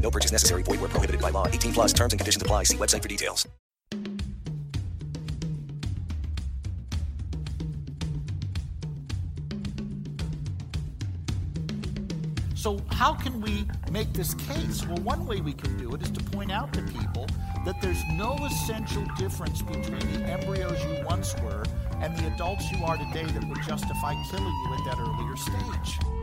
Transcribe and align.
No 0.00 0.10
purchase 0.10 0.32
necessary. 0.32 0.62
Void 0.62 0.80
where 0.80 0.88
prohibited 0.88 1.20
by 1.20 1.30
law. 1.30 1.46
18 1.46 1.72
plus 1.72 1.92
terms 1.92 2.12
and 2.12 2.20
conditions 2.20 2.42
apply. 2.42 2.64
See 2.64 2.76
website 2.76 3.02
for 3.02 3.08
details. 3.08 3.46
So, 12.60 12.78
how 12.90 13.14
can 13.14 13.40
we 13.40 13.66
make 13.90 14.12
this 14.12 14.34
case? 14.34 14.86
Well, 14.86 14.98
one 14.98 15.26
way 15.26 15.40
we 15.40 15.54
can 15.54 15.78
do 15.78 15.94
it 15.94 16.02
is 16.02 16.10
to 16.10 16.22
point 16.24 16.52
out 16.52 16.74
to 16.74 16.82
people 16.82 17.26
that 17.64 17.80
there's 17.80 18.02
no 18.12 18.36
essential 18.44 19.02
difference 19.16 19.62
between 19.62 19.98
the 20.12 20.26
embryos 20.26 20.78
you 20.84 21.02
once 21.06 21.34
were 21.40 21.64
and 22.00 22.14
the 22.18 22.26
adults 22.34 22.70
you 22.70 22.84
are 22.84 22.98
today 22.98 23.24
that 23.24 23.48
would 23.48 23.62
justify 23.62 24.14
killing 24.30 24.44
you 24.44 24.74
at 24.74 24.84
that 24.84 24.98
earlier 24.98 25.36
stage. 25.38 26.19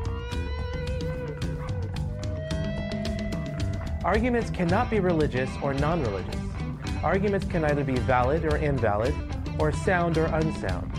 Arguments 4.07 4.49
cannot 4.49 4.89
be 4.89 5.02
religious 5.02 5.49
or 5.61 5.73
non 5.73 6.02
religious. 6.02 6.39
Arguments 7.03 7.45
can 7.45 7.65
either 7.65 7.84
be 7.84 7.98
valid 7.98 8.45
or 8.45 8.55
invalid, 8.55 9.13
or 9.59 9.73
sound 9.73 10.17
or 10.17 10.27
unsound. 10.27 10.89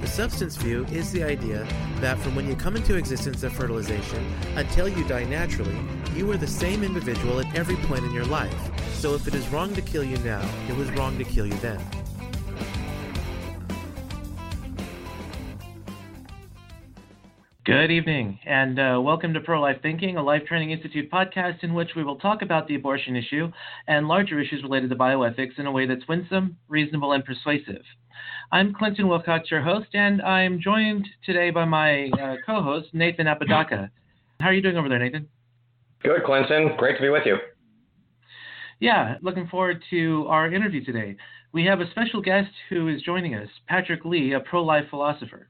The 0.00 0.06
substance 0.06 0.54
view 0.54 0.86
is 0.92 1.10
the 1.10 1.24
idea 1.24 1.66
that 1.96 2.16
from 2.18 2.36
when 2.36 2.46
you 2.46 2.54
come 2.54 2.76
into 2.76 2.94
existence 2.94 3.42
of 3.42 3.52
fertilization 3.52 4.24
until 4.54 4.88
you 4.88 5.02
die 5.08 5.24
naturally, 5.24 5.76
you 6.14 6.30
are 6.30 6.36
the 6.36 6.46
same 6.46 6.84
individual 6.84 7.40
at 7.40 7.58
every 7.58 7.74
point 7.74 8.04
in 8.04 8.12
your 8.12 8.26
life. 8.26 8.54
So 8.94 9.16
if 9.16 9.26
it 9.26 9.34
is 9.34 9.48
wrong 9.48 9.74
to 9.74 9.82
kill 9.82 10.04
you 10.04 10.18
now, 10.18 10.48
it 10.68 10.76
was 10.76 10.88
wrong 10.92 11.18
to 11.18 11.24
kill 11.24 11.44
you 11.44 11.54
then. 11.54 11.80
Good 17.66 17.90
evening, 17.90 18.38
and 18.46 18.78
uh, 18.78 19.00
welcome 19.02 19.34
to 19.34 19.40
Pro 19.40 19.60
Life 19.60 19.78
Thinking, 19.82 20.16
a 20.16 20.22
Life 20.22 20.44
Training 20.46 20.70
Institute 20.70 21.10
podcast 21.10 21.64
in 21.64 21.74
which 21.74 21.90
we 21.96 22.04
will 22.04 22.14
talk 22.14 22.42
about 22.42 22.68
the 22.68 22.76
abortion 22.76 23.16
issue 23.16 23.50
and 23.88 24.06
larger 24.06 24.38
issues 24.38 24.62
related 24.62 24.88
to 24.90 24.94
bioethics 24.94 25.58
in 25.58 25.66
a 25.66 25.72
way 25.72 25.84
that's 25.84 26.06
winsome, 26.08 26.56
reasonable, 26.68 27.10
and 27.10 27.24
persuasive. 27.24 27.82
I'm 28.52 28.72
Clinton 28.72 29.08
Wilcox, 29.08 29.50
your 29.50 29.62
host, 29.62 29.88
and 29.94 30.22
I'm 30.22 30.60
joined 30.60 31.08
today 31.24 31.50
by 31.50 31.64
my 31.64 32.08
uh, 32.22 32.36
co 32.46 32.62
host, 32.62 32.90
Nathan 32.92 33.26
Apodaca. 33.26 33.90
How 34.38 34.46
are 34.46 34.54
you 34.54 34.62
doing 34.62 34.76
over 34.76 34.88
there, 34.88 35.00
Nathan? 35.00 35.26
Good, 36.04 36.22
Clinton. 36.24 36.70
Great 36.78 36.98
to 36.98 37.02
be 37.02 37.08
with 37.08 37.26
you. 37.26 37.38
Yeah, 38.78 39.16
looking 39.22 39.48
forward 39.48 39.82
to 39.90 40.24
our 40.28 40.52
interview 40.52 40.84
today. 40.84 41.16
We 41.52 41.64
have 41.64 41.80
a 41.80 41.90
special 41.90 42.22
guest 42.22 42.52
who 42.68 42.86
is 42.86 43.02
joining 43.02 43.34
us, 43.34 43.48
Patrick 43.66 44.04
Lee, 44.04 44.34
a 44.34 44.40
pro 44.40 44.62
life 44.62 44.84
philosopher. 44.88 45.48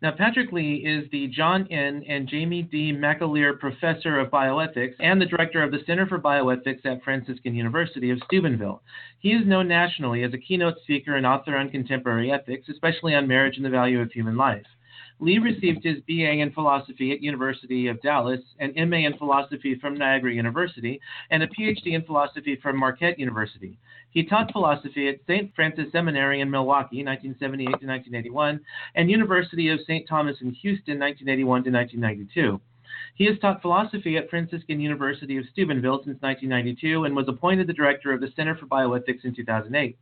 Now, 0.00 0.12
Patrick 0.12 0.52
Lee 0.52 0.76
is 0.76 1.10
the 1.10 1.26
John 1.26 1.66
N. 1.72 2.04
and 2.08 2.28
Jamie 2.28 2.62
D. 2.62 2.92
McAleer 2.92 3.58
Professor 3.58 4.20
of 4.20 4.30
Bioethics 4.30 4.94
and 5.00 5.20
the 5.20 5.26
Director 5.26 5.60
of 5.60 5.72
the 5.72 5.80
Center 5.86 6.06
for 6.06 6.20
Bioethics 6.20 6.86
at 6.86 7.02
Franciscan 7.02 7.56
University 7.56 8.10
of 8.10 8.20
Steubenville. 8.26 8.80
He 9.18 9.30
is 9.30 9.44
known 9.44 9.66
nationally 9.66 10.22
as 10.22 10.32
a 10.32 10.38
keynote 10.38 10.76
speaker 10.84 11.16
and 11.16 11.26
author 11.26 11.56
on 11.56 11.70
contemporary 11.70 12.30
ethics, 12.30 12.68
especially 12.68 13.16
on 13.16 13.26
marriage 13.26 13.56
and 13.56 13.66
the 13.66 13.70
value 13.70 14.00
of 14.00 14.12
human 14.12 14.36
life. 14.36 14.66
Lee 15.20 15.38
received 15.38 15.82
his 15.82 16.00
BA 16.06 16.40
in 16.40 16.52
philosophy 16.52 17.12
at 17.12 17.22
University 17.22 17.88
of 17.88 18.00
Dallas, 18.02 18.40
an 18.60 18.72
MA 18.88 18.98
in 18.98 19.18
philosophy 19.18 19.74
from 19.74 19.94
Niagara 19.94 20.32
University, 20.32 21.00
and 21.30 21.42
a 21.42 21.48
PhD 21.48 21.94
in 21.94 22.02
philosophy 22.04 22.56
from 22.62 22.76
Marquette 22.76 23.18
University. 23.18 23.78
He 24.10 24.24
taught 24.24 24.52
philosophy 24.52 25.08
at 25.08 25.20
St. 25.26 25.52
Francis 25.54 25.90
Seminary 25.90 26.40
in 26.40 26.50
Milwaukee, 26.50 27.04
1978 27.04 27.64
to 27.64 27.86
1981, 27.86 28.60
and 28.94 29.10
University 29.10 29.68
of 29.70 29.80
St. 29.80 30.08
Thomas 30.08 30.36
in 30.40 30.52
Houston, 30.52 30.98
1981 31.00 31.64
to 31.64 31.70
1992. 31.70 32.60
He 33.16 33.26
has 33.26 33.38
taught 33.40 33.60
philosophy 33.60 34.16
at 34.16 34.30
Franciscan 34.30 34.80
University 34.80 35.36
of 35.36 35.44
Steubenville 35.52 36.04
since 36.04 36.22
1992 36.22 37.04
and 37.04 37.14
was 37.14 37.28
appointed 37.28 37.66
the 37.66 37.72
director 37.72 38.12
of 38.12 38.20
the 38.20 38.32
Center 38.36 38.54
for 38.54 38.66
Bioethics 38.66 39.24
in 39.24 39.34
2008. 39.34 39.98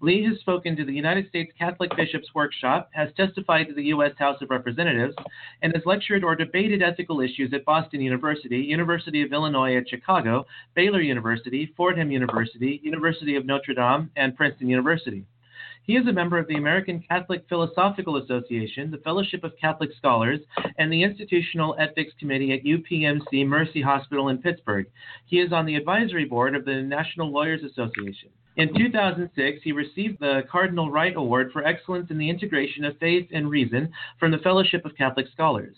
Lee 0.00 0.22
has 0.24 0.38
spoken 0.40 0.76
to 0.76 0.84
the 0.84 0.92
United 0.92 1.26
States 1.30 1.50
Catholic 1.58 1.90
Bishops 1.96 2.28
Workshop, 2.34 2.90
has 2.92 3.08
testified 3.16 3.66
to 3.66 3.74
the 3.74 3.84
U.S. 3.84 4.12
House 4.18 4.36
of 4.42 4.50
Representatives, 4.50 5.14
and 5.62 5.72
has 5.74 5.86
lectured 5.86 6.22
or 6.22 6.36
debated 6.36 6.82
ethical 6.82 7.22
issues 7.22 7.54
at 7.54 7.64
Boston 7.64 8.02
University, 8.02 8.58
University 8.58 9.22
of 9.22 9.32
Illinois 9.32 9.74
at 9.74 9.88
Chicago, 9.88 10.44
Baylor 10.74 11.00
University, 11.00 11.72
Fordham 11.78 12.10
University, 12.10 12.78
University 12.84 13.36
of 13.36 13.46
Notre 13.46 13.72
Dame, 13.72 14.10
and 14.16 14.36
Princeton 14.36 14.68
University. 14.68 15.24
He 15.84 15.96
is 15.96 16.06
a 16.06 16.12
member 16.12 16.38
of 16.38 16.46
the 16.48 16.56
American 16.56 17.02
Catholic 17.08 17.48
Philosophical 17.48 18.16
Association, 18.16 18.90
the 18.90 18.98
Fellowship 18.98 19.44
of 19.44 19.56
Catholic 19.56 19.90
Scholars, 19.96 20.40
and 20.76 20.92
the 20.92 21.04
Institutional 21.04 21.74
Ethics 21.78 22.12
Committee 22.18 22.52
at 22.52 22.64
UPMC 22.64 23.46
Mercy 23.46 23.80
Hospital 23.80 24.28
in 24.28 24.38
Pittsburgh. 24.38 24.86
He 25.24 25.40
is 25.40 25.54
on 25.54 25.64
the 25.64 25.76
advisory 25.76 26.26
board 26.26 26.54
of 26.54 26.66
the 26.66 26.82
National 26.82 27.30
Lawyers 27.30 27.62
Association. 27.62 28.28
In 28.56 28.72
2006, 28.74 29.60
he 29.62 29.72
received 29.72 30.18
the 30.18 30.42
Cardinal 30.50 30.90
Wright 30.90 31.14
Award 31.14 31.50
for 31.52 31.66
Excellence 31.66 32.10
in 32.10 32.16
the 32.16 32.30
Integration 32.30 32.86
of 32.86 32.96
Faith 32.98 33.28
and 33.32 33.50
Reason 33.50 33.92
from 34.18 34.30
the 34.30 34.38
Fellowship 34.38 34.86
of 34.86 34.96
Catholic 34.96 35.26
Scholars. 35.32 35.76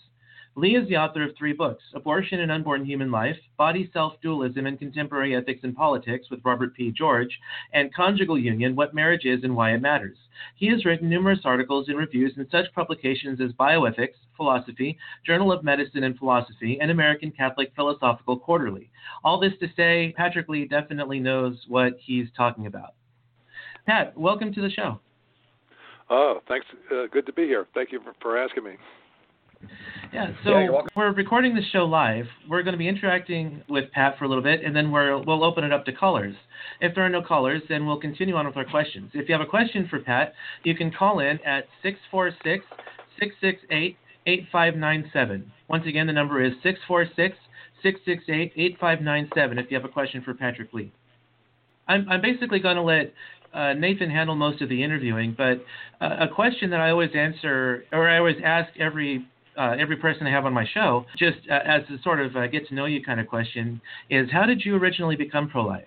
Lee 0.59 0.75
is 0.75 0.89
the 0.89 0.97
author 0.97 1.23
of 1.23 1.37
three 1.37 1.53
books 1.53 1.81
Abortion 1.93 2.41
and 2.41 2.51
Unborn 2.51 2.83
Human 2.83 3.09
Life, 3.09 3.37
Body 3.57 3.89
Self 3.93 4.15
Dualism 4.21 4.65
and 4.65 4.77
Contemporary 4.77 5.33
Ethics 5.33 5.61
and 5.63 5.73
Politics 5.73 6.29
with 6.29 6.41
Robert 6.43 6.75
P. 6.75 6.91
George, 6.91 7.39
and 7.71 7.93
Conjugal 7.93 8.37
Union 8.37 8.75
What 8.75 8.93
Marriage 8.93 9.23
Is 9.23 9.45
and 9.45 9.55
Why 9.55 9.73
It 9.73 9.81
Matters. 9.81 10.17
He 10.57 10.67
has 10.67 10.83
written 10.83 11.09
numerous 11.09 11.39
articles 11.45 11.87
and 11.87 11.97
reviews 11.97 12.33
in 12.35 12.45
such 12.51 12.73
publications 12.75 13.39
as 13.39 13.53
Bioethics, 13.53 14.15
Philosophy, 14.35 14.97
Journal 15.25 15.53
of 15.53 15.63
Medicine 15.63 16.03
and 16.03 16.17
Philosophy, 16.19 16.77
and 16.81 16.91
American 16.91 17.31
Catholic 17.31 17.71
Philosophical 17.73 18.37
Quarterly. 18.37 18.91
All 19.23 19.39
this 19.39 19.53
to 19.61 19.67
say, 19.77 20.13
Patrick 20.17 20.49
Lee 20.49 20.65
definitely 20.65 21.21
knows 21.21 21.55
what 21.69 21.93
he's 22.01 22.27
talking 22.35 22.65
about. 22.65 22.95
Pat, 23.85 24.17
welcome 24.17 24.53
to 24.53 24.61
the 24.61 24.69
show. 24.69 24.99
Oh, 26.09 26.41
thanks. 26.49 26.65
Uh, 26.91 27.05
good 27.09 27.25
to 27.27 27.31
be 27.31 27.43
here. 27.43 27.65
Thank 27.73 27.93
you 27.93 28.01
for, 28.01 28.13
for 28.21 28.37
asking 28.37 28.65
me. 28.65 28.71
Yeah, 30.13 30.31
so 30.43 30.57
Yeah, 30.57 30.81
we're 30.95 31.11
recording 31.13 31.53
the 31.53 31.61
show 31.71 31.85
live. 31.85 32.25
We're 32.49 32.63
going 32.63 32.73
to 32.73 32.77
be 32.77 32.87
interacting 32.87 33.61
with 33.69 33.91
Pat 33.91 34.17
for 34.17 34.25
a 34.25 34.27
little 34.27 34.43
bit, 34.43 34.63
and 34.63 34.75
then 34.75 34.91
we're, 34.91 35.21
we'll 35.23 35.43
open 35.43 35.63
it 35.63 35.73
up 35.73 35.85
to 35.85 35.93
callers. 35.93 36.35
If 36.81 36.95
there 36.95 37.05
are 37.05 37.09
no 37.09 37.21
callers, 37.21 37.61
then 37.69 37.85
we'll 37.85 37.99
continue 37.99 38.35
on 38.35 38.47
with 38.47 38.57
our 38.57 38.65
questions. 38.65 39.11
If 39.13 39.27
you 39.29 39.33
have 39.33 39.45
a 39.45 39.49
question 39.49 39.87
for 39.89 39.99
Pat, 39.99 40.33
you 40.63 40.75
can 40.75 40.91
call 40.91 41.19
in 41.19 41.39
at 41.45 41.65
646 41.83 42.65
668 43.19 43.97
8597. 44.25 45.51
Once 45.67 45.85
again, 45.87 46.07
the 46.07 46.13
number 46.13 46.43
is 46.43 46.53
646 46.63 47.37
668 47.83 48.53
8597 48.55 49.57
if 49.57 49.71
you 49.71 49.77
have 49.77 49.85
a 49.85 49.91
question 49.91 50.21
for 50.23 50.33
Patrick 50.33 50.73
Lee. 50.73 50.91
I'm, 51.87 52.07
I'm 52.09 52.21
basically 52.21 52.59
going 52.59 52.75
to 52.75 52.81
let 52.81 53.13
uh, 53.53 53.73
Nathan 53.73 54.09
handle 54.09 54.35
most 54.35 54.61
of 54.61 54.69
the 54.69 54.83
interviewing, 54.83 55.35
but 55.37 55.63
uh, 56.01 56.17
a 56.19 56.27
question 56.27 56.69
that 56.69 56.79
I 56.79 56.91
always 56.91 57.09
answer, 57.15 57.83
or 57.91 58.07
I 58.07 58.17
always 58.17 58.37
ask 58.43 58.69
every 58.79 59.25
uh, 59.57 59.75
every 59.77 59.97
person 59.97 60.25
I 60.27 60.31
have 60.31 60.45
on 60.45 60.53
my 60.53 60.65
show, 60.73 61.05
just 61.17 61.37
uh, 61.49 61.59
as 61.65 61.83
a 61.89 62.01
sort 62.03 62.21
of 62.21 62.35
uh, 62.35 62.47
get 62.47 62.67
to 62.69 62.75
know 62.75 62.85
you 62.85 63.03
kind 63.03 63.19
of 63.19 63.27
question, 63.27 63.81
is 64.09 64.29
how 64.31 64.45
did 64.45 64.63
you 64.63 64.75
originally 64.75 65.15
become 65.15 65.49
pro-life? 65.49 65.83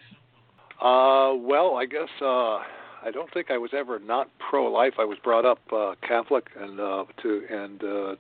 Uh, 0.81 1.35
well, 1.37 1.77
I 1.77 1.87
guess 1.87 2.09
uh, 2.21 2.59
I 3.05 3.11
don't 3.13 3.33
think 3.33 3.51
I 3.51 3.59
was 3.59 3.71
ever 3.73 3.99
not 3.99 4.29
pro-life. 4.51 4.95
I 4.99 5.05
was 5.05 5.19
brought 5.23 5.45
up 5.45 5.61
uh, 5.73 5.95
Catholic 6.07 6.49
and 6.59 6.77
to 6.79 7.43
and 7.51 7.81
the, 7.81 8.17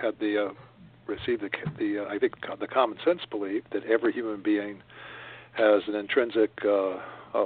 had 0.00 0.18
the 0.18 0.54
received 1.06 1.42
the, 1.42 1.50
the 1.78 2.06
I 2.08 2.18
think 2.18 2.34
the 2.58 2.66
common 2.66 2.98
sense 3.04 3.20
belief 3.30 3.62
that 3.72 3.84
every 3.84 4.12
human 4.12 4.42
being 4.42 4.82
has 5.52 5.82
an 5.86 5.94
intrinsic 5.94 6.50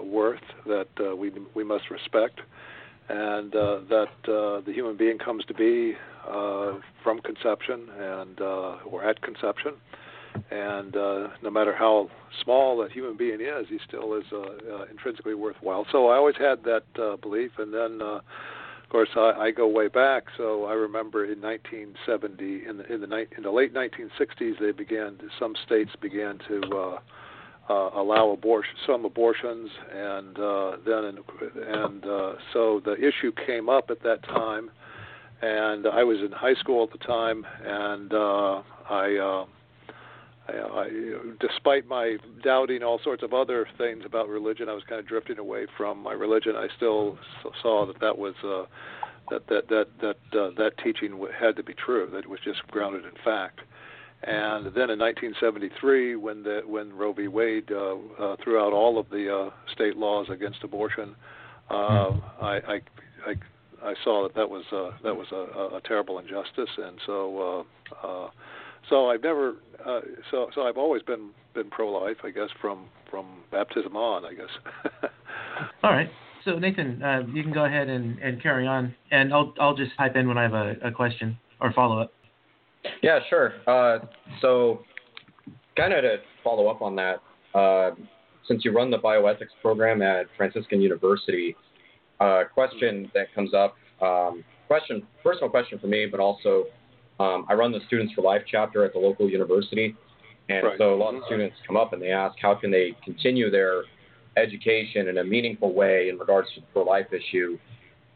worth 0.05 0.43
that 0.67 1.17
we 1.19 1.33
we 1.55 1.65
must 1.65 1.91
respect, 1.91 2.41
and 3.11 3.55
uh, 3.57 3.81
that 3.89 4.33
uh, 4.33 4.61
the 4.65 4.73
human 4.73 4.97
being 4.97 5.19
comes 5.19 5.45
to 5.47 5.55
be 5.55 5.95
uh, 6.29 6.75
from 7.03 7.21
conception 7.21 7.89
and 7.99 8.41
uh, 8.41 8.77
or 8.87 9.03
at 9.03 9.21
conception, 9.23 9.73
and 10.51 10.97
uh, 10.97 11.29
no 11.43 11.51
matter 11.51 11.75
how 11.75 12.09
small 12.43 12.79
that 12.79 12.93
human 12.93 13.17
being 13.17 13.41
is, 13.41 13.67
he 13.69 13.79
still 13.87 14.15
is 14.15 14.25
uh, 14.33 14.85
intrinsically 14.91 15.35
worthwhile. 15.35 15.87
So 15.91 16.09
I 16.09 16.17
always 16.17 16.37
had 16.37 16.62
that 16.65 17.21
belief, 17.21 17.53
and 17.59 17.73
then. 17.75 18.01
Of 18.01 18.93
course, 18.95 19.11
I, 19.15 19.31
I 19.39 19.51
go 19.53 19.69
way 19.69 19.87
back, 19.87 20.25
so 20.37 20.65
I 20.65 20.73
remember 20.73 21.25
in 21.25 21.41
1970, 21.41 22.67
in 22.67 22.79
the 22.79 22.93
in 22.93 23.01
the, 23.01 23.07
ni- 23.07 23.29
in 23.37 23.45
the 23.45 23.51
late 23.53 23.73
1960s, 23.73 24.59
they 24.59 24.73
began. 24.73 25.17
Some 25.39 25.55
states 25.65 25.93
began 26.01 26.41
to 26.49 26.99
uh, 27.71 27.91
allow 27.95 28.31
abortion, 28.31 28.75
some 28.85 29.05
abortions, 29.05 29.71
and 29.95 30.39
uh, 30.39 30.77
then 30.85 31.19
and 31.69 32.05
uh, 32.05 32.33
so 32.53 32.81
the 32.85 32.97
issue 32.97 33.31
came 33.47 33.69
up 33.69 33.91
at 33.91 34.03
that 34.03 34.25
time, 34.25 34.71
and 35.41 35.87
I 35.87 36.03
was 36.03 36.19
in 36.19 36.33
high 36.33 36.55
school 36.55 36.83
at 36.83 36.91
the 36.99 37.05
time, 37.07 37.47
and 37.65 38.13
uh, 38.13 38.63
I. 38.89 39.17
Uh, 39.17 39.47
I, 40.53 40.89
despite 41.39 41.87
my 41.87 42.17
doubting 42.43 42.83
all 42.83 42.99
sorts 43.05 43.23
of 43.23 43.33
other 43.33 43.69
things 43.79 44.03
about 44.05 44.29
religion, 44.29 44.69
I 44.69 44.73
was 44.73 44.83
kind 44.89 44.99
of 44.99 45.07
drifting 45.07 45.39
away 45.39 45.69
from 45.77 46.03
my 46.03 46.13
religion. 46.13 46.57
I 46.57 46.67
still 46.77 47.19
saw 47.63 47.87
that 47.87 48.01
that 48.01 48.19
was 48.19 48.35
uh, 48.43 48.65
that 49.31 49.47
that 49.47 49.69
that 49.69 49.87
that 50.01 50.41
uh, 50.41 50.51
that 50.59 50.73
teaching 50.83 51.25
had 51.39 51.55
to 51.55 51.63
be 51.63 51.75
true. 51.75 52.09
That 52.11 52.25
it 52.25 52.29
was 52.29 52.41
just 52.45 52.67
grounded 52.67 53.05
in 53.05 53.13
fact. 53.25 53.61
And 54.23 54.67
then 54.67 54.91
in 54.91 54.99
1973, 54.99 56.17
when 56.17 56.43
the 56.43 56.61
when 56.67 56.93
Roe 56.93 57.13
v. 57.13 57.27
Wade 57.29 57.71
uh, 57.73 57.95
uh, 58.19 58.37
threw 58.45 58.61
out 58.61 58.73
all 58.73 58.99
of 58.99 59.09
the 59.09 59.35
uh, 59.35 59.51
state 59.73 59.97
laws 59.97 60.27
against 60.31 60.63
abortion, 60.63 61.17
uh, 61.71 62.11
hmm. 62.11 62.45
I, 62.45 62.57
I 62.57 62.81
I 63.27 63.35
I 63.83 63.95
saw 64.05 64.25
that 64.25 64.35
that 64.35 64.51
was 64.51 64.65
uh, 64.73 64.91
that 65.03 65.17
was 65.17 65.27
a, 65.33 65.77
a 65.77 65.81
terrible 65.87 66.19
injustice, 66.19 66.69
and 66.77 66.99
so 67.07 67.67
uh, 68.03 68.07
uh, 68.07 68.31
so 68.89 69.11
I've 69.11 69.23
never 69.23 69.57
uh, 69.87 70.01
so 70.31 70.51
so 70.55 70.63
I've 70.63 70.77
always 70.77 71.03
been 71.03 71.31
been 71.55 71.71
pro-life, 71.71 72.19
I 72.23 72.31
guess, 72.31 72.49
from 72.61 72.87
from 73.11 73.27
baptism 73.51 73.97
on, 73.97 74.25
I 74.25 74.35
guess. 74.35 75.11
All 75.83 75.93
right. 75.93 76.11
So 76.45 76.59
Nathan, 76.59 77.03
uh, 77.03 77.23
you 77.33 77.43
can 77.43 77.53
go 77.53 77.65
ahead 77.65 77.89
and, 77.89 78.19
and 78.19 78.43
carry 78.43 78.67
on, 78.67 78.95
and 79.11 79.33
I'll 79.33 79.55
I'll 79.61 79.77
just 79.77 79.97
type 79.97 80.17
in 80.17 80.29
when 80.29 80.39
I 80.39 80.43
have 80.43 80.55
a, 80.55 80.75
a 80.85 80.93
question 80.93 81.39
or 81.61 81.73
follow 81.73 82.01
up. 82.01 82.13
Yeah, 83.03 83.21
sure. 83.29 83.55
Uh, 83.67 84.05
so, 84.41 84.81
kind 85.77 85.93
of 85.93 86.03
to 86.03 86.17
follow 86.43 86.69
up 86.69 86.82
on 86.82 86.97
that, 86.97 87.21
uh, 87.55 87.91
since 88.47 88.65
you 88.65 88.73
run 88.73 88.91
the 88.91 88.99
bioethics 88.99 89.55
program 89.62 90.03
at 90.03 90.27
Franciscan 90.37 90.81
University, 90.81 91.56
uh, 92.21 92.44
question 92.53 93.11
that 93.15 93.32
comes 93.35 93.55
up, 93.55 93.77
um, 94.03 94.44
question, 94.67 95.03
personal 95.23 95.49
question 95.49 95.79
for 95.79 95.87
me, 95.87 96.06
but 96.06 96.21
also 96.21 96.65
um, 97.19 97.44
I 97.49 97.55
run 97.55 97.73
the 97.73 97.81
Students 97.87 98.15
for 98.15 98.23
Life 98.23 98.43
chapter 98.50 98.85
at 98.85 98.93
the 98.93 98.99
local 98.99 99.29
university, 99.29 99.94
and 100.49 100.65
right. 100.65 100.79
so 100.79 100.94
a 100.94 100.97
lot 100.97 101.15
of 101.15 101.23
students 101.26 101.56
come 101.67 101.76
up 101.76 101.93
and 101.93 102.00
they 102.00 102.11
ask 102.11 102.37
how 102.41 102.55
can 102.55 102.71
they 102.71 102.97
continue 103.05 103.50
their 103.50 103.85
education 104.37 105.09
in 105.09 105.19
a 105.19 105.25
meaningful 105.25 105.73
way 105.75 106.09
in 106.09 106.19
regards 106.19 106.49
to 106.55 106.61
the 106.61 106.67
pro-life 106.73 107.06
issue, 107.12 107.59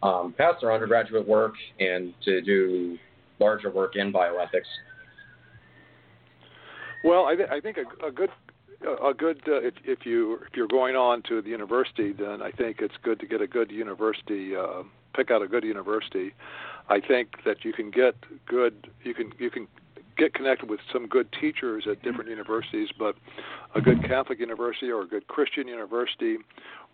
um, 0.03 0.35
past 0.37 0.61
their 0.61 0.73
undergraduate 0.73 1.27
work, 1.27 1.55
and 1.81 2.15
to 2.25 2.41
do 2.41 2.99
larger 3.39 3.71
work 3.71 3.97
in 3.97 4.13
bioethics? 4.13 4.71
Well, 7.03 7.27
I, 7.27 7.37
th- 7.37 7.49
I 7.51 7.61
think 7.61 7.77
a, 7.77 8.07
a 8.07 8.11
good 8.11 8.31
a 9.03 9.15
good 9.15 9.41
uh, 9.47 9.61
if, 9.61 9.75
if 9.85 10.07
you 10.07 10.41
if 10.47 10.57
you're 10.57 10.69
going 10.69 10.97
on 10.97 11.23
to 11.29 11.41
the 11.43 11.51
university, 11.51 12.13
then 12.13 12.43
I 12.43 12.51
think 12.51 12.79
it's 12.81 12.95
good 13.03 13.21
to 13.21 13.27
get 13.27 13.41
a 13.41 13.47
good 13.47 13.71
university, 13.71 14.57
uh, 14.57 14.83
pick 15.15 15.31
out 15.31 15.43
a 15.43 15.49
good 15.49 15.65
university. 15.65 16.35
I 16.89 17.01
think 17.01 17.45
that 17.45 17.65
you 17.65 17.73
can 17.73 17.91
get 17.91 18.15
good 18.47 18.89
you 19.05 19.15
can 19.15 19.33
you 19.39 19.51
can 19.51 19.69
get 20.17 20.35
connected 20.35 20.69
with 20.69 20.81
some 20.93 21.07
good 21.07 21.29
teachers 21.41 21.87
at 21.91 22.03
different 22.03 22.31
universities, 22.31 22.89
but 22.99 23.15
a 23.75 23.81
good 23.81 24.03
Catholic 24.05 24.39
university 24.39 24.91
or 24.91 25.03
a 25.03 25.07
good 25.07 25.27
Christian 25.27 25.67
university 25.69 26.37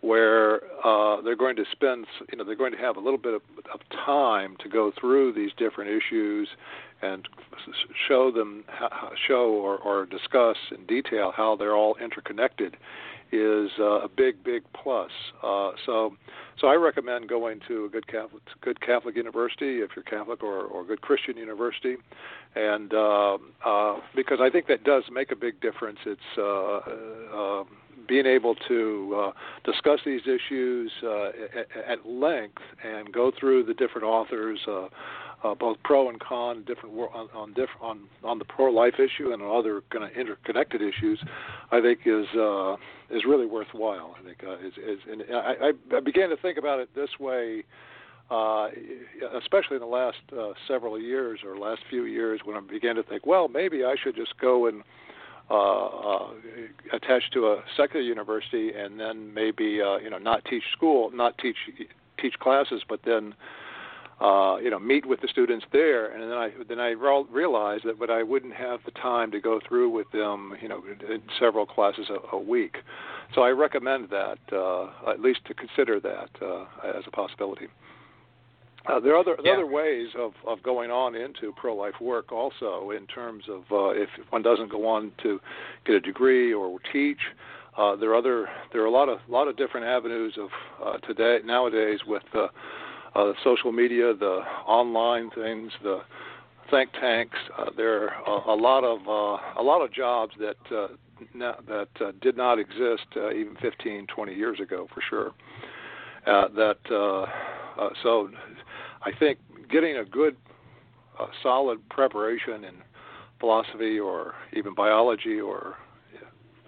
where 0.01 0.61
uh, 0.83 1.21
they're 1.21 1.35
going 1.35 1.55
to 1.55 1.65
spend, 1.71 2.07
you 2.31 2.37
know, 2.37 2.43
they're 2.43 2.55
going 2.55 2.71
to 2.71 2.77
have 2.77 2.97
a 2.97 2.99
little 2.99 3.19
bit 3.19 3.35
of, 3.35 3.41
of 3.71 3.79
time 4.05 4.55
to 4.63 4.69
go 4.69 4.91
through 4.99 5.33
these 5.33 5.51
different 5.57 5.91
issues 5.91 6.47
and 7.03 7.27
show 8.07 8.31
them, 8.31 8.63
show 9.27 9.51
or, 9.51 9.77
or 9.77 10.05
discuss 10.05 10.57
in 10.75 10.85
detail 10.85 11.31
how 11.35 11.55
they're 11.55 11.75
all 11.75 11.95
interconnected 12.03 12.77
is 13.31 13.71
uh, 13.79 14.01
a 14.01 14.07
big, 14.09 14.43
big 14.43 14.63
plus. 14.73 15.11
Uh, 15.41 15.71
so, 15.85 16.15
so 16.59 16.67
I 16.67 16.75
recommend 16.75 17.29
going 17.29 17.59
to 17.67 17.85
a 17.85 17.89
good 17.89 18.07
Catholic, 18.07 18.43
good 18.61 18.81
Catholic 18.81 19.15
university 19.15 19.79
if 19.79 19.91
you're 19.95 20.03
Catholic, 20.03 20.43
or 20.43 20.65
or 20.65 20.81
a 20.81 20.85
good 20.85 21.01
Christian 21.01 21.37
university, 21.37 21.95
and 22.55 22.93
uh, 22.93 23.37
uh, 23.65 23.95
because 24.15 24.39
I 24.41 24.49
think 24.49 24.67
that 24.67 24.83
does 24.83 25.03
make 25.11 25.31
a 25.31 25.35
big 25.35 25.61
difference. 25.61 25.99
It's 26.05 26.21
uh, 26.37 26.41
uh, 27.35 27.63
being 28.07 28.25
able 28.25 28.55
to 28.67 29.15
uh, 29.17 29.31
discuss 29.63 29.99
these 30.05 30.21
issues 30.21 30.91
uh, 31.03 31.27
at, 31.27 31.67
at 31.87 32.05
length 32.05 32.61
and 32.83 33.11
go 33.13 33.31
through 33.39 33.63
the 33.63 33.73
different 33.73 34.05
authors. 34.05 34.59
Uh, 34.67 34.87
uh, 35.43 35.55
both 35.55 35.77
pro 35.83 36.09
and 36.09 36.19
con, 36.19 36.63
different 36.65 36.95
on 36.95 37.29
on, 37.33 37.49
different, 37.49 37.81
on 37.81 37.99
on 38.23 38.39
the 38.39 38.45
pro-life 38.45 38.95
issue 38.95 39.31
and 39.31 39.41
on 39.41 39.55
other 39.57 39.81
kind 39.89 40.03
of 40.03 40.11
interconnected 40.11 40.81
issues, 40.81 41.23
I 41.71 41.81
think 41.81 42.01
is 42.05 42.27
uh, 42.37 42.75
is 43.09 43.23
really 43.25 43.45
worthwhile. 43.45 44.15
I 44.19 44.23
think 44.23 44.43
uh, 44.43 44.55
is, 44.65 44.73
is 44.77 44.99
and 45.09 45.23
I, 45.33 45.71
I 45.95 45.99
began 45.99 46.29
to 46.29 46.37
think 46.37 46.57
about 46.57 46.79
it 46.79 46.89
this 46.95 47.09
way, 47.19 47.63
uh, 48.29 48.69
especially 49.37 49.75
in 49.75 49.81
the 49.81 49.87
last 49.87 50.17
uh, 50.37 50.51
several 50.67 50.99
years 50.99 51.39
or 51.45 51.57
last 51.57 51.81
few 51.89 52.05
years, 52.05 52.41
when 52.43 52.55
I 52.55 52.61
began 52.61 52.95
to 52.95 53.03
think, 53.03 53.25
well, 53.25 53.47
maybe 53.47 53.83
I 53.83 53.95
should 54.01 54.15
just 54.15 54.37
go 54.39 54.67
and 54.67 54.83
uh, 55.49 55.85
uh, 55.85 56.27
attach 56.93 57.29
to 57.33 57.47
a 57.47 57.63
secular 57.75 58.05
university 58.05 58.71
and 58.73 58.97
then 58.97 59.33
maybe 59.33 59.81
uh, 59.81 59.97
you 59.97 60.09
know 60.09 60.17
not 60.17 60.45
teach 60.45 60.63
school, 60.71 61.11
not 61.11 61.37
teach 61.39 61.57
teach 62.21 62.35
classes, 62.39 62.83
but 62.87 63.01
then 63.03 63.33
uh, 64.21 64.57
you 64.57 64.69
know, 64.69 64.79
meet 64.79 65.05
with 65.05 65.19
the 65.21 65.27
students 65.27 65.65
there, 65.71 66.11
and 66.11 66.21
then 66.21 66.37
I 66.37 66.51
then 66.69 66.79
I 66.79 66.91
realized 66.91 67.85
that, 67.85 67.97
but 67.99 68.11
I 68.11 68.21
wouldn't 68.21 68.53
have 68.53 68.79
the 68.85 68.91
time 68.91 69.31
to 69.31 69.39
go 69.39 69.59
through 69.67 69.89
with 69.89 70.11
them, 70.11 70.53
you 70.61 70.69
know, 70.69 70.83
several 71.39 71.65
classes 71.65 72.07
a, 72.09 72.35
a 72.35 72.39
week. 72.39 72.77
So 73.33 73.41
I 73.41 73.49
recommend 73.49 74.09
that 74.09 74.37
uh, 74.51 75.09
at 75.09 75.19
least 75.21 75.39
to 75.45 75.53
consider 75.55 75.99
that 76.01 76.29
uh, 76.41 76.65
as 76.85 77.03
a 77.07 77.11
possibility. 77.11 77.67
Uh, 78.87 78.99
there 78.99 79.13
are 79.13 79.19
other 79.19 79.37
yeah. 79.43 79.53
other 79.53 79.65
ways 79.65 80.09
of, 80.17 80.33
of 80.47 80.61
going 80.61 80.91
on 80.91 81.15
into 81.15 81.53
pro 81.55 81.75
life 81.75 81.93
work 82.01 82.31
also 82.31 82.91
in 82.91 83.07
terms 83.07 83.45
of 83.49 83.63
uh, 83.71 83.89
if 83.89 84.09
one 84.29 84.41
doesn't 84.41 84.69
go 84.69 84.87
on 84.87 85.11
to 85.21 85.39
get 85.85 85.95
a 85.95 85.99
degree 85.99 86.53
or 86.53 86.79
teach. 86.91 87.19
Uh, 87.77 87.95
there 87.95 88.11
are 88.11 88.15
other 88.15 88.49
there 88.71 88.81
are 88.81 88.87
a 88.87 88.91
lot 88.91 89.07
of 89.07 89.19
lot 89.29 89.47
of 89.47 89.55
different 89.55 89.85
avenues 89.85 90.37
of 90.37 90.49
uh, 90.83 90.97
today 91.07 91.39
nowadays 91.45 91.99
with 92.05 92.23
uh, 92.33 92.47
uh, 93.15 93.33
social 93.43 93.71
media, 93.71 94.13
the 94.13 94.41
online 94.65 95.29
things, 95.31 95.71
the 95.83 96.01
think 96.69 96.91
tanks. 96.93 97.37
Uh, 97.57 97.65
there 97.75 98.09
are 98.09 98.23
a, 98.25 98.53
a 98.53 98.55
lot 98.55 98.83
of 98.83 98.99
uh, 99.07 99.59
a 99.59 99.63
lot 99.63 99.81
of 99.81 99.93
jobs 99.93 100.33
that 100.39 100.75
uh, 100.75 100.87
that 101.67 101.87
uh, 101.99 102.11
did 102.21 102.37
not 102.37 102.59
exist 102.59 103.05
uh, 103.15 103.31
even 103.31 103.55
15, 103.61 104.07
20 104.07 104.33
years 104.33 104.59
ago, 104.59 104.87
for 104.93 105.01
sure. 105.09 105.31
Uh, 106.25 106.47
that 106.55 106.77
uh, 106.91 107.25
uh, 107.81 107.89
so, 108.03 108.29
I 109.03 109.11
think 109.17 109.39
getting 109.71 109.97
a 109.97 110.05
good, 110.05 110.35
uh, 111.19 111.27
solid 111.41 111.87
preparation 111.89 112.63
in 112.63 112.75
philosophy 113.39 113.99
or 113.99 114.35
even 114.53 114.75
biology 114.75 115.39
or 115.39 115.75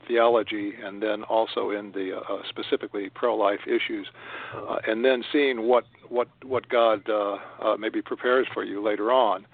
theology, 0.08 0.74
and 0.84 1.02
then 1.02 1.24
also 1.24 1.72
in 1.72 1.92
the 1.92 2.18
uh, 2.18 2.38
specifically 2.50 3.10
pro-life 3.14 3.62
issues, 3.68 4.08
uh, 4.56 4.78
and 4.88 5.04
then 5.04 5.24
seeing 5.32 5.68
what 5.68 5.86
what 6.10 6.28
what 6.44 6.68
God 6.70 7.08
uh, 7.10 7.38
uh, 7.62 7.78
maybe 7.78 8.02
prepares 8.02 8.48
for 8.54 8.64
you 8.64 8.84
later 8.84 9.12
on, 9.12 9.46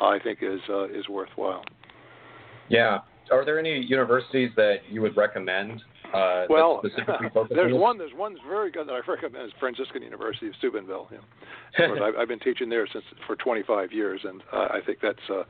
I 0.00 0.18
think 0.18 0.38
is 0.42 0.60
uh, 0.68 0.84
is 0.84 1.08
worthwhile. 1.08 1.64
Yeah. 2.68 3.00
Are 3.32 3.44
there 3.44 3.58
any 3.58 3.80
universities 3.80 4.50
that 4.56 4.82
you 4.88 5.02
would 5.02 5.16
recommend? 5.16 5.82
Uh, 6.12 6.46
well, 6.48 6.82
there's 7.50 7.72
on 7.72 7.80
one. 7.80 7.98
There's 7.98 8.14
one 8.14 8.34
that's 8.34 8.44
very 8.48 8.70
good 8.70 8.88
that 8.88 8.92
I 8.92 9.00
recommend 9.06 9.46
is 9.46 9.52
Franciscan 9.58 10.02
University 10.02 10.48
of 10.48 10.54
Steubenville. 10.58 11.08
Yeah. 11.10 11.86
I've, 12.02 12.14
I've 12.20 12.28
been 12.28 12.40
teaching 12.40 12.68
there 12.68 12.86
since 12.92 13.04
for 13.26 13.36
25 13.36 13.92
years, 13.92 14.20
and 14.24 14.42
uh, 14.52 14.68
I 14.70 14.80
think 14.84 14.98
that's 15.02 15.18
uh, 15.30 15.44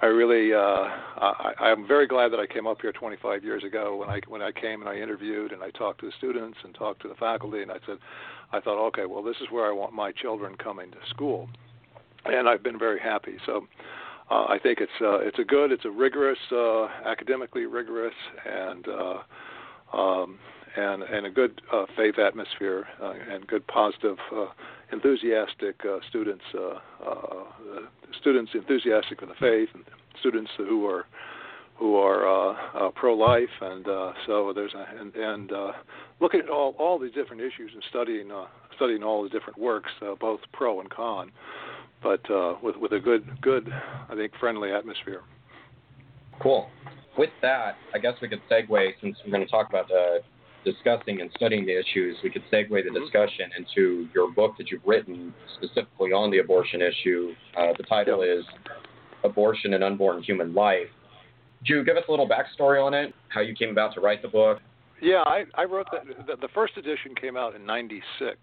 I 0.00 0.06
really, 0.06 0.52
uh, 0.52 0.58
I, 0.58 1.52
I'm 1.60 1.86
very 1.86 2.08
glad 2.08 2.32
that 2.32 2.40
I 2.40 2.46
came 2.46 2.66
up 2.66 2.78
here 2.82 2.92
25 2.92 3.44
years 3.44 3.62
ago 3.62 3.96
when 3.96 4.08
I 4.08 4.20
when 4.26 4.42
I 4.42 4.50
came 4.50 4.80
and 4.80 4.88
I 4.88 4.96
interviewed 4.96 5.52
and 5.52 5.62
I 5.62 5.70
talked 5.70 6.00
to 6.00 6.06
the 6.06 6.12
students 6.18 6.58
and 6.64 6.74
talked 6.74 7.02
to 7.02 7.08
the 7.08 7.14
faculty 7.14 7.62
and 7.62 7.70
I 7.70 7.76
said, 7.86 7.98
I 8.52 8.60
thought, 8.60 8.84
okay, 8.88 9.06
well, 9.06 9.22
this 9.22 9.36
is 9.40 9.46
where 9.50 9.66
I 9.66 9.72
want 9.72 9.92
my 9.92 10.10
children 10.12 10.56
coming 10.56 10.90
to 10.90 10.98
school, 11.10 11.48
and 12.24 12.48
I've 12.48 12.62
been 12.62 12.78
very 12.78 13.00
happy. 13.00 13.36
So. 13.46 13.66
Uh, 14.30 14.46
I 14.48 14.58
think 14.62 14.78
it's 14.80 14.92
uh, 15.02 15.18
it's 15.18 15.38
a 15.38 15.44
good, 15.44 15.72
it's 15.72 15.84
a 15.84 15.90
rigorous, 15.90 16.38
uh, 16.52 16.86
academically 17.04 17.66
rigorous, 17.66 18.14
and 18.46 18.88
uh, 18.88 19.18
um, 19.92 20.38
and 20.76 21.02
and 21.02 21.26
a 21.26 21.30
good 21.30 21.60
uh, 21.72 21.84
faith 21.96 22.18
atmosphere 22.18 22.86
uh, 23.02 23.12
and 23.30 23.46
good 23.46 23.66
positive, 23.66 24.16
uh, 24.34 24.46
enthusiastic 24.92 25.80
uh, 25.84 25.98
students, 26.08 26.44
uh, 26.54 26.78
uh, 27.06 27.44
students 28.20 28.52
enthusiastic 28.54 29.22
in 29.22 29.28
the 29.28 29.34
faith, 29.34 29.68
and 29.74 29.84
students 30.20 30.50
who 30.56 30.86
are 30.86 31.06
who 31.76 31.96
are 31.96 32.26
uh, 32.26 32.54
uh, 32.74 32.90
pro-life, 32.94 33.48
and 33.60 33.88
uh, 33.88 34.12
so 34.26 34.52
there's 34.54 34.72
a, 34.74 35.00
and, 35.00 35.14
and 35.16 35.52
uh, 35.52 35.72
looking 36.20 36.40
at 36.40 36.48
all 36.48 36.74
all 36.78 36.98
these 36.98 37.12
different 37.12 37.42
issues 37.42 37.72
and 37.74 37.82
studying 37.90 38.30
uh, 38.30 38.46
studying 38.76 39.02
all 39.02 39.22
the 39.22 39.28
different 39.28 39.58
works, 39.58 39.90
uh, 40.00 40.14
both 40.20 40.40
pro 40.52 40.80
and 40.80 40.90
con, 40.90 41.32
but 42.02 42.28
uh, 42.30 42.54
with 42.62 42.76
with 42.76 42.92
a 42.92 43.00
good 43.00 43.40
good 43.40 43.68
I 44.08 44.14
think 44.14 44.32
friendly 44.38 44.70
atmosphere. 44.70 45.22
Cool. 46.40 46.68
With 47.16 47.30
that, 47.42 47.76
I 47.94 47.98
guess 47.98 48.14
we 48.22 48.28
could 48.28 48.42
segue 48.50 48.92
since 49.00 49.16
we're 49.24 49.32
going 49.32 49.44
to 49.44 49.50
talk 49.50 49.68
about 49.68 49.90
uh, 49.90 50.18
discussing 50.64 51.20
and 51.20 51.30
studying 51.36 51.66
the 51.66 51.78
issues. 51.78 52.16
We 52.22 52.30
could 52.30 52.42
segue 52.52 52.68
the 52.70 52.82
Mm-hmm. 52.90 53.04
discussion 53.04 53.50
into 53.56 54.08
your 54.14 54.32
book 54.32 54.54
that 54.58 54.70
you've 54.70 54.82
written 54.86 55.34
specifically 55.56 56.12
on 56.12 56.30
the 56.30 56.38
abortion 56.38 56.80
issue. 56.80 57.32
Uh, 57.56 57.72
the 57.76 57.84
title 57.84 58.22
is 58.22 58.44
"Abortion 59.24 59.74
and 59.74 59.84
Unborn 59.84 60.22
Human 60.22 60.54
Life." 60.54 60.88
You 61.64 61.84
give 61.84 61.96
us 61.96 62.04
a 62.08 62.10
little 62.10 62.28
backstory 62.28 62.84
on 62.84 62.92
it? 62.94 63.14
How 63.28 63.40
you 63.40 63.54
came 63.54 63.70
about 63.70 63.94
to 63.94 64.00
write 64.00 64.20
the 64.22 64.28
book? 64.28 64.58
Yeah, 65.00 65.22
I, 65.26 65.44
I 65.54 65.64
wrote 65.64 65.86
that. 65.92 66.02
The, 66.26 66.36
the 66.36 66.48
first 66.54 66.76
edition 66.76 67.14
came 67.20 67.36
out 67.36 67.54
in 67.54 67.64
'96, 67.66 68.36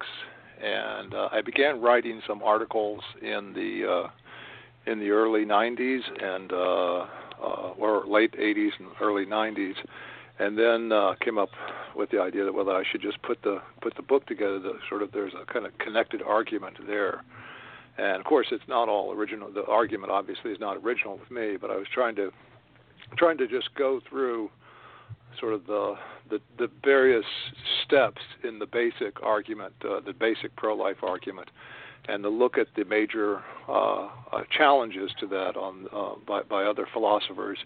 and 0.62 1.14
uh, 1.14 1.30
I 1.32 1.42
began 1.42 1.82
writing 1.82 2.22
some 2.28 2.42
articles 2.44 3.02
in 3.22 3.54
the 3.54 4.06
uh, 4.06 4.92
in 4.92 5.00
the 5.00 5.10
early 5.10 5.46
'90s 5.46 6.02
and 6.22 6.52
uh, 7.42 7.72
or 7.78 8.06
late 8.08 8.34
'80s 8.34 8.72
and 8.80 8.90
early 9.02 9.26
'90s, 9.26 9.76
and 10.40 10.58
then 10.58 10.92
uh, 10.92 11.16
came 11.24 11.38
up 11.38 11.50
with 11.96 12.10
the 12.12 12.20
idea 12.20 12.46
that 12.46 12.54
whether 12.54 12.72
I 12.72 12.84
should 12.90 13.02
just 13.02 13.22
put 13.22 13.42
the 13.44 13.62
put 13.82 13.96
the 13.96 14.04
book 14.04 14.26
together. 14.26 14.60
The 14.60 14.74
sort 14.88 15.04
of 15.04 15.12
there's 15.12 15.34
a 15.34 15.52
kind 15.52 15.66
of 15.66 15.78
connected 15.78 16.22
argument 16.22 16.78
there. 16.88 17.24
And 17.98 18.16
of 18.18 18.24
course, 18.24 18.48
it's 18.52 18.64
not 18.70 18.88
all 18.88 19.12
original. 19.12 19.52
The 19.52 19.66
argument 19.66 20.12
obviously 20.12 20.52
is 20.52 20.60
not 20.60 20.78
original 20.78 21.18
with 21.18 21.30
me, 21.30 21.58
but 21.60 21.70
I 21.70 21.76
was 21.76 21.88
trying 21.94 22.16
to 22.16 22.32
trying 23.18 23.38
to 23.40 23.48
just 23.48 23.74
go 23.76 24.00
through 24.10 24.50
sort 25.40 25.54
of 25.54 25.66
the 25.68 25.96
the, 26.30 26.40
the 26.58 26.70
various 26.84 27.26
steps 27.84 28.22
in 28.44 28.60
the 28.60 28.66
basic 28.66 29.22
argument, 29.24 29.74
uh, 29.84 30.00
the 30.06 30.14
basic 30.14 30.56
pro-life 30.56 30.98
argument, 31.02 31.50
and 32.08 32.24
to 32.24 32.30
look 32.30 32.58
at 32.58 32.68
the 32.76 32.86
major 32.86 33.42
uh, 33.68 34.08
uh, 34.32 34.44
challenges 34.56 35.12
to 35.20 35.28
that 35.28 35.56
on 35.56 35.88
uh, 35.94 36.16
by, 36.28 36.44
by 36.44 36.64
other 36.64 36.88
philosophers, 36.92 37.60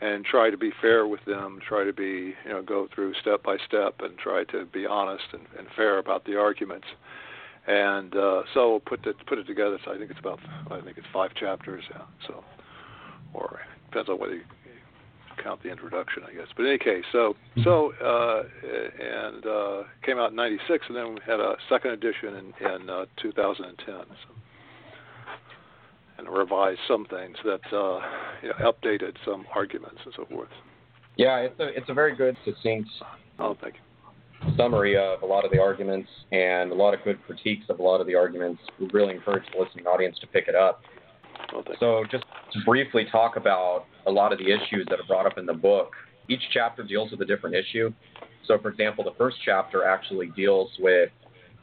and 0.00 0.24
try 0.24 0.50
to 0.50 0.56
be 0.56 0.70
fair 0.80 1.06
with 1.06 1.24
them, 1.26 1.58
try 1.66 1.84
to 1.84 1.92
be 1.92 2.34
you 2.44 2.50
know 2.50 2.62
go 2.62 2.88
through 2.94 3.14
step 3.20 3.42
by 3.42 3.56
step, 3.66 3.96
and 4.00 4.18
try 4.18 4.44
to 4.44 4.64
be 4.66 4.86
honest 4.86 5.24
and, 5.32 5.42
and 5.58 5.68
fair 5.76 5.98
about 5.98 6.24
the 6.24 6.38
arguments. 6.38 6.86
And 7.66 8.16
uh, 8.16 8.42
so 8.54 8.80
put 8.86 9.06
it 9.06 9.16
put 9.26 9.38
it 9.38 9.46
together. 9.46 9.78
So 9.84 9.92
I 9.92 9.98
think 9.98 10.10
it's 10.10 10.20
about 10.20 10.40
I 10.70 10.80
think 10.80 10.98
it's 10.98 11.06
five 11.12 11.34
chapters. 11.34 11.84
Yeah. 11.90 12.02
So 12.26 12.44
or 13.32 13.60
depends 13.86 14.08
on 14.08 14.18
whether 14.18 14.34
you 14.34 14.42
count 15.42 15.62
the 15.62 15.70
introduction, 15.70 16.22
I 16.28 16.32
guess. 16.34 16.46
But 16.56 16.64
in 16.64 16.68
any 16.70 16.78
case, 16.78 17.04
so 17.12 17.34
so 17.64 17.92
uh, 18.02 18.42
and 18.64 19.46
uh, 19.46 19.82
came 20.04 20.18
out 20.18 20.30
in 20.30 20.36
'96, 20.36 20.86
and 20.88 20.96
then 20.96 21.14
we 21.14 21.20
had 21.26 21.40
a 21.40 21.54
second 21.68 21.92
edition 21.92 22.34
in, 22.36 22.66
in 22.66 22.90
uh, 22.90 23.06
2010, 23.20 23.76
so, 23.86 24.04
and 26.18 26.28
revised 26.28 26.80
some 26.86 27.06
things 27.06 27.36
that 27.44 27.60
uh, 27.72 28.00
you 28.42 28.48
know, 28.48 28.72
updated 28.72 29.14
some 29.24 29.46
arguments 29.54 29.98
and 30.04 30.14
so 30.16 30.24
forth. 30.26 30.48
Yeah, 31.16 31.36
it's 31.38 31.58
a 31.60 31.68
it's 31.76 31.88
a 31.88 31.94
very 31.94 32.14
good, 32.14 32.36
succinct 32.44 32.88
Oh, 33.38 33.56
thank 33.60 33.74
you. 33.74 34.52
summary 34.56 34.96
of 34.98 35.22
a 35.22 35.26
lot 35.26 35.44
of 35.46 35.50
the 35.50 35.58
arguments 35.58 36.08
and 36.30 36.70
a 36.72 36.74
lot 36.74 36.92
of 36.94 37.02
good 37.04 37.18
critiques 37.26 37.64
of 37.70 37.78
a 37.78 37.82
lot 37.82 38.00
of 38.02 38.06
the 38.06 38.14
arguments. 38.14 38.60
We 38.78 38.86
really 38.92 39.14
encourage 39.14 39.44
the 39.52 39.62
listening 39.62 39.86
audience 39.86 40.18
to 40.20 40.26
pick 40.26 40.46
it 40.46 40.54
up. 40.54 40.82
So, 41.78 42.04
just 42.10 42.24
to 42.52 42.60
briefly 42.64 43.06
talk 43.10 43.36
about 43.36 43.86
a 44.06 44.10
lot 44.10 44.32
of 44.32 44.38
the 44.38 44.46
issues 44.46 44.86
that 44.88 45.00
are 45.00 45.06
brought 45.06 45.26
up 45.26 45.38
in 45.38 45.46
the 45.46 45.54
book. 45.54 45.92
Each 46.28 46.42
chapter 46.52 46.82
deals 46.84 47.10
with 47.10 47.20
a 47.22 47.24
different 47.24 47.56
issue. 47.56 47.92
So, 48.46 48.58
for 48.58 48.68
example, 48.68 49.04
the 49.04 49.14
first 49.18 49.36
chapter 49.44 49.84
actually 49.84 50.28
deals 50.36 50.70
with 50.78 51.10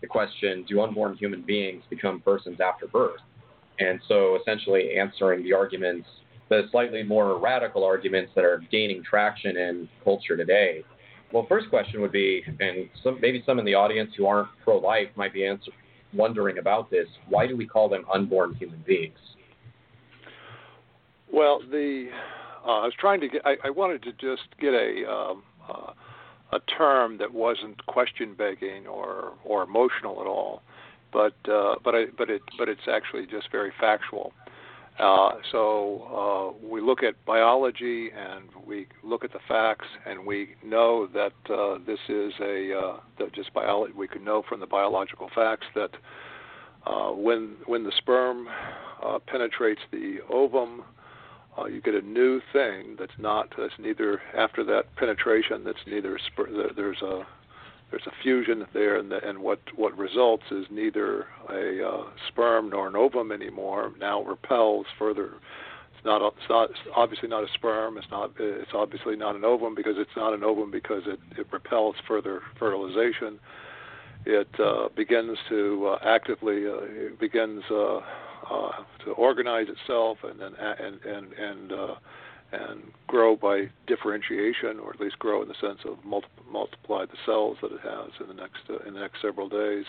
the 0.02 0.08
question 0.08 0.66
Do 0.68 0.82
unborn 0.82 1.16
human 1.16 1.42
beings 1.42 1.84
become 1.90 2.22
persons 2.22 2.60
after 2.60 2.88
birth? 2.88 3.22
And 3.80 4.00
so, 4.08 4.38
essentially, 4.42 4.98
answering 4.98 5.44
the 5.44 5.54
arguments, 5.54 6.08
the 6.50 6.64
slightly 6.72 7.04
more 7.04 7.38
radical 7.40 7.84
arguments 7.84 8.32
that 8.36 8.44
are 8.44 8.62
gaining 8.72 9.04
traction 9.04 9.58
in 9.58 9.90
culture 10.04 10.36
today. 10.36 10.84
Well, 11.34 11.46
first 11.50 11.70
question 11.70 12.02
would 12.02 12.14
be, 12.14 12.42
and 12.60 12.90
some, 13.04 13.20
maybe 13.22 13.44
some 13.46 13.60
in 13.60 13.66
the 13.66 13.74
audience 13.74 14.12
who 14.18 14.26
aren't 14.26 14.48
pro 14.64 14.78
life 14.78 15.10
might 15.16 15.34
be 15.34 15.50
wondering 16.14 16.58
about 16.58 16.90
this 16.90 17.08
why 17.28 17.46
do 17.46 17.58
we 17.58 17.68
call 17.68 17.90
them 17.90 18.06
unborn 18.14 18.56
human 18.56 18.82
beings? 18.88 19.18
Well, 21.32 21.62
the 21.70 22.10
uh, 22.66 22.80
I 22.82 22.86
was 22.86 22.94
trying 23.00 23.22
to 23.22 23.28
get. 23.28 23.42
I, 23.46 23.56
I 23.66 23.70
wanted 23.70 24.04
to 24.04 24.12
just 24.14 24.48
get 24.60 24.74
a 24.74 25.10
um, 25.10 25.44
uh, 25.70 25.92
a 26.54 26.60
term 26.78 27.18
that 27.18 27.34
wasn't 27.34 27.86
question 27.88 28.34
begging 28.38 28.88
or 28.88 29.34
or 29.44 29.64
emotional 29.64 30.22
at 30.22 30.28
all, 30.28 30.62
but 31.12 31.36
uh, 31.50 31.76
but 31.84 31.96
I, 31.96 32.06
but 32.18 32.30
it 32.30 32.42
but 32.58 32.70
it's 32.70 32.88
actually 32.88 33.26
just 33.26 33.52
very 33.52 33.72
factual. 33.80 34.34
Uh, 35.00 35.34
so 35.52 36.56
uh, 36.64 36.66
we 36.66 36.82
look 36.82 37.04
at 37.04 37.14
biology 37.24 38.10
and 38.18 38.50
we 38.66 38.88
look 39.04 39.24
at 39.24 39.32
the 39.32 39.40
facts 39.48 39.86
and 40.08 40.26
we 40.26 40.56
know 40.66 41.08
that 41.14 41.34
uh, 41.54 41.78
this 41.86 42.00
is 42.10 42.34
a 42.42 42.74
uh, 42.76 43.00
that 43.20 43.34
just 43.34 43.54
biology. 43.54 43.94
We 43.96 44.08
can 44.08 44.24
know 44.24 44.44
from 44.50 44.60
the 44.60 44.66
biological 44.66 45.30
facts 45.36 45.68
that 45.76 45.92
uh, 46.88 47.12
when 47.12 47.58
when 47.68 47.84
the 47.84 47.92
sperm 47.96 48.48
uh, 49.04 49.20
penetrates 49.28 49.82
the 49.92 50.18
ovum, 50.32 50.84
uh, 51.58 51.66
you 51.66 51.82
get 51.82 51.96
a 51.96 52.02
new 52.02 52.42
thing 52.54 52.96
that's 53.00 53.18
not 53.18 53.54
that's 53.58 53.74
neither 53.80 54.22
after 54.36 54.64
that 54.64 54.96
penetration 54.96 55.64
that's 55.64 55.80
neither 55.88 56.20
there's 56.76 57.02
a 57.02 57.26
there's 57.90 58.06
a 58.06 58.12
fusion 58.22 58.66
there 58.74 58.98
and, 58.98 59.12
the, 59.12 59.28
and 59.28 59.40
what 59.40 59.60
what 59.76 59.98
results 59.98 60.44
is 60.52 60.66
neither 60.70 61.26
a 61.50 61.88
uh, 61.88 62.04
sperm 62.28 62.70
nor 62.70 62.88
an 62.88 62.96
ovum 62.96 63.32
anymore. 63.32 63.94
Now 64.00 64.22
it 64.22 64.28
repels 64.28 64.86
further. 65.00 65.36
It's 65.96 66.06
not 66.06 66.22
a, 66.22 66.28
it's 66.28 66.50
not 66.50 66.70
it's 66.70 66.80
obviously 66.96 67.30
not 67.30 67.44
a 67.44 67.48
sperm. 67.54 67.98
It's 67.98 68.08
not 68.12 68.32
it's 68.40 68.72
obviously 68.74 69.16
not 69.16 69.36
an 69.36 69.46
ovum 69.46 69.74
because 69.74 69.96
it's 69.98 70.16
not 70.16 70.34
an 70.34 70.44
ovum 70.44 70.70
because 70.70 71.04
it 71.06 71.20
it 71.38 71.48
repels 71.52 71.96
further 72.08 72.42
fertilization. 72.60 73.40
It 74.26 74.50
uh, 74.60 74.90
begins 74.96 75.38
to 75.48 75.88
uh, 75.88 76.00
actively 76.04 76.68
uh, 76.68 76.80
it 76.82 77.20
begins 77.20 77.64
uh, 77.72 78.02
uh, 78.50 78.72
to 79.04 79.12
organize 79.12 79.68
itself 79.70 80.18
and 80.24 80.40
then 80.40 80.54
and 80.60 81.00
and 81.04 81.34
and 81.34 81.72
uh, 81.72 81.96
and 82.52 82.82
grow 83.08 83.36
by 83.36 83.70
differentiation, 83.88 84.80
or 84.80 84.94
at 84.94 85.00
least 85.00 85.20
grow 85.20 85.42
in 85.42 85.48
the 85.48 85.56
sense 85.60 85.80
of 85.86 85.98
multi- 86.06 86.28
multiply 86.50 87.06
the 87.06 87.18
cells 87.26 87.58
that 87.62 87.72
it 87.72 87.82
has 87.82 88.12
in 88.22 88.28
the 88.28 88.34
next 88.34 88.62
uh, 88.70 88.78
in 88.88 88.94
the 88.94 89.00
next 89.00 89.22
several 89.22 89.50
days. 89.50 89.86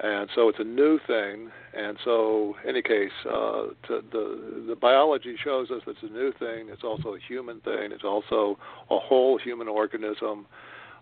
And 0.00 0.30
so 0.32 0.48
it's 0.48 0.60
a 0.60 0.64
new 0.64 1.00
thing. 1.08 1.50
And 1.76 1.98
so, 2.04 2.54
in 2.62 2.70
any 2.70 2.82
case, 2.82 3.10
uh, 3.26 3.66
the 3.88 4.64
the 4.68 4.76
biology 4.80 5.36
shows 5.42 5.70
us 5.70 5.82
it's 5.86 6.02
a 6.02 6.12
new 6.12 6.32
thing. 6.38 6.68
It's 6.70 6.84
also 6.84 7.14
a 7.14 7.18
human 7.18 7.60
thing. 7.60 7.90
It's 7.90 8.04
also 8.04 8.58
a 8.90 8.98
whole 8.98 9.38
human 9.38 9.66
organism. 9.68 10.46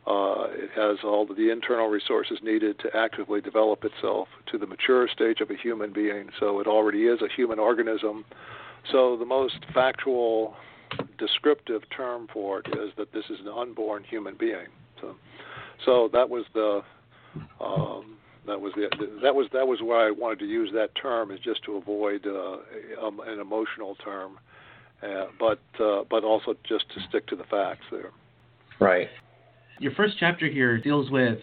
Uh, 0.07 0.47
it 0.51 0.71
has 0.77 0.99
all 1.03 1.27
the 1.27 1.51
internal 1.51 1.89
resources 1.89 2.39
needed 2.43 2.79
to 2.79 2.89
actively 2.97 3.41
develop 3.41 3.85
itself 3.85 4.29
to 4.51 4.57
the 4.57 4.67
mature 4.67 5.09
stage 5.09 5.41
of 5.41 5.51
a 5.51 5.57
human 5.57 5.93
being. 5.93 6.31
So 6.39 6.61
it 6.61 6.69
already 6.69 7.07
is 7.07 7.21
a 7.23 7.29
human 7.35 7.59
organism. 7.59 8.25
So 8.93 9.17
the 9.17 9.25
most 9.25 9.59
factual, 9.75 10.55
descriptive 11.19 11.83
term 11.95 12.29
for 12.33 12.61
it 12.61 12.67
is 12.69 12.93
that 12.97 13.13
this 13.13 13.25
is 13.31 13.41
an 13.41 13.49
unborn 13.49 14.05
human 14.05 14.37
being. 14.39 14.69
So, 15.01 15.17
so 15.85 16.09
that 16.13 16.31
was 16.31 16.45
the 16.55 16.83
um, 17.61 18.17
that 18.47 18.61
was 18.61 18.73
the 18.77 18.89
that 19.23 19.35
was 19.35 19.49
that 19.53 19.67
was 19.67 19.81
why 19.83 20.07
I 20.07 20.11
wanted 20.11 20.39
to 20.41 20.47
use 20.47 20.71
that 20.75 20.91
term 20.95 21.31
is 21.31 21.41
just 21.41 21.65
to 21.65 21.77
avoid 21.77 22.27
uh, 22.27 22.59
um, 23.05 23.21
an 23.27 23.41
emotional 23.41 23.97
term, 23.97 24.39
uh, 25.03 25.27
but 25.39 25.61
uh, 25.81 26.05
but 26.09 26.23
also 26.23 26.55
just 26.67 26.89
to 26.95 27.01
stick 27.09 27.27
to 27.29 27.37
the 27.37 27.45
facts 27.45 27.85
there. 27.91 28.11
Right. 28.79 29.09
Your 29.79 29.93
first 29.93 30.15
chapter 30.19 30.47
here 30.47 30.79
deals 30.79 31.11
with 31.11 31.39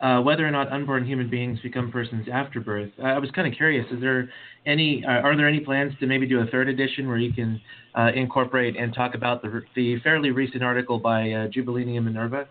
uh, 0.00 0.20
whether 0.20 0.46
or 0.46 0.50
not 0.50 0.72
unborn 0.72 1.04
human 1.06 1.28
beings 1.28 1.58
become 1.60 1.90
persons 1.90 2.26
after 2.32 2.60
birth. 2.60 2.90
Uh, 2.98 3.06
I 3.06 3.18
was 3.18 3.30
kind 3.32 3.46
of 3.46 3.54
curious. 3.54 3.86
Is 3.92 4.00
there 4.00 4.30
any? 4.66 5.04
Uh, 5.04 5.20
are 5.20 5.36
there 5.36 5.48
any 5.48 5.60
plans 5.60 5.92
to 6.00 6.06
maybe 6.06 6.26
do 6.26 6.40
a 6.40 6.46
third 6.46 6.68
edition 6.68 7.06
where 7.06 7.18
you 7.18 7.32
can 7.32 7.60
uh, 7.94 8.10
incorporate 8.14 8.76
and 8.76 8.94
talk 8.94 9.14
about 9.14 9.42
the 9.42 9.62
the 9.76 10.00
fairly 10.00 10.30
recent 10.30 10.62
article 10.62 10.98
by 10.98 11.30
uh, 11.30 11.48
Giubilini 11.48 11.96
and 11.96 12.06
Minerva? 12.06 12.48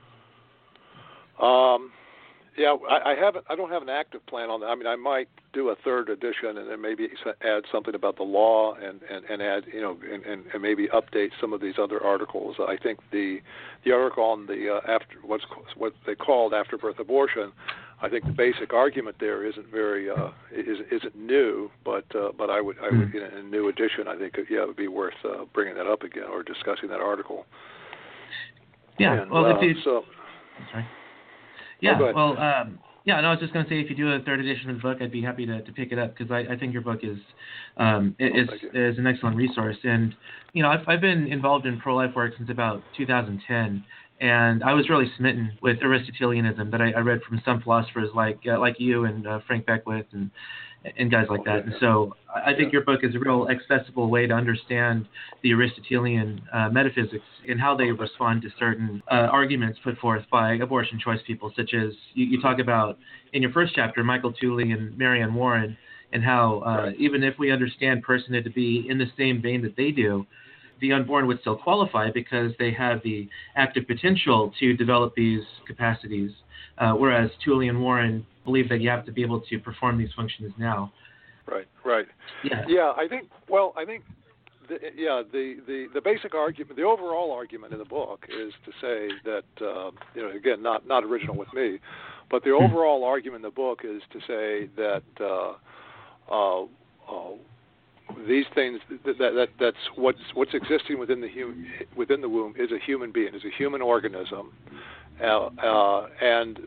Um, 1.42 1.92
yeah, 2.60 2.76
I, 2.90 3.12
I 3.12 3.16
haven't. 3.16 3.46
I 3.50 3.56
don't 3.56 3.72
have 3.72 3.82
an 3.82 3.90
active 3.90 4.26
plan 4.26 4.50
on 4.50 4.60
that. 4.60 4.66
I 4.66 4.76
mean, 4.76 4.86
I 4.86 4.98
might 4.98 5.30
do 5.54 5.70
a 5.70 5.76
third 5.76 6.10
edition 6.10 6.58
and 6.58 6.70
then 6.70 6.82
maybe 6.82 7.08
add 7.42 7.64
something 7.72 7.96
about 7.96 8.18
the 8.18 8.24
law 8.24 8.74
and 8.74 9.00
and, 9.10 9.24
and 9.30 9.42
add 9.42 9.64
you 9.74 9.82
know 9.82 9.98
and, 10.12 10.24
and, 10.26 10.44
and 10.54 10.62
maybe 10.62 10.90
update 10.90 11.30
some 11.40 11.54
of 11.54 11.62
these 11.62 11.76
other 11.82 12.04
articles. 12.04 12.58
I 12.60 12.76
think 12.76 13.00
the 13.12 13.40
the 13.86 13.94
article 13.94 14.26
on 14.26 14.46
the 14.46 14.76
uh, 14.76 14.92
after 14.92 15.16
what's 15.24 15.46
what 15.78 15.94
they 16.06 16.16
called 16.16 16.54
after 16.54 16.78
birth 16.78 17.00
abortion. 17.00 17.54
I 18.02 18.08
think 18.08 18.26
the 18.26 18.32
basic 18.32 18.74
argument 18.74 19.18
there 19.20 19.46
isn't 19.46 19.70
very 19.72 20.10
uh, 20.10 20.32
is, 20.54 20.80
isn't 20.92 21.16
new, 21.16 21.70
but 21.86 22.06
uh, 22.14 22.32
but 22.38 22.50
I 22.50 22.60
would 22.60 22.78
I 22.80 22.96
would 22.96 23.16
in 23.16 23.24
a 23.24 23.44
new 23.44 23.70
edition 23.70 24.08
I 24.10 24.18
think 24.18 24.36
yeah 24.50 24.64
it 24.64 24.68
would 24.68 24.76
be 24.76 24.90
worth 24.90 25.14
uh, 25.24 25.46
bringing 25.54 25.76
that 25.76 25.88
up 25.88 26.04
again 26.04 26.26
or 26.30 26.44
discussing 26.44 26.90
that 26.90 27.00
article. 27.00 27.46
Yeah. 28.98 29.22
And, 29.22 29.32
well, 29.32 29.46
uh, 29.46 29.56
if 29.56 29.64
you 29.64 29.82
so 29.84 30.04
sorry. 30.74 30.86
Yeah. 31.82 32.02
ahead. 32.02 32.16
well, 32.16 32.38
um, 32.38 32.80
Yeah, 33.06 33.22
no, 33.22 33.30
I 33.30 33.32
was 33.32 33.40
just 33.40 33.54
going 33.54 33.66
to 33.66 33.70
say 33.70 33.80
if 33.80 33.90
you 33.90 33.96
do 33.96 34.12
a 34.12 34.20
third 34.20 34.40
edition 34.40 34.70
of 34.70 34.76
the 34.76 34.82
book, 34.82 35.00
I'd 35.02 35.12
be 35.12 35.22
happy 35.22 35.46
to, 35.46 35.62
to 35.64 35.72
pick 35.72 35.92
it 35.92 36.00
up 36.00 36.16
because 36.16 36.32
I, 36.32 36.54
I 36.54 36.58
think 36.58 36.74
your 36.74 36.82
book 36.82 37.00
is 37.04 37.18
um, 37.78 38.16
is 38.20 38.50
is 38.74 38.98
an 38.98 39.08
excellent 39.08 39.36
resource. 39.36 39.78
And 39.84 40.16
you 40.54 40.62
know, 40.64 40.70
I've 40.70 40.88
I've 40.88 41.02
been 41.02 41.28
involved 41.28 41.66
in 41.66 41.80
pro 41.80 41.96
life 41.96 42.12
work 42.16 42.34
since 42.38 42.50
about 42.50 42.84
2010, 42.96 43.86
and 44.20 44.64
I 44.64 44.74
was 44.74 44.90
really 44.90 45.10
smitten 45.18 45.58
with 45.62 45.78
Aristotelianism 45.82 46.72
that 46.72 46.82
I, 46.82 46.92
I 46.92 47.00
read 47.00 47.22
from 47.22 47.42
some 47.46 47.62
philosophers 47.62 48.10
like 48.14 48.40
uh, 48.48 48.60
like 48.60 48.80
you 48.80 49.06
and 49.06 49.26
uh, 49.26 49.40
Frank 49.48 49.66
Beckwith 49.66 50.08
and 50.12 50.30
and 50.98 51.12
guys 51.12 51.28
like 51.30 51.44
that. 51.46 51.66
And 51.66 51.74
so 51.80 52.16
I 52.34 52.54
think 52.54 52.72
your 52.72 52.84
book 52.84 53.02
is 53.04 53.14
a 53.16 53.20
real 53.20 53.48
accessible 53.50 54.10
way 54.10 54.28
to 54.28 54.34
understand 54.34 55.08
the 55.44 55.52
Aristotelian 55.52 56.42
uh, 56.54 56.70
metaphysics 56.70 57.26
and 57.48 57.60
how 57.60 57.76
they 57.76 57.92
respond 57.92 58.42
to 58.44 58.50
certain 58.58 59.04
uh, 59.12 59.28
arguments 59.30 59.80
put 59.84 59.98
forth 59.98 60.24
by 60.32 60.54
abortion 60.56 61.00
choice 61.04 61.20
people, 61.28 61.52
such 61.56 61.74
as 61.74 61.94
you, 62.14 62.26
you, 62.26 62.42
talk 62.42 62.60
about 62.60 62.98
in 63.34 63.42
your 63.42 63.52
first 63.52 63.74
chapter, 63.76 64.04
Michael 64.04 64.32
Tooley 64.32 64.72
and 64.72 64.98
Mary 64.98 65.22
Anne 65.22 65.34
Warren, 65.34 65.76
and 66.14 66.24
how 66.24 66.60
uh, 66.60 66.92
even 66.98 67.24
if 67.24 67.38
we 67.38 67.52
understand 67.52 68.06
personhood 68.06 68.46
to 68.46 68.50
be 68.50 68.86
in 68.88 68.98
the 68.98 69.08
same 69.18 69.42
vein 69.42 69.62
that 69.64 69.76
they 69.76 69.92
do, 69.92 70.26
the 70.82 70.92
unborn 70.94 71.28
would 71.28 71.40
still 71.42 71.58
qualify 71.58 72.10
because 72.12 72.52
they 72.60 72.72
have 72.72 73.02
the 73.04 73.28
active 73.56 73.88
potential 73.88 74.52
to 74.60 74.76
develop 74.76 75.14
these 75.16 75.44
capacities, 75.68 76.32
uh, 76.78 76.92
whereas 76.94 77.30
Tooley 77.44 77.68
and 77.68 77.82
Warren 77.82 78.26
believe 78.46 78.70
that 78.70 78.82
you 78.82 78.90
have 78.90 79.06
to 79.06 79.12
be 79.12 79.22
able 79.22 79.42
to 79.42 79.60
perform 79.60 79.98
these 79.98 80.10
functions 80.16 80.54
now. 80.58 80.92
Right, 81.46 81.68
right. 81.84 82.06
Yeah. 82.44 82.66
Yeah, 82.68 82.94
I 82.98 83.08
think. 83.08 83.30
Well, 83.48 83.74
I 83.78 83.86
think. 83.86 84.04
The, 84.68 84.78
yeah, 84.96 85.24
the, 85.32 85.56
the, 85.66 85.88
the 85.96 86.00
basic 86.02 86.36
argument, 86.36 86.76
the 86.76 86.84
overall 86.84 87.32
argument 87.32 87.74
in 87.74 87.80
the 87.80 87.86
book 87.86 88.28
is 88.30 88.54
to 88.66 88.72
say 88.80 89.10
that, 89.26 89.44
uh, 89.60 89.90
you 90.14 90.22
know, 90.22 90.30
again, 90.30 90.62
not 90.62 90.86
not 90.86 91.04
original 91.04 91.36
with 91.36 91.52
me, 91.56 91.80
but 92.30 92.44
the 92.44 92.52
hmm. 92.52 92.66
overall 92.66 93.04
argument 93.04 93.44
in 93.44 93.50
the 93.50 93.56
book 93.56 93.82
is 93.84 94.04
to 94.14 94.20
say 94.20 94.70
that 94.76 95.02
uh, 95.20 95.54
uh, 96.32 96.64
uh, 97.10 97.32
these 98.28 98.46
things 98.56 98.80
that, 99.06 99.18
that 99.18 99.48
that's 99.60 99.78
what's 99.96 100.20
what's 100.34 100.54
existing 100.54 101.00
within 101.00 101.22
the 101.22 101.30
hum, 101.30 101.66
within 101.96 102.22
the 102.22 102.30
womb 102.30 102.54
is 102.58 102.72
a 102.72 102.80
human 102.84 103.12
being, 103.12 103.34
is 103.34 103.44
a 103.46 103.56
human 103.58 103.82
organism, 103.82 104.52
uh, 105.22 105.48
uh, 105.48 106.08
and 106.22 106.60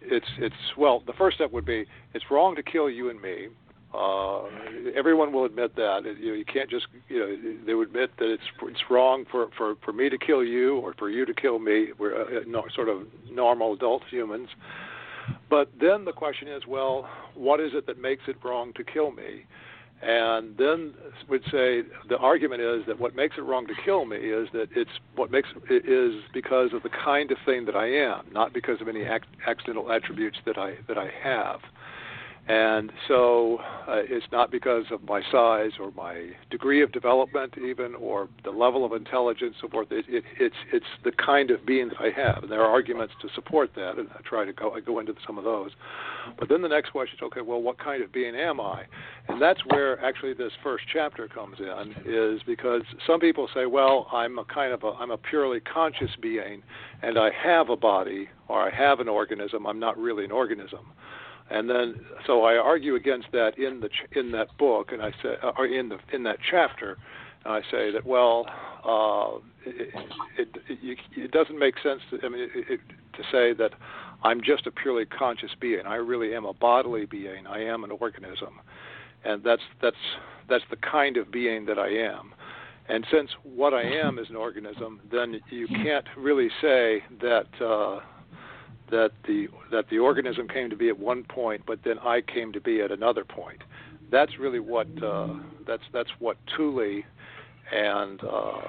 it's 0.00 0.26
it's 0.38 0.54
well 0.76 1.02
the 1.06 1.12
first 1.14 1.36
step 1.36 1.52
would 1.52 1.64
be 1.64 1.86
it's 2.14 2.24
wrong 2.30 2.54
to 2.56 2.62
kill 2.62 2.90
you 2.90 3.10
and 3.10 3.20
me. 3.20 3.48
Uh, 3.94 4.44
everyone 4.94 5.32
will 5.32 5.44
admit 5.44 5.74
that. 5.76 6.00
You, 6.20 6.28
know, 6.28 6.34
you 6.34 6.44
can't 6.44 6.68
just 6.68 6.86
you 7.08 7.18
know 7.18 7.36
they 7.64 7.74
would 7.74 7.88
admit 7.88 8.10
that 8.18 8.30
it's 8.32 8.42
it's 8.62 8.82
wrong 8.90 9.24
for 9.30 9.48
for 9.56 9.74
for 9.84 9.92
me 9.92 10.08
to 10.08 10.18
kill 10.18 10.44
you 10.44 10.76
or 10.78 10.94
for 10.94 11.08
you 11.08 11.24
to 11.24 11.34
kill 11.34 11.58
me. 11.58 11.88
We're 11.98 12.22
uh, 12.22 12.40
no, 12.46 12.64
sort 12.74 12.88
of 12.88 13.02
normal 13.30 13.74
adult 13.74 14.02
humans. 14.10 14.48
But 15.50 15.70
then 15.80 16.04
the 16.04 16.12
question 16.12 16.48
is 16.48 16.62
well 16.66 17.08
what 17.34 17.60
is 17.60 17.72
it 17.74 17.86
that 17.86 18.00
makes 18.00 18.22
it 18.28 18.36
wrong 18.44 18.72
to 18.74 18.84
kill 18.84 19.10
me 19.10 19.44
and 20.02 20.56
then 20.58 20.94
would 21.28 21.42
say 21.50 21.82
the 22.08 22.18
argument 22.18 22.60
is 22.60 22.84
that 22.86 23.00
what 23.00 23.16
makes 23.16 23.36
it 23.38 23.42
wrong 23.42 23.66
to 23.66 23.74
kill 23.84 24.04
me 24.04 24.16
is 24.16 24.48
that 24.52 24.68
it's 24.76 24.90
what 25.14 25.30
makes 25.30 25.48
it 25.70 25.88
is 25.88 26.22
because 26.32 26.72
of 26.72 26.82
the 26.82 26.90
kind 26.90 27.30
of 27.30 27.38
thing 27.44 27.64
that 27.66 27.74
I 27.74 27.86
am, 27.86 28.26
not 28.32 28.52
because 28.52 28.80
of 28.80 28.88
any 28.88 29.02
ac- 29.02 29.24
accidental 29.46 29.90
attributes 29.90 30.38
that 30.44 30.58
I 30.58 30.74
that 30.88 30.98
I 30.98 31.10
have. 31.22 31.60
And 32.48 32.92
so 33.08 33.58
uh, 33.88 34.02
it's 34.08 34.26
not 34.30 34.52
because 34.52 34.84
of 34.92 35.02
my 35.02 35.20
size 35.32 35.72
or 35.80 35.90
my 35.96 36.30
degree 36.48 36.80
of 36.80 36.92
development, 36.92 37.54
even, 37.58 37.96
or 37.96 38.28
the 38.44 38.50
level 38.50 38.84
of 38.84 38.92
intelligence, 38.92 39.56
so 39.60 39.68
forth. 39.68 39.88
It, 39.90 40.04
it, 40.08 40.22
it's 40.38 40.54
it's 40.72 40.86
the 41.02 41.10
kind 41.10 41.50
of 41.50 41.66
being 41.66 41.88
that 41.88 42.00
I 42.00 42.10
have, 42.10 42.44
and 42.44 42.52
there 42.52 42.60
are 42.62 42.70
arguments 42.70 43.14
to 43.22 43.28
support 43.34 43.70
that, 43.74 43.98
and 43.98 44.08
I 44.16 44.20
try 44.24 44.44
to 44.44 44.52
go 44.52 44.72
I 44.72 44.80
go 44.80 45.00
into 45.00 45.14
some 45.26 45.38
of 45.38 45.44
those. 45.44 45.72
But 46.38 46.48
then 46.48 46.62
the 46.62 46.68
next 46.68 46.90
question 46.90 47.18
is, 47.18 47.22
okay, 47.24 47.40
well, 47.40 47.60
what 47.60 47.78
kind 47.78 48.00
of 48.00 48.12
being 48.12 48.36
am 48.36 48.60
I? 48.60 48.84
And 49.28 49.42
that's 49.42 49.60
where 49.66 50.00
actually 50.04 50.34
this 50.34 50.52
first 50.62 50.84
chapter 50.92 51.26
comes 51.26 51.56
in, 51.58 51.94
is 52.04 52.42
because 52.46 52.82
some 53.08 53.18
people 53.18 53.48
say, 53.52 53.66
well, 53.66 54.06
I'm 54.12 54.38
a 54.38 54.44
kind 54.44 54.72
of 54.72 54.84
a 54.84 54.92
I'm 55.00 55.10
a 55.10 55.18
purely 55.18 55.58
conscious 55.58 56.10
being, 56.22 56.62
and 57.02 57.18
I 57.18 57.30
have 57.42 57.70
a 57.70 57.76
body 57.76 58.28
or 58.46 58.70
I 58.70 58.72
have 58.72 59.00
an 59.00 59.08
organism. 59.08 59.66
I'm 59.66 59.80
not 59.80 59.98
really 59.98 60.24
an 60.24 60.30
organism. 60.30 60.92
And 61.48 61.70
then, 61.70 61.94
so 62.26 62.42
I 62.42 62.56
argue 62.56 62.96
against 62.96 63.28
that 63.32 63.56
in 63.58 63.80
the 63.80 63.88
ch- 63.88 64.16
in 64.16 64.32
that 64.32 64.56
book, 64.58 64.90
and 64.92 65.00
I 65.00 65.12
say, 65.22 65.36
uh, 65.42 65.52
or 65.56 65.66
in 65.66 65.88
the 65.88 65.98
in 66.12 66.24
that 66.24 66.38
chapter, 66.50 66.98
and 67.44 67.54
I 67.54 67.60
say 67.70 67.92
that 67.92 68.04
well, 68.04 68.46
uh, 68.84 69.38
it, 69.64 69.94
it, 70.36 70.48
it, 70.68 70.98
it 71.16 71.30
doesn't 71.30 71.58
make 71.58 71.74
sense. 71.82 72.00
To, 72.10 72.18
I 72.24 72.28
mean, 72.28 72.48
it, 72.52 72.64
it, 72.68 72.80
to 73.12 73.22
say 73.30 73.52
that 73.54 73.72
I'm 74.24 74.42
just 74.42 74.66
a 74.66 74.72
purely 74.72 75.06
conscious 75.06 75.50
being. 75.60 75.86
I 75.86 75.96
really 75.96 76.34
am 76.34 76.44
a 76.44 76.52
bodily 76.52 77.06
being. 77.06 77.46
I 77.46 77.62
am 77.62 77.84
an 77.84 77.92
organism, 77.92 78.60
and 79.24 79.44
that's 79.44 79.62
that's 79.80 79.96
that's 80.48 80.64
the 80.70 80.76
kind 80.76 81.16
of 81.16 81.30
being 81.30 81.66
that 81.66 81.78
I 81.78 81.90
am. 81.90 82.34
And 82.88 83.06
since 83.12 83.30
what 83.42 83.72
I 83.72 83.82
am 83.82 84.18
is 84.18 84.30
an 84.30 84.36
organism, 84.36 85.00
then 85.12 85.40
you 85.50 85.68
can't 85.68 86.06
really 86.16 86.48
say 86.60 87.04
that. 87.20 87.46
Uh, 87.60 88.00
that 88.90 89.12
the 89.26 89.48
that 89.70 89.88
the 89.90 89.98
organism 89.98 90.48
came 90.48 90.70
to 90.70 90.76
be 90.76 90.88
at 90.88 90.98
one 90.98 91.24
point, 91.24 91.62
but 91.66 91.80
then 91.84 91.98
I 92.00 92.20
came 92.20 92.52
to 92.52 92.60
be 92.60 92.80
at 92.80 92.90
another 92.90 93.24
point. 93.24 93.62
That's 94.10 94.38
really 94.38 94.60
what 94.60 94.86
uh, 95.02 95.34
that's 95.66 95.82
that's 95.92 96.10
what 96.18 96.36
Tooley 96.56 97.04
and 97.72 98.22
uh, 98.22 98.60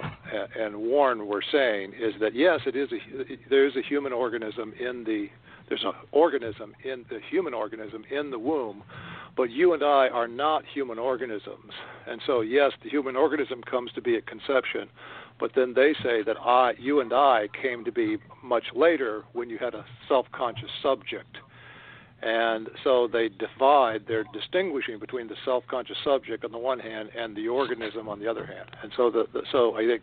and 0.58 0.76
Warren 0.78 1.28
were 1.28 1.44
saying 1.52 1.94
is 2.00 2.14
that 2.20 2.34
yes, 2.34 2.62
it 2.66 2.76
is 2.76 2.90
a 2.92 3.50
there 3.50 3.66
is 3.68 3.76
a 3.76 3.82
human 3.82 4.14
organism 4.14 4.74
in 4.80 5.04
the 5.04 5.28
there's 5.70 5.84
an 5.84 5.94
organism 6.12 6.74
in 6.84 7.06
the 7.10 7.20
human 7.30 7.54
organism 7.54 8.04
in 8.10 8.32
the 8.32 8.40
womb, 8.40 8.84
but 9.36 9.50
you 9.52 9.74
and 9.74 9.84
I 9.84 10.08
are 10.08 10.28
not 10.28 10.64
human 10.66 10.98
organisms. 10.98 11.74
And 12.08 12.22
so 12.26 12.42
yes, 12.42 12.72
the 12.84 12.90
human 12.90 13.16
organism 13.16 13.62
comes 13.64 13.92
to 13.94 14.02
be 14.02 14.16
at 14.16 14.26
conception, 14.26 14.90
but 15.40 15.52
then 15.56 15.74
they 15.74 15.94
say 16.04 16.24
that 16.24 16.38
I, 16.38 16.74
you 16.80 17.00
and 17.00 17.14
I 17.14 17.48
came 17.62 17.86
to 17.86 17.92
be 17.92 18.18
much 18.44 18.66
later 18.76 19.24
when 19.34 19.50
you 19.50 19.58
had 19.58 19.74
a 19.74 19.86
self-conscious 20.08 20.70
subject. 20.82 21.38
And 22.22 22.70
so 22.84 23.08
they 23.08 23.30
divide, 23.30 24.06
they're 24.08 24.26
distinguishing 24.34 24.98
between 24.98 25.28
the 25.28 25.36
self-conscious 25.46 25.98
subject 26.04 26.44
on 26.44 26.52
the 26.52 26.58
one 26.58 26.80
hand 26.80 27.10
and 27.16 27.36
the 27.36 27.48
organism 27.48 28.10
on 28.10 28.20
the 28.20 28.28
other 28.28 28.46
hand. 28.46 28.70
And 28.82 28.92
so 28.98 29.12
the, 29.12 29.26
the 29.34 29.44
so 29.52 29.76
I 29.76 29.86
think 29.86 30.02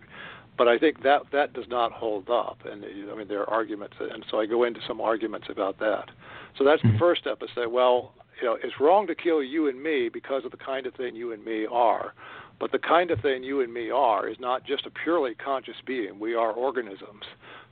but 0.56 0.68
I 0.68 0.78
think 0.78 1.02
that 1.02 1.22
that 1.32 1.52
does 1.52 1.64
not 1.68 1.92
hold 1.92 2.30
up. 2.30 2.58
And 2.64 2.84
I 2.84 3.16
mean, 3.16 3.26
there 3.28 3.40
are 3.40 3.50
arguments, 3.50 3.96
and 3.98 4.24
so 4.30 4.38
I 4.38 4.46
go 4.46 4.64
into 4.64 4.80
some 4.86 5.00
arguments 5.00 5.48
about 5.50 5.78
that. 5.80 6.10
So 6.56 6.64
that's 6.64 6.80
the 6.82 6.88
mm-hmm. 6.88 6.98
first 6.98 7.22
step: 7.22 7.42
is 7.42 7.48
say, 7.56 7.66
well, 7.66 8.14
you 8.40 8.46
know, 8.46 8.56
it's 8.62 8.80
wrong 8.80 9.06
to 9.08 9.14
kill 9.14 9.42
you 9.42 9.68
and 9.68 9.82
me 9.82 10.08
because 10.08 10.44
of 10.44 10.50
the 10.50 10.56
kind 10.56 10.86
of 10.86 10.94
thing 10.94 11.16
you 11.16 11.32
and 11.32 11.44
me 11.44 11.66
are. 11.70 12.14
But 12.60 12.72
the 12.72 12.78
kind 12.78 13.10
of 13.10 13.20
thing 13.20 13.42
you 13.42 13.60
and 13.60 13.72
me 13.72 13.90
are 13.90 14.28
is 14.28 14.36
not 14.38 14.64
just 14.64 14.86
a 14.86 14.90
purely 14.90 15.34
conscious 15.34 15.74
being. 15.86 16.18
We 16.20 16.34
are 16.34 16.52
organisms. 16.52 17.24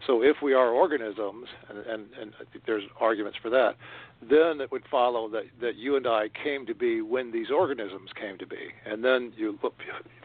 So 0.07 0.23
if 0.23 0.37
we 0.43 0.55
are 0.55 0.71
organisms, 0.71 1.47
and, 1.69 1.79
and, 1.79 2.07
and 2.21 2.33
there's 2.67 2.83
arguments 3.01 3.39
for 3.41 3.49
that, 3.51 3.77
then 4.21 4.61
it 4.61 4.73
would 4.73 4.83
follow 4.91 5.29
that, 5.31 5.45
that 5.61 5.77
you 5.77 5.97
and 5.97 6.07
I 6.07 6.29
came 6.43 6.67
to 6.67 6.75
be 6.75 7.01
when 7.01 7.31
these 7.31 7.51
organisms 7.51 8.11
came 8.21 8.39
to 8.39 8.47
be. 8.47 8.69
And 8.85 9.05
then 9.05 9.33
you 9.37 9.59
look, 9.63 9.75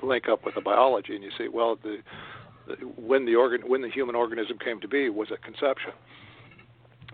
link 0.01 0.27
up 0.27 0.43
with 0.43 0.55
the 0.55 0.61
biology 0.61 1.15
and 1.15 1.23
you 1.23 1.31
say, 1.37 1.47
well, 1.47 1.77
the, 1.81 1.99
the, 2.67 2.73
when 2.99 3.25
the 3.25 3.35
organ, 3.35 3.61
when 3.69 3.81
the 3.81 3.89
human 3.89 4.15
organism 4.15 4.57
came 4.57 4.79
to 4.81 4.87
be 4.87 5.09
was 5.09 5.27
at 5.31 5.43
conception. 5.43 5.91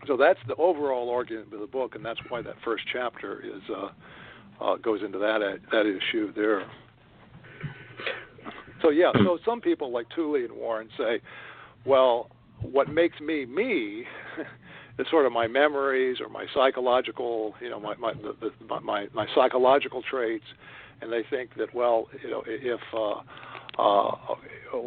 So 0.08 0.18
that's 0.18 0.40
the 0.48 0.56
overall 0.56 1.10
argument 1.10 1.54
of 1.54 1.60
the 1.60 1.68
book, 1.68 1.96
and 1.96 2.04
that's 2.04 2.20
why 2.30 2.42
that 2.42 2.56
first 2.64 2.84
chapter 2.92 3.42
is 3.42 3.62
uh, 3.70 3.90
uh, 4.62 4.76
goes 4.78 5.02
into 5.02 5.18
that 5.20 5.60
that 5.72 5.86
issue 5.86 6.34
there. 6.34 6.66
So 8.84 8.90
yeah, 8.92 9.12
so 9.26 9.40
some 9.44 9.62
people 9.62 9.92
like 9.92 10.06
Tooley 10.16 10.46
and 10.46 10.54
Warren 10.54 10.90
say, 10.98 11.22
well, 11.86 12.30
what 12.62 12.90
makes 12.90 13.20
me 13.20 13.46
me 13.46 14.04
is 15.00 15.08
sort 15.10 15.26
of 15.26 15.32
my 15.32 15.48
memories 15.48 16.18
or 16.22 16.30
my 16.30 16.46
psychological, 16.54 17.56
you 17.60 17.70
know, 17.70 17.80
my 17.80 17.96
my 17.96 18.14
the, 18.14 18.36
the, 18.42 18.80
my, 18.82 19.08
my 19.14 19.26
psychological 19.34 20.04
traits, 20.08 20.46
and 21.02 21.12
they 21.12 21.24
think 21.30 21.56
that 21.58 21.74
well, 21.74 22.08
you 22.24 22.30
know, 22.30 22.44
if 22.46 22.80
uh, 22.94 23.22
uh, 23.82 24.12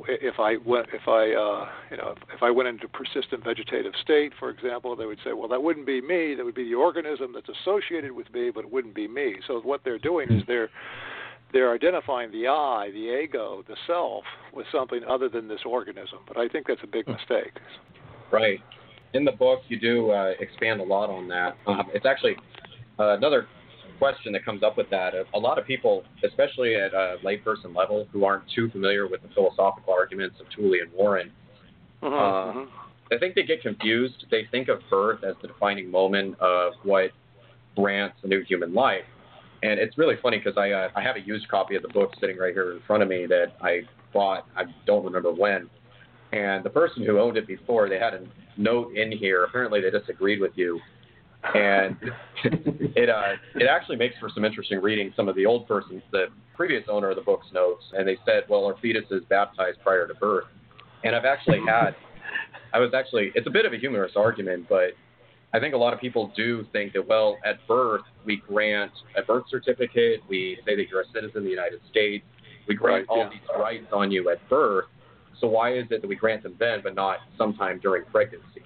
if 0.09 0.39
I 0.39 0.57
went, 0.65 0.87
if 0.93 1.09
I, 1.09 1.33
uh, 1.33 1.69
you 1.91 1.97
know, 1.97 2.15
if 2.33 2.43
I 2.43 2.51
went 2.51 2.69
into 2.69 2.87
persistent 2.89 3.45
vegetative 3.45 3.93
state, 4.01 4.33
for 4.39 4.49
example, 4.49 4.95
they 4.95 5.07
would 5.07 5.19
say, 5.25 5.33
well, 5.33 5.49
that 5.49 5.63
wouldn't 5.63 5.87
be 5.87 6.01
me. 6.01 6.35
That 6.37 6.45
would 6.45 6.55
be 6.55 6.65
the 6.65 6.75
organism 6.75 7.33
that's 7.35 7.49
associated 7.49 8.13
with 8.13 8.33
me, 8.33 8.51
but 8.55 8.65
it 8.65 8.71
wouldn't 8.71 8.95
be 8.95 9.09
me. 9.09 9.37
So 9.47 9.61
what 9.61 9.81
they're 9.85 9.99
doing 9.99 10.31
is 10.31 10.43
they're 10.47 10.71
they're 11.53 11.73
identifying 11.73 12.31
the 12.33 12.49
I, 12.49 12.91
the 12.93 13.23
ego, 13.23 13.63
the 13.69 13.77
self 13.87 14.25
with 14.53 14.67
something 14.73 15.01
other 15.09 15.29
than 15.29 15.49
this 15.49 15.61
organism. 15.65 16.19
But 16.27 16.37
I 16.37 16.49
think 16.49 16.67
that's 16.67 16.83
a 16.83 16.89
big 16.89 17.07
hmm. 17.07 17.13
mistake. 17.13 17.53
Right. 18.31 18.61
In 19.15 19.25
the 19.25 19.33
book, 19.33 19.61
you 19.69 19.79
do 19.79 20.11
uh, 20.11 20.33
expand 20.41 20.81
a 20.81 20.85
lot 20.85 21.11
on 21.11 21.29
that. 21.29 21.57
Um, 21.67 21.85
it's 21.95 22.05
actually 22.05 22.37
uh, 22.99 23.17
another 23.17 23.47
question 23.99 24.33
that 24.33 24.45
comes 24.45 24.63
up 24.63 24.77
with 24.77 24.91
that. 24.91 25.15
A, 25.33 25.39
lot 25.39 25.59
of 25.59 25.67
people, 25.67 26.05
especially 26.25 26.75
at 26.75 26.93
a 26.93 27.17
layperson 27.25 27.75
level, 27.75 28.07
who 28.13 28.25
aren't 28.25 28.45
too 28.55 28.69
familiar 28.71 29.07
with 29.07 29.23
the 29.23 29.29
philosophical 29.29 29.93
arguments 29.93 30.37
of 30.41 30.47
Tooley 30.51 30.81
and 30.81 30.93
Warren, 30.93 31.33
uh-huh, 32.03 32.15
uh, 32.15 32.51
uh-huh. 32.51 32.67
I 33.11 33.19
think 33.19 33.35
they 33.35 33.45
get 33.45 33.63
confused. 33.63 34.27
They 34.31 34.47
think 34.51 34.69
of 34.69 34.81
birth 34.91 35.23
as 35.25 35.35
the 35.41 35.49
defining 35.49 35.91
moment 35.91 36.39
of 36.41 36.75
what 36.83 37.13
grants 37.77 38.17
a 38.23 38.27
new 38.27 38.43
human 38.43 38.75
life. 38.75 39.05
And 39.62 39.81
it's 39.81 39.97
really 39.99 40.16
funny 40.23 40.38
because 40.38 40.57
I 40.57 40.71
uh, 40.71 40.88
I 40.95 41.03
have 41.03 41.16
a 41.16 41.21
used 41.21 41.49
copy 41.49 41.77
of 41.77 41.83
the 41.83 41.88
book 41.88 42.12
sitting 42.21 42.37
right 42.37 42.53
here 42.53 42.73
in 42.73 42.81
front 42.87 43.03
of 43.03 43.09
me 43.09 43.27
that 43.27 43.57
I 43.62 43.83
bought. 44.12 44.47
I 44.57 44.64
don't 44.87 45.05
remember 45.05 45.33
when. 45.33 45.69
And 46.33 46.64
the 46.64 46.71
person 46.71 47.05
who 47.05 47.19
owned 47.19 47.37
it 47.37 47.47
before, 47.47 47.88
they 47.88 47.99
had 47.99 48.14
a 48.14 48.27
note 48.57 48.95
in 48.95 49.12
here. 49.12 49.45
Apparently, 49.45 49.81
they 49.81 49.90
disagreed 49.90 50.40
with 50.40 50.53
you, 50.57 50.81
and 51.55 51.97
it 52.45 53.09
uh, 53.09 53.35
it 53.55 53.66
actually 53.66 53.97
makes 53.97 54.16
for 54.19 54.29
some 54.35 54.45
interesting 54.45 54.81
reading. 54.81 55.12
Some 55.16 55.29
of 55.29 55.37
the 55.37 55.47
old 55.47 55.66
persons, 55.66 56.03
the 56.12 56.27
previous 56.55 56.85
owner 56.88 57.11
of 57.11 57.16
the 57.16 57.23
book's 57.23 57.47
notes, 57.53 57.85
and 57.97 58.07
they 58.07 58.19
said, 58.27 58.45
"Well, 58.49 58.64
our 58.64 58.77
fetus 58.83 59.05
is 59.11 59.23
baptized 59.29 59.79
prior 59.83 60.07
to 60.07 60.14
birth." 60.14 60.47
And 61.05 61.14
I've 61.14 61.25
actually 61.25 61.61
had, 61.66 61.95
I 62.73 62.81
was 62.81 62.92
actually, 62.95 63.31
it's 63.35 63.47
a 63.47 63.51
bit 63.51 63.64
of 63.64 63.73
a 63.73 63.79
humorous 63.79 64.12
argument, 64.16 64.66
but 64.69 64.95
I 65.57 65.61
think 65.61 65.73
a 65.73 65.79
lot 65.79 65.95
of 65.95 66.01
people 66.01 66.31
do 66.37 66.66
think 66.71 66.92
that, 66.92 67.09
well, 67.09 67.38
at 67.42 67.66
birth, 67.66 68.03
we 68.27 68.42
grant 68.47 68.92
a 69.16 69.23
birth 69.23 69.45
certificate, 69.49 70.21
we 70.29 70.59
say 70.66 70.77
that 70.77 70.88
you're 70.90 71.01
a 71.01 71.07
citizen 71.14 71.38
of 71.38 71.45
the 71.45 71.51
United 71.51 71.81
States, 71.90 72.27
we 72.69 72.75
grant 72.75 73.07
Right, 73.09 73.16
all 73.16 73.25
yeah. 73.25 73.31
these 73.31 73.49
rights 73.59 73.87
on 73.90 74.11
you 74.11 74.29
at 74.29 74.47
birth. 74.51 74.85
So 75.40 75.47
why 75.47 75.73
is 75.73 75.87
it 75.90 76.03
that 76.03 76.09
we 76.09 76.14
grant 76.14 76.42
them 76.42 76.57
then, 76.59 76.81
but 76.83 76.95
not 76.95 77.21
sometime 77.38 77.81
during 77.81 78.05
pregnancy? 78.05 78.62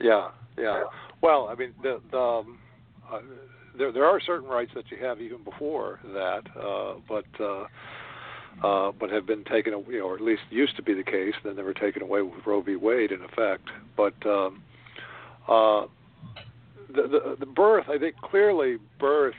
Yeah, 0.00 0.30
yeah. 0.58 0.82
Well, 1.20 1.48
I 1.48 1.54
mean, 1.54 1.74
the, 1.80 2.00
the 2.10 2.18
um, 2.18 2.58
uh, 3.12 3.20
there 3.76 3.92
there 3.92 4.04
are 4.04 4.20
certain 4.20 4.48
rights 4.48 4.72
that 4.74 4.90
you 4.90 4.96
have 5.04 5.20
even 5.20 5.44
before 5.44 6.00
that, 6.12 6.42
uh, 6.60 6.94
but 7.08 7.24
uh, 7.40 7.66
uh, 8.66 8.92
but 8.98 9.10
have 9.10 9.26
been 9.26 9.44
taken, 9.44 9.72
away, 9.74 9.94
you 9.94 9.98
know, 10.00 10.06
or 10.06 10.14
at 10.16 10.20
least 10.20 10.42
used 10.50 10.74
to 10.76 10.82
be 10.82 10.94
the 10.94 11.04
case. 11.04 11.34
Then 11.44 11.54
they 11.54 11.62
were 11.62 11.74
taken 11.74 12.02
away 12.02 12.22
with 12.22 12.46
Roe 12.46 12.62
v. 12.62 12.74
Wade, 12.76 13.12
in 13.12 13.22
effect. 13.22 13.68
But 13.96 14.14
um, 14.26 14.54
uh, 14.56 14.58
the, 15.48 17.02
the 17.02 17.36
the 17.40 17.46
birth, 17.46 17.86
I 17.88 17.98
think, 17.98 18.16
clearly 18.16 18.76
birth 18.98 19.34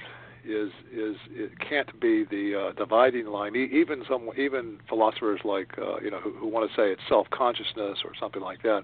is 0.46 0.72
is 0.94 1.16
it 1.32 1.52
can't 1.60 2.00
be 2.00 2.26
the 2.30 2.70
uh, 2.70 2.72
dividing 2.74 3.28
line. 3.28 3.56
E- 3.56 3.70
even 3.74 4.04
some 4.10 4.30
even 4.38 4.80
philosophers 4.88 5.42
like 5.44 5.78
uh, 5.78 6.00
you 6.00 6.12
know 6.12 6.20
who, 6.20 6.34
who 6.34 6.48
want 6.48 6.70
to 6.70 6.76
say 6.76 6.92
it's 6.92 7.02
self 7.08 7.30
consciousness 7.32 8.00
or 8.04 8.12
something 8.20 8.42
like 8.42 8.62
that. 8.64 8.84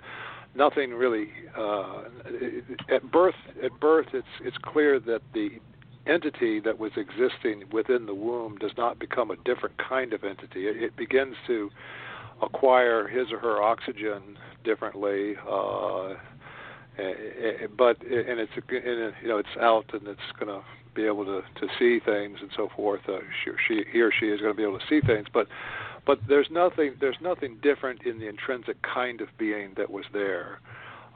Nothing 0.56 0.92
really 0.92 1.30
uh, 1.58 2.04
at 2.90 3.12
birth. 3.12 3.36
At 3.64 3.80
birth, 3.80 4.08
it's 4.14 4.28
it's 4.42 4.58
clear 4.64 5.00
that 5.02 5.22
the 5.34 5.50
entity 6.08 6.60
that 6.60 6.78
was 6.78 6.92
existing 6.98 7.64
within 7.72 8.06
the 8.06 8.14
womb 8.14 8.58
does 8.58 8.72
not 8.78 9.00
become 9.00 9.32
a 9.32 9.36
different 9.38 9.76
kind 9.78 10.14
of 10.14 10.24
entity. 10.24 10.68
It, 10.68 10.82
it 10.82 10.96
begins 10.96 11.36
to 11.48 11.70
acquire 12.42 13.08
his 13.08 13.32
or 13.32 13.40
her 13.40 13.62
oxygen 13.62 14.38
differently. 14.64 15.36
Uh, 15.50 16.14
eh, 16.98 17.14
eh, 17.64 17.68
but 17.78 18.02
and 18.02 18.40
it's 18.40 18.52
and, 18.56 19.14
you 19.22 19.28
know 19.28 19.38
it's 19.38 19.58
out 19.60 19.86
and 19.94 20.08
it's 20.08 20.20
going 20.40 20.48
to 20.48 20.64
be 20.94 21.06
able 21.06 21.26
to 21.26 21.42
to 21.60 21.68
see 21.78 22.00
things 22.00 22.40
and 22.42 22.50
so 22.56 22.70
forth. 22.76 23.02
Uh, 23.08 23.20
she, 23.44 23.52
she 23.68 23.84
he 23.92 24.02
or 24.02 24.12
she 24.12 24.28
is 24.28 24.40
going 24.40 24.54
to 24.54 24.58
be 24.58 24.64
able 24.64 24.80
to 24.80 24.86
see 24.90 25.02
things, 25.02 25.28
but 25.34 25.48
but 26.06 26.20
there's 26.28 26.48
nothing 26.52 26.96
there's 27.00 27.18
nothing 27.22 27.58
different 27.62 28.04
in 28.04 28.20
the 28.20 28.28
intrinsic 28.28 28.78
kind 28.82 29.22
of 29.22 29.28
being 29.38 29.74
that 29.78 29.90
was 29.92 30.06
there. 30.14 30.60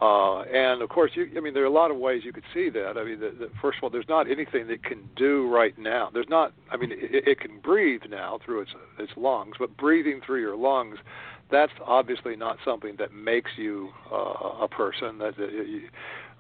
Uh, 0.02 0.44
and 0.44 0.82
of 0.82 0.88
course, 0.88 1.12
you, 1.16 1.30
I 1.36 1.42
mean, 1.42 1.54
there 1.54 1.64
are 1.64 1.68
a 1.68 1.72
lot 1.72 1.92
of 1.92 1.98
ways 1.98 2.22
you 2.24 2.32
could 2.32 2.46
see 2.54 2.70
that. 2.70 2.98
I 2.98 3.04
mean, 3.04 3.20
the, 3.20 3.32
the, 3.38 3.50
first 3.62 3.80
of 3.80 3.84
all, 3.84 3.90
there's 3.90 4.08
not 4.08 4.32
anything 4.32 4.68
that 4.68 4.82
can 4.82 5.10
do 5.18 5.50
right 5.50 5.78
now. 5.78 6.10
There's 6.14 6.30
not. 6.30 6.54
I 6.72 6.78
mean, 6.78 6.92
it, 6.94 7.28
it 7.28 7.40
can 7.42 7.60
breathe 7.60 8.04
now 8.10 8.40
through 8.46 8.62
its 8.62 8.72
its 8.98 9.12
lungs, 9.18 9.56
but 9.60 9.76
breathing 9.76 10.22
through 10.26 10.40
your 10.40 10.56
lungs, 10.56 11.00
that's 11.52 11.72
obviously 11.86 12.36
not 12.36 12.58
something 12.64 12.96
that 13.00 13.14
makes 13.14 13.52
you 13.58 13.90
uh, 14.12 14.64
a 14.64 14.68
person. 14.68 15.18
That 15.18 15.34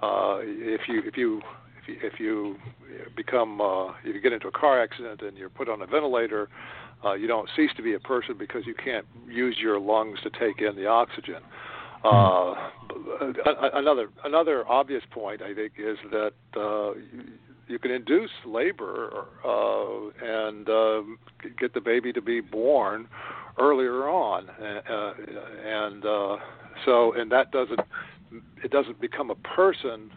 uh, 0.01 0.39
if 0.41 0.81
you 0.87 1.01
if 1.05 1.17
you 1.17 1.41
if 1.87 2.19
you, 2.19 2.57
become 3.15 3.61
uh, 3.61 3.89
if 4.03 4.15
you 4.15 4.21
get 4.21 4.33
into 4.33 4.47
a 4.47 4.51
car 4.51 4.81
accident 4.81 5.21
and 5.21 5.37
you're 5.37 5.49
put 5.49 5.69
on 5.69 5.81
a 5.81 5.87
ventilator, 5.87 6.49
uh, 7.03 7.13
you 7.13 7.27
don't 7.27 7.49
cease 7.55 7.71
to 7.77 7.83
be 7.83 7.93
a 7.93 7.99
person 7.99 8.35
because 8.37 8.65
you 8.65 8.73
can't 8.73 9.05
use 9.27 9.57
your 9.59 9.79
lungs 9.79 10.19
to 10.21 10.29
take 10.29 10.61
in 10.61 10.75
the 10.75 10.85
oxygen. 10.85 11.41
Uh, 12.03 12.53
another 13.73 14.09
another 14.23 14.67
obvious 14.67 15.03
point 15.11 15.41
I 15.41 15.53
think 15.53 15.73
is 15.77 15.97
that 16.11 16.33
uh, 16.55 16.93
you, 17.69 17.79
can 17.79 17.91
induce 17.91 18.31
labor 18.45 19.25
uh, 19.45 20.09
and 20.21 20.67
um, 20.69 21.19
get 21.57 21.73
the 21.73 21.81
baby 21.81 22.11
to 22.13 22.21
be 22.21 22.41
born 22.41 23.07
earlier 23.59 24.09
on, 24.09 24.49
uh, 24.49 25.13
and 25.65 26.05
uh, 26.05 26.37
so 26.85 27.13
and 27.13 27.31
that 27.31 27.51
doesn't 27.51 27.79
it 28.63 28.71
doesn't 28.71 28.99
become 29.01 29.29
a 29.29 29.35
person 29.35 30.11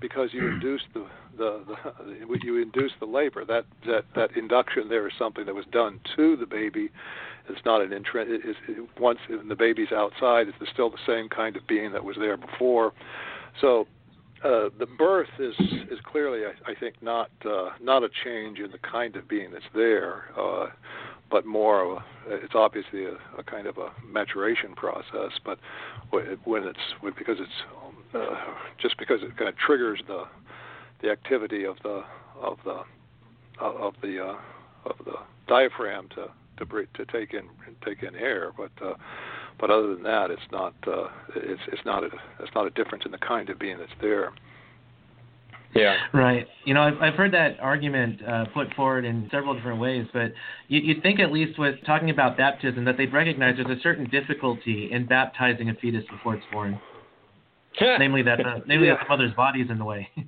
because 0.00 0.30
you 0.32 0.46
induce 0.46 0.82
the 0.92 1.06
the, 1.36 1.64
the 1.66 2.38
you 2.42 2.60
induce 2.60 2.92
the 3.00 3.06
labor. 3.06 3.44
That 3.44 3.64
that 3.86 4.04
that 4.14 4.36
induction 4.36 4.88
there 4.88 5.06
is 5.06 5.14
something 5.18 5.46
that 5.46 5.54
was 5.54 5.66
done 5.72 6.00
to 6.16 6.36
the 6.36 6.46
baby. 6.46 6.90
It's 7.48 7.64
not 7.64 7.82
an 7.82 7.90
intrin. 7.90 8.28
It, 8.28 8.40
it, 8.44 8.56
it, 8.68 8.88
once 8.98 9.18
the 9.28 9.54
baby's 9.54 9.92
outside, 9.92 10.46
it's 10.48 10.70
still 10.72 10.90
the 10.90 10.98
same 11.06 11.28
kind 11.28 11.56
of 11.56 11.66
being 11.66 11.92
that 11.92 12.04
was 12.04 12.16
there 12.18 12.36
before. 12.36 12.92
So 13.60 13.86
uh, 14.44 14.68
the 14.78 14.86
birth 14.98 15.28
is 15.38 15.54
is 15.90 15.98
clearly, 16.04 16.42
I, 16.44 16.72
I 16.72 16.74
think, 16.74 17.02
not 17.02 17.30
uh, 17.44 17.70
not 17.80 18.02
a 18.02 18.08
change 18.24 18.58
in 18.58 18.70
the 18.70 18.78
kind 18.78 19.16
of 19.16 19.26
being 19.26 19.52
that's 19.52 19.64
there, 19.74 20.24
uh, 20.38 20.66
but 21.30 21.46
more 21.46 21.82
of 21.82 21.98
a, 21.98 22.34
it's 22.44 22.54
obviously 22.54 23.04
a, 23.04 23.14
a 23.38 23.42
kind 23.42 23.66
of 23.66 23.78
a 23.78 23.90
maturation 24.06 24.74
process. 24.74 25.32
But 25.44 25.58
when 26.10 26.64
it's 26.64 26.78
when, 27.00 27.14
because 27.16 27.38
it's 27.40 28.14
uh, 28.14 28.36
just 28.80 28.98
because 28.98 29.20
it 29.22 29.36
kind 29.36 29.48
of 29.48 29.56
triggers 29.56 30.00
the 30.06 30.24
the 31.02 31.10
activity 31.10 31.64
of 31.64 31.76
the 31.82 32.02
of 32.40 32.58
the 32.64 32.82
of 33.60 33.94
the 34.02 34.24
uh, 34.24 34.88
of 34.90 34.96
the 35.06 35.14
diaphragm 35.48 36.08
to 36.10 36.26
to 36.58 36.66
breathe, 36.66 36.88
to 36.94 37.06
take 37.06 37.32
in 37.32 37.48
take 37.84 38.02
in 38.02 38.14
air, 38.14 38.52
but 38.56 38.70
but 39.60 39.70
other 39.70 39.94
than 39.94 40.02
that, 40.02 40.30
it's 40.30 40.42
not 40.50 40.74
uh, 40.86 41.08
it's 41.36 41.60
it's 41.72 41.84
not 41.84 42.04
a 42.04 42.08
it's 42.40 42.54
not 42.54 42.66
a 42.66 42.70
difference 42.70 43.04
in 43.04 43.12
the 43.12 43.18
kind 43.18 43.48
of 43.50 43.58
being 43.58 43.78
that's 43.78 43.92
there. 44.00 44.32
Yeah. 45.74 45.96
Right. 46.12 46.46
You 46.64 46.74
know, 46.74 46.82
I've, 46.82 47.00
I've 47.00 47.14
heard 47.14 47.32
that 47.32 47.58
argument 47.60 48.20
uh, 48.26 48.44
put 48.54 48.72
forward 48.74 49.04
in 49.04 49.28
several 49.32 49.54
different 49.54 49.80
ways, 49.80 50.06
but 50.12 50.32
you, 50.68 50.80
you'd 50.80 51.02
think 51.02 51.18
at 51.18 51.32
least 51.32 51.58
with 51.58 51.74
talking 51.84 52.10
about 52.10 52.36
baptism 52.36 52.84
that 52.84 52.96
they'd 52.96 53.12
recognize 53.12 53.56
there's 53.56 53.76
a 53.76 53.82
certain 53.82 54.08
difficulty 54.08 54.88
in 54.92 55.06
baptizing 55.06 55.70
a 55.70 55.74
fetus 55.74 56.04
before 56.10 56.36
it's 56.36 56.46
born. 56.52 56.80
namely 57.98 58.22
that 58.22 58.38
the, 58.38 58.62
namely 58.66 58.88
that 58.88 58.98
the 59.02 59.08
mother's 59.08 59.34
body 59.34 59.62
is 59.62 59.70
in 59.70 59.78
the 59.78 59.84
way. 59.84 60.08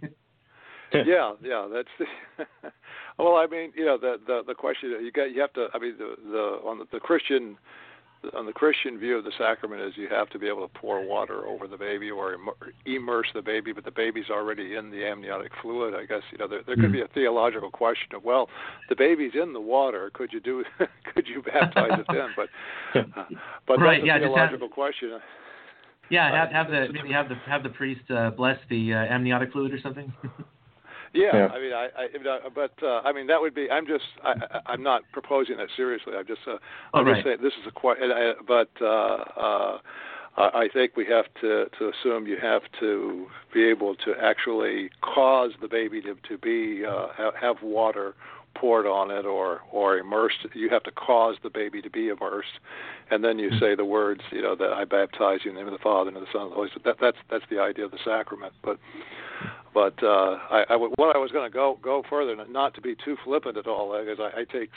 yeah, 0.92 1.34
yeah, 1.42 1.68
that's 1.72 1.88
the. 1.98 2.44
well, 3.18 3.36
I 3.36 3.46
mean, 3.46 3.72
you 3.76 3.84
know, 3.84 3.98
the 3.98 4.16
the 4.26 4.42
the 4.48 4.54
question 4.54 4.90
you 5.00 5.12
got 5.12 5.32
you 5.32 5.40
have 5.40 5.52
to. 5.52 5.68
I 5.72 5.78
mean, 5.78 5.94
the 5.96 6.16
the 6.28 6.38
on 6.66 6.78
the, 6.78 6.86
the 6.92 7.00
Christian 7.00 7.56
on 8.34 8.46
the 8.46 8.52
Christian 8.52 8.98
view 8.98 9.16
of 9.16 9.24
the 9.24 9.32
sacrament 9.38 9.82
is 9.82 9.92
you 9.96 10.08
have 10.08 10.28
to 10.30 10.38
be 10.38 10.46
able 10.48 10.66
to 10.66 10.72
pour 10.78 11.04
water 11.04 11.46
over 11.46 11.66
the 11.66 11.76
baby 11.76 12.10
or 12.10 12.36
immerse 12.84 13.28
the 13.34 13.42
baby, 13.42 13.72
but 13.72 13.84
the 13.84 13.90
baby's 13.90 14.30
already 14.30 14.74
in 14.74 14.90
the 14.90 15.04
amniotic 15.04 15.52
fluid. 15.62 15.94
I 15.94 16.06
guess 16.06 16.22
you 16.32 16.38
know 16.38 16.48
there, 16.48 16.62
there 16.66 16.76
could 16.76 16.92
be 16.92 17.02
a 17.02 17.08
theological 17.08 17.70
question 17.70 18.14
of 18.14 18.24
well, 18.24 18.48
the 18.88 18.96
baby's 18.96 19.32
in 19.40 19.52
the 19.52 19.60
water. 19.60 20.10
Could 20.14 20.32
you 20.32 20.40
do? 20.40 20.64
could 21.14 21.26
you 21.28 21.42
baptize 21.42 21.98
it 21.98 22.06
then? 22.08 22.28
But 22.36 22.48
uh, 22.98 23.24
but 23.66 23.78
Right, 23.80 24.00
that's 24.00 24.04
a 24.04 24.06
yeah, 24.06 24.18
just 24.18 24.24
have- 24.24 24.50
theological 24.50 24.68
question. 24.68 25.18
yeah, 26.10 26.30
have, 26.34 26.50
have 26.50 26.68
the 26.70 26.88
maybe 26.92 27.12
have 27.12 27.28
the 27.28 27.36
have 27.46 27.62
the 27.62 27.68
priest 27.70 28.08
uh, 28.10 28.30
bless 28.30 28.58
the 28.70 28.94
uh, 28.94 28.96
amniotic 28.98 29.52
fluid 29.52 29.72
or 29.72 29.80
something. 29.80 30.12
Yeah, 31.16 31.34
Yeah. 31.34 31.46
I 31.48 31.58
mean, 31.58 31.72
I, 31.72 31.88
I 31.96 32.28
uh, 32.28 32.50
but 32.54 32.72
uh, 32.82 33.00
I 33.04 33.12
mean 33.12 33.26
that 33.28 33.40
would 33.40 33.54
be. 33.54 33.70
I'm 33.70 33.86
just, 33.86 34.04
I, 34.22 34.34
I'm 34.66 34.82
not 34.82 35.02
proposing 35.12 35.56
that 35.56 35.68
seriously. 35.76 36.14
I'm 36.16 36.26
just, 36.26 36.40
uh, 36.46 36.58
I'm 36.92 37.06
right. 37.06 37.14
just 37.14 37.24
saying 37.24 37.38
this 37.42 37.54
is 37.54 37.66
a 37.66 37.70
quite. 37.70 37.98
But 38.46 38.70
uh, 38.80 38.86
uh, 38.86 39.78
I 40.36 40.42
I 40.42 40.68
think 40.72 40.96
we 40.96 41.06
have 41.06 41.26
to 41.40 41.66
to 41.78 41.90
assume 41.90 42.26
you 42.26 42.36
have 42.40 42.62
to 42.80 43.26
be 43.52 43.64
able 43.64 43.94
to 43.96 44.14
actually 44.20 44.90
cause 45.00 45.52
the 45.60 45.68
baby 45.68 46.02
to 46.02 46.16
to 46.28 46.38
be 46.38 46.84
uh, 46.84 47.08
have, 47.16 47.34
have 47.34 47.62
water 47.62 48.14
poured 48.54 48.86
on 48.86 49.10
it 49.10 49.24
or 49.24 49.62
or 49.70 49.98
immersed. 49.98 50.46
You 50.54 50.68
have 50.70 50.82
to 50.84 50.90
cause 50.90 51.36
the 51.42 51.50
baby 51.50 51.82
to 51.82 51.90
be 51.90 52.08
immersed, 52.08 52.58
and 53.10 53.22
then 53.24 53.38
you 53.38 53.50
say 53.58 53.74
the 53.74 53.84
words, 53.84 54.22
you 54.30 54.42
know, 54.42 54.54
that 54.56 54.72
I 54.72 54.84
baptize 54.84 55.40
you 55.44 55.50
in 55.50 55.54
the 55.54 55.60
name 55.60 55.72
of 55.72 55.78
the 55.78 55.82
Father 55.82 56.08
and 56.08 56.16
of 56.16 56.22
the 56.22 56.28
Son 56.32 56.42
and 56.42 56.50
the 56.50 56.56
Holy 56.56 56.68
Spirit. 56.68 56.84
That, 56.84 56.96
that's 57.00 57.18
that's 57.30 57.44
the 57.50 57.60
idea 57.60 57.84
of 57.84 57.90
the 57.90 57.98
sacrament. 58.04 58.52
But 58.62 58.78
but 59.76 60.02
uh, 60.02 60.38
I, 60.50 60.64
I 60.70 60.76
what 60.76 61.14
I 61.14 61.18
was 61.18 61.30
going 61.32 61.44
to 61.44 61.52
go 61.52 61.78
go 61.82 62.02
further, 62.08 62.34
not 62.48 62.72
to 62.76 62.80
be 62.80 62.96
too 63.04 63.14
flippant 63.22 63.58
at 63.58 63.66
all, 63.66 63.94
because 64.00 64.18
I, 64.18 64.40
I 64.40 64.44
take 64.44 64.70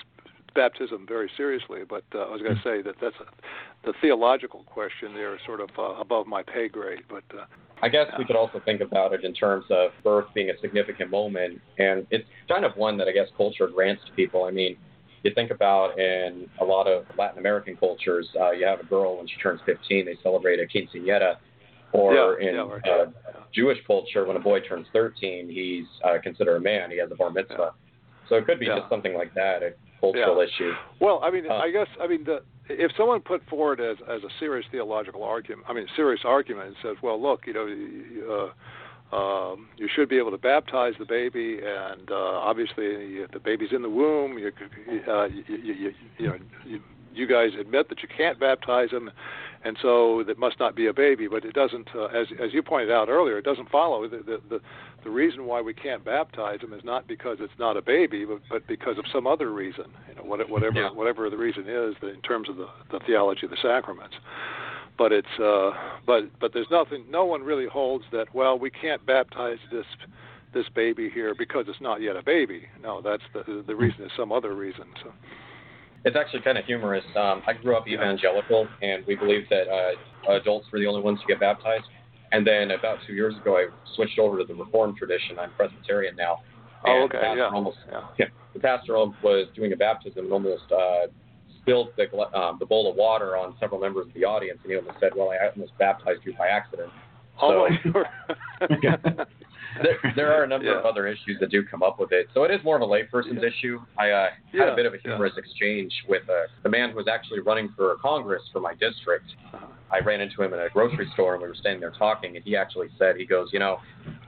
baptism 0.53 1.05
very 1.07 1.31
seriously. 1.37 1.83
But 1.87 2.03
uh, 2.13 2.23
I 2.23 2.29
was 2.29 2.41
going 2.41 2.57
to 2.57 2.61
say 2.61 2.81
that 2.81 2.95
that's 3.01 3.15
a, 3.21 3.87
the 3.87 3.93
theological 4.01 4.63
question 4.63 5.13
there 5.13 5.33
is 5.33 5.39
sort 5.45 5.61
of 5.61 5.69
uh, 5.79 6.01
above 6.01 6.27
my 6.27 6.43
pay 6.43 6.67
grade. 6.67 7.03
But 7.07 7.23
uh, 7.33 7.45
I 7.81 7.87
guess 7.87 8.07
we 8.17 8.25
could 8.25 8.35
also 8.35 8.59
think 8.65 8.81
about 8.81 9.13
it 9.13 9.23
in 9.23 9.33
terms 9.33 9.63
of 9.69 9.91
birth 10.03 10.25
being 10.35 10.49
a 10.49 10.59
significant 10.59 11.09
moment, 11.09 11.61
and 11.77 12.05
it's 12.11 12.27
kind 12.49 12.65
of 12.65 12.75
one 12.75 12.97
that 12.97 13.07
I 13.07 13.13
guess 13.13 13.29
culture 13.37 13.69
grants 13.73 14.03
to 14.05 14.11
people. 14.17 14.43
I 14.43 14.51
mean, 14.51 14.75
you 15.23 15.31
think 15.33 15.49
about 15.49 15.97
in 15.97 16.49
a 16.59 16.65
lot 16.65 16.87
of 16.87 17.05
Latin 17.17 17.39
American 17.39 17.77
cultures, 17.77 18.27
uh, 18.37 18.51
you 18.51 18.65
have 18.65 18.81
a 18.81 18.85
girl 18.85 19.15
when 19.15 19.29
she 19.29 19.37
turns 19.37 19.61
15, 19.65 20.05
they 20.05 20.17
celebrate 20.21 20.59
a 20.59 20.65
quinceañera, 20.65 21.37
Or 21.91 22.39
Yeah, 22.39 22.49
in 22.49 22.55
yeah, 22.55 22.61
right. 22.61 22.87
uh, 22.87 23.05
Jewish 23.53 23.79
culture, 23.87 24.25
when 24.25 24.37
a 24.37 24.39
boy 24.39 24.59
turns 24.59 24.87
13, 24.93 25.49
he's 25.49 25.87
uh, 26.03 26.17
considered 26.21 26.57
a 26.57 26.59
man. 26.59 26.91
He 26.91 26.97
has 26.99 27.11
a 27.11 27.15
bar 27.15 27.31
mitzvah. 27.31 27.73
So 28.27 28.35
it 28.35 28.45
could 28.45 28.59
be 28.59 28.67
Yeah. 28.67 28.77
just 28.77 28.89
something 28.89 29.15
like 29.15 29.33
that, 29.33 29.63
a 29.63 29.73
cultural 29.99 30.37
Yeah. 30.37 30.43
issue. 30.43 30.73
Well, 30.99 31.19
I 31.23 31.31
mean, 31.31 31.49
Uh, 31.49 31.55
I 31.55 31.71
guess 31.71 31.87
I 31.99 32.07
mean 32.07 32.23
the 32.23 32.43
if 32.67 32.91
someone 32.95 33.19
put 33.21 33.43
forward 33.49 33.79
as 33.81 33.97
as 34.07 34.23
a 34.23 34.29
serious 34.39 34.67
theological 34.67 35.23
argument, 35.23 35.65
I 35.67 35.73
mean, 35.73 35.87
serious 35.95 36.23
argument, 36.23 36.67
and 36.67 36.77
says, 36.83 36.97
well, 37.01 37.19
look, 37.19 37.47
you 37.47 37.53
know, 37.53 37.65
you, 37.65 38.51
uh, 39.11 39.15
um, 39.15 39.69
you 39.77 39.87
should 39.87 40.07
be 40.07 40.19
able 40.19 40.29
to 40.29 40.37
baptize 40.37 40.93
the 40.99 41.05
baby, 41.05 41.59
and 41.65 42.11
uh, 42.11 42.15
obviously, 42.15 42.85
if 43.25 43.31
the 43.31 43.39
baby's 43.39 43.71
in 43.71 43.81
the 43.81 43.89
womb, 43.89 44.37
you 44.37 44.51
uh, 45.07 45.25
you, 45.25 45.43
you, 45.47 45.73
you, 45.73 45.93
you 46.19 46.27
know. 46.27 46.37
You, 46.65 46.79
you 47.11 47.25
guys 47.25 47.49
admit 47.59 47.89
that 47.89 48.03
you 48.03 48.07
can't 48.15 48.39
baptize 48.39 48.91
him, 48.91 49.09
and 49.63 49.77
so 49.81 50.23
that 50.25 50.37
must 50.37 50.59
not 50.59 50.75
be 50.75 50.87
a 50.87 50.93
baby. 50.93 51.27
But 51.27 51.43
it 51.45 51.53
doesn't, 51.53 51.89
uh, 51.95 52.05
as 52.05 52.27
as 52.41 52.53
you 52.53 52.63
pointed 52.63 52.91
out 52.91 53.09
earlier, 53.09 53.37
it 53.37 53.45
doesn't 53.45 53.69
follow. 53.69 54.07
The, 54.07 54.17
the 54.17 54.41
the 54.49 54.61
the 55.03 55.09
reason 55.09 55.45
why 55.45 55.61
we 55.61 55.73
can't 55.73 56.03
baptize 56.03 56.61
him 56.61 56.73
is 56.73 56.83
not 56.83 57.07
because 57.07 57.37
it's 57.41 57.57
not 57.59 57.77
a 57.77 57.81
baby, 57.81 58.25
but 58.25 58.39
but 58.49 58.67
because 58.67 58.97
of 58.97 59.05
some 59.11 59.27
other 59.27 59.51
reason. 59.51 59.85
You 60.09 60.15
know, 60.15 60.23
what- 60.23 60.49
whatever 60.49 60.79
Yeah. 60.79 60.89
whatever 60.91 61.29
the 61.29 61.37
reason 61.37 61.63
is 61.67 61.95
that 62.01 62.13
in 62.13 62.21
terms 62.21 62.49
of 62.49 62.55
the 62.57 62.67
the 62.91 62.99
theology 63.05 63.45
of 63.45 63.51
the 63.51 63.57
sacraments. 63.61 64.15
But 64.97 65.11
it's 65.11 65.39
uh, 65.39 65.71
but 66.05 66.23
but 66.39 66.53
there's 66.53 66.69
nothing. 66.71 67.05
No 67.09 67.25
one 67.25 67.43
really 67.43 67.67
holds 67.67 68.05
that. 68.11 68.33
Well, 68.33 68.57
we 68.59 68.69
can't 68.69 69.05
baptize 69.05 69.59
this 69.71 69.85
this 70.53 70.65
baby 70.73 71.09
here 71.09 71.35
because 71.35 71.65
it's 71.67 71.79
not 71.81 72.01
yet 72.01 72.15
a 72.15 72.23
baby. 72.23 72.67
No, 72.81 73.01
that's 73.01 73.23
the 73.33 73.63
the 73.65 73.75
reason 73.75 74.03
is 74.05 74.11
some 74.17 74.31
other 74.31 74.53
reason. 74.55 74.85
So. 75.03 75.11
It's 76.05 76.15
actually 76.15 76.41
kind 76.41 76.57
of 76.57 76.65
humorous. 76.65 77.03
Um, 77.15 77.41
I 77.47 77.53
grew 77.53 77.75
up 77.75 77.87
evangelical, 77.87 78.67
and 78.81 79.05
we 79.05 79.15
believed 79.15 79.47
that 79.49 79.67
uh, 79.67 80.33
adults 80.33 80.67
were 80.71 80.79
the 80.79 80.87
only 80.87 81.01
ones 81.01 81.19
to 81.21 81.25
get 81.27 81.39
baptized. 81.39 81.85
And 82.31 82.45
then 82.45 82.71
about 82.71 82.99
two 83.07 83.13
years 83.13 83.35
ago, 83.37 83.57
I 83.57 83.67
switched 83.95 84.19
over 84.19 84.37
to 84.37 84.45
the 84.45 84.53
Reformed 84.53 84.97
tradition. 84.97 85.37
I'm 85.39 85.51
Presbyterian 85.53 86.15
now. 86.15 86.37
Oh, 86.85 87.03
okay, 87.03 87.17
the 87.17 87.21
pastor 87.21 87.37
yeah. 87.37 87.49
Almost, 87.49 87.77
Yeah. 88.17 88.25
the 88.53 88.59
pastor 88.59 88.93
was 88.93 89.47
doing 89.55 89.73
a 89.73 89.75
baptism 89.75 90.25
and 90.25 90.31
almost 90.31 90.71
uh, 90.71 91.07
spilled 91.61 91.89
the, 91.97 92.05
um, 92.37 92.57
the 92.59 92.65
bowl 92.65 92.89
of 92.89 92.95
water 92.95 93.35
on 93.35 93.55
several 93.59 93.81
members 93.81 94.07
of 94.07 94.13
the 94.13 94.23
audience, 94.23 94.59
and 94.63 94.71
he 94.71 94.77
almost 94.77 94.99
said, 95.01 95.11
"Well, 95.15 95.31
I 95.31 95.49
almost 95.49 95.77
baptized 95.77 96.21
you 96.23 96.33
by 96.37 96.47
accident." 96.47 96.91
Oh, 97.41 97.67
So- 97.83 98.03
there, 99.83 100.13
there 100.15 100.33
are 100.33 100.43
a 100.43 100.47
number 100.47 100.77
of 100.77 100.85
other 100.85 101.07
issues 101.07 101.37
that 101.39 101.49
do 101.49 101.63
come 101.63 101.83
up 101.83 101.99
with 101.99 102.11
it. 102.11 102.27
So 102.33 102.43
it 102.43 102.51
is 102.51 102.63
more 102.63 102.75
of 102.75 102.81
a 102.81 102.85
layperson's 102.85 103.43
issue. 103.43 103.79
I 103.97 104.11
uh, 104.11 104.29
had 104.51 104.57
Yeah, 104.57 104.73
a 104.73 104.75
bit 104.75 104.85
of 104.85 104.93
a 104.93 104.97
yeah. 104.97 105.11
humorous 105.11 105.33
exchange 105.37 105.93
with 106.07 106.23
uh, 106.29 106.47
the 106.63 106.69
man 106.69 106.91
who 106.91 106.97
was 106.97 107.07
actually 107.07 107.39
running 107.39 107.69
for 107.75 107.95
Congress 108.01 108.41
for 108.51 108.59
my 108.59 108.73
district. 108.73 109.25
Uh-huh. 109.53 109.65
I 109.91 109.99
ran 109.99 110.21
into 110.21 110.41
him 110.43 110.53
in 110.53 110.59
a 110.59 110.69
grocery 110.69 111.09
store 111.13 111.33
and 111.33 111.41
we 111.41 111.47
were 111.47 111.55
standing 111.55 111.79
there 111.79 111.93
talking, 111.97 112.35
and 112.35 112.45
he 112.45 112.55
actually 112.55 112.89
said, 112.99 113.15
he 113.17 113.25
goes, 113.25 113.49
you 113.51 113.59
know, 113.59 113.79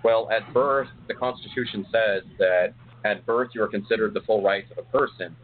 well, 0.04 0.30
at 0.32 0.52
birth, 0.54 0.88
the 1.08 1.14
Constitution 1.14 1.86
says 1.92 2.24
that 2.40 2.74
at 3.06 3.26
birth 3.26 3.50
you 3.54 3.62
are 3.62 3.68
considered 3.68 4.14
the 4.14 4.22
full 4.22 4.42
rights 4.42 4.72
of 4.72 4.80
a 4.80 4.98
person. 4.98 5.36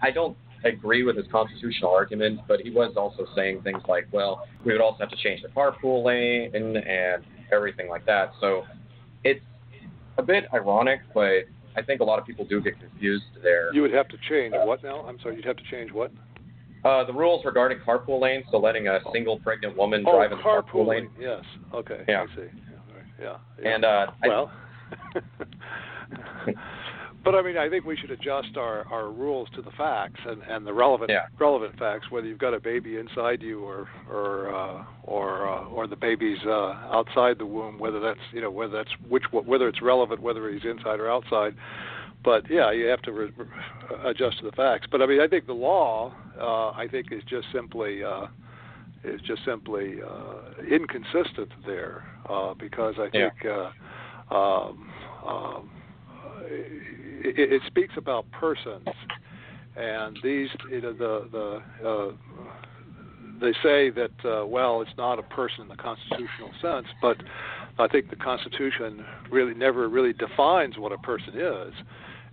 I 0.00 0.10
don't 0.10 0.36
agree 0.64 1.02
with 1.04 1.16
his 1.16 1.26
constitutional 1.30 1.92
argument, 1.92 2.40
but 2.48 2.60
he 2.60 2.70
was 2.70 2.94
also 2.96 3.26
saying 3.36 3.62
things 3.62 3.82
like, 3.88 4.08
well, 4.12 4.46
we 4.64 4.72
would 4.72 4.80
also 4.80 4.98
have 5.00 5.10
to 5.10 5.16
change 5.16 5.42
the 5.42 5.48
carpool 5.48 6.04
lane 6.04 6.54
and 6.54 6.78
everything 7.52 7.88
like 7.88 8.04
that. 8.06 8.32
So 8.40 8.64
it's 9.24 9.40
a 10.16 10.22
bit 10.22 10.44
ironic, 10.52 11.00
but 11.14 11.44
I 11.76 11.82
think 11.86 12.00
a 12.00 12.04
lot 12.04 12.18
of 12.18 12.26
people 12.26 12.44
do 12.44 12.60
get 12.60 12.78
confused 12.80 13.24
there. 13.42 13.72
You 13.72 13.82
would 13.82 13.92
have 13.92 14.08
to 14.08 14.16
change 14.28 14.54
what 14.56 14.82
now? 14.82 15.02
I'm 15.02 15.18
sorry, 15.20 15.36
you'd 15.36 15.44
have 15.44 15.56
to 15.56 15.70
change 15.70 15.92
what? 15.92 16.10
Uh, 16.84 17.04
the 17.04 17.12
rules 17.12 17.44
regarding 17.44 17.78
carpool 17.86 18.20
lanes, 18.20 18.44
so 18.50 18.58
letting 18.58 18.86
a 18.88 19.00
single 19.12 19.38
pregnant 19.40 19.76
woman 19.76 20.04
oh, 20.06 20.12
drive 20.12 20.32
in 20.32 20.38
the 20.38 20.44
carpool 20.44 20.86
lane. 20.86 21.10
Yes. 21.20 21.42
Okay. 21.74 22.04
Yeah. 22.08 22.22
I 22.22 22.36
see. 22.36 22.42
Yeah. 22.42 22.46
right. 22.94 23.04
Yeah. 23.20 23.36
yeah. 23.62 23.74
And 23.74 23.84
uh, 23.84 24.06
I- 24.22 24.28
well. 24.28 24.50
but 27.30 27.38
I 27.38 27.42
mean, 27.42 27.58
I 27.58 27.68
think 27.68 27.84
we 27.84 27.94
should 27.94 28.10
adjust 28.10 28.56
our, 28.56 28.86
our 28.90 29.10
rules 29.10 29.48
to 29.54 29.60
the 29.60 29.70
facts 29.72 30.18
and, 30.26 30.40
and 30.48 30.66
the 30.66 30.72
relevant 30.72 31.10
Yeah. 31.10 31.26
relevant 31.38 31.78
facts, 31.78 32.10
whether 32.10 32.26
you've 32.26 32.38
got 32.38 32.54
a 32.54 32.60
baby 32.60 32.96
inside 32.96 33.42
you 33.42 33.62
or 33.62 33.86
or 34.10 34.54
uh, 34.54 34.84
or 35.02 35.46
uh, 35.46 35.64
or 35.66 35.86
the 35.86 35.96
baby's 35.96 36.38
uh, 36.46 36.72
outside 36.90 37.38
the 37.38 37.44
womb, 37.44 37.78
whether 37.78 38.00
that's 38.00 38.18
you 38.32 38.40
know 38.40 38.50
whether 38.50 38.72
that's 38.72 38.92
which 39.10 39.24
whether 39.30 39.68
it's 39.68 39.82
relevant 39.82 40.22
whether 40.22 40.48
he's 40.50 40.64
inside 40.64 41.00
or 41.00 41.10
outside. 41.10 41.54
But 42.24 42.48
yeah, 42.50 42.72
you 42.72 42.86
have 42.86 43.02
to 43.02 43.12
re- 43.12 43.32
adjust 44.06 44.38
to 44.38 44.46
the 44.46 44.52
facts. 44.52 44.86
But 44.90 45.02
I 45.02 45.06
mean, 45.06 45.20
I 45.20 45.28
think 45.28 45.46
the 45.46 45.52
law, 45.52 46.14
uh, 46.40 46.70
I 46.70 46.86
think, 46.90 47.12
is 47.12 47.22
just 47.28 47.46
simply 47.52 48.02
uh, 48.02 48.26
is 49.04 49.20
just 49.20 49.44
simply 49.44 49.96
uh, 50.02 50.62
inconsistent 50.66 51.50
there 51.66 52.04
uh, 52.28 52.54
because 52.54 52.94
I 52.98 53.10
Yeah. 53.12 53.28
think 53.30 53.46
uh, 53.46 54.34
um, 54.34 54.90
um, 55.26 55.70
it, 57.24 57.52
it 57.52 57.62
speaks 57.66 57.94
about 57.96 58.30
persons, 58.32 58.86
and 59.76 60.18
these 60.22 60.48
you 60.70 60.80
know, 60.80 60.92
the 60.92 61.60
the 61.80 61.88
uh, 61.88 62.12
they 63.40 63.52
say 63.62 63.90
that 63.90 64.10
uh, 64.24 64.46
well, 64.46 64.82
it's 64.82 64.96
not 64.96 65.18
a 65.18 65.22
person 65.22 65.62
in 65.62 65.68
the 65.68 65.76
constitutional 65.76 66.50
sense, 66.60 66.86
but 67.00 67.16
I 67.78 67.86
think 67.86 68.10
the 68.10 68.16
Constitution 68.16 69.04
really 69.30 69.54
never 69.54 69.88
really 69.88 70.12
defines 70.12 70.78
what 70.78 70.92
a 70.92 70.98
person 70.98 71.34
is, 71.36 71.74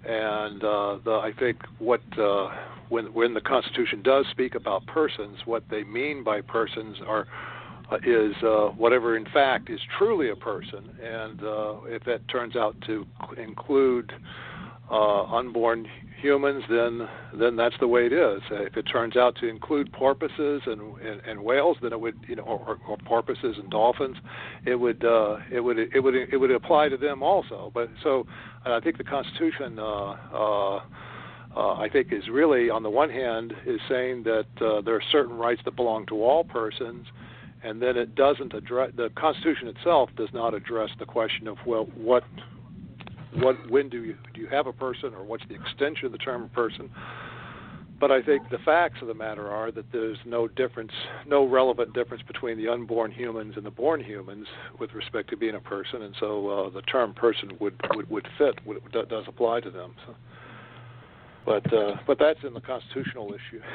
and 0.05 0.63
uh, 0.63 0.97
the, 1.03 1.11
I 1.11 1.31
think 1.37 1.57
what 1.79 2.01
uh, 2.17 2.49
when 2.89 3.13
when 3.13 3.33
the 3.33 3.41
Constitution 3.41 4.01
does 4.01 4.25
speak 4.31 4.55
about 4.55 4.85
persons, 4.87 5.39
what 5.45 5.63
they 5.69 5.83
mean 5.83 6.23
by 6.23 6.41
persons 6.41 6.97
are 7.07 7.27
uh, 7.91 7.97
is 7.97 8.33
uh, 8.43 8.69
whatever 8.77 9.15
in 9.15 9.25
fact 9.25 9.69
is 9.69 9.79
truly 9.97 10.29
a 10.29 10.35
person, 10.35 10.89
and 11.03 11.43
uh, 11.43 11.75
if 11.85 12.03
that 12.05 12.27
turns 12.27 12.55
out 12.55 12.75
to 12.87 13.05
include 13.37 14.11
uh, 14.91 15.23
unborn 15.23 15.87
humans, 16.21 16.63
then 16.69 17.07
then 17.39 17.55
that's 17.55 17.75
the 17.79 17.87
way 17.87 18.05
it 18.05 18.13
is. 18.13 18.41
If 18.51 18.77
it 18.77 18.83
turns 18.83 19.15
out 19.15 19.35
to 19.37 19.47
include 19.47 19.91
porpoises 19.91 20.61
and, 20.65 20.97
and, 20.99 21.21
and 21.21 21.43
whales, 21.43 21.77
then 21.81 21.91
it 21.91 21.99
would 21.99 22.17
you 22.27 22.35
know 22.35 22.43
or, 22.43 22.79
or 22.87 22.97
porpoises 23.05 23.57
and 23.57 23.69
dolphins, 23.69 24.17
it 24.65 24.75
would 24.75 25.03
uh, 25.03 25.37
it 25.51 25.59
would 25.59 25.77
it 25.79 25.99
would 25.99 26.15
it 26.15 26.37
would 26.37 26.51
apply 26.51 26.89
to 26.89 26.97
them 26.97 27.23
also. 27.23 27.71
But 27.73 27.89
so 28.03 28.25
I 28.65 28.79
think 28.79 28.97
the 28.97 29.03
Constitution. 29.03 29.79
Uh, 29.79 30.15
uh, 30.33 30.79
uh, 31.57 31.75
I 31.75 31.87
think 31.87 32.11
is 32.11 32.27
really, 32.29 32.69
on 32.69 32.83
the 32.83 32.89
one 32.89 33.09
hand, 33.09 33.53
is 33.65 33.79
saying 33.87 34.23
that 34.23 34.45
uh, 34.59 34.81
there 34.81 34.93
are 34.93 35.03
certain 35.09 35.37
rights 35.37 35.61
that 35.63 35.77
belong 35.77 36.05
to 36.07 36.21
all 36.21 36.43
persons, 36.43 37.07
and 37.63 37.81
then 37.81 37.95
it 37.95 38.13
doesn't 38.13 38.53
address 38.53 38.91
the 38.97 39.09
Constitution 39.15 39.69
itself 39.69 40.09
does 40.17 40.27
not 40.33 40.53
address 40.53 40.89
the 40.99 41.05
question 41.05 41.47
of 41.47 41.57
well, 41.65 41.87
what 41.95 42.25
what 43.37 43.55
when 43.69 43.89
do 43.89 44.03
you 44.03 44.15
do 44.33 44.41
you 44.41 44.47
have 44.47 44.67
a 44.67 44.73
person 44.73 45.13
or 45.13 45.23
what's 45.23 45.43
the 45.47 45.55
extension 45.55 46.05
of 46.05 46.11
the 46.11 46.17
term 46.17 46.49
person 46.49 46.89
but 47.99 48.11
I 48.11 48.21
think 48.21 48.49
the 48.49 48.57
facts 48.59 48.97
of 49.01 49.07
the 49.07 49.13
matter 49.13 49.49
are 49.49 49.71
that 49.71 49.85
there's 49.93 50.17
no 50.25 50.49
difference, 50.49 50.91
no 51.25 51.45
relevant 51.47 51.93
difference 51.93 52.23
between 52.27 52.57
the 52.57 52.67
unborn 52.67 53.09
humans 53.09 53.53
and 53.55 53.65
the 53.65 53.71
born 53.71 54.03
humans 54.03 54.47
with 54.79 54.93
respect 54.93 55.29
to 55.29 55.37
being 55.37 55.55
a 55.55 55.61
person, 55.61 56.01
and 56.01 56.13
so 56.19 56.49
uh, 56.49 56.69
the 56.71 56.81
term 56.81 57.13
person 57.13 57.51
would 57.59 57.73
would, 57.95 58.09
would 58.09 58.27
fit, 58.37 58.55
would, 58.65 58.81
does 58.91 59.23
apply 59.27 59.61
to 59.61 59.71
them. 59.71 59.95
So, 60.05 60.15
but 61.45 61.73
uh, 61.73 61.95
but 62.05 62.19
that's 62.19 62.39
in 62.43 62.53
the 62.53 62.61
constitutional 62.61 63.33
issue. 63.33 63.61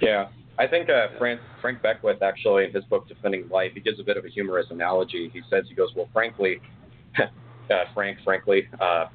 Yeah, 0.00 0.30
I 0.58 0.66
think 0.66 0.90
uh, 0.90 1.16
Frank 1.16 1.40
Frank 1.60 1.80
Beckwith 1.80 2.22
actually 2.22 2.64
in 2.64 2.72
his 2.72 2.82
book 2.86 3.06
Defending 3.06 3.48
Life, 3.48 3.70
he 3.74 3.80
gives 3.80 4.00
a 4.00 4.02
bit 4.02 4.16
of 4.16 4.24
a 4.24 4.28
humorous 4.28 4.66
analogy. 4.70 5.30
He 5.32 5.42
says 5.48 5.64
he 5.68 5.76
goes, 5.76 5.90
well, 5.94 6.08
frankly, 6.12 6.60
uh, 7.70 7.84
Frank, 7.94 8.18
frankly, 8.24 8.68
uh, 8.80 9.06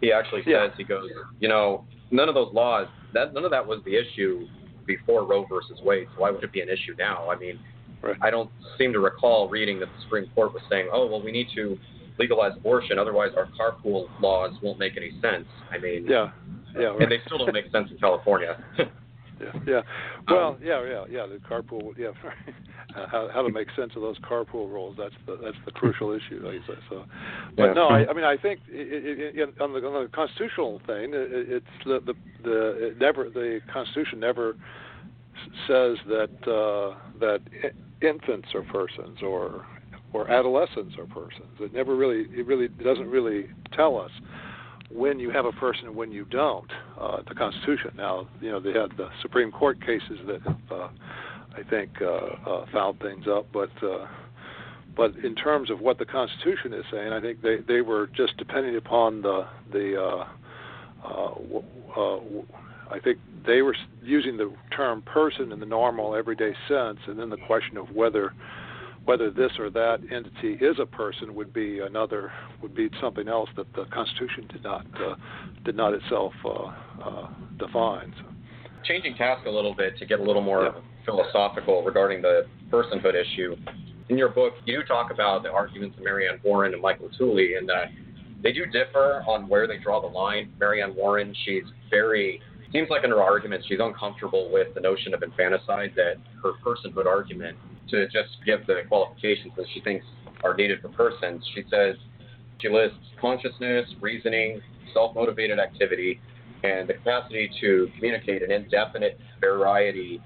he 0.00 0.12
actually 0.12 0.42
says 0.42 0.46
Yeah. 0.48 0.68
he 0.76 0.84
goes, 0.84 1.08
you 1.40 1.48
know, 1.48 1.86
none 2.10 2.28
of 2.28 2.34
those 2.34 2.52
laws, 2.52 2.86
that 3.12 3.32
none 3.34 3.44
of 3.44 3.50
that 3.50 3.66
was 3.66 3.80
the 3.84 3.96
issue 3.96 4.46
before 4.86 5.24
Roe 5.24 5.44
versus 5.46 5.80
Wade. 5.82 6.06
So 6.14 6.20
why 6.22 6.30
would 6.30 6.44
it 6.44 6.52
be 6.52 6.60
an 6.60 6.68
issue 6.68 6.94
now? 6.98 7.30
I 7.30 7.36
mean, 7.36 7.58
Right. 8.02 8.16
I 8.20 8.30
don't 8.30 8.50
seem 8.76 8.92
to 8.92 9.00
recall 9.00 9.48
reading 9.48 9.80
that 9.80 9.86
the 9.86 10.02
Supreme 10.02 10.26
Court 10.34 10.52
was 10.52 10.62
saying, 10.68 10.88
oh, 10.92 11.06
well, 11.06 11.22
we 11.22 11.32
need 11.32 11.48
to 11.54 11.78
legalize 12.18 12.52
abortion, 12.54 12.98
otherwise 12.98 13.30
our 13.34 13.46
carpool 13.58 14.08
laws 14.20 14.52
won't 14.62 14.78
make 14.78 14.96
any 14.98 15.12
sense. 15.22 15.46
I 15.72 15.78
mean, 15.78 16.04
yeah, 16.06 16.30
yeah, 16.74 16.88
right. 16.88 17.00
and 17.02 17.10
they 17.10 17.20
still 17.24 17.38
don't 17.38 17.54
make 17.54 17.70
sense 17.72 17.90
in 17.90 17.96
California. 17.98 18.62
Yeah, 19.40 19.52
yeah. 19.66 19.80
Well, 20.28 20.48
Um, 20.48 20.56
yeah, 20.62 20.82
yeah, 20.84 21.04
yeah. 21.10 21.26
The 21.26 21.38
carpool, 21.48 21.96
yeah. 21.98 22.08
uh, 22.96 23.06
how 23.08 23.28
how 23.32 23.42
to 23.42 23.50
make 23.50 23.68
sense 23.76 23.92
of 23.96 24.02
those 24.02 24.18
carpool 24.18 24.68
rules? 24.70 24.96
That's 24.96 25.14
the 25.26 25.36
that's 25.42 25.56
the 25.64 25.72
crucial 25.72 26.12
issue, 26.12 26.40
like. 26.44 26.60
So, 26.88 27.04
but 27.56 27.66
Yeah. 27.66 27.72
no, 27.72 27.88
I, 27.88 28.06
I 28.08 28.12
mean, 28.12 28.24
I 28.24 28.36
think 28.36 28.60
i 28.72 28.78
i 28.78 29.42
i 29.42 29.64
on 29.64 29.72
the 29.72 29.86
on 29.86 30.04
the 30.04 30.10
constitutional 30.12 30.80
thing, 30.86 31.14
it, 31.14 31.28
it's 31.56 31.84
the 31.84 32.00
the 32.00 32.14
the 32.42 32.86
it 32.86 32.98
never 33.00 33.28
the 33.30 33.60
Constitution 33.72 34.20
never 34.20 34.56
says 35.66 35.98
that 36.06 36.30
uh, 36.46 36.96
that 37.20 37.40
infants 38.00 38.48
are 38.54 38.62
persons 38.62 39.18
or 39.22 39.66
or 40.12 40.30
adolescents 40.30 40.94
are 40.96 41.06
persons. 41.06 41.50
It 41.60 41.74
never 41.74 41.96
really 41.96 42.26
it 42.32 42.46
really 42.46 42.68
doesn't 42.68 43.10
really 43.10 43.46
tell 43.72 43.98
us 43.98 44.10
when 44.94 45.18
you 45.18 45.30
have 45.30 45.44
a 45.44 45.52
person 45.52 45.86
and 45.88 45.96
when 45.96 46.12
you 46.12 46.24
don't. 46.26 46.70
Uh, 46.98 47.22
the 47.28 47.34
Constitution. 47.34 47.90
Now, 47.96 48.28
you 48.40 48.50
know, 48.50 48.60
they 48.60 48.72
had 48.72 48.96
the 48.96 49.08
Supreme 49.20 49.50
Court 49.50 49.80
cases 49.80 50.18
that 50.26 50.40
uh, 50.70 50.88
I 51.56 51.62
think, 51.68 51.90
uh, 52.00 52.06
uh, 52.06 52.66
fouled 52.72 53.00
things 53.00 53.26
up, 53.28 53.46
but 53.52 53.70
uh, 53.82 54.06
but 54.96 55.16
in 55.24 55.34
terms 55.34 55.70
of 55.70 55.80
what 55.80 55.98
the 55.98 56.04
Constitution 56.04 56.72
is 56.72 56.84
saying, 56.90 57.12
I 57.12 57.20
think 57.20 57.42
they, 57.42 57.56
they 57.66 57.80
were 57.80 58.08
just 58.16 58.36
depending 58.36 58.76
upon 58.76 59.22
the 59.22 59.46
the 59.72 60.00
uh, 60.00 60.26
uh, 61.04 61.34
uh, 61.96 62.20
I 62.90 62.98
think 63.00 63.18
they 63.46 63.62
were 63.62 63.76
using 64.02 64.36
the 64.36 64.52
term 64.76 65.02
person 65.02 65.52
in 65.52 65.60
the 65.60 65.66
normal 65.66 66.14
everyday 66.14 66.54
sense, 66.68 66.98
and 67.06 67.18
then 67.18 67.30
the 67.30 67.36
question 67.46 67.76
of 67.76 67.90
whether 67.90 68.32
whether 69.04 69.30
this 69.30 69.52
or 69.58 69.70
that 69.70 69.98
entity 70.10 70.54
is 70.64 70.76
a 70.80 70.86
person 70.86 71.34
would 71.34 71.52
be 71.52 71.80
another 71.80 72.32
would 72.62 72.74
be 72.74 72.88
something 73.00 73.28
else 73.28 73.48
that 73.56 73.72
the 73.74 73.84
Constitution 73.86 74.46
did 74.50 74.62
not 74.62 74.86
uh, 74.96 75.14
did 75.64 75.76
not 75.76 75.92
itself 75.92 76.32
uh, 76.44 76.72
uh, 77.02 77.28
define. 77.58 78.14
So. 78.18 78.26
Changing 78.84 79.14
task 79.16 79.46
a 79.46 79.50
little 79.50 79.74
bit 79.74 79.98
to 79.98 80.06
get 80.06 80.20
a 80.20 80.22
little 80.22 80.42
more 80.42 80.64
yeah. 80.64 80.80
philosophical 81.04 81.82
regarding 81.82 82.22
the 82.22 82.46
personhood 82.70 83.14
issue. 83.14 83.56
In 84.08 84.18
your 84.18 84.28
book, 84.28 84.54
you 84.66 84.80
do 84.80 84.86
talk 84.86 85.10
about 85.10 85.42
the 85.42 85.50
arguments 85.50 85.96
of 85.96 86.04
Mary 86.04 86.28
Anne 86.28 86.38
Warren 86.44 86.74
and 86.74 86.82
Michael 86.82 87.08
Tooley, 87.16 87.54
and 87.54 87.68
that 87.68 87.86
they 88.42 88.52
do 88.52 88.66
differ 88.66 89.22
on 89.26 89.48
where 89.48 89.66
they 89.66 89.78
draw 89.78 90.00
the 90.00 90.06
line. 90.06 90.52
Mary 90.60 90.82
Anne 90.82 90.94
Warren, 90.94 91.34
she's 91.44 91.64
very 91.90 92.40
seems 92.72 92.90
like 92.90 93.04
in 93.04 93.10
her 93.10 93.22
argument 93.22 93.64
she's 93.68 93.78
uncomfortable 93.80 94.50
with 94.52 94.74
the 94.74 94.80
notion 94.80 95.14
of 95.14 95.22
infanticide 95.22 95.92
that 95.94 96.16
her 96.42 96.52
personhood 96.64 97.06
argument 97.06 97.56
to 97.90 98.06
just 98.06 98.30
give 98.44 98.66
the 98.66 98.82
qualifications 98.88 99.52
that 99.56 99.66
she 99.74 99.80
thinks 99.80 100.04
are 100.42 100.54
needed 100.54 100.80
for 100.80 100.88
persons. 100.90 101.44
She 101.54 101.62
says 101.70 101.96
she 102.60 102.68
lists 102.68 102.98
consciousness, 103.20 103.86
reasoning, 104.00 104.60
self 104.92 105.14
motivated 105.14 105.58
activity, 105.58 106.20
and 106.62 106.88
the 106.88 106.94
capacity 106.94 107.50
to 107.60 107.88
communicate 107.96 108.42
an 108.42 108.50
indefinite 108.50 109.18
variety 109.40 110.20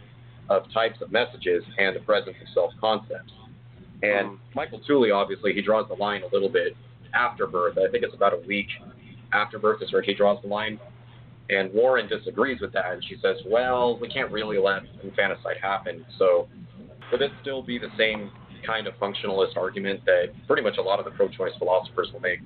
of 0.48 0.62
types 0.72 1.00
of 1.02 1.12
messages 1.12 1.62
and 1.78 1.94
the 1.94 2.00
presence 2.00 2.36
of 2.40 2.48
self 2.54 2.70
concepts. 2.80 3.32
And 4.02 4.26
um, 4.26 4.40
Michael 4.54 4.80
Tooley, 4.86 5.10
obviously, 5.10 5.52
he 5.52 5.62
draws 5.62 5.88
the 5.88 5.94
line 5.94 6.22
a 6.22 6.32
little 6.32 6.48
bit 6.48 6.76
after 7.14 7.46
birth. 7.46 7.76
I 7.78 7.90
think 7.90 8.04
it's 8.04 8.14
about 8.14 8.32
a 8.32 8.46
week 8.46 8.68
after 9.32 9.58
birth 9.58 9.82
is 9.82 9.92
where 9.92 10.02
he 10.02 10.14
draws 10.14 10.40
the 10.42 10.48
line. 10.48 10.78
And 11.50 11.72
Warren 11.72 12.08
disagrees 12.08 12.60
with 12.60 12.72
that, 12.74 12.92
and 12.92 13.02
she 13.02 13.16
says, 13.22 13.36
well, 13.46 13.98
we 13.98 14.08
can't 14.08 14.30
really 14.30 14.58
let 14.58 14.82
infanticide 15.02 15.56
happen. 15.62 16.04
So 16.18 16.46
would 17.12 17.22
it 17.22 17.30
still 17.40 17.62
be 17.62 17.78
the 17.78 17.90
same 17.96 18.30
kind 18.66 18.86
of 18.86 18.94
functionalist 18.94 19.56
argument 19.56 20.04
that 20.04 20.26
pretty 20.46 20.62
much 20.62 20.76
a 20.78 20.82
lot 20.82 20.98
of 20.98 21.04
the 21.04 21.10
pro-choice 21.12 21.52
philosophers 21.58 22.08
will 22.12 22.20
make? 22.20 22.40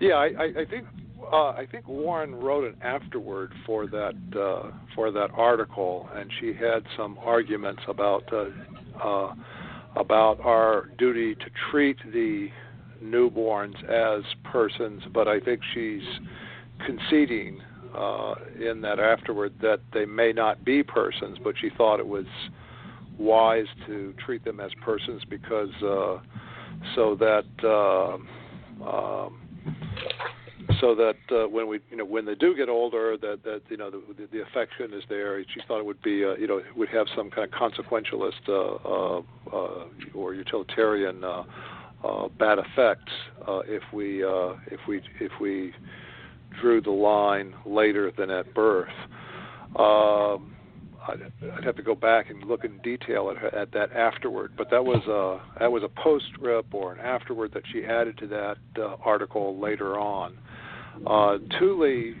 Yeah, 0.00 0.14
I, 0.14 0.60
I 0.60 0.64
think 0.68 0.86
uh, 1.32 1.50
I 1.50 1.66
think 1.70 1.88
Warren 1.88 2.34
wrote 2.34 2.64
an 2.64 2.76
afterword 2.82 3.52
for 3.64 3.86
that 3.86 4.14
uh, 4.36 4.70
for 4.94 5.10
that 5.10 5.30
article, 5.32 6.08
and 6.14 6.30
she 6.40 6.48
had 6.48 6.84
some 6.96 7.16
arguments 7.18 7.82
about 7.88 8.24
uh, 8.32 8.46
uh, 9.02 9.34
about 9.96 10.40
our 10.40 10.90
duty 10.98 11.34
to 11.36 11.46
treat 11.70 11.96
the 12.12 12.48
newborns 13.02 13.82
as 13.84 14.24
persons, 14.44 15.02
but 15.12 15.28
I 15.28 15.40
think 15.40 15.60
she's 15.72 16.02
conceding 16.86 17.60
uh, 17.96 18.34
in 18.60 18.80
that 18.80 18.98
afterward 18.98 19.54
that 19.62 19.80
they 19.92 20.04
may 20.04 20.32
not 20.32 20.64
be 20.64 20.82
persons, 20.82 21.38
but 21.42 21.54
she 21.60 21.70
thought 21.76 22.00
it 22.00 22.06
was 22.06 22.26
wise 23.18 23.66
to 23.86 24.14
treat 24.24 24.44
them 24.44 24.60
as 24.60 24.70
persons 24.82 25.22
because 25.28 25.70
uh, 25.82 26.18
so 26.94 27.14
that 27.16 27.44
uh, 27.62 28.16
um, 28.88 29.40
so 30.80 30.94
that 30.94 31.16
uh, 31.30 31.48
when 31.48 31.68
we 31.68 31.80
you 31.90 31.96
know 31.96 32.04
when 32.04 32.24
they 32.24 32.34
do 32.34 32.54
get 32.54 32.68
older 32.68 33.16
that 33.16 33.42
that 33.44 33.62
you 33.68 33.76
know 33.76 33.90
the, 33.90 34.28
the, 34.32 34.42
affection 34.42 34.92
is 34.92 35.02
there 35.08 35.42
she 35.42 35.60
thought 35.66 35.78
it 35.78 35.86
would 35.86 36.02
be 36.02 36.24
uh, 36.24 36.34
you 36.34 36.46
know 36.46 36.60
would 36.76 36.88
have 36.88 37.06
some 37.16 37.30
kind 37.30 37.48
of 37.50 37.58
consequentialist 37.58 38.48
uh, 38.48 38.74
uh, 38.88 39.22
uh, 39.56 39.84
or 40.14 40.34
utilitarian 40.34 41.22
uh, 41.22 41.44
uh, 42.04 42.28
bad 42.38 42.58
effects 42.58 43.12
uh, 43.48 43.60
if 43.66 43.82
we 43.92 44.24
uh, 44.24 44.54
if 44.70 44.80
we 44.88 45.00
if 45.20 45.32
we 45.40 45.72
drew 46.60 46.80
the 46.80 46.90
line 46.90 47.54
later 47.66 48.12
than 48.16 48.30
at 48.30 48.52
birth. 48.54 48.88
Um, 49.76 50.53
I'd, 51.06 51.32
I'd 51.56 51.64
have 51.64 51.76
to 51.76 51.82
go 51.82 51.94
back 51.94 52.30
and 52.30 52.42
look 52.44 52.64
in 52.64 52.78
detail 52.78 53.30
at, 53.34 53.54
at 53.54 53.72
that 53.72 53.92
afterward, 53.92 54.52
but 54.56 54.70
that 54.70 54.84
was 54.84 55.02
a 55.06 55.58
that 55.60 55.70
was 55.70 55.82
a 55.82 55.88
postscript 55.88 56.72
or 56.72 56.92
an 56.92 57.00
afterward 57.00 57.52
that 57.54 57.62
she 57.72 57.84
added 57.84 58.18
to 58.18 58.26
that 58.28 58.56
uh, 58.78 58.96
article 59.04 59.60
later 59.60 59.98
on. 59.98 60.36
Uh, 61.06 61.38
Tooley 61.58 62.14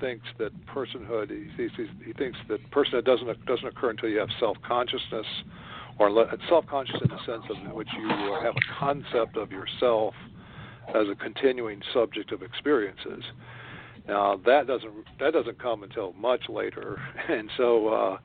thinks 0.00 0.26
that 0.38 0.52
personhood 0.66 1.30
he, 1.30 1.68
he, 1.76 1.86
he 2.04 2.12
thinks 2.14 2.38
that 2.48 2.58
personhood 2.70 3.04
doesn't 3.04 3.46
doesn't 3.46 3.66
occur 3.66 3.90
until 3.90 4.08
you 4.08 4.18
have 4.18 4.30
self 4.40 4.56
consciousness 4.66 5.26
or 5.98 6.26
self 6.48 6.66
conscious 6.66 6.96
in 7.02 7.08
the 7.08 7.18
sense 7.26 7.44
of 7.50 7.72
which 7.74 7.88
you 7.98 8.08
have 8.42 8.54
a 8.56 8.78
concept 8.78 9.36
of 9.36 9.52
yourself 9.52 10.14
as 10.88 11.06
a 11.10 11.14
continuing 11.14 11.80
subject 11.92 12.32
of 12.32 12.42
experiences. 12.42 13.24
Now 14.06 14.38
that 14.44 14.66
doesn't 14.66 14.92
that 15.20 15.32
doesn't 15.32 15.58
come 15.60 15.82
until 15.82 16.12
much 16.14 16.48
later, 16.48 17.00
and 17.28 17.50
so 17.56 17.88
uh, 17.88 18.18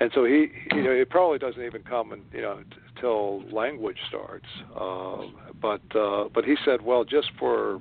and 0.00 0.10
so 0.14 0.24
he 0.24 0.48
you 0.72 0.82
know 0.82 0.90
it 0.90 1.10
probably 1.10 1.38
doesn't 1.38 1.62
even 1.62 1.82
come 1.82 2.12
in, 2.12 2.22
you 2.32 2.42
know 2.42 2.62
until 2.96 3.42
language 3.50 3.98
starts. 4.08 4.46
Uh, 4.74 5.22
but 5.60 5.82
uh, 5.96 6.28
but 6.34 6.44
he 6.44 6.56
said, 6.64 6.82
well, 6.82 7.04
just 7.04 7.30
for 7.38 7.80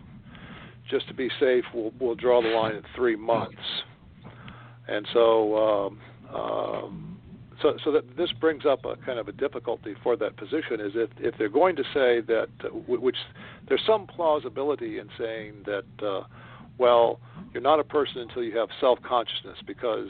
just 0.90 1.08
to 1.08 1.14
be 1.14 1.30
safe, 1.40 1.64
we'll 1.74 1.94
we'll 2.00 2.16
draw 2.16 2.42
the 2.42 2.50
line 2.50 2.76
at 2.76 2.84
three 2.96 3.16
months, 3.16 3.84
and 4.88 5.08
so. 5.14 5.58
Um, 5.58 6.00
um, 6.34 7.18
so, 7.62 7.76
so 7.84 7.92
that 7.92 8.18
this 8.18 8.32
brings 8.40 8.66
up 8.66 8.86
a 8.86 8.96
kind 8.98 9.18
of 9.18 9.28
a 9.28 9.32
difficulty 9.32 9.96
for 10.04 10.16
that 10.18 10.38
position 10.38 10.80
is 10.80 10.92
if, 10.94 11.10
if 11.18 11.36
they're 11.40 11.50
going 11.50 11.76
to 11.78 11.84
say 11.86 12.22
that, 12.22 12.50
uh, 12.64 12.68
which 12.68 13.16
there's 13.68 13.82
some 13.88 14.06
plausibility 14.06 15.00
in 15.00 15.10
saying 15.18 15.54
that, 15.66 16.06
uh, 16.06 16.24
well, 16.78 17.20
you're 17.54 17.64
not 17.64 17.80
a 17.80 17.84
person 17.84 18.20
until 18.22 18.44
you 18.44 18.58
have 18.58 18.70
self-consciousness 18.80 19.58
because 19.66 20.10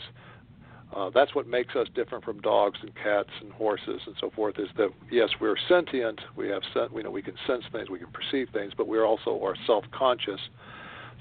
uh, 0.95 1.09
that's 1.13 1.35
what 1.35 1.47
makes 1.47 1.75
us 1.75 1.87
different 1.95 2.23
from 2.23 2.39
dogs 2.41 2.79
and 2.81 2.95
cats 2.95 3.29
and 3.41 3.51
horses 3.51 4.01
and 4.05 4.15
so 4.19 4.31
forth. 4.35 4.57
Is 4.57 4.69
that 4.77 4.89
yes, 5.11 5.29
we're 5.39 5.57
sentient. 5.67 6.19
We 6.35 6.47
have 6.49 6.61
sen- 6.73 6.89
we 6.93 7.03
know 7.03 7.11
we 7.11 7.21
can 7.21 7.35
sense 7.45 7.63
things, 7.71 7.89
we 7.89 7.99
can 7.99 8.11
perceive 8.11 8.49
things, 8.53 8.73
but 8.75 8.87
we're 8.87 9.05
also 9.05 9.39
are 9.43 9.55
self-conscious. 9.65 10.39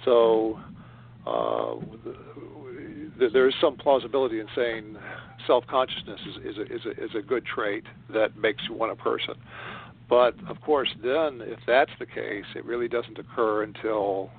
So 0.04 0.58
uh, 1.26 1.74
there 3.18 3.48
is 3.48 3.54
some 3.60 3.76
plausibility 3.76 4.40
in 4.40 4.46
saying 4.54 4.96
self-consciousness 5.46 6.20
is, 6.26 6.36
is, 6.52 6.58
a, 6.58 6.62
is, 6.62 6.80
a, 6.86 7.04
is 7.04 7.10
a 7.18 7.22
good 7.22 7.44
trait 7.44 7.84
that 8.12 8.36
makes 8.36 8.62
you 8.68 8.74
one 8.74 8.90
a 8.90 8.96
person. 8.96 9.34
But 10.08 10.34
of 10.48 10.60
course, 10.60 10.88
then 11.02 11.40
if 11.42 11.58
that's 11.66 11.90
the 11.98 12.06
case, 12.06 12.44
it 12.54 12.64
really 12.64 12.88
doesn't 12.88 13.18
occur 13.18 13.64
until 13.64 14.30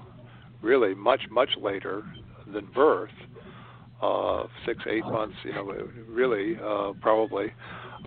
really 0.61 0.93
much 0.93 1.21
much 1.29 1.49
later 1.61 2.03
than 2.51 2.67
birth, 2.73 3.11
uh, 4.01 4.43
six 4.65 4.83
eight 4.89 5.05
months, 5.05 5.35
you 5.43 5.53
know, 5.53 5.73
really 6.07 6.55
uh, 6.63 6.93
probably 7.01 7.47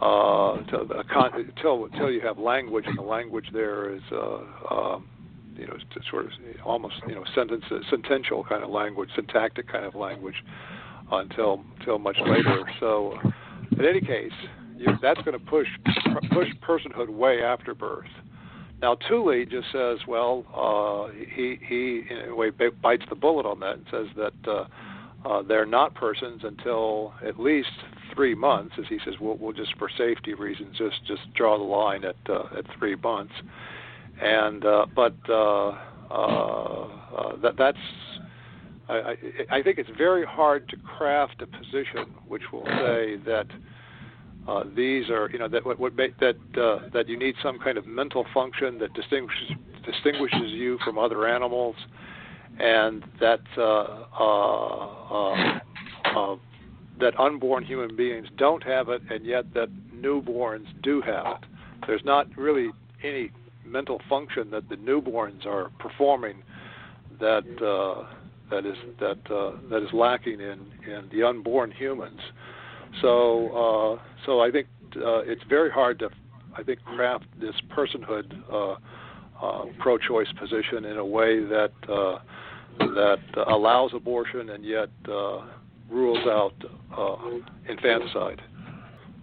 uh, 0.01 0.55
until, 0.55 0.87
until 0.93 1.85
until 1.87 2.11
you 2.11 2.21
have 2.21 2.39
language, 2.39 2.85
and 2.87 2.99
the 2.99 3.03
language 3.03 3.47
there 3.53 3.95
is. 3.95 4.03
Uh, 4.13 4.75
um, 4.75 5.09
you 5.57 5.67
know, 5.67 5.77
sort 6.11 6.25
of 6.25 6.33
almost 6.65 6.95
you 7.07 7.15
know 7.15 7.25
sentence 7.35 7.65
sentential 7.91 8.43
kind 8.45 8.65
of 8.65 8.71
language, 8.71 9.11
syntactic 9.15 9.71
kind 9.71 9.85
of 9.85 9.95
language, 9.95 10.37
until 11.13 11.63
until 11.79 11.99
much 11.99 12.17
later. 12.25 12.63
So, 12.79 13.19
in 13.73 13.85
any 13.85 14.01
case, 14.01 14.33
you, 14.77 14.87
that's 15.03 15.21
going 15.23 15.39
to 15.39 15.45
push 15.45 15.67
push 16.33 16.49
personhood 16.67 17.11
way 17.11 17.43
after 17.43 17.75
birth. 17.75 18.09
Now 18.83 18.97
Tooley 19.09 19.45
just 19.45 19.67
says, 19.73 19.99
well, 20.09 20.45
uh, 20.55 21.13
he 21.35 21.59
he 21.67 22.03
in 22.09 22.31
a 22.31 22.35
way 22.35 22.51
bites 22.51 23.05
the 23.09 23.15
bullet 23.15 23.45
on 23.47 23.61
that 23.61 23.75
and 23.75 23.87
says 23.91 24.07
that 24.17 24.51
uh, 24.51 25.29
uh, 25.29 25.43
they're 25.43 25.67
not 25.67 25.95
persons 25.95 26.43
until 26.45 27.13
at 27.27 27.39
least 27.39 27.69
three 28.15 28.35
months, 28.35 28.75
as 28.79 28.87
he 28.89 28.99
says. 29.05 29.15
We'll, 29.21 29.37
we'll 29.37 29.53
just 29.53 29.77
for 29.77 29.91
safety 29.99 30.35
reasons 30.35 30.79
just 30.79 31.05
just 31.07 31.23
draw 31.35 31.59
the 31.59 31.65
line 31.65 32.05
at 32.05 32.17
uh, 32.29 32.59
at 32.59 32.65
three 32.79 32.97
months, 32.97 33.35
and 34.21 34.65
uh, 34.65 34.87
but 34.95 35.15
uh, 35.29 35.69
uh, 36.11 36.89
uh, 37.17 37.37
that 37.43 37.57
that's. 37.59 37.79
I, 38.89 39.15
I 39.53 39.63
think 39.63 39.79
it's 39.79 39.91
very 39.97 40.27
hard 40.27 40.69
to 40.71 40.77
craft 40.79 41.43
a 41.43 41.47
position 41.47 42.13
which 42.27 42.43
will 42.53 42.65
say 42.65 43.19
that 43.25 43.47
these 44.77 45.11
are, 45.11 45.29
you 45.31 45.39
know, 45.39 45.49
that 45.49 45.65
what, 45.65 45.79
what 45.79 45.95
make, 45.95 46.19
that 46.19 46.37
uh, 46.61 46.89
that 46.93 47.09
you 47.09 47.19
need 47.19 47.35
some 47.43 47.59
kind 47.59 47.77
of 47.79 47.87
mental 47.87 48.25
function 48.33 48.79
that 48.79 48.93
distinguishes 48.95 49.51
distinguishes 49.85 50.51
you 50.53 50.79
from 50.85 50.99
other 50.99 51.27
animals, 51.27 51.77
and 52.59 53.05
that 53.21 53.41
uh, 53.57 54.05
uh, 54.19 54.87
uh, 55.15 55.59
uh, 56.17 56.37
that 57.01 57.19
unborn 57.19 57.65
human 57.65 57.97
beings 57.97 58.27
don't 58.37 58.63
have 58.63 58.89
it, 58.89 59.03
and 59.11 59.25
yet 59.25 59.53
that 59.55 59.69
newborns 59.95 60.67
do 60.83 61.01
have 61.01 61.27
it. 61.27 61.49
There's 61.87 62.05
not 62.05 62.27
really 62.37 62.71
any 63.03 63.31
mental 63.65 64.01
function 64.09 64.51
that 64.51 64.69
the 64.69 64.77
newborns 64.77 65.47
are 65.47 65.71
performing 65.79 66.43
that 67.21 67.45
uh, 67.63 68.07
that 68.51 68.67
is 68.67 68.77
that 68.99 69.19
uh, 69.31 69.53
that 69.71 69.83
is 69.83 69.93
lacking 69.93 70.41
in 70.41 70.59
in 70.87 71.09
the 71.13 71.23
unborn 71.23 71.71
humans. 71.71 72.21
So, 73.01 73.99
uh, 73.99 74.03
so 74.27 74.41
I 74.41 74.51
think 74.51 74.67
uh, 74.97 75.21
it's 75.21 75.43
very 75.49 75.71
hard 75.71 75.99
to. 76.01 76.11
I 76.57 76.65
think 76.65 76.83
craft 76.85 77.27
this 77.41 77.55
personhood 77.71 78.35
uh, 78.53 78.75
uh, 79.41 79.65
pro-choice 79.79 80.27
position 80.39 80.85
in 80.85 80.99
a 80.99 81.05
way 81.05 81.41
that 81.45 81.73
uh, 81.89 82.19
that 82.79 83.21
allows 83.47 83.93
abortion 83.95 84.51
and 84.51 84.65
yet 84.65 84.89
uh, 85.09 85.43
rules 85.89 86.27
out 86.27 86.55
uh, 86.97 87.17
infanticide. 87.69 88.43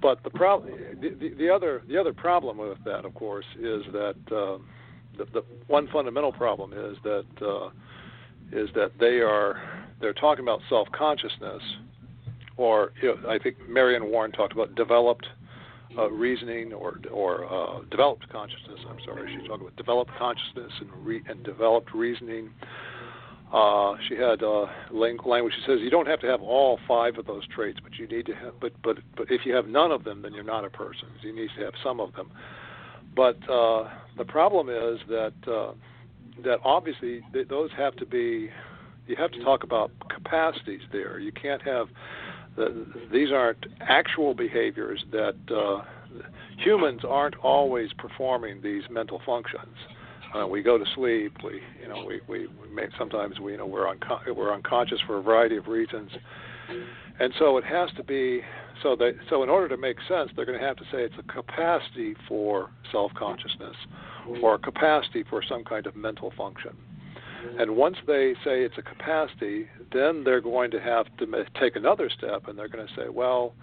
But 0.02 0.24
the 0.24 0.30
problem, 0.30 0.72
the, 1.02 1.10
the, 1.10 1.34
the, 1.38 1.50
other 1.50 1.82
the 1.88 1.98
other 2.00 2.14
problem 2.14 2.58
with 2.58 2.78
that, 2.86 3.04
of 3.04 3.14
course, 3.16 3.46
is 3.60 3.84
that 3.92 4.16
uh, 4.32 4.58
the, 5.18 5.26
the, 5.34 5.44
one 5.68 5.88
fundamental 5.92 6.32
problem 6.32 6.74
is 6.74 6.98
that 7.04 7.26
uh, 7.42 7.70
is 8.52 8.70
that 8.76 8.92
they 9.00 9.20
are 9.20 9.60
they're 10.00 10.14
talking 10.14 10.44
about 10.44 10.62
self-consciousness, 10.70 11.62
or 12.58 12.92
you 13.02 13.16
know, 13.16 13.30
I 13.30 13.40
think 13.40 13.58
Mary 13.70 13.96
Anne 13.96 14.10
Warren 14.10 14.32
talked 14.32 14.54
about 14.54 14.76
developed 14.76 15.28
uh, 15.98 16.10
reasoning 16.10 16.74
or 16.74 17.00
or 17.12 17.46
uh, 17.46 17.82
developed 17.90 18.28
consciousness. 18.30 18.80
I'm 18.90 19.00
sorry, 19.06 19.36
she 19.36 19.48
talked 19.48 19.62
about 19.62 19.76
developed 19.76 20.12
consciousness 20.18 20.72
and 20.80 20.90
re- 21.06 21.24
and 21.28 21.44
developed 21.44 21.94
reasoning. 21.94 22.52
Uh, 23.54 23.96
she 24.10 24.16
had 24.16 24.44
uh, 24.44 24.66
language. 24.92 25.54
She 25.56 25.62
says 25.66 25.80
you 25.82 25.90
don't 25.90 26.08
have 26.08 26.20
to 26.20 26.28
have 26.28 26.42
all 26.42 26.80
five 26.86 27.18
of 27.18 27.26
those 27.26 27.48
traits, 27.48 27.80
but 27.82 27.96
you 27.96 28.06
need 28.08 28.26
to 28.26 28.34
have. 28.36 28.60
But 28.60 28.74
but 28.84 28.98
but 29.16 29.32
if 29.32 29.46
you 29.46 29.56
have 29.56 29.68
none 29.68 29.92
of 29.92 30.04
them, 30.04 30.22
then 30.22 30.34
you're 30.34 30.44
not 30.44 30.66
a 30.66 30.70
person. 30.70 31.08
You 31.22 31.34
need 31.34 31.50
to 31.58 31.64
have 31.64 31.74
some 31.82 32.00
of 32.02 32.14
them. 32.14 32.30
But 33.16 33.38
uh, 33.50 33.90
the 34.18 34.26
problem 34.26 34.70
is 34.70 35.00
that 35.08 35.34
uh, 35.48 35.72
that 36.44 36.60
obviously 36.64 37.22
th- 37.34 37.48
those 37.48 37.70
have 37.78 37.96
to 37.98 38.06
be. 38.06 38.50
You 39.08 39.16
have 39.16 39.32
to 39.32 39.42
talk 39.42 39.64
about 39.64 39.92
capacities 40.14 40.82
there. 40.92 41.18
You 41.18 41.32
can't 41.32 41.62
have. 41.62 41.88
The, 42.58 42.86
these 43.12 43.32
aren't 43.32 43.66
actual 43.82 44.34
behaviors 44.34 45.06
that 45.12 45.36
uh, 45.56 45.84
humans 46.58 47.02
aren't 47.08 47.36
always 47.38 47.94
performing 47.94 48.62
these 48.62 48.84
mental 48.90 49.22
functions. 49.26 49.76
Uh, 50.36 50.46
we 50.46 50.62
go 50.62 50.78
to 50.78 50.86
sleep. 50.96 51.34
We, 51.44 51.62
you 51.82 51.88
know, 51.88 52.04
we 52.06 52.20
we, 52.28 52.48
may, 52.74 52.88
sometimes 52.98 53.40
we, 53.40 53.54
you 53.54 53.58
know, 53.60 53.66
we're 53.66 53.88
unco- 53.88 54.34
we're 54.34 54.54
unconscious 54.54 55.00
for 55.08 55.20
a 55.20 55.22
variety 55.22 55.58
of 55.58 55.68
reasons, 55.68 56.10
and 57.20 57.34
so 57.40 57.58
it 57.58 57.64
has 57.64 57.90
to 57.98 58.04
be. 58.04 58.42
So 58.84 58.96
they, 58.96 59.14
so 59.30 59.42
in 59.42 59.50
order 59.50 59.68
to 59.70 59.78
make 59.78 59.98
sense, 60.08 60.30
they're 60.36 60.46
going 60.46 60.60
to 60.60 60.66
have 60.66 60.78
to 60.78 60.84
say 60.92 61.00
it's 61.02 61.16
a 61.18 61.32
capacity 61.32 62.16
for 62.28 62.70
self-consciousness, 62.92 63.76
or 64.42 64.56
a 64.56 64.60
capacity 64.60 65.24
for 65.30 65.42
some 65.48 65.64
kind 65.64 65.88
of 65.88 65.96
mental 65.96 66.32
function. 66.38 66.72
And 67.60 67.76
once 67.76 67.98
they 68.06 68.34
say 68.44 68.64
it's 68.64 68.78
a 68.78 68.82
capacity, 68.82 69.68
then 69.94 70.24
they're 70.24 70.42
going 70.42 70.72
to 70.72 70.80
have 70.80 71.06
to 71.18 71.46
take 71.60 71.76
another 71.76 72.10
step, 72.10 72.48
and 72.48 72.58
they're 72.58 72.68
going 72.68 72.88
to 72.88 72.94
say, 72.96 73.10
well, 73.10 73.54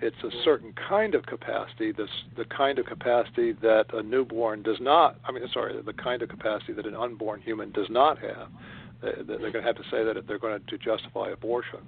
it's 0.00 0.16
a 0.24 0.30
certain 0.44 0.74
kind 0.88 1.14
of 1.14 1.26
capacity, 1.26 1.92
this 1.92 2.08
the 2.36 2.44
kind 2.44 2.78
of 2.78 2.86
capacity 2.86 3.52
that 3.52 3.86
a 3.92 4.02
newborn 4.02 4.62
does 4.62 4.78
not. 4.80 5.16
I 5.24 5.32
mean, 5.32 5.44
sorry, 5.52 5.80
the 5.80 5.92
kind 5.92 6.22
of 6.22 6.28
capacity 6.28 6.72
that 6.72 6.86
an 6.86 6.96
unborn 6.96 7.40
human 7.40 7.70
does 7.70 7.86
not 7.88 8.18
have. 8.18 8.48
They're 9.00 9.38
going 9.38 9.52
to 9.52 9.62
have 9.62 9.76
to 9.76 9.84
say 9.90 10.04
that 10.04 10.16
if 10.16 10.26
they're 10.26 10.38
going 10.38 10.60
to 10.66 10.78
justify 10.78 11.30
abortion. 11.30 11.80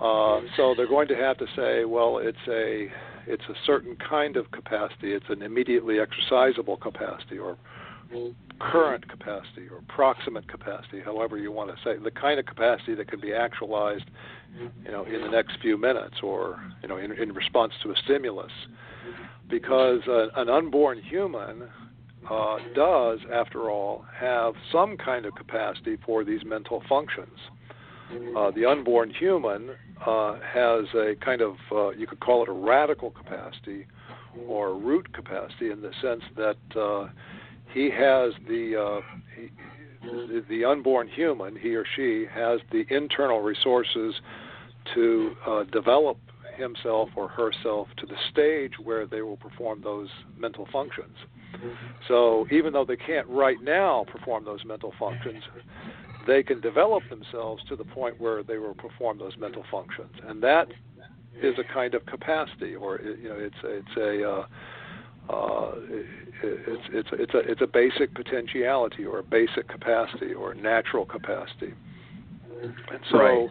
Uh, 0.00 0.40
so 0.56 0.74
they're 0.74 0.88
going 0.88 1.08
to 1.08 1.16
have 1.16 1.36
to 1.38 1.46
say, 1.54 1.84
well, 1.84 2.18
it's 2.18 2.38
a 2.48 2.88
it's 3.26 3.44
a 3.48 3.54
certain 3.66 3.96
kind 3.96 4.36
of 4.36 4.50
capacity. 4.50 5.12
It's 5.12 5.28
an 5.28 5.42
immediately 5.42 5.96
exercisable 5.96 6.80
capacity, 6.80 7.38
or 7.38 7.58
current 8.58 9.08
capacity, 9.08 9.68
or 9.70 9.80
proximate 9.88 10.46
capacity, 10.48 11.00
however 11.02 11.38
you 11.38 11.50
want 11.50 11.70
to 11.70 11.76
say, 11.82 11.96
the 12.02 12.10
kind 12.10 12.38
of 12.38 12.46
capacity 12.46 12.94
that 12.94 13.08
can 13.08 13.20
be 13.20 13.32
actualized 13.32 14.04
you 14.84 14.90
know, 14.90 15.04
in 15.04 15.20
the 15.22 15.28
next 15.28 15.58
few 15.62 15.78
minutes 15.78 16.16
or, 16.22 16.60
you 16.82 16.88
know, 16.88 16.98
in, 16.98 17.12
in 17.12 17.32
response 17.32 17.72
to 17.82 17.90
a 17.90 17.94
stimulus. 18.04 18.52
Because 19.48 20.00
uh, 20.06 20.28
an 20.36 20.48
unborn 20.48 21.00
human 21.02 21.68
uh, 22.30 22.56
does, 22.74 23.18
after 23.32 23.70
all, 23.70 24.04
have 24.14 24.54
some 24.70 24.96
kind 24.96 25.26
of 25.26 25.34
capacity 25.34 25.96
for 26.04 26.24
these 26.24 26.44
mental 26.44 26.82
functions. 26.88 27.36
Uh, 28.36 28.50
the 28.50 28.64
unborn 28.64 29.10
human 29.10 29.70
uh, 30.04 30.34
has 30.40 30.84
a 30.94 31.14
kind 31.24 31.40
of, 31.40 31.54
uh, 31.70 31.90
you 31.90 32.06
could 32.06 32.20
call 32.20 32.42
it 32.42 32.48
a 32.48 32.52
radical 32.52 33.10
capacity 33.10 33.86
or 34.48 34.74
root 34.74 35.12
capacity 35.12 35.70
in 35.70 35.80
the 35.80 35.92
sense 36.02 36.22
that 36.36 36.56
uh, 36.80 37.08
he 37.72 37.90
has 37.90 38.32
the, 38.48 39.00
he, 39.36 39.50
the, 40.02 40.44
the 40.48 40.64
unborn 40.64 41.08
human, 41.08 41.56
he 41.56 41.74
or 41.74 41.84
she, 41.96 42.26
has 42.32 42.60
the 42.72 42.84
internal 42.94 43.40
resources 43.40 44.14
to 44.94 45.32
uh, 45.46 45.64
develop 45.64 46.18
himself 46.56 47.08
or 47.16 47.28
herself 47.28 47.88
to 47.96 48.06
the 48.06 48.16
stage 48.30 48.72
where 48.82 49.06
they 49.06 49.22
will 49.22 49.36
perform 49.36 49.80
those 49.82 50.08
mental 50.38 50.66
functions. 50.72 51.16
So 52.08 52.46
even 52.50 52.72
though 52.72 52.84
they 52.84 52.96
can't 52.96 53.26
right 53.28 53.60
now 53.62 54.04
perform 54.10 54.44
those 54.44 54.64
mental 54.64 54.92
functions, 54.98 55.42
they 56.26 56.42
can 56.42 56.60
develop 56.60 57.02
themselves 57.08 57.62
to 57.68 57.76
the 57.76 57.84
point 57.84 58.20
where 58.20 58.42
they 58.42 58.58
will 58.58 58.74
perform 58.74 59.18
those 59.18 59.36
mental 59.38 59.64
functions, 59.70 60.12
and 60.26 60.42
that 60.42 60.68
is 61.42 61.54
a 61.58 61.72
kind 61.72 61.94
of 61.94 62.04
capacity, 62.06 62.74
or 62.74 63.00
you 63.00 63.28
know, 63.28 63.36
it's 63.36 63.56
it's 63.64 63.96
a 63.96 64.30
uh, 64.30 64.46
uh, 65.30 65.72
it's 66.42 66.88
it's 66.92 67.08
it's 67.12 67.34
a 67.34 67.38
it's 67.38 67.60
a 67.60 67.66
basic 67.66 68.14
potentiality 68.14 69.04
or 69.04 69.18
a 69.18 69.22
basic 69.22 69.68
capacity 69.68 70.32
or 70.32 70.54
natural 70.54 71.04
capacity. 71.04 71.74
And 72.62 73.00
so 73.10 73.18
right. 73.18 73.50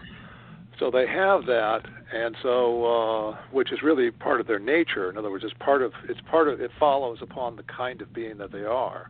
so 0.80 0.92
they 0.92 1.08
have 1.08 1.46
that 1.46 1.82
and 2.14 2.36
so 2.42 2.86
uh, 2.86 3.38
which 3.52 3.72
is 3.72 3.82
really 3.84 4.12
part 4.12 4.42
of 4.42 4.48
their 4.48 4.60
nature. 4.60 5.10
In 5.10 5.18
other 5.18 5.30
words, 5.30 5.44
it's 5.44 5.54
part 5.60 5.82
of 5.82 5.94
it's 6.08 6.22
part 6.30 6.48
of 6.48 6.62
it 6.62 6.72
follows 6.80 7.20
upon 7.22 7.56
the 7.56 7.64
kind 7.64 8.02
of 8.02 8.14
being 8.14 8.38
that 8.38 8.52
they 8.52 8.64
are. 8.64 9.10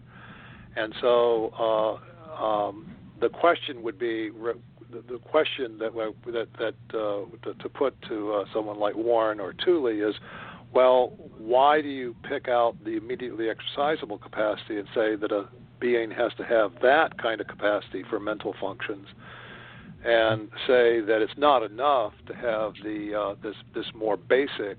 And 0.75 0.93
so 1.01 1.99
uh, 2.39 2.43
um, 2.43 2.95
the 3.19 3.29
question 3.29 3.83
would 3.83 3.99
be 3.99 4.29
the, 4.91 5.03
the 5.07 5.19
question 5.19 5.77
that 5.79 5.93
that 6.27 6.47
that 6.57 6.75
uh, 6.97 7.25
to, 7.43 7.53
to 7.53 7.69
put 7.69 7.99
to 8.03 8.33
uh, 8.33 8.45
someone 8.53 8.79
like 8.79 8.95
Warren 8.95 9.39
or 9.39 9.53
Tooley 9.53 9.99
is 9.99 10.15
well, 10.73 11.13
why 11.37 11.81
do 11.81 11.87
you 11.87 12.15
pick 12.27 12.47
out 12.47 12.75
the 12.83 12.97
immediately 12.97 13.47
exercisable 13.47 14.21
capacity 14.21 14.77
and 14.77 14.87
say 14.93 15.15
that 15.15 15.31
a 15.31 15.47
being 15.79 16.11
has 16.11 16.31
to 16.37 16.43
have 16.43 16.73
that 16.81 17.17
kind 17.21 17.39
of 17.41 17.47
capacity 17.47 18.03
for 18.09 18.19
mental 18.19 18.53
functions, 18.59 19.07
and 20.05 20.49
say 20.67 20.99
that 20.99 21.21
it's 21.21 21.37
not 21.37 21.63
enough 21.63 22.13
to 22.27 22.33
have 22.33 22.73
the 22.83 23.15
uh, 23.15 23.35
this 23.41 23.55
this 23.73 23.85
more 23.95 24.17
basic 24.17 24.77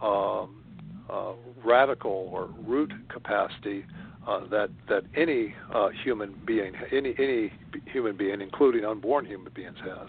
um, 0.00 0.62
uh, 1.10 1.32
radical 1.64 2.30
or 2.32 2.48
root 2.66 2.92
capacity 3.08 3.84
uh, 4.26 4.46
that 4.48 4.70
that 4.88 5.02
any 5.16 5.54
uh, 5.74 5.88
human 6.04 6.34
being, 6.46 6.72
any 6.92 7.14
any 7.18 7.52
human 7.92 8.16
being, 8.16 8.40
including 8.40 8.84
unborn 8.84 9.26
human 9.26 9.52
beings, 9.52 9.76
has. 9.82 10.08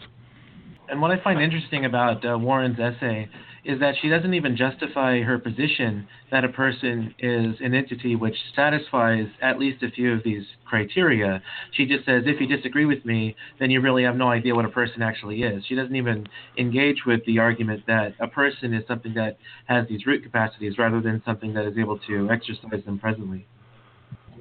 And 0.89 1.01
what 1.01 1.11
I 1.11 1.23
find 1.23 1.41
interesting 1.41 1.85
about 1.85 2.25
uh, 2.25 2.37
Warren's 2.37 2.79
essay 2.79 3.29
is 3.69 3.79
that 3.79 3.93
she 4.01 4.09
doesn't 4.09 4.33
even 4.33 4.57
justify 4.57 5.21
her 5.21 5.37
position 5.37 6.07
that 6.31 6.43
a 6.43 6.49
person 6.49 7.13
is 7.19 7.55
an 7.61 7.75
entity 7.75 8.15
which 8.15 8.35
satisfies 8.55 9.27
at 9.43 9.59
least 9.59 9.83
a 9.83 9.91
few 9.91 10.11
of 10.11 10.23
these 10.23 10.43
criteria. 10.65 11.39
She 11.73 11.85
just 11.85 12.03
says, 12.03 12.23
if 12.25 12.41
you 12.41 12.47
disagree 12.47 12.85
with 12.85 13.05
me, 13.05 13.35
then 13.59 13.69
you 13.69 13.79
really 13.79 14.03
have 14.03 14.15
no 14.15 14.29
idea 14.29 14.55
what 14.55 14.65
a 14.65 14.69
person 14.69 15.03
actually 15.03 15.43
is. 15.43 15.63
She 15.67 15.75
doesn't 15.75 15.95
even 15.95 16.25
engage 16.57 17.05
with 17.05 17.23
the 17.27 17.37
argument 17.37 17.83
that 17.85 18.15
a 18.19 18.27
person 18.27 18.73
is 18.73 18.83
something 18.87 19.13
that 19.13 19.37
has 19.67 19.87
these 19.87 20.03
root 20.07 20.23
capacities 20.23 20.79
rather 20.79 20.99
than 20.99 21.21
something 21.23 21.53
that 21.53 21.67
is 21.67 21.77
able 21.77 21.99
to 22.07 22.27
exercise 22.31 22.83
them 22.85 22.97
presently. 22.97 23.45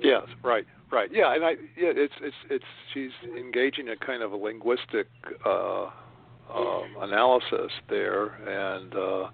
Yes, 0.02 0.22
right, 0.42 0.64
right. 0.90 1.10
Yeah, 1.12 1.34
and 1.34 1.44
I, 1.44 1.50
yeah, 1.76 1.92
it's 1.94 2.14
it's 2.22 2.36
it's 2.48 2.64
she's 2.94 3.10
engaging 3.36 3.90
a 3.90 3.96
kind 3.96 4.22
of 4.22 4.32
a 4.32 4.36
linguistic. 4.36 5.08
Uh, 5.44 5.90
um, 6.54 6.96
analysis 7.00 7.72
there, 7.88 8.26
and 8.26 8.94
uh, 8.94 9.28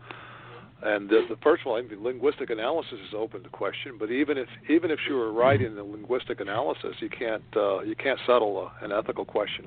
and 0.83 1.09
the, 1.09 1.27
the 1.31 1.37
first 1.43 1.63
of 1.63 1.69
all, 1.69 1.83
linguistic 1.99 2.51
analysis 2.51 2.99
is 3.09 3.15
open 3.17 3.43
to 3.43 3.49
question. 3.49 3.97
But 3.99 4.11
even 4.11 4.39
if 4.39 4.49
even 4.69 4.91
if 4.91 4.99
you 5.09 5.15
were 5.15 5.33
right 5.33 5.61
in 5.61 5.75
the 5.75 5.83
linguistic 5.83 6.41
analysis, 6.41 6.97
you 7.01 7.09
can't 7.09 7.45
uh, 7.57 7.81
you 7.81 7.97
can't 7.97 8.21
settle 8.27 8.71
a, 8.81 8.85
an 8.85 8.93
ethical 8.93 9.25
question 9.25 9.67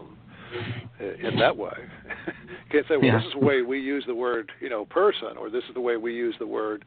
in 1.00 1.38
that 1.40 1.56
way. 1.56 1.74
you 1.78 2.34
can't 2.72 2.86
say, 2.88 2.98
well, 2.98 3.06
yeah. 3.06 3.18
this 3.18 3.28
is 3.28 3.34
the 3.34 3.46
way 3.46 3.62
we 3.62 3.80
use 3.80 4.04
the 4.08 4.16
word, 4.16 4.52
you 4.62 4.70
know, 4.70 4.86
person, 4.86 5.38
or 5.38 5.50
this 5.50 5.64
is 5.68 5.74
the 5.74 5.82
way 5.82 5.98
we 5.98 6.14
use 6.14 6.36
the 6.40 6.48
word 6.48 6.86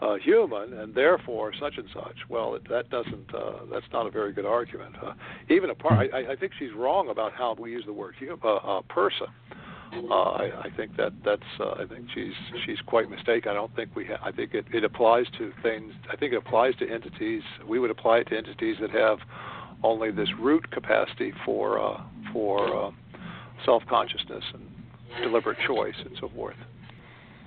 uh, 0.00 0.14
human, 0.16 0.72
and 0.74 0.94
therefore 0.94 1.52
such 1.60 1.78
and 1.78 1.88
such. 1.94 2.16
Well, 2.28 2.54
it, 2.56 2.68
that 2.68 2.90
doesn't. 2.90 3.34
Uh, 3.34 3.64
that's 3.70 3.86
not 3.92 4.06
a 4.06 4.10
very 4.10 4.32
good 4.32 4.46
argument. 4.46 4.96
Uh, 5.02 5.12
even 5.48 5.70
apart, 5.70 6.10
I, 6.12 6.32
I 6.32 6.36
think 6.36 6.52
she's 6.58 6.72
wrong 6.76 7.08
about 7.08 7.32
how 7.32 7.54
we 7.58 7.70
use 7.70 7.84
the 7.86 7.92
word 7.92 8.14
hum, 8.18 8.40
uh, 8.42 8.56
uh, 8.56 8.82
person. 8.82 9.28
Uh, 9.92 10.14
I, 10.14 10.50
I 10.64 10.70
think 10.76 10.96
that 10.96 11.12
that's. 11.24 11.42
Uh, 11.60 11.72
I 11.72 11.84
think 11.86 12.06
she's 12.14 12.32
she's 12.64 12.80
quite 12.86 13.10
mistaken. 13.10 13.50
I 13.50 13.54
don't 13.54 13.74
think 13.76 13.94
we. 13.94 14.06
Ha- 14.06 14.20
I 14.22 14.32
think 14.32 14.54
it, 14.54 14.64
it 14.72 14.84
applies 14.84 15.26
to 15.38 15.52
things. 15.62 15.92
I 16.10 16.16
think 16.16 16.32
it 16.32 16.36
applies 16.36 16.74
to 16.76 16.88
entities. 16.88 17.42
We 17.68 17.78
would 17.78 17.90
apply 17.90 18.18
it 18.18 18.28
to 18.28 18.36
entities 18.36 18.76
that 18.80 18.90
have 18.90 19.18
only 19.82 20.10
this 20.10 20.28
root 20.40 20.70
capacity 20.70 21.32
for 21.44 21.78
uh, 21.78 22.00
for 22.32 22.86
uh, 22.86 22.90
self 23.64 23.82
consciousness 23.88 24.44
and 24.54 24.66
deliberate 25.22 25.58
choice 25.66 25.94
and 26.04 26.16
so 26.20 26.30
forth. 26.34 26.56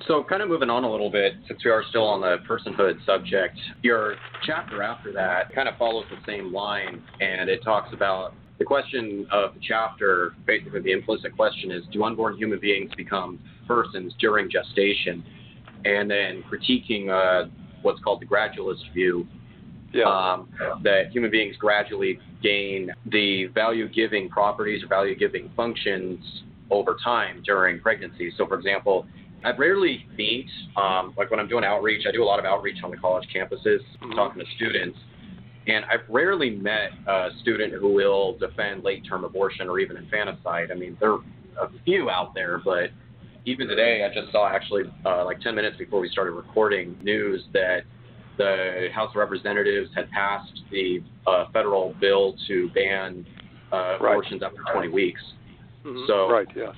So, 0.08 0.24
kind 0.24 0.44
of 0.44 0.50
moving 0.50 0.70
on 0.70 0.84
a 0.84 0.92
little 0.92 1.10
bit, 1.10 1.34
since 1.48 1.64
we 1.64 1.72
are 1.72 1.84
still 1.90 2.04
on 2.04 2.22
the 2.22 2.38
personhood 2.48 3.04
subject, 3.06 3.58
your 3.82 4.16
chapter 4.46 4.84
after 4.84 5.12
that 5.14 5.54
kind 5.56 5.68
of 5.68 5.78
follows 5.78 6.06
the 6.12 6.18
same 6.32 6.54
line, 6.54 7.02
and 7.22 7.50
it 7.50 7.64
talks 7.64 7.92
about 7.92 8.34
the 8.58 8.66
question 8.66 9.28
of 9.32 9.54
the 9.54 9.60
chapter. 9.62 10.34
Basically, 10.46 10.82
the 10.82 10.92
implicit 10.92 11.36
question 11.36 11.72
is 11.72 11.84
Do 11.92 12.04
unborn 12.04 12.38
human 12.38 12.60
beings 12.60 12.92
become 12.96 13.40
persons 13.68 14.14
during 14.20 14.50
gestation? 14.50 15.24
And 15.84 16.10
then 16.10 16.44
critiquing 16.50 17.10
uh, 17.10 17.50
what's 17.82 18.00
called 18.02 18.22
the 18.22 18.26
gradualist 18.26 18.92
view, 18.94 19.28
Yeah. 19.94 20.06
um, 20.06 20.50
that 20.84 21.12
human 21.12 21.30
beings 21.32 21.56
gradually 21.58 22.20
gain 22.42 22.92
the 23.06 23.46
value 23.48 23.88
giving 23.88 24.30
properties 24.30 24.84
or 24.84 24.88
value 24.88 25.16
giving 25.16 25.50
functions 25.56 26.44
over 26.72 26.98
time 27.04 27.42
during 27.46 27.80
pregnancy. 27.80 28.32
So, 28.38 28.48
for 28.48 28.56
example, 28.56 29.06
I 29.44 29.52
rarely 29.52 30.08
meet, 30.18 30.50
um, 30.76 31.14
like 31.18 31.30
when 31.30 31.40
I'm 31.40 31.48
doing 31.48 31.64
outreach, 31.64 32.08
I 32.08 32.12
do 32.12 32.24
a 32.24 32.26
lot 32.26 32.40
of 32.40 32.46
outreach 32.46 32.84
on 32.84 32.90
the 32.90 32.98
college 32.98 33.28
campuses, 33.34 33.82
Mhm. 34.02 34.16
talking 34.16 34.44
to 34.44 34.52
students. 34.56 34.98
And 35.68 35.84
I've 35.86 36.08
rarely 36.10 36.52
met 36.52 36.92
a 37.08 37.30
student 37.42 37.74
who 37.74 37.94
will 37.94 38.38
defend 38.38 38.84
late 38.84 39.04
term 39.08 39.24
abortion 39.24 39.68
or 39.68 39.80
even 39.80 39.98
infanticide. 39.98 40.72
I 40.72 40.76
mean, 40.76 40.96
there 41.00 41.14
are 41.14 41.20
a 41.62 41.70
few 41.84 42.10
out 42.10 42.36
there, 42.36 42.62
but 42.64 42.92
even 43.46 43.68
today, 43.68 44.04
I 44.04 44.14
just 44.14 44.32
saw 44.32 44.48
actually, 44.48 44.84
uh, 45.06 45.26
like 45.26 45.40
10 45.42 45.56
minutes 45.56 45.78
before 45.78 46.00
we 46.00 46.10
started 46.10 46.32
recording, 46.32 46.98
news 47.04 47.44
that 47.54 47.82
the 48.38 48.88
House 48.94 49.10
of 49.12 49.16
Representatives 49.18 49.90
had 49.96 50.10
passed 50.12 50.62
the 50.72 51.02
uh, 51.26 51.46
federal 51.54 51.96
bill 52.00 52.36
to 52.48 52.70
ban 52.74 53.26
uh, 53.72 53.98
Right. 54.00 54.12
abortions 54.12 54.44
after 54.44 54.62
20 54.74 54.90
weeks. 54.90 55.22
Mhm. 55.86 56.08
so- 56.08 56.30
right, 56.30 56.48
yes. 56.56 56.76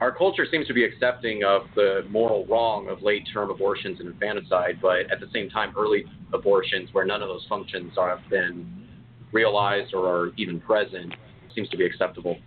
Our 0.00 0.12
culture 0.12 0.46
seems 0.46 0.68
to 0.68 0.72
be 0.72 0.84
accepting 0.84 1.42
of 1.42 1.62
the 1.74 2.06
moral 2.08 2.46
wrong 2.46 2.88
of 2.88 3.02
late 3.02 3.26
term 3.32 3.50
abortions 3.50 3.98
and 3.98 4.08
infanticide, 4.08 4.78
but 4.80 5.10
at 5.10 5.18
the 5.18 5.26
same 5.32 5.50
time, 5.50 5.72
early 5.76 6.06
abortions 6.32 6.94
where 6.94 7.04
none 7.04 7.20
of 7.20 7.28
those 7.28 7.44
functions 7.48 7.98
are, 7.98 8.16
have 8.16 8.28
been 8.30 8.86
realized 9.32 9.92
or 9.94 10.06
are 10.06 10.32
even 10.36 10.60
present 10.60 11.12
seems 11.54 11.68
to 11.70 11.76
be 11.76 11.84
acceptable. 11.84 12.38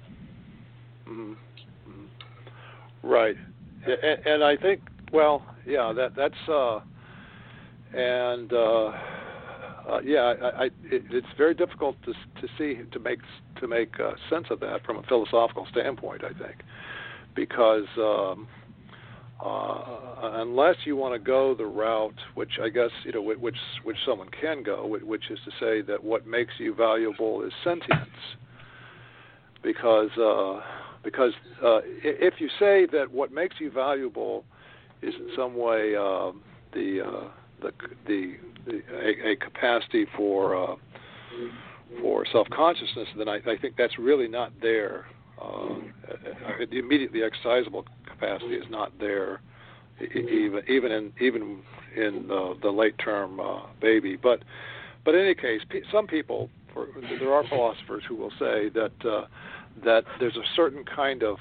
Mhm. 1.05 1.35
Mhm. 1.89 2.07
Right, 3.03 3.37
and, 3.85 4.25
and 4.25 4.43
I 4.43 4.55
think, 4.55 4.81
well, 5.11 5.43
yeah, 5.65 5.91
that 5.91 6.15
that's, 6.15 6.47
uh, 6.47 6.79
and 7.93 8.53
uh, 8.53 8.93
uh, 9.91 9.99
yeah, 10.01 10.33
I, 10.41 10.47
I, 10.47 10.65
it, 10.65 11.03
it's 11.11 11.27
very 11.37 11.53
difficult 11.53 11.97
to 12.05 12.13
to 12.13 12.47
see 12.57 12.81
to 12.91 12.99
make 12.99 13.19
to 13.59 13.67
make 13.67 13.99
uh, 13.99 14.11
sense 14.29 14.47
of 14.49 14.59
that 14.61 14.85
from 14.85 14.97
a 14.97 15.03
philosophical 15.03 15.67
standpoint. 15.71 16.23
I 16.23 16.29
think 16.29 16.61
because 17.35 17.87
um, 17.97 18.47
uh, 19.43 19.81
unless 20.35 20.75
you 20.85 20.95
want 20.95 21.13
to 21.13 21.19
go 21.19 21.55
the 21.55 21.65
route, 21.65 22.19
which 22.35 22.51
I 22.61 22.69
guess 22.69 22.91
you 23.03 23.11
know, 23.11 23.21
which 23.21 23.55
which 23.83 23.97
someone 24.05 24.29
can 24.29 24.63
go, 24.63 24.85
which 24.87 25.29
is 25.29 25.39
to 25.45 25.51
say 25.59 25.81
that 25.81 26.03
what 26.03 26.27
makes 26.27 26.53
you 26.59 26.73
valuable 26.75 27.43
is 27.43 27.51
sentience, 27.63 28.09
because 29.63 30.11
uh, 30.17 30.61
because 31.03 31.33
uh, 31.63 31.79
if 32.03 32.35
you 32.39 32.49
say 32.59 32.85
that 32.91 33.11
what 33.11 33.31
makes 33.31 33.55
you 33.59 33.71
valuable 33.71 34.45
is 35.01 35.13
in 35.15 35.29
some 35.35 35.55
way 35.57 35.95
um, 35.95 36.41
the 36.73 37.01
uh, 37.05 37.27
the, 37.61 37.71
the 38.07 38.35
a, 38.67 39.31
a 39.31 39.35
capacity 39.35 40.05
for 40.15 40.55
uh, 40.55 40.75
for 42.01 42.25
self 42.31 42.47
consciousness, 42.49 43.07
then 43.17 43.27
I, 43.27 43.37
I 43.37 43.57
think 43.61 43.75
that's 43.77 43.97
really 43.99 44.27
not 44.27 44.51
there. 44.61 45.05
Uh, 45.41 45.75
the 46.69 46.77
immediately 46.77 47.21
exercisable 47.21 47.83
capacity 48.05 48.55
is 48.55 48.65
not 48.69 48.91
there, 48.99 49.41
even 49.99 50.61
even 50.69 50.91
in 50.91 51.13
even 51.19 51.61
in 51.95 52.27
the, 52.27 52.55
the 52.61 52.69
late 52.69 52.97
term 52.97 53.39
uh, 53.39 53.61
baby. 53.81 54.15
But 54.15 54.43
but 55.03 55.15
in 55.15 55.21
any 55.21 55.35
case, 55.35 55.61
some 55.91 56.07
people, 56.07 56.49
for, 56.73 56.87
there 57.19 57.33
are 57.33 57.43
philosophers 57.47 58.03
who 58.07 58.15
will 58.15 58.31
say 58.31 58.69
that 58.69 58.91
uh, 59.03 59.25
that 59.83 60.03
there's 60.19 60.37
a 60.37 60.45
certain 60.55 60.83
kind 60.83 61.23
of 61.23 61.37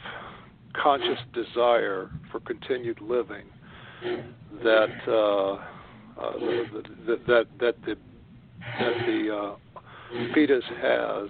conscious 0.72 1.18
desire 1.34 2.10
for 2.30 2.40
continued 2.40 3.00
living 3.00 3.44
that 4.64 5.08
uh, 6.18 6.20
uh, 6.20 6.32
that 7.26 7.46
that 7.60 7.74
the 7.84 7.96
that 8.78 9.06
the 9.06 9.34
uh, 9.34 9.80
fetus 10.34 10.64
has 10.80 11.28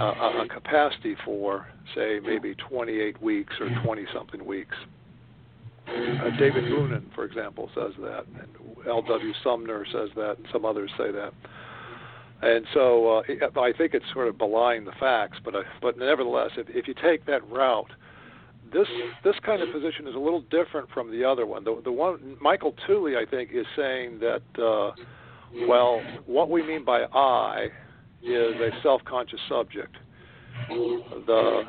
uh, 0.00 0.04
a 0.04 0.42
a 0.42 0.48
capacity 0.48 1.16
for, 1.24 1.66
say, 1.94 2.20
maybe 2.24 2.54
28 2.54 3.20
weeks 3.22 3.54
or 3.60 3.68
20 3.84 4.04
something 4.14 4.44
weeks. 4.44 4.76
Uh, 5.86 6.30
David 6.38 6.64
Boonin, 6.64 7.12
for 7.14 7.24
example, 7.24 7.68
says 7.74 7.92
that, 8.00 8.24
and 8.40 8.86
L.W. 8.86 9.32
Sumner 9.42 9.84
says 9.92 10.08
that, 10.14 10.36
and 10.38 10.46
some 10.52 10.64
others 10.64 10.90
say 10.96 11.10
that. 11.10 11.32
And 12.42 12.64
so 12.72 13.18
uh, 13.18 13.60
I 13.60 13.72
think 13.76 13.92
it's 13.92 14.04
sort 14.14 14.28
of 14.28 14.38
belying 14.38 14.84
the 14.84 14.92
facts, 14.92 15.38
but 15.44 15.54
I, 15.54 15.62
but 15.82 15.98
nevertheless, 15.98 16.50
if, 16.56 16.68
if 16.70 16.88
you 16.88 16.94
take 16.94 17.26
that 17.26 17.46
route, 17.50 17.90
this 18.72 18.86
this 19.24 19.34
kind 19.44 19.62
of 19.62 19.72
position 19.72 20.06
is 20.06 20.14
a 20.14 20.18
little 20.18 20.42
different 20.42 20.88
from 20.90 21.10
the 21.10 21.24
other 21.24 21.46
one. 21.46 21.64
The 21.64 21.80
the 21.84 21.92
one 21.92 22.36
Michael 22.40 22.74
Tooley, 22.86 23.16
I 23.16 23.24
think, 23.28 23.50
is 23.52 23.66
saying 23.76 24.20
that 24.20 24.42
uh, 24.62 24.92
well, 25.66 26.00
what 26.26 26.50
we 26.50 26.62
mean 26.62 26.84
by 26.84 27.04
I 27.12 27.68
is 28.22 28.54
a 28.54 28.70
self-conscious 28.82 29.40
subject. 29.48 29.96
The 30.68 31.62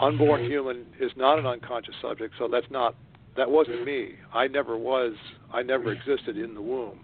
unborn 0.00 0.44
human 0.44 0.86
is 1.00 1.10
not 1.16 1.38
an 1.38 1.46
unconscious 1.46 1.94
subject, 2.02 2.34
so 2.38 2.48
that's 2.48 2.70
not 2.70 2.94
that 3.36 3.50
wasn't 3.50 3.84
me. 3.84 4.14
I 4.32 4.46
never 4.46 4.76
was. 4.76 5.14
I 5.52 5.62
never 5.62 5.92
existed 5.92 6.36
in 6.36 6.54
the 6.54 6.62
womb. 6.62 7.00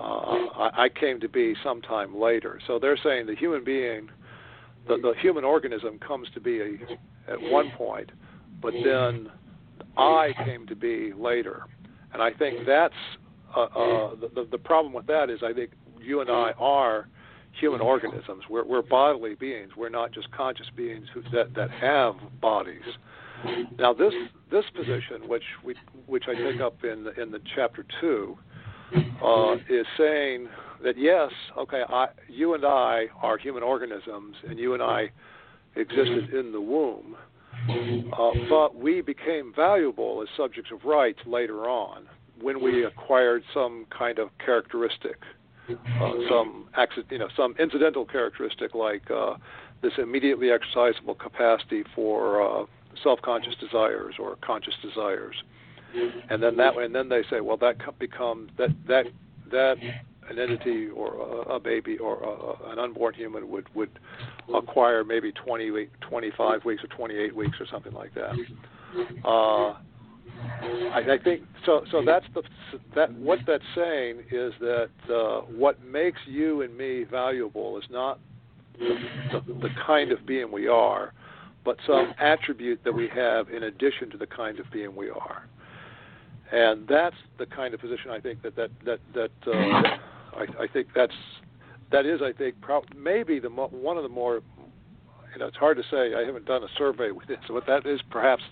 Uh, 0.00 0.02
I, 0.02 0.84
I 0.84 0.88
came 0.88 1.20
to 1.20 1.28
be 1.28 1.54
sometime 1.62 2.18
later. 2.18 2.60
So 2.66 2.78
they're 2.78 2.98
saying 3.02 3.26
the 3.26 3.36
human 3.36 3.62
being, 3.62 4.08
the, 4.88 4.96
the 4.96 5.14
human 5.20 5.44
organism, 5.44 5.98
comes 6.00 6.28
to 6.34 6.40
be 6.40 6.60
a, 6.60 7.32
at 7.32 7.40
one 7.40 7.70
point, 7.76 8.10
but 8.60 8.72
then 8.84 9.30
I 9.96 10.32
came 10.44 10.66
to 10.66 10.76
be 10.76 11.12
later. 11.16 11.64
And 12.12 12.22
I 12.22 12.30
think 12.32 12.66
that's 12.66 12.94
uh, 13.56 13.62
uh, 13.62 14.14
the, 14.16 14.30
the 14.34 14.48
the 14.52 14.58
problem 14.58 14.92
with 14.92 15.06
that 15.06 15.30
is 15.30 15.40
I 15.42 15.52
think 15.52 15.70
you 16.00 16.20
and 16.20 16.30
I 16.30 16.52
are 16.58 17.08
human 17.60 17.80
organisms. 17.80 18.44
We're, 18.50 18.64
we're 18.64 18.82
bodily 18.82 19.34
beings. 19.34 19.72
We're 19.76 19.88
not 19.88 20.12
just 20.12 20.30
conscious 20.32 20.66
beings 20.76 21.06
who, 21.14 21.22
that 21.32 21.54
that 21.54 21.70
have 21.70 22.14
bodies. 22.40 22.82
Now 23.78 23.92
this 23.92 24.12
this 24.50 24.64
position, 24.74 25.28
which 25.28 25.42
we 25.64 25.74
which 26.06 26.24
I 26.28 26.34
take 26.34 26.60
up 26.60 26.82
in 26.84 27.04
the, 27.04 27.20
in 27.20 27.30
the 27.30 27.40
chapter 27.54 27.84
two, 28.00 28.38
uh, 29.22 29.54
is 29.68 29.86
saying 29.98 30.48
that 30.82 30.96
yes, 30.96 31.30
okay, 31.58 31.82
I, 31.88 32.06
you 32.28 32.54
and 32.54 32.64
I 32.64 33.06
are 33.20 33.38
human 33.38 33.62
organisms, 33.62 34.36
and 34.48 34.58
you 34.58 34.74
and 34.74 34.82
I 34.82 35.10
existed 35.76 36.32
in 36.32 36.52
the 36.52 36.60
womb, 36.60 37.16
uh, 38.18 38.30
but 38.48 38.76
we 38.76 39.00
became 39.00 39.52
valuable 39.54 40.22
as 40.22 40.28
subjects 40.36 40.70
of 40.72 40.84
rights 40.84 41.20
later 41.26 41.68
on 41.68 42.04
when 42.40 42.62
we 42.62 42.84
acquired 42.84 43.42
some 43.52 43.86
kind 43.96 44.18
of 44.18 44.28
characteristic, 44.44 45.16
uh, 45.68 46.12
some 46.28 46.66
accident, 46.76 47.06
you 47.10 47.18
know, 47.18 47.28
some 47.36 47.54
incidental 47.58 48.04
characteristic 48.04 48.74
like 48.74 49.08
uh, 49.10 49.34
this 49.82 49.92
immediately 49.98 50.48
exercisable 50.48 51.18
capacity 51.18 51.84
for 51.94 52.42
uh, 52.42 52.64
self-conscious 53.02 53.54
desires 53.60 54.14
or 54.18 54.36
conscious 54.44 54.74
desires, 54.82 55.36
and 56.30 56.42
then 56.42 56.56
that, 56.56 56.76
and 56.76 56.94
then 56.94 57.08
they 57.08 57.22
say, 57.30 57.40
well, 57.40 57.56
that 57.56 57.82
co- 57.82 57.94
becomes 57.98 58.50
that 58.58 58.70
that 58.88 59.06
that 59.50 59.76
an 60.30 60.38
entity 60.38 60.88
or 60.88 61.14
a, 61.14 61.54
a 61.56 61.60
baby 61.60 61.98
or 61.98 62.22
a, 62.22 62.72
an 62.72 62.78
unborn 62.78 63.14
human 63.14 63.48
would 63.48 63.66
would 63.74 63.98
acquire 64.54 65.04
maybe 65.04 65.32
20 65.32 65.70
week, 65.70 65.90
25 66.00 66.64
weeks 66.64 66.82
or 66.84 66.88
28 66.88 67.34
weeks 67.34 67.56
or 67.60 67.66
something 67.70 67.92
like 67.92 68.12
that. 68.14 68.34
Uh, 69.24 69.74
I, 70.92 71.14
I 71.14 71.18
think 71.22 71.42
so. 71.64 71.84
So 71.90 72.02
that's 72.04 72.26
the 72.34 72.42
that 72.94 73.12
what 73.14 73.40
that's 73.46 73.64
saying 73.74 74.20
is 74.30 74.52
that 74.60 74.90
uh, 75.10 75.40
what 75.42 75.82
makes 75.84 76.18
you 76.26 76.62
and 76.62 76.76
me 76.76 77.04
valuable 77.10 77.78
is 77.78 77.84
not 77.90 78.18
the, 78.78 78.96
the, 79.32 79.54
the 79.54 79.68
kind 79.86 80.12
of 80.12 80.26
being 80.26 80.50
we 80.50 80.68
are, 80.68 81.12
but 81.64 81.76
some 81.86 82.14
attribute 82.18 82.82
that 82.84 82.92
we 82.92 83.08
have 83.14 83.48
in 83.48 83.64
addition 83.64 84.10
to 84.10 84.16
the 84.16 84.26
kind 84.26 84.58
of 84.58 84.66
being 84.72 84.94
we 84.94 85.10
are. 85.10 85.48
And 86.52 86.86
that's 86.86 87.16
the 87.38 87.46
kind 87.46 87.74
of 87.74 87.80
position 87.80 88.10
I 88.10 88.20
think 88.20 88.42
that 88.42 88.54
that 88.56 88.70
that 88.84 89.00
that 89.14 89.30
uh, 89.46 89.96
I, 90.36 90.64
I 90.64 90.66
think 90.72 90.88
that's 90.94 91.12
that 91.90 92.06
is 92.06 92.20
I 92.22 92.32
think 92.32 92.60
pro- 92.60 92.84
maybe 92.96 93.38
the 93.38 93.50
mo- 93.50 93.68
one 93.68 93.96
of 93.96 94.02
the 94.02 94.08
more 94.08 94.40
you 95.32 95.38
know 95.38 95.46
it's 95.46 95.56
hard 95.56 95.76
to 95.78 95.82
say 95.90 96.14
I 96.14 96.24
haven't 96.24 96.44
done 96.46 96.62
a 96.62 96.68
survey 96.76 97.10
with 97.10 97.26
this, 97.28 97.38
but 97.48 97.66
that 97.66 97.86
is 97.86 98.00
perhaps 98.10 98.42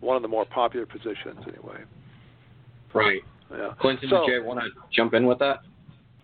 one 0.00 0.16
of 0.16 0.22
the 0.22 0.28
more 0.28 0.44
popular 0.44 0.86
positions 0.86 1.38
anyway. 1.46 1.78
Right. 2.94 3.22
Yeah. 3.50 3.72
Clinton, 3.80 4.08
So- 4.10 4.26
did 4.26 4.34
you 4.34 4.44
want 4.44 4.60
to 4.60 4.66
jump 4.92 5.14
in 5.14 5.26
with 5.26 5.38
that? 5.38 5.60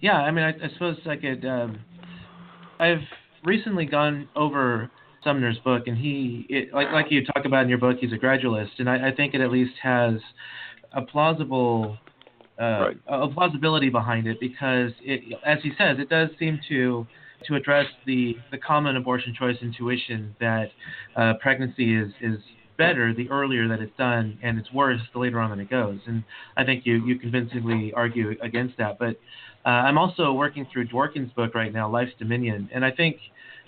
Yeah, 0.01 0.17
I 0.21 0.31
mean, 0.31 0.45
I, 0.45 0.51
I 0.51 0.69
suppose 0.75 0.97
I 1.07 1.17
could. 1.17 1.45
Um, 1.47 1.79
I've 2.79 3.01
recently 3.45 3.87
gone 3.87 4.29
over 4.37 4.91
Sumner's 5.25 5.59
book, 5.65 5.85
and 5.87 5.97
he, 5.97 6.47
it, 6.51 6.75
like 6.75 6.93
like 6.93 7.07
you 7.11 7.25
talk 7.25 7.47
about 7.47 7.63
in 7.63 7.69
your 7.71 7.79
book, 7.79 7.97
he's 8.01 8.13
a 8.13 8.17
gradualist, 8.17 8.79
and 8.79 8.91
I, 8.91 9.09
I 9.09 9.15
think 9.15 9.35
it 9.35 9.41
at 9.41 9.51
least 9.51 9.73
has 9.83 10.15
a 10.97 11.03
plausible 11.03 11.99
uh, 12.61 12.65
right. 12.65 12.97
a 13.07 13.29
plausibility 13.29 13.91
behind 13.91 14.27
it 14.27 14.41
because 14.41 14.91
it, 15.03 15.39
as 15.45 15.59
he 15.63 15.71
says, 15.77 15.99
it 15.99 16.09
does 16.09 16.31
seem 16.39 16.59
to 16.69 17.07
to 17.47 17.55
address 17.55 17.87
the, 18.07 18.35
the 18.51 18.57
common 18.57 18.97
abortion 18.97 19.35
choice 19.39 19.57
intuition 19.61 20.35
that 20.41 20.69
uh, 21.17 21.35
pregnancy 21.41 21.95
is 21.95 22.11
is 22.23 22.39
better 22.79 23.15
the 23.15 23.29
earlier 23.31 23.69
that 23.69 23.81
it's 23.81 23.97
done, 23.97 24.39
and 24.43 24.59
it's 24.59 24.73
worse 24.73 25.01
the 25.13 25.19
later 25.19 25.39
on 25.39 25.51
that 25.51 25.59
it 25.59 25.71
goes. 25.71 25.99
And 26.07 26.25
I 26.57 26.65
think 26.65 26.87
you 26.87 27.05
you 27.07 27.19
convincingly 27.19 27.93
argue 27.95 28.35
against 28.43 28.79
that. 28.79 28.99
But 28.99 29.17
uh, 29.67 29.69
I'm 29.69 29.99
also 29.99 30.33
working 30.33 30.67
through 30.73 30.89
Dworkin's 30.89 31.33
book 31.33 31.55
right 31.55 31.73
now, 31.73 31.91
Life's 31.91 32.13
Dominion, 32.19 32.71
and 32.75 32.85
I 32.85 32.91
think, 32.91 33.17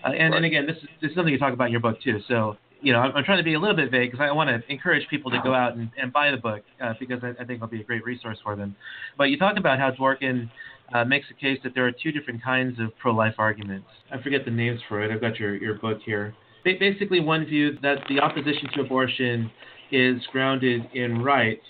uh, 0.05 0.13
and, 0.13 0.33
right. 0.33 0.37
and 0.37 0.47
again, 0.47 0.67
this 0.67 0.77
is, 0.77 0.89
this 1.03 1.11
is 1.11 1.15
something 1.15 1.33
you 1.33 1.39
talk 1.39 1.53
about 1.53 1.67
in 1.67 1.73
your 1.73 1.81
book 1.81 2.01
too. 2.01 2.21
So 2.27 2.57
you 2.81 2.93
know, 2.93 3.01
I'm, 3.01 3.17
I'm 3.17 3.25
trying 3.25 3.39
to 3.39 3.45
be 3.45 3.55
a 3.55 3.61
little 3.61 3.77
bit 3.77 3.91
vague 3.91 4.11
because 4.11 4.25
I 4.25 4.33
want 4.33 4.49
to 4.49 4.73
encourage 4.73 5.09
people 5.09 5.31
to 5.31 5.41
go 5.43 5.55
out 5.55 5.75
and, 5.77 5.91
and 6.01 6.13
buy 6.13 6.31
the 6.31 6.37
book 6.37 6.63
uh, 6.81 6.95
because 6.99 7.21
I, 7.23 7.31
I, 7.31 7.45
think 7.45 7.57
it'll 7.57 7.67
be 7.67 7.81
a 7.81 7.85
great 7.85 8.05
resource 8.05 8.39
for 8.43 8.57
them. 8.57 8.77
But 9.17 9.25
you 9.25 9.39
talk 9.39 9.57
about 9.57 9.79
how 9.79 9.91
Dworkin 9.91 10.49
uh, 10.95 11.05
makes 11.05 11.27
a 11.31 11.35
case 11.35 11.59
that 11.65 11.75
there 11.75 11.87
are 11.87 11.93
two 11.93 12.13
different 12.13 12.43
kinds 12.43 12.79
of 12.79 12.97
pro-life 12.99 13.35
arguments. 13.39 13.89
I 14.13 14.23
forget 14.23 14.45
the 14.45 14.51
names 14.51 14.81
for 14.89 15.03
it. 15.03 15.11
I've 15.11 15.21
got 15.21 15.39
your, 15.39 15.57
your 15.57 15.75
book 15.75 15.99
here. 16.05 16.35
Ba- 16.65 16.75
basically, 16.79 17.21
one 17.21 17.45
view 17.45 17.79
that 17.83 17.99
the 18.09 18.21
opposition 18.21 18.69
to 18.75 18.83
abortion 18.83 19.51
is 19.91 20.21
grounded 20.33 20.83
in 20.95 21.23
rights, 21.23 21.65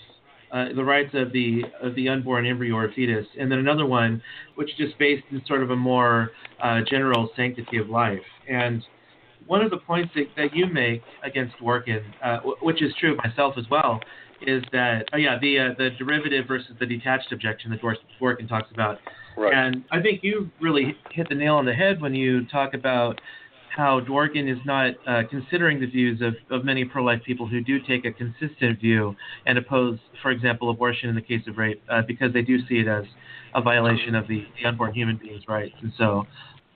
uh, 0.51 0.65
the 0.75 0.83
rights 0.83 1.11
of 1.13 1.31
the 1.31 1.63
of 1.81 1.95
the 1.95 2.09
unborn 2.09 2.45
embryo 2.45 2.75
or 2.75 2.91
fetus, 2.93 3.25
and 3.39 3.51
then 3.51 3.59
another 3.59 3.85
one 3.85 4.21
which 4.55 4.69
is 4.71 4.77
just 4.77 4.97
based 4.99 5.23
in 5.31 5.41
sort 5.47 5.63
of 5.63 5.69
a 5.69 5.75
more 5.75 6.31
uh, 6.61 6.81
general 6.89 7.29
sanctity 7.35 7.77
of 7.77 7.89
life. 7.89 8.19
And 8.49 8.83
one 9.49 9.63
of 9.63 9.71
the 9.71 9.77
points 9.77 10.11
that, 10.13 10.25
that 10.37 10.55
you 10.55 10.67
make 10.67 11.01
against 11.23 11.57
Dworkin, 11.57 12.03
uh, 12.23 12.37
w- 12.37 12.55
which 12.61 12.83
is 12.83 12.93
true 12.99 13.13
of 13.13 13.17
myself 13.17 13.55
as 13.57 13.65
well, 13.69 13.99
is 14.45 14.63
that 14.71 15.05
oh 15.11 15.17
yeah 15.17 15.37
the 15.41 15.59
uh, 15.59 15.63
the 15.77 15.89
derivative 15.97 16.45
versus 16.47 16.71
the 16.79 16.85
detached 16.85 17.31
objection 17.33 17.71
that 17.71 17.81
Dworkin 17.81 18.47
talks 18.47 18.69
about. 18.71 18.99
Right. 19.35 19.53
And 19.53 19.83
I 19.91 20.01
think 20.01 20.21
you 20.21 20.49
really 20.61 20.95
hit 21.11 21.27
the 21.29 21.35
nail 21.35 21.55
on 21.55 21.65
the 21.65 21.73
head 21.73 21.99
when 21.99 22.13
you 22.13 22.45
talk 22.45 22.73
about 22.73 23.19
how 23.75 24.01
Dworkin 24.01 24.51
is 24.51 24.59
not 24.65 24.93
uh, 25.07 25.21
considering 25.29 25.79
the 25.79 25.87
views 25.87 26.21
of, 26.21 26.33
of 26.51 26.65
many 26.65 26.83
pro-life 26.85 27.21
people 27.25 27.47
who 27.47 27.61
do 27.61 27.79
take 27.79 28.05
a 28.05 28.11
consistent 28.11 28.79
view 28.79 29.15
and 29.45 29.57
oppose, 29.57 29.97
for 30.21 30.31
example, 30.31 30.69
abortion 30.69 31.07
in 31.09 31.15
the 31.15 31.21
case 31.21 31.41
of 31.47 31.57
rape, 31.57 31.81
uh, 31.89 32.01
because 32.07 32.33
they 32.33 32.41
do 32.41 32.57
see 32.67 32.79
it 32.79 32.87
as 32.87 33.05
a 33.55 33.61
violation 33.61 34.15
of 34.15 34.27
the, 34.27 34.43
the 34.57 34.67
unborn 34.67 34.93
human 34.93 35.17
being's 35.17 35.47
rights. 35.47 35.75
And 35.81 35.93
so, 35.97 36.25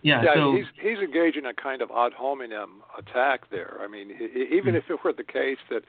yeah, 0.04 0.22
yeah 0.22 0.34
so, 0.36 0.56
he's 0.56 0.66
he's 0.80 1.00
engaging 1.00 1.46
a 1.46 1.54
kind 1.54 1.82
of 1.82 1.90
ad 1.90 2.14
hominem 2.14 2.84
attack 2.98 3.50
there. 3.50 3.78
I 3.82 3.88
mean, 3.88 4.12
even 4.12 4.76
mm-hmm. 4.76 4.76
if 4.76 4.84
it 4.90 5.04
were 5.04 5.14
the 5.14 5.24
case 5.24 5.58
that 5.70 5.84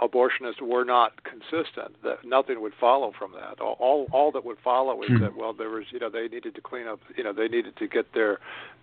abortionists 0.00 0.62
were 0.62 0.84
not 0.84 1.22
consistent, 1.24 2.02
that 2.02 2.24
nothing 2.24 2.62
would 2.62 2.72
follow 2.80 3.12
from 3.18 3.32
that. 3.32 3.60
All 3.60 3.76
all, 3.78 4.06
all 4.12 4.32
that 4.32 4.44
would 4.44 4.58
follow 4.62 5.02
is 5.02 5.10
mm-hmm. 5.10 5.24
that 5.24 5.36
well, 5.36 5.52
there 5.52 5.68
was 5.68 5.84
you 5.90 5.98
know 5.98 6.08
they 6.08 6.28
needed 6.28 6.54
to 6.54 6.60
clean 6.60 6.86
up, 6.86 7.00
you 7.16 7.24
know 7.24 7.32
they 7.32 7.48
needed 7.48 7.76
to 7.76 7.88
get 7.88 8.14
their 8.14 8.38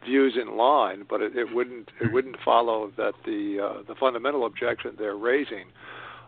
views 0.05 0.37
in 0.39 0.57
line, 0.57 1.05
but 1.09 1.21
it, 1.21 1.35
it 1.35 1.55
wouldn't 1.55 1.89
it 2.01 2.11
wouldn't 2.11 2.35
follow 2.43 2.91
that 2.97 3.13
the 3.25 3.59
uh, 3.63 3.83
the 3.87 3.95
fundamental 3.95 4.45
objection 4.45 4.95
they're 4.97 5.17
raising. 5.17 5.65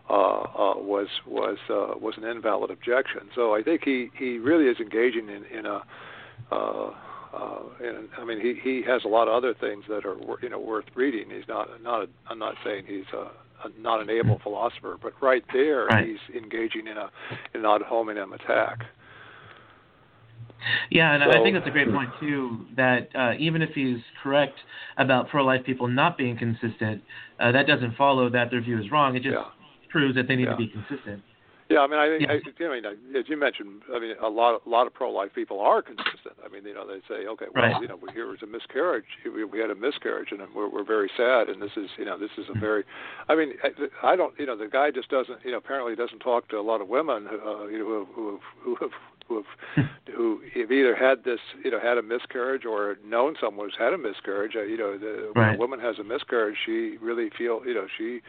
Uh, 0.08 0.12
uh, 0.12 0.74
was 0.76 1.06
was 1.24 1.56
uh, 1.68 1.96
was 1.96 2.14
an 2.16 2.24
invalid 2.24 2.68
objection. 2.68 3.28
So 3.32 3.54
I 3.54 3.62
think 3.62 3.82
he, 3.84 4.10
he 4.18 4.38
really 4.38 4.64
is 4.64 4.78
engaging 4.80 5.28
in 5.28 5.44
in 5.56 5.66
a 5.66 5.84
uh, 6.50 6.90
uh, 7.32 7.60
and 7.82 8.08
I 8.18 8.24
mean 8.24 8.40
he 8.40 8.54
he 8.62 8.82
has 8.86 9.04
a 9.04 9.08
lot 9.08 9.28
of 9.28 9.34
other 9.34 9.54
things 9.54 9.84
that 9.88 10.04
are 10.04 10.16
you 10.42 10.48
know 10.48 10.58
worth 10.58 10.86
reading. 10.94 11.30
He's 11.30 11.48
not 11.48 11.68
not 11.82 12.02
a, 12.02 12.08
I'm 12.28 12.38
not 12.38 12.54
saying 12.64 12.84
he's 12.86 13.06
a 13.12 13.30
not 13.78 14.00
an 14.00 14.10
able 14.10 14.38
philosopher, 14.42 14.98
but 15.00 15.12
right 15.20 15.44
there 15.52 15.86
right. 15.86 16.06
he's 16.06 16.36
engaging 16.36 16.86
in 16.86 16.96
a 16.96 17.10
in 17.54 17.64
an 17.64 17.66
ad 17.66 17.82
hominem 17.82 18.32
attack. 18.32 18.84
Yeah, 20.90 21.14
and 21.14 21.22
so, 21.24 21.38
I 21.38 21.42
think 21.42 21.56
that's 21.56 21.66
a 21.66 21.70
great 21.70 21.90
point 21.90 22.10
too. 22.20 22.66
That 22.76 23.08
uh, 23.14 23.32
even 23.38 23.62
if 23.62 23.70
he's 23.70 23.98
correct 24.22 24.58
about 24.98 25.28
pro-life 25.28 25.64
people 25.64 25.88
not 25.88 26.18
being 26.18 26.36
consistent, 26.36 27.02
uh, 27.38 27.52
that 27.52 27.66
doesn't 27.66 27.96
follow 27.96 28.28
that 28.30 28.50
their 28.50 28.60
view 28.60 28.78
is 28.78 28.90
wrong. 28.90 29.16
It 29.16 29.22
just 29.22 29.34
yeah. 29.34 29.44
proves 29.88 30.14
that 30.16 30.28
they 30.28 30.36
need 30.36 30.44
yeah. 30.44 30.50
to 30.50 30.56
be 30.56 30.68
consistent. 30.68 31.22
Yeah, 31.70 31.80
I 31.80 31.86
mean, 31.86 32.00
I 32.00 32.08
think, 32.08 32.22
yeah. 32.58 32.66
I, 32.66 32.70
I 32.70 32.80
mean, 32.80 32.84
as 33.16 33.28
you 33.28 33.36
mentioned, 33.36 33.82
I 33.94 34.00
mean, 34.00 34.16
a 34.20 34.28
lot, 34.28 34.60
a 34.66 34.68
lot 34.68 34.88
of 34.88 34.92
pro-life 34.92 35.30
people 35.32 35.60
are 35.60 35.80
consistent. 35.80 36.34
I 36.44 36.48
mean, 36.48 36.64
you 36.64 36.74
know, 36.74 36.84
they 36.84 36.98
say, 37.08 37.28
okay, 37.28 37.46
well, 37.54 37.62
right. 37.62 37.80
you 37.80 37.86
know, 37.86 37.96
here 38.12 38.26
was 38.26 38.42
a 38.42 38.46
miscarriage. 38.46 39.04
We, 39.24 39.44
we 39.44 39.60
had 39.60 39.70
a 39.70 39.76
miscarriage, 39.76 40.32
and 40.32 40.40
we're, 40.52 40.68
we're 40.68 40.84
very 40.84 41.08
sad. 41.16 41.48
And 41.48 41.62
this 41.62 41.70
is, 41.76 41.88
you 41.96 42.04
know, 42.04 42.18
this 42.18 42.30
is 42.36 42.46
a 42.52 42.58
very, 42.58 42.82
I 43.28 43.36
mean, 43.36 43.52
I, 43.62 44.12
I 44.12 44.16
don't, 44.16 44.34
you 44.36 44.46
know, 44.46 44.56
the 44.56 44.66
guy 44.66 44.90
just 44.90 45.10
doesn't, 45.10 45.38
you 45.44 45.52
know, 45.52 45.58
apparently 45.58 45.94
doesn't 45.94 46.18
talk 46.18 46.48
to 46.48 46.56
a 46.56 46.60
lot 46.60 46.80
of 46.80 46.88
women, 46.88 47.28
uh, 47.28 47.66
you 47.68 47.78
know, 47.78 48.08
who 48.12 48.32
have, 48.32 48.40
who 48.60 48.76
have, 48.80 48.90
who 49.28 49.36
have, 49.36 49.86
who 50.12 50.40
have 50.56 50.72
either 50.72 50.96
had 50.96 51.22
this, 51.22 51.38
you 51.64 51.70
know, 51.70 51.78
had 51.78 51.98
a 51.98 52.02
miscarriage 52.02 52.64
or 52.64 52.96
known 53.04 53.36
someone 53.40 53.68
who's 53.68 53.78
had 53.78 53.92
a 53.92 53.98
miscarriage. 53.98 54.56
Uh, 54.56 54.62
you 54.62 54.76
know, 54.76 54.98
the, 54.98 55.30
right. 55.36 55.50
when 55.50 55.54
a 55.54 55.58
woman 55.58 55.78
has 55.78 56.00
a 56.00 56.04
miscarriage, 56.04 56.56
she 56.66 56.96
really 57.00 57.30
feel, 57.38 57.62
you 57.64 57.74
know, 57.74 57.86
she 57.96 58.22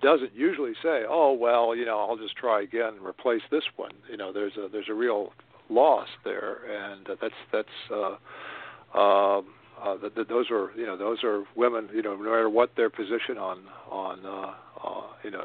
doesn't 0.00 0.34
usually 0.34 0.74
say, 0.82 1.02
"Oh 1.08 1.32
well, 1.32 1.74
you 1.74 1.84
know, 1.84 1.98
I'll 1.98 2.16
just 2.16 2.36
try 2.36 2.62
again 2.62 2.94
and 2.96 3.06
replace 3.06 3.42
this 3.50 3.64
one." 3.76 3.92
You 4.10 4.16
know, 4.16 4.32
there's 4.32 4.56
a 4.56 4.68
there's 4.70 4.88
a 4.88 4.94
real 4.94 5.32
loss 5.68 6.08
there, 6.24 6.58
and 6.70 7.06
that's 7.20 7.34
that's 7.52 7.68
uh, 7.92 8.98
um, 8.98 9.46
uh, 9.82 9.96
those 10.28 10.50
are 10.50 10.70
you 10.76 10.86
know 10.86 10.96
those 10.96 11.22
are 11.24 11.44
women 11.56 11.88
you 11.92 12.02
know 12.02 12.16
no 12.16 12.22
matter 12.30 12.50
what 12.50 12.70
their 12.76 12.90
position 12.90 13.38
on 13.38 13.64
on 13.90 14.24
uh, 14.24 14.54
uh, 14.86 15.02
you 15.22 15.30
know 15.30 15.44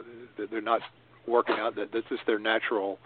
they're 0.51 0.61
not 0.61 0.81
working 1.27 1.55
out 1.59 1.75
that 1.75 1.91
this 1.91 2.03
is 2.11 2.19
their 2.27 2.39
natural 2.39 2.99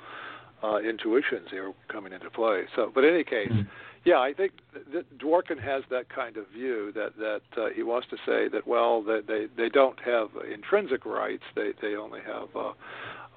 uh, 0.63 0.77
intuitions 0.77 1.47
here 1.51 1.71
coming 1.87 2.11
into 2.13 2.29
play. 2.29 2.63
So, 2.75 2.91
but 2.93 3.03
in 3.03 3.13
any 3.13 3.23
case. 3.23 3.49
Mm-hmm 3.51 3.69
yeah, 4.07 4.19
I 4.19 4.31
think 4.31 4.53
that 4.93 5.19
Dworkin 5.19 5.61
has 5.61 5.83
that 5.89 6.07
kind 6.07 6.37
of 6.37 6.47
view 6.47 6.93
that 6.95 7.17
that 7.17 7.61
uh, 7.61 7.67
he 7.75 7.83
wants 7.83 8.07
to 8.09 8.15
say 8.25 8.47
that 8.47 8.65
well 8.65 9.03
that 9.03 9.27
they 9.27 9.47
they 9.61 9.67
don't 9.67 9.99
have 9.99 10.29
intrinsic 10.49 11.05
rights 11.05 11.43
they 11.55 11.71
they 11.81 11.95
only 11.95 12.21
have 12.21 12.47
uh, 12.55 12.71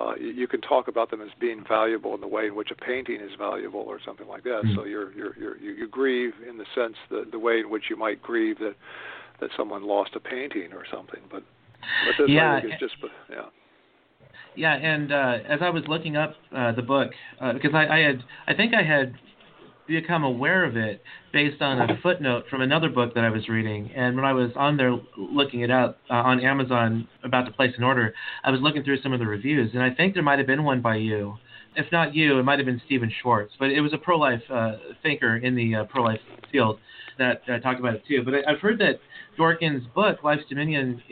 uh, 0.00 0.14
you, 0.14 0.46
can 0.46 0.60
talk 0.60 0.86
about 0.86 1.10
them 1.10 1.20
as 1.20 1.28
being 1.40 1.64
valuable 1.68 2.14
in 2.14 2.20
the 2.20 2.28
way 2.28 2.46
in 2.46 2.54
which 2.54 2.70
a 2.70 2.74
painting 2.76 3.20
is 3.20 3.32
valuable 3.36 3.80
or 3.80 3.98
something 4.06 4.28
like 4.28 4.44
that. 4.44 4.62
Mm-hmm. 4.64 4.76
So 4.76 4.84
you're, 4.84 5.12
you're 5.12 5.36
you're 5.36 5.58
you 5.58 5.72
you 5.72 5.88
grieve 5.88 6.34
in 6.48 6.56
the 6.56 6.64
sense 6.72 6.96
that 7.10 7.32
the 7.32 7.38
way 7.38 7.58
in 7.58 7.68
which 7.68 7.84
you 7.90 7.96
might 7.96 8.22
grieve 8.22 8.60
that 8.60 8.76
that 9.40 9.50
someone 9.56 9.82
lost 9.82 10.12
a 10.14 10.20
painting 10.20 10.72
or 10.72 10.84
something. 10.90 11.20
But 11.32 11.42
but 12.06 12.14
this 12.16 12.30
yeah. 12.30 12.54
I 12.54 12.60
think 12.60 12.74
is 12.74 12.80
just 12.80 12.94
yeah. 13.28 13.46
Yeah, 14.56 14.74
and 14.74 15.12
uh, 15.12 15.38
as 15.48 15.60
I 15.62 15.70
was 15.70 15.84
looking 15.86 16.16
up 16.16 16.34
uh, 16.54 16.72
the 16.72 16.82
book, 16.82 17.10
uh, 17.40 17.52
because 17.52 17.70
I, 17.72 17.86
I 17.86 17.98
had, 18.00 18.24
I 18.48 18.54
think 18.54 18.74
I 18.74 18.82
had 18.82 19.14
become 19.90 20.24
aware 20.24 20.64
of 20.64 20.76
it 20.76 21.02
based 21.32 21.60
on 21.60 21.80
a 21.80 21.98
footnote 22.02 22.44
from 22.48 22.60
another 22.60 22.88
book 22.88 23.14
that 23.14 23.24
I 23.24 23.30
was 23.30 23.48
reading. 23.48 23.90
And 23.94 24.16
when 24.16 24.24
I 24.24 24.32
was 24.32 24.50
on 24.56 24.76
there 24.76 24.96
looking 25.16 25.60
it 25.60 25.70
up 25.70 25.98
uh, 26.08 26.14
on 26.14 26.40
Amazon 26.40 27.08
about 27.24 27.46
to 27.46 27.52
place 27.52 27.72
an 27.76 27.84
order, 27.84 28.14
I 28.44 28.50
was 28.50 28.60
looking 28.60 28.82
through 28.82 29.02
some 29.02 29.12
of 29.12 29.20
the 29.20 29.26
reviews, 29.26 29.70
and 29.74 29.82
I 29.82 29.90
think 29.94 30.14
there 30.14 30.22
might 30.22 30.38
have 30.38 30.46
been 30.46 30.64
one 30.64 30.80
by 30.80 30.96
you. 30.96 31.36
If 31.76 31.86
not 31.92 32.14
you, 32.14 32.38
it 32.38 32.42
might 32.42 32.58
have 32.58 32.66
been 32.66 32.82
Stephen 32.86 33.12
Schwarz, 33.22 33.50
but 33.58 33.70
it 33.70 33.80
was 33.80 33.92
a 33.92 33.98
pro-life 33.98 34.42
uh, 34.50 34.72
thinker 35.02 35.36
in 35.36 35.54
the 35.54 35.76
uh, 35.76 35.84
pro-life 35.84 36.20
field 36.50 36.80
that 37.18 37.42
uh, 37.48 37.58
talked 37.60 37.80
about 37.80 37.94
it 37.94 38.02
too. 38.06 38.22
But 38.24 38.34
I, 38.34 38.52
have 38.52 38.60
heard 38.60 38.78
that 38.78 39.00
Dworkin's 39.38 39.86
book, 39.94 40.22
Life's 40.22 40.44
Dominion, 40.48 41.02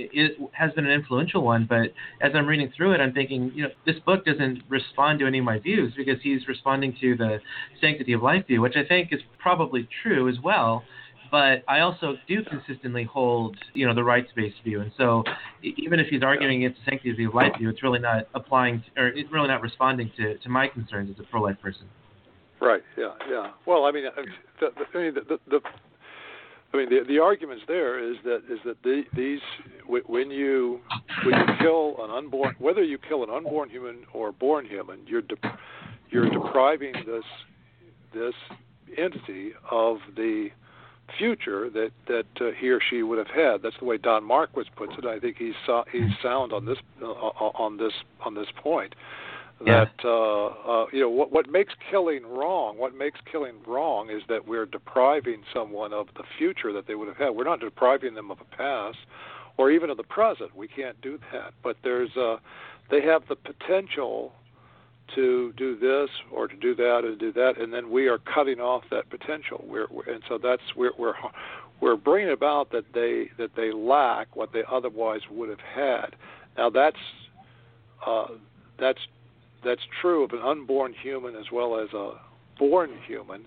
has 0.52 0.72
been 0.72 0.86
an 0.86 0.92
influential 0.92 1.42
one. 1.42 1.66
But 1.68 1.92
as 2.20 2.32
I'm 2.34 2.46
reading 2.46 2.72
through 2.76 2.92
it, 2.92 3.00
I'm 3.00 3.12
thinking, 3.12 3.52
you 3.54 3.64
know, 3.64 3.70
this 3.86 3.96
book 4.04 4.24
doesn't 4.24 4.62
respond 4.68 5.20
to 5.20 5.26
any 5.26 5.38
of 5.38 5.44
my 5.44 5.58
views 5.58 5.92
because 5.96 6.16
he's 6.22 6.46
responding 6.48 6.96
to 7.00 7.16
the 7.16 7.38
sanctity 7.80 8.12
of 8.12 8.22
life 8.22 8.46
view, 8.46 8.60
which 8.60 8.76
I 8.76 8.86
think 8.86 9.12
is 9.12 9.20
probably 9.38 9.88
true 10.02 10.28
as 10.28 10.36
well. 10.42 10.84
But 11.30 11.62
I 11.68 11.80
also 11.80 12.14
do 12.26 12.42
consistently 12.42 13.04
hold, 13.04 13.56
you 13.74 13.86
know, 13.86 13.94
the 13.94 14.04
rights-based 14.04 14.56
view, 14.64 14.80
and 14.80 14.90
so 14.96 15.24
even 15.62 16.00
if 16.00 16.06
he's 16.08 16.22
arguing 16.22 16.64
against 16.64 16.80
the 16.84 16.90
sanctity 16.90 17.24
of 17.24 17.34
life 17.34 17.52
view, 17.58 17.68
it's 17.68 17.82
really 17.82 17.98
not 17.98 18.28
applying, 18.34 18.80
to, 18.80 19.02
or 19.02 19.08
it's 19.08 19.30
really 19.30 19.48
not 19.48 19.60
responding 19.60 20.10
to, 20.16 20.38
to 20.38 20.48
my 20.48 20.68
concerns 20.68 21.10
as 21.10 21.22
a 21.22 21.28
pro-life 21.30 21.56
person. 21.60 21.86
Right. 22.60 22.82
Yeah. 22.96 23.12
Yeah. 23.30 23.50
Well, 23.66 23.84
I 23.84 23.92
mean, 23.92 24.04
the, 24.60 24.68
the, 24.74 24.98
I 24.98 25.02
mean, 25.02 25.14
the, 25.14 25.38
the 25.48 25.60
I 26.72 26.76
mean, 26.76 26.90
the 26.90 27.00
the 27.06 27.18
arguments 27.18 27.64
there 27.66 27.98
is 27.98 28.16
that 28.24 28.42
is 28.50 28.58
that 28.64 28.82
the, 28.82 29.02
these 29.16 29.40
when 29.86 30.30
you 30.30 30.80
when 31.24 31.34
you 31.34 31.46
kill 31.60 31.96
an 32.04 32.10
unborn 32.10 32.54
whether 32.58 32.82
you 32.82 32.98
kill 32.98 33.24
an 33.24 33.30
unborn 33.30 33.70
human 33.70 34.04
or 34.12 34.32
born 34.32 34.66
human, 34.66 35.00
you're 35.06 35.22
de- 35.22 35.58
you're 36.10 36.28
depriving 36.28 36.92
this 37.06 37.24
this 38.12 38.34
entity 38.96 39.52
of 39.70 39.98
the 40.14 40.50
future 41.18 41.70
that 41.70 41.90
that 42.06 42.26
uh, 42.40 42.50
he 42.58 42.68
or 42.68 42.80
she 42.90 43.02
would 43.02 43.18
have 43.18 43.28
had. 43.28 43.62
That's 43.62 43.78
the 43.78 43.86
way 43.86 43.96
Don 43.96 44.22
Marquis 44.22 44.68
puts 44.76 44.92
it. 44.98 45.06
I 45.06 45.18
think 45.18 45.38
he's 45.38 45.54
he's 45.90 46.10
sound 46.22 46.52
on 46.52 46.66
this 46.66 46.78
uh, 47.02 47.06
on 47.06 47.78
this 47.78 47.92
on 48.24 48.34
this 48.34 48.48
point 48.62 48.94
yeah. 49.64 49.84
that 49.84 50.08
uh, 50.08 50.46
uh, 50.46 50.86
you 50.92 51.00
know 51.00 51.10
what 51.10 51.32
what 51.32 51.48
makes 51.48 51.74
killing 51.90 52.26
wrong. 52.26 52.78
What 52.78 52.94
makes 52.94 53.18
killing 53.30 53.56
wrong 53.66 54.10
is 54.10 54.22
that 54.28 54.46
we're 54.46 54.66
depriving 54.66 55.42
someone 55.52 55.92
of 55.92 56.08
the 56.16 56.24
future 56.38 56.72
that 56.72 56.86
they 56.86 56.94
would 56.94 57.08
have 57.08 57.16
had. 57.16 57.30
We're 57.30 57.44
not 57.44 57.60
depriving 57.60 58.14
them 58.14 58.30
of 58.30 58.38
a 58.40 58.56
past 58.56 58.98
or 59.56 59.70
even 59.70 59.90
of 59.90 59.96
the 59.96 60.04
present. 60.04 60.54
We 60.56 60.68
can't 60.68 61.00
do 61.00 61.18
that. 61.32 61.52
But 61.62 61.76
there's 61.82 62.16
uh, 62.16 62.36
they 62.90 63.02
have 63.02 63.22
the 63.28 63.36
potential 63.36 64.32
to 65.14 65.52
do 65.56 65.76
this 65.76 66.10
or 66.30 66.48
to 66.48 66.56
do 66.56 66.74
that 66.74 67.00
and 67.04 67.18
do 67.18 67.32
that, 67.32 67.58
and 67.58 67.72
then 67.72 67.90
we 67.90 68.08
are 68.08 68.18
cutting 68.18 68.60
off 68.60 68.84
that 68.90 69.08
potential. 69.10 69.64
We're, 69.66 69.86
we're 69.90 70.04
and 70.12 70.22
so 70.28 70.38
that's 70.38 70.62
we're, 70.76 70.92
we're 70.98 71.14
we're 71.80 71.96
bringing 71.96 72.32
about 72.32 72.70
that 72.72 72.84
they 72.94 73.30
that 73.38 73.56
they 73.56 73.72
lack 73.72 74.34
what 74.36 74.52
they 74.52 74.62
otherwise 74.70 75.22
would 75.30 75.48
have 75.48 75.60
had. 75.60 76.16
Now 76.56 76.70
that's 76.70 76.96
uh, 78.06 78.28
that's 78.78 79.00
that's 79.64 79.82
true 80.00 80.24
of 80.24 80.32
an 80.32 80.40
unborn 80.40 80.94
human 81.02 81.34
as 81.36 81.46
well 81.52 81.78
as 81.78 81.92
a 81.92 82.12
born 82.58 82.90
human, 83.06 83.46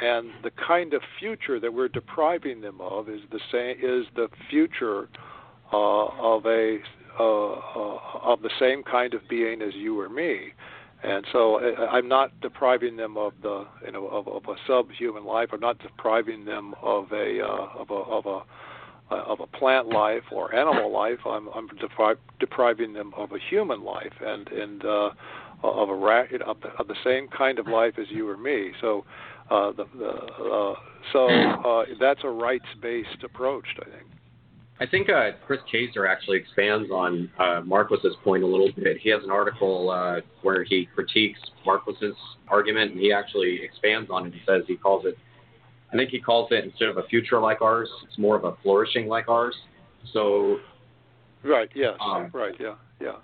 and 0.00 0.30
the 0.42 0.50
kind 0.50 0.94
of 0.94 1.02
future 1.18 1.58
that 1.58 1.72
we're 1.72 1.88
depriving 1.88 2.60
them 2.60 2.80
of 2.80 3.08
is 3.08 3.20
the 3.30 3.40
same 3.50 3.76
is 3.82 4.06
the 4.14 4.28
future 4.50 5.08
uh, 5.72 6.06
of 6.06 6.46
a 6.46 6.78
uh, 7.18 7.52
uh, 7.52 7.98
of 8.22 8.42
the 8.42 8.50
same 8.58 8.82
kind 8.82 9.14
of 9.14 9.26
being 9.28 9.62
as 9.62 9.74
you 9.74 9.98
or 9.98 10.08
me. 10.08 10.52
And 11.02 11.24
so 11.30 11.58
I'm 11.58 12.08
not 12.08 12.38
depriving 12.40 12.96
them 12.96 13.16
of 13.16 13.32
the 13.42 13.66
you 13.84 13.92
know 13.92 14.06
of, 14.08 14.28
of 14.28 14.44
a 14.48 14.56
subhuman 14.66 15.24
life. 15.24 15.50
I'm 15.52 15.60
not 15.60 15.78
depriving 15.78 16.44
them 16.44 16.74
of 16.82 17.12
a 17.12 17.40
uh, 17.40 17.80
of 17.80 17.90
a 17.90 17.94
of 17.94 18.26
a 18.26 18.40
uh, 19.10 19.22
of 19.26 19.40
a 19.40 19.46
plant 19.46 19.88
life 19.88 20.24
or 20.32 20.54
animal 20.54 20.92
life. 20.92 21.20
I'm 21.26 21.48
I'm 21.54 21.68
depri- 21.68 22.16
depriving 22.40 22.92
them 22.92 23.12
of 23.16 23.32
a 23.32 23.38
human 23.50 23.84
life 23.84 24.14
and 24.20 24.48
and 24.48 24.84
uh, 24.84 25.10
of 25.62 25.88
a 25.88 25.94
ra- 25.94 26.24
of, 26.46 26.60
the, 26.60 26.68
of 26.78 26.88
the 26.88 26.96
same 27.04 27.28
kind 27.28 27.58
of 27.58 27.66
life 27.66 27.94
as 27.98 28.06
you 28.10 28.28
or 28.28 28.36
me. 28.36 28.72
So 28.80 29.04
uh, 29.50 29.72
the, 29.72 29.86
the 29.96 30.10
uh, 30.10 30.74
so 31.12 31.28
uh, 31.28 31.84
that's 32.00 32.20
a 32.24 32.28
rights-based 32.28 33.22
approach, 33.22 33.66
I 33.80 33.84
think. 33.84 34.06
I 34.78 34.86
think 34.86 35.08
uh, 35.08 35.30
Chris 35.46 35.60
Kaczor 35.72 36.06
actually 36.06 36.36
expands 36.36 36.90
on 36.90 37.30
uh, 37.38 37.62
Marquis's 37.64 38.14
point 38.22 38.42
a 38.42 38.46
little 38.46 38.70
bit. 38.76 38.98
He 38.98 39.08
has 39.08 39.24
an 39.24 39.30
article 39.30 39.88
uh, 39.88 40.20
where 40.42 40.64
he 40.64 40.86
critiques 40.94 41.40
Marquis's 41.64 42.16
argument, 42.48 42.92
and 42.92 43.00
he 43.00 43.10
actually 43.10 43.62
expands 43.62 44.10
on 44.10 44.26
it. 44.26 44.34
He 44.34 44.40
says 44.46 44.64
he 44.66 44.76
calls 44.76 45.06
it, 45.06 45.16
I 45.92 45.96
think 45.96 46.10
he 46.10 46.20
calls 46.20 46.48
it 46.50 46.64
instead 46.64 46.88
of 46.88 46.96
a 46.96 47.04
future 47.04 47.40
like 47.40 47.62
ours, 47.62 47.88
it's 48.08 48.18
more 48.18 48.36
of 48.36 48.44
a 48.44 48.56
flourishing 48.62 49.08
like 49.08 49.28
ours. 49.28 49.54
So, 50.12 50.58
right, 51.44 51.68
yes, 51.74 51.94
um, 52.00 52.30
right, 52.32 52.54
yeah, 52.58 52.74
yeah. 53.00 53.16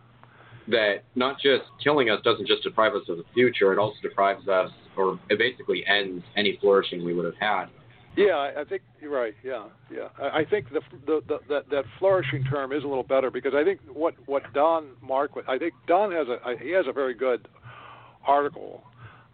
That 0.68 1.02
not 1.16 1.36
just 1.42 1.64
killing 1.82 2.08
us 2.08 2.20
doesn't 2.22 2.46
just 2.46 2.62
deprive 2.62 2.94
us 2.94 3.02
of 3.08 3.16
the 3.16 3.24
future, 3.34 3.72
it 3.72 3.78
also 3.78 3.96
deprives 4.00 4.46
us, 4.48 4.70
or 4.96 5.18
it 5.28 5.38
basically 5.38 5.84
ends 5.86 6.24
any 6.36 6.56
flourishing 6.60 7.04
we 7.04 7.14
would 7.14 7.24
have 7.24 7.34
had. 7.40 7.66
Yeah, 8.16 8.52
I 8.56 8.64
think 8.64 8.82
you're 9.00 9.10
right. 9.10 9.34
Yeah, 9.42 9.64
yeah. 9.90 10.08
I 10.20 10.44
think 10.44 10.68
the, 10.70 10.80
the, 11.06 11.22
the 11.26 11.38
that 11.48 11.70
that 11.70 11.84
flourishing 11.98 12.44
term 12.44 12.72
is 12.72 12.84
a 12.84 12.86
little 12.86 13.02
better 13.02 13.30
because 13.30 13.54
I 13.54 13.64
think 13.64 13.80
what 13.90 14.14
what 14.26 14.42
Don 14.52 14.90
Mark 15.00 15.30
I 15.48 15.56
think 15.56 15.72
Don 15.86 16.12
has 16.12 16.26
a 16.28 16.58
he 16.62 16.70
has 16.72 16.84
a 16.86 16.92
very 16.92 17.14
good 17.14 17.48
article. 18.26 18.84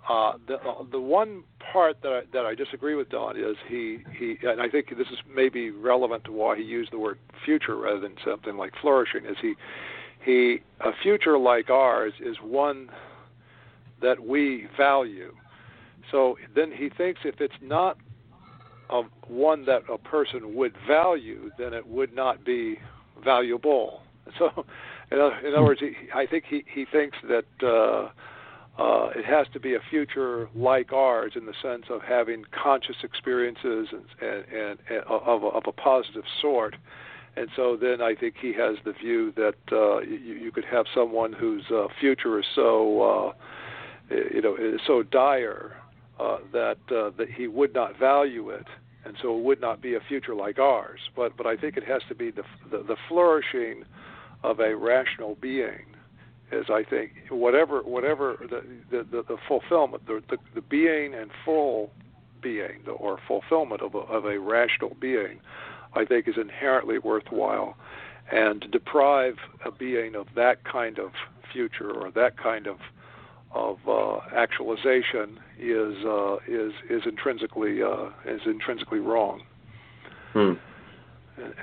Uh, 0.08 0.32
the 0.46 0.58
the 0.90 1.00
one 1.00 1.44
part 1.72 2.00
that 2.02 2.12
I, 2.12 2.20
that 2.32 2.46
I 2.46 2.54
disagree 2.54 2.94
with 2.94 3.10
Don 3.10 3.36
is 3.36 3.56
he 3.68 3.98
he 4.18 4.36
and 4.42 4.60
I 4.60 4.68
think 4.68 4.88
this 4.90 5.08
is 5.08 5.18
maybe 5.32 5.70
relevant 5.70 6.24
to 6.24 6.32
why 6.32 6.56
he 6.56 6.62
used 6.62 6.92
the 6.92 6.98
word 6.98 7.18
future 7.44 7.76
rather 7.76 8.00
than 8.00 8.14
something 8.24 8.56
like 8.56 8.72
flourishing 8.80 9.26
is 9.26 9.36
he 9.42 9.54
he 10.24 10.58
a 10.80 10.92
future 11.02 11.36
like 11.36 11.68
ours 11.68 12.14
is 12.20 12.36
one 12.42 12.88
that 14.00 14.18
we 14.24 14.66
value. 14.76 15.34
So 16.10 16.38
then 16.54 16.72
he 16.72 16.88
thinks 16.88 17.20
if 17.24 17.40
it's 17.40 17.54
not 17.60 17.98
of 18.88 19.06
one 19.26 19.66
that 19.66 19.82
a 19.92 19.98
person 19.98 20.54
would 20.54 20.74
value, 20.86 21.50
then 21.58 21.74
it 21.74 21.86
would 21.86 22.14
not 22.14 22.44
be 22.44 22.78
valuable. 23.24 24.02
So, 24.38 24.66
in 25.10 25.18
other, 25.18 25.38
in 25.38 25.54
other 25.54 25.64
words, 25.64 25.80
he, 25.80 25.92
I 26.14 26.26
think 26.26 26.44
he, 26.46 26.62
he 26.70 26.84
thinks 26.84 27.16
that 27.30 27.66
uh, 27.66 28.10
uh, 28.78 29.08
it 29.16 29.24
has 29.24 29.46
to 29.52 29.58
be 29.58 29.74
a 29.74 29.80
future 29.90 30.48
like 30.54 30.92
ours 30.92 31.32
in 31.34 31.46
the 31.46 31.54
sense 31.60 31.84
of 31.90 32.00
having 32.02 32.44
conscious 32.62 32.96
experiences 33.02 33.88
and, 33.92 34.04
and, 34.20 34.44
and, 34.52 34.78
and 34.88 35.02
of, 35.08 35.42
a, 35.42 35.46
of 35.46 35.64
a 35.66 35.72
positive 35.72 36.22
sort. 36.40 36.76
And 37.36 37.48
so 37.56 37.76
then 37.76 38.00
I 38.00 38.14
think 38.14 38.36
he 38.40 38.52
has 38.54 38.76
the 38.84 38.92
view 38.92 39.32
that 39.36 39.54
uh, 39.72 40.00
you, 40.00 40.34
you 40.34 40.52
could 40.52 40.64
have 40.64 40.86
someone 40.94 41.32
whose 41.32 41.64
uh, 41.70 41.88
future 42.00 42.38
is 42.38 42.46
so, 42.54 43.32
uh, 44.10 44.14
you 44.32 44.42
know, 44.42 44.56
is 44.56 44.80
so 44.86 45.02
dire 45.02 45.76
uh, 46.18 46.38
that 46.52 46.78
uh, 46.90 47.10
that 47.16 47.28
he 47.36 47.46
would 47.46 47.74
not 47.74 47.98
value 47.98 48.50
it, 48.50 48.66
and 49.04 49.16
so 49.22 49.38
it 49.38 49.44
would 49.44 49.60
not 49.60 49.80
be 49.80 49.94
a 49.94 50.00
future 50.08 50.34
like 50.34 50.58
ours. 50.58 50.98
But 51.14 51.36
but 51.36 51.46
I 51.46 51.56
think 51.56 51.76
it 51.76 51.84
has 51.84 52.02
to 52.08 52.14
be 52.14 52.32
the 52.32 52.42
the, 52.72 52.78
the 52.78 52.96
flourishing 53.08 53.84
of 54.42 54.58
a 54.58 54.74
rational 54.74 55.36
being 55.40 55.84
is 56.52 56.66
I 56.70 56.82
think 56.82 57.12
whatever 57.30 57.80
whatever 57.82 58.36
the 58.40 58.62
the, 58.90 59.04
the, 59.04 59.22
the 59.22 59.36
fulfillment 59.46 60.06
the, 60.06 60.22
the 60.28 60.38
the 60.54 60.60
being 60.60 61.14
and 61.14 61.30
full 61.44 61.90
being 62.40 62.82
or 62.86 63.18
fulfillment 63.26 63.82
of 63.82 63.94
a, 63.94 63.98
of 63.98 64.24
a 64.24 64.38
rational 64.38 64.96
being 65.00 65.40
I 65.94 66.04
think 66.04 66.28
is 66.28 66.36
inherently 66.36 66.98
worthwhile 66.98 67.76
and 68.30 68.62
to 68.62 68.68
deprive 68.68 69.36
a 69.64 69.70
being 69.70 70.14
of 70.14 70.28
that 70.36 70.64
kind 70.64 70.98
of 70.98 71.12
future 71.52 71.90
or 71.90 72.10
that 72.12 72.36
kind 72.36 72.66
of 72.66 72.78
of 73.52 73.78
uh, 73.88 74.18
actualization 74.36 75.40
is 75.58 76.04
uh, 76.04 76.36
is 76.46 76.72
is 76.90 77.02
intrinsically 77.06 77.82
uh, 77.82 78.10
is 78.26 78.42
intrinsically 78.46 79.00
wrong. 79.00 79.42
Hmm. 80.32 80.52
And, 81.40 81.54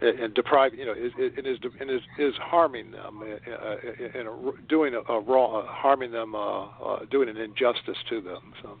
and, 0.00 0.20
and 0.20 0.34
depriving, 0.34 0.78
you 0.78 0.86
know, 0.86 0.92
is, 0.92 1.12
is, 1.18 1.32
is, 1.38 2.00
is 2.18 2.34
harming 2.40 2.90
them, 2.90 3.22
uh, 3.22 4.18
and 4.18 4.28
uh, 4.28 4.52
doing 4.68 4.94
a, 4.94 5.12
a 5.12 5.20
wrong, 5.20 5.62
uh, 5.62 5.72
harming 5.72 6.12
them, 6.12 6.34
uh, 6.34 6.64
uh, 6.64 7.04
doing 7.10 7.28
an 7.28 7.36
injustice 7.36 7.98
to 8.08 8.20
them. 8.20 8.54
So, 8.62 8.78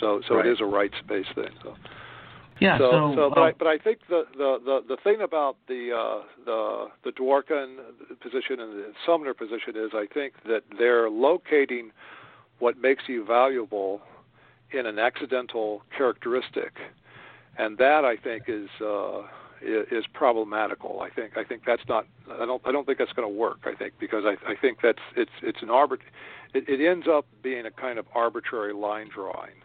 so, 0.00 0.22
so 0.26 0.34
right. 0.34 0.46
it 0.46 0.52
is 0.52 0.58
a 0.60 0.64
rights-based 0.64 1.34
thing. 1.34 1.54
So. 1.62 1.74
Yeah. 2.60 2.78
So, 2.78 2.90
so, 2.90 3.12
so 3.16 3.30
but, 3.34 3.40
I, 3.40 3.52
but 3.52 3.66
I 3.66 3.78
think 3.78 3.98
the, 4.08 4.24
the, 4.36 4.58
the, 4.64 4.80
the 4.88 4.96
thing 5.02 5.20
about 5.22 5.56
the 5.66 5.90
uh, 5.92 6.22
the 6.44 6.88
the 7.04 7.10
Dworkin 7.10 7.76
position 8.20 8.60
and 8.60 8.72
the 8.72 8.92
Sumner 9.04 9.34
position 9.34 9.74
is 9.74 9.90
I 9.94 10.06
think 10.12 10.34
that 10.46 10.62
they're 10.78 11.10
locating 11.10 11.90
what 12.58 12.80
makes 12.80 13.04
you 13.08 13.24
valuable 13.24 14.00
in 14.72 14.86
an 14.86 14.98
accidental 14.98 15.82
characteristic, 15.96 16.72
and 17.58 17.78
that 17.78 18.04
I 18.04 18.16
think 18.16 18.44
is 18.48 18.68
uh, 18.80 19.22
is 19.64 20.04
problematical. 20.12 21.00
I 21.00 21.10
think 21.10 21.36
I 21.36 21.44
think 21.44 21.62
that's 21.66 21.82
not 21.88 22.06
I 22.30 22.46
don't 22.46 22.62
I 22.64 22.72
don't 22.72 22.86
think 22.86 22.98
that's 22.98 23.12
going 23.12 23.28
to 23.28 23.34
work. 23.34 23.60
I 23.64 23.74
think 23.74 23.94
because 23.98 24.24
I 24.24 24.34
I 24.50 24.54
think 24.60 24.78
that's 24.82 25.02
it's 25.16 25.30
it's 25.42 25.62
an 25.62 25.68
arbit 25.68 25.98
it, 26.54 26.68
it 26.68 26.86
ends 26.86 27.06
up 27.08 27.26
being 27.42 27.66
a 27.66 27.70
kind 27.70 27.98
of 27.98 28.06
arbitrary 28.14 28.74
line 28.74 29.08
drawing 29.14 29.62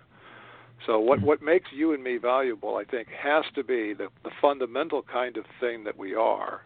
so 0.86 1.00
what 1.00 1.22
what 1.22 1.41
makes 1.41 1.72
you 1.74 1.93
and 1.93 2.04
me 2.04 2.18
valuable, 2.18 2.76
I 2.76 2.84
think, 2.84 3.08
has 3.10 3.45
to 3.56 3.64
be 3.64 3.93
the, 3.93 4.10
the 4.24 4.32
fundamental 4.41 5.02
kind 5.02 5.38
of 5.38 5.45
thing 5.60 5.84
that 5.86 5.98
we 5.98 6.14
are, 6.14 6.62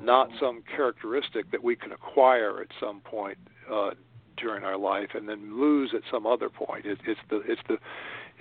not 0.00 0.30
some 0.40 0.62
characteristic 0.74 1.50
that 1.50 1.62
we 1.62 1.76
can 1.76 1.92
acquire 1.92 2.60
at 2.60 2.68
some 2.80 3.00
point 3.00 3.38
uh, 3.70 3.90
during 4.36 4.64
our 4.64 4.78
life 4.78 5.10
and 5.14 5.28
then 5.28 5.60
lose 5.60 5.92
at 5.94 6.02
some 6.10 6.26
other 6.26 6.48
point. 6.48 6.86
It, 6.86 6.98
it's 7.06 7.20
the 7.28 7.42
it's 7.46 7.60
the 7.68 7.78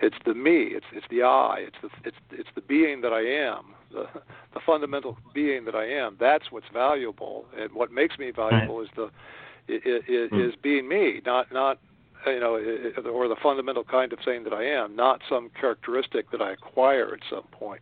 it's 0.02 0.16
the 0.26 0.34
me. 0.34 0.70
It's 0.72 0.86
it's 0.94 1.06
the 1.10 1.24
I. 1.24 1.66
It's 1.68 1.78
the 1.82 1.90
it's 2.06 2.18
it's 2.32 2.50
the 2.56 2.62
being 2.62 3.02
that 3.02 3.12
I 3.12 3.22
am. 3.22 3.76
The 3.94 4.08
the 4.54 4.60
fundamental 4.66 5.18
being 5.34 5.66
that 5.66 5.76
I 5.76 5.86
am. 5.86 6.18
That's 6.20 6.52
what's 6.52 6.68
valuable, 6.74 7.46
and 7.58 7.72
what 7.74 7.92
makes 7.92 8.18
me 8.18 8.32
valuable 8.32 8.80
right. 8.80 8.84
is 8.84 8.90
the 8.96 9.12
is, 9.68 10.04
is, 10.08 10.32
mm. 10.32 10.50
is 10.50 10.56
being 10.62 10.88
me, 10.88 11.22
not 11.26 11.52
not 11.52 11.80
you 12.26 12.40
know, 12.40 12.56
or 13.12 13.28
the 13.28 13.36
fundamental 13.42 13.84
kind 13.84 14.14
of 14.14 14.20
thing 14.24 14.44
that 14.44 14.54
I 14.54 14.64
am, 14.64 14.96
not 14.96 15.22
some 15.28 15.50
characteristic 15.60 16.30
that 16.32 16.42
I 16.42 16.52
acquire 16.52 17.14
at 17.14 17.20
some 17.30 17.48
point. 17.52 17.82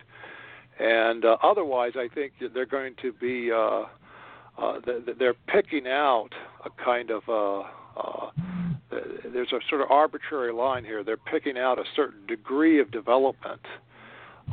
And 0.79 1.25
uh, 1.25 1.37
otherwise, 1.43 1.93
I 1.95 2.07
think 2.13 2.33
they're 2.53 2.65
going 2.65 2.95
to 3.01 3.11
be 3.11 3.51
uh, 3.51 3.83
uh, 4.57 4.79
they're 5.17 5.35
picking 5.47 5.87
out 5.87 6.29
a 6.65 6.69
kind 6.83 7.11
of 7.11 7.23
uh, 7.27 7.67
uh, 7.99 8.31
there's 9.25 9.51
a 9.51 9.59
sort 9.69 9.81
of 9.81 9.91
arbitrary 9.91 10.53
line 10.53 10.85
here. 10.85 11.03
They're 11.03 11.17
picking 11.17 11.57
out 11.57 11.79
a 11.79 11.83
certain 11.95 12.25
degree 12.27 12.79
of 12.79 12.91
development 12.91 13.61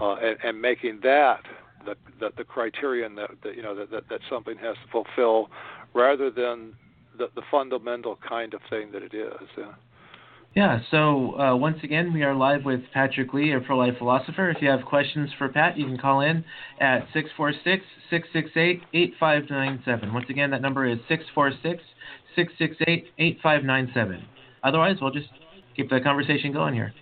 uh, 0.01 0.17
and, 0.17 0.37
and 0.45 0.61
making 0.61 1.01
that 1.03 1.41
the, 1.85 1.95
the, 2.21 2.31
the 2.37 2.45
criterion 2.45 3.15
that, 3.15 3.31
that 3.43 3.57
you 3.57 3.63
know 3.63 3.75
that, 3.75 3.91
that, 3.91 4.09
that 4.09 4.21
something 4.29 4.57
has 4.59 4.75
to 4.77 4.91
fulfill, 4.91 5.49
rather 5.95 6.31
than 6.31 6.75
the, 7.19 7.29
the 7.35 7.43
fundamental 7.51 8.19
kind 8.29 8.55
of 8.55 8.61
thing 8.69 8.93
that 8.93 9.03
it 9.03 9.15
is. 9.15 9.49
Yeah. 9.57 9.73
Yeah, 10.55 10.81
so 10.91 11.39
uh, 11.39 11.55
once 11.55 11.77
again, 11.83 12.15
we 12.15 12.23
are 12.23 12.35
live 12.35 12.65
with 12.65 12.81
Patrick 12.95 13.35
Lee, 13.35 13.53
a 13.53 13.61
pro 13.61 13.77
life 13.77 13.99
philosopher. 13.99 14.49
If 14.49 14.63
you 14.63 14.71
have 14.71 14.87
questions 14.87 15.29
for 15.37 15.51
Pat, 15.51 15.77
you 15.77 15.85
can 15.85 15.99
call 15.99 16.23
in 16.23 16.43
at 16.81 17.01
646 17.13 17.85
668 18.09 18.81
8597. 18.95 20.15
Once 20.15 20.25
again, 20.31 20.51
that 20.53 20.63
number 20.63 20.87
is 20.87 20.97
646 21.09 21.83
668 22.35 23.13
8597. 23.19 24.25
Otherwise, 24.65 24.97
we'll 25.03 25.11
just 25.11 25.29
keep 25.77 25.91
the 25.91 26.01
conversation 26.01 26.55
going 26.55 26.73
here. 26.73 26.95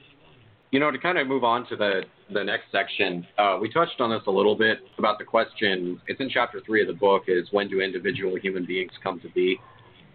You 0.72 0.80
know, 0.80 0.90
to 0.90 0.98
kind 0.98 1.16
of 1.16 1.28
move 1.28 1.44
on 1.44 1.64
to 1.68 1.76
the 1.76 2.02
the 2.32 2.42
next 2.42 2.64
section, 2.72 3.26
uh, 3.38 3.58
we 3.60 3.70
touched 3.72 4.00
on 4.00 4.10
this 4.10 4.22
a 4.26 4.30
little 4.30 4.56
bit 4.56 4.78
about 4.98 5.18
the 5.18 5.24
question. 5.24 6.00
It's 6.06 6.20
in 6.20 6.30
chapter 6.30 6.60
three 6.64 6.80
of 6.80 6.88
the 6.88 6.94
book. 6.94 7.24
Is 7.28 7.48
when 7.50 7.68
do 7.68 7.80
individual 7.80 8.36
human 8.36 8.64
beings 8.64 8.92
come 9.02 9.20
to 9.20 9.28
be? 9.30 9.58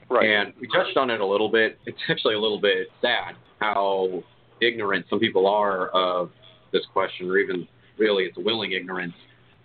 Right. 0.09 0.27
And 0.27 0.53
we 0.59 0.67
touched 0.67 0.97
on 0.97 1.09
it 1.09 1.21
a 1.21 1.25
little 1.25 1.49
bit. 1.49 1.77
It's 1.85 1.97
actually 2.09 2.35
a 2.35 2.39
little 2.39 2.59
bit 2.59 2.87
sad 3.01 3.35
how 3.59 4.23
ignorant 4.61 5.05
some 5.09 5.19
people 5.19 5.47
are 5.47 5.89
of 5.89 6.31
this 6.71 6.83
question, 6.93 7.29
or 7.29 7.37
even 7.37 7.67
really 7.97 8.23
it's 8.23 8.37
a 8.37 8.41
willing 8.41 8.71
ignorance. 8.71 9.13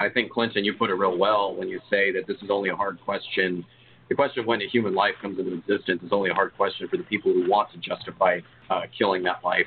I 0.00 0.08
think 0.08 0.32
Clinton, 0.32 0.64
you 0.64 0.74
put 0.74 0.90
it 0.90 0.94
real 0.94 1.16
well 1.16 1.54
when 1.54 1.68
you 1.68 1.80
say 1.88 2.12
that 2.12 2.26
this 2.26 2.36
is 2.42 2.50
only 2.50 2.70
a 2.70 2.76
hard 2.76 3.00
question. 3.04 3.64
The 4.08 4.14
question 4.14 4.40
of 4.40 4.46
when 4.46 4.60
a 4.60 4.68
human 4.68 4.94
life 4.94 5.14
comes 5.22 5.38
into 5.38 5.54
existence 5.54 6.02
is 6.02 6.10
only 6.12 6.30
a 6.30 6.34
hard 6.34 6.54
question 6.56 6.88
for 6.88 6.96
the 6.96 7.04
people 7.04 7.32
who 7.32 7.48
want 7.48 7.70
to 7.72 7.78
justify 7.78 8.40
uh, 8.68 8.82
killing 8.96 9.22
that 9.22 9.42
life. 9.44 9.66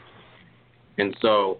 And 0.97 1.15
so 1.21 1.59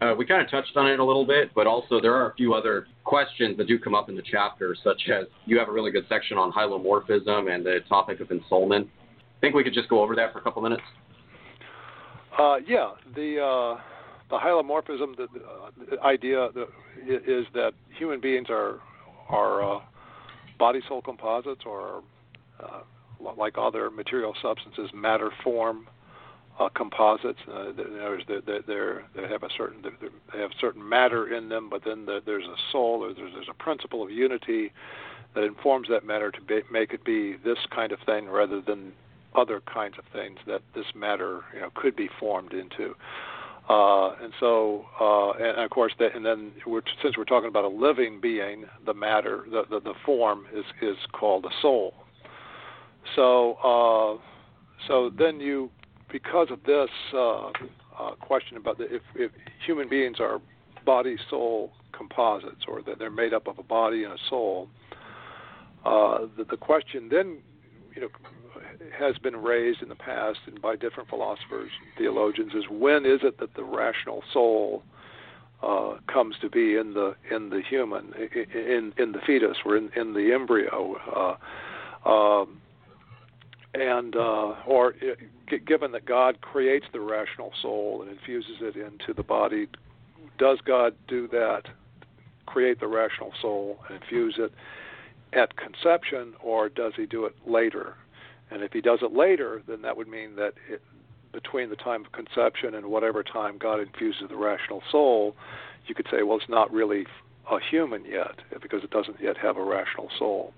uh, 0.00 0.14
we 0.16 0.26
kind 0.26 0.42
of 0.42 0.50
touched 0.50 0.76
on 0.76 0.86
it 0.86 0.98
a 0.98 1.04
little 1.04 1.26
bit, 1.26 1.50
but 1.54 1.66
also 1.66 2.00
there 2.00 2.14
are 2.14 2.30
a 2.30 2.34
few 2.34 2.52
other 2.52 2.86
questions 3.04 3.56
that 3.56 3.66
do 3.66 3.78
come 3.78 3.94
up 3.94 4.08
in 4.08 4.16
the 4.16 4.22
chapter, 4.30 4.76
such 4.84 5.08
as 5.08 5.26
you 5.46 5.58
have 5.58 5.68
a 5.68 5.72
really 5.72 5.90
good 5.90 6.04
section 6.08 6.36
on 6.36 6.52
hylomorphism 6.52 7.52
and 7.52 7.64
the 7.64 7.80
topic 7.88 8.20
of 8.20 8.28
ensoulment. 8.28 8.86
I 8.86 9.40
think 9.40 9.54
we 9.54 9.64
could 9.64 9.74
just 9.74 9.88
go 9.88 10.02
over 10.02 10.14
that 10.16 10.32
for 10.32 10.38
a 10.38 10.42
couple 10.42 10.60
minutes. 10.62 10.82
Uh, 12.38 12.56
yeah, 12.66 12.90
the 13.14 13.40
uh, 13.40 13.80
the 14.28 14.36
hylomorphism, 14.36 15.16
the, 15.16 15.28
the 15.90 16.00
idea 16.02 16.48
the, 16.52 16.66
is 17.06 17.46
that 17.54 17.72
human 17.98 18.20
beings 18.20 18.48
are 18.50 18.80
are 19.28 19.76
uh, 19.76 19.80
body 20.58 20.80
soul 20.88 21.00
composites, 21.00 21.62
or 21.64 22.02
uh, 22.62 22.80
like 23.38 23.54
other 23.56 23.90
material 23.90 24.34
substances, 24.42 24.90
matter 24.94 25.30
form 25.42 25.86
uh, 26.58 26.68
composites. 26.74 27.38
Uh, 27.52 27.72
there's 27.76 28.22
they 28.28 28.40
they 28.66 29.28
have 29.28 29.42
a 29.42 29.48
certain 29.56 29.82
they 30.32 30.40
have 30.40 30.50
certain 30.60 30.86
matter 30.86 31.34
in 31.34 31.48
them, 31.48 31.68
but 31.70 31.82
then 31.84 32.06
there's 32.06 32.44
a 32.44 32.56
soul 32.72 33.04
or 33.04 33.12
there's, 33.14 33.32
there's 33.34 33.48
a 33.50 33.62
principle 33.62 34.02
of 34.02 34.10
unity 34.10 34.72
that 35.34 35.44
informs 35.44 35.88
that 35.88 36.04
matter 36.04 36.30
to 36.30 36.40
be, 36.40 36.60
make 36.72 36.92
it 36.92 37.04
be 37.04 37.36
this 37.44 37.58
kind 37.74 37.92
of 37.92 37.98
thing 38.06 38.26
rather 38.28 38.60
than 38.60 38.92
other 39.34 39.60
kinds 39.72 39.96
of 39.98 40.04
things 40.12 40.38
that 40.46 40.62
this 40.74 40.86
matter 40.94 41.42
you 41.54 41.60
know 41.60 41.70
could 41.74 41.94
be 41.94 42.08
formed 42.18 42.52
into. 42.52 42.94
Uh, 43.68 44.14
and 44.22 44.32
so, 44.38 44.86
uh, 45.00 45.32
and 45.32 45.60
of 45.60 45.70
course, 45.70 45.92
that, 45.98 46.14
and 46.14 46.24
then 46.24 46.52
we're, 46.66 46.82
since 47.02 47.18
we're 47.18 47.24
talking 47.24 47.48
about 47.48 47.64
a 47.64 47.68
living 47.68 48.20
being, 48.20 48.64
the 48.86 48.94
matter, 48.94 49.44
the, 49.50 49.64
the, 49.68 49.80
the 49.80 49.94
form 50.04 50.46
is 50.54 50.64
is 50.80 50.96
called 51.12 51.44
a 51.44 51.50
soul. 51.60 51.92
So, 53.16 53.54
uh, 53.64 54.22
so 54.86 55.10
then 55.10 55.40
you 55.40 55.70
because 56.10 56.48
of 56.50 56.62
this 56.64 56.90
uh, 57.14 57.48
uh, 57.98 58.14
question 58.20 58.56
about 58.56 58.78
the, 58.78 58.84
if, 58.94 59.02
if 59.14 59.30
human 59.64 59.88
beings 59.88 60.18
are 60.20 60.40
body 60.84 61.16
soul 61.28 61.72
composites 61.92 62.64
or 62.68 62.82
that 62.82 62.98
they're 62.98 63.10
made 63.10 63.34
up 63.34 63.46
of 63.46 63.58
a 63.58 63.62
body 63.62 64.04
and 64.04 64.12
a 64.12 64.18
soul, 64.28 64.68
uh, 65.84 66.18
the, 66.36 66.44
the 66.44 66.56
question 66.56 67.08
then 67.08 67.38
you 67.94 68.02
know 68.02 68.08
has 68.98 69.16
been 69.18 69.36
raised 69.36 69.82
in 69.82 69.88
the 69.88 69.94
past 69.94 70.38
and 70.46 70.60
by 70.60 70.76
different 70.76 71.08
philosophers 71.08 71.70
and 71.80 71.98
theologians 71.98 72.52
is 72.54 72.64
when 72.70 73.06
is 73.06 73.20
it 73.22 73.38
that 73.38 73.54
the 73.54 73.64
rational 73.64 74.22
soul 74.32 74.82
uh, 75.62 75.94
comes 76.12 76.36
to 76.40 76.50
be 76.50 76.76
in 76.76 76.92
the 76.94 77.14
in 77.30 77.50
the 77.50 77.62
human 77.68 78.12
in 78.54 78.92
in 78.98 79.12
the 79.12 79.18
fetus 79.26 79.56
or 79.64 79.76
in 79.76 79.90
in 79.96 80.12
the 80.12 80.32
embryo? 80.32 81.36
Uh, 82.04 82.08
um, 82.08 82.60
and 83.76 84.16
uh, 84.16 84.54
or 84.66 84.94
it, 85.00 85.18
given 85.66 85.92
that 85.92 86.06
God 86.06 86.40
creates 86.40 86.86
the 86.92 87.00
rational 87.00 87.52
soul 87.60 88.02
and 88.02 88.10
infuses 88.10 88.56
it 88.60 88.76
into 88.76 89.12
the 89.14 89.22
body, 89.22 89.68
does 90.38 90.58
God 90.64 90.94
do 91.08 91.28
that, 91.28 91.62
create 92.46 92.80
the 92.80 92.88
rational 92.88 93.32
soul 93.40 93.78
and 93.88 94.00
infuse 94.00 94.36
it 94.38 94.52
at 95.32 95.56
conception, 95.56 96.34
or 96.42 96.68
does 96.68 96.92
He 96.96 97.06
do 97.06 97.26
it 97.26 97.34
later? 97.46 97.94
And 98.50 98.62
if 98.62 98.72
He 98.72 98.80
does 98.80 99.00
it 99.02 99.12
later, 99.12 99.62
then 99.68 99.82
that 99.82 99.96
would 99.96 100.08
mean 100.08 100.36
that 100.36 100.54
it, 100.70 100.80
between 101.32 101.68
the 101.68 101.76
time 101.76 102.04
of 102.04 102.12
conception 102.12 102.74
and 102.74 102.86
whatever 102.86 103.22
time 103.22 103.58
God 103.58 103.80
infuses 103.80 104.28
the 104.28 104.36
rational 104.36 104.82
soul, 104.90 105.36
you 105.86 105.94
could 105.94 106.06
say, 106.10 106.22
well, 106.22 106.38
it's 106.38 106.48
not 106.48 106.72
really 106.72 107.06
a 107.50 107.58
human 107.60 108.04
yet 108.04 108.40
because 108.62 108.82
it 108.82 108.90
doesn't 108.90 109.20
yet 109.20 109.36
have 109.36 109.56
a 109.56 109.62
rational 109.62 110.08
soul. 110.18 110.54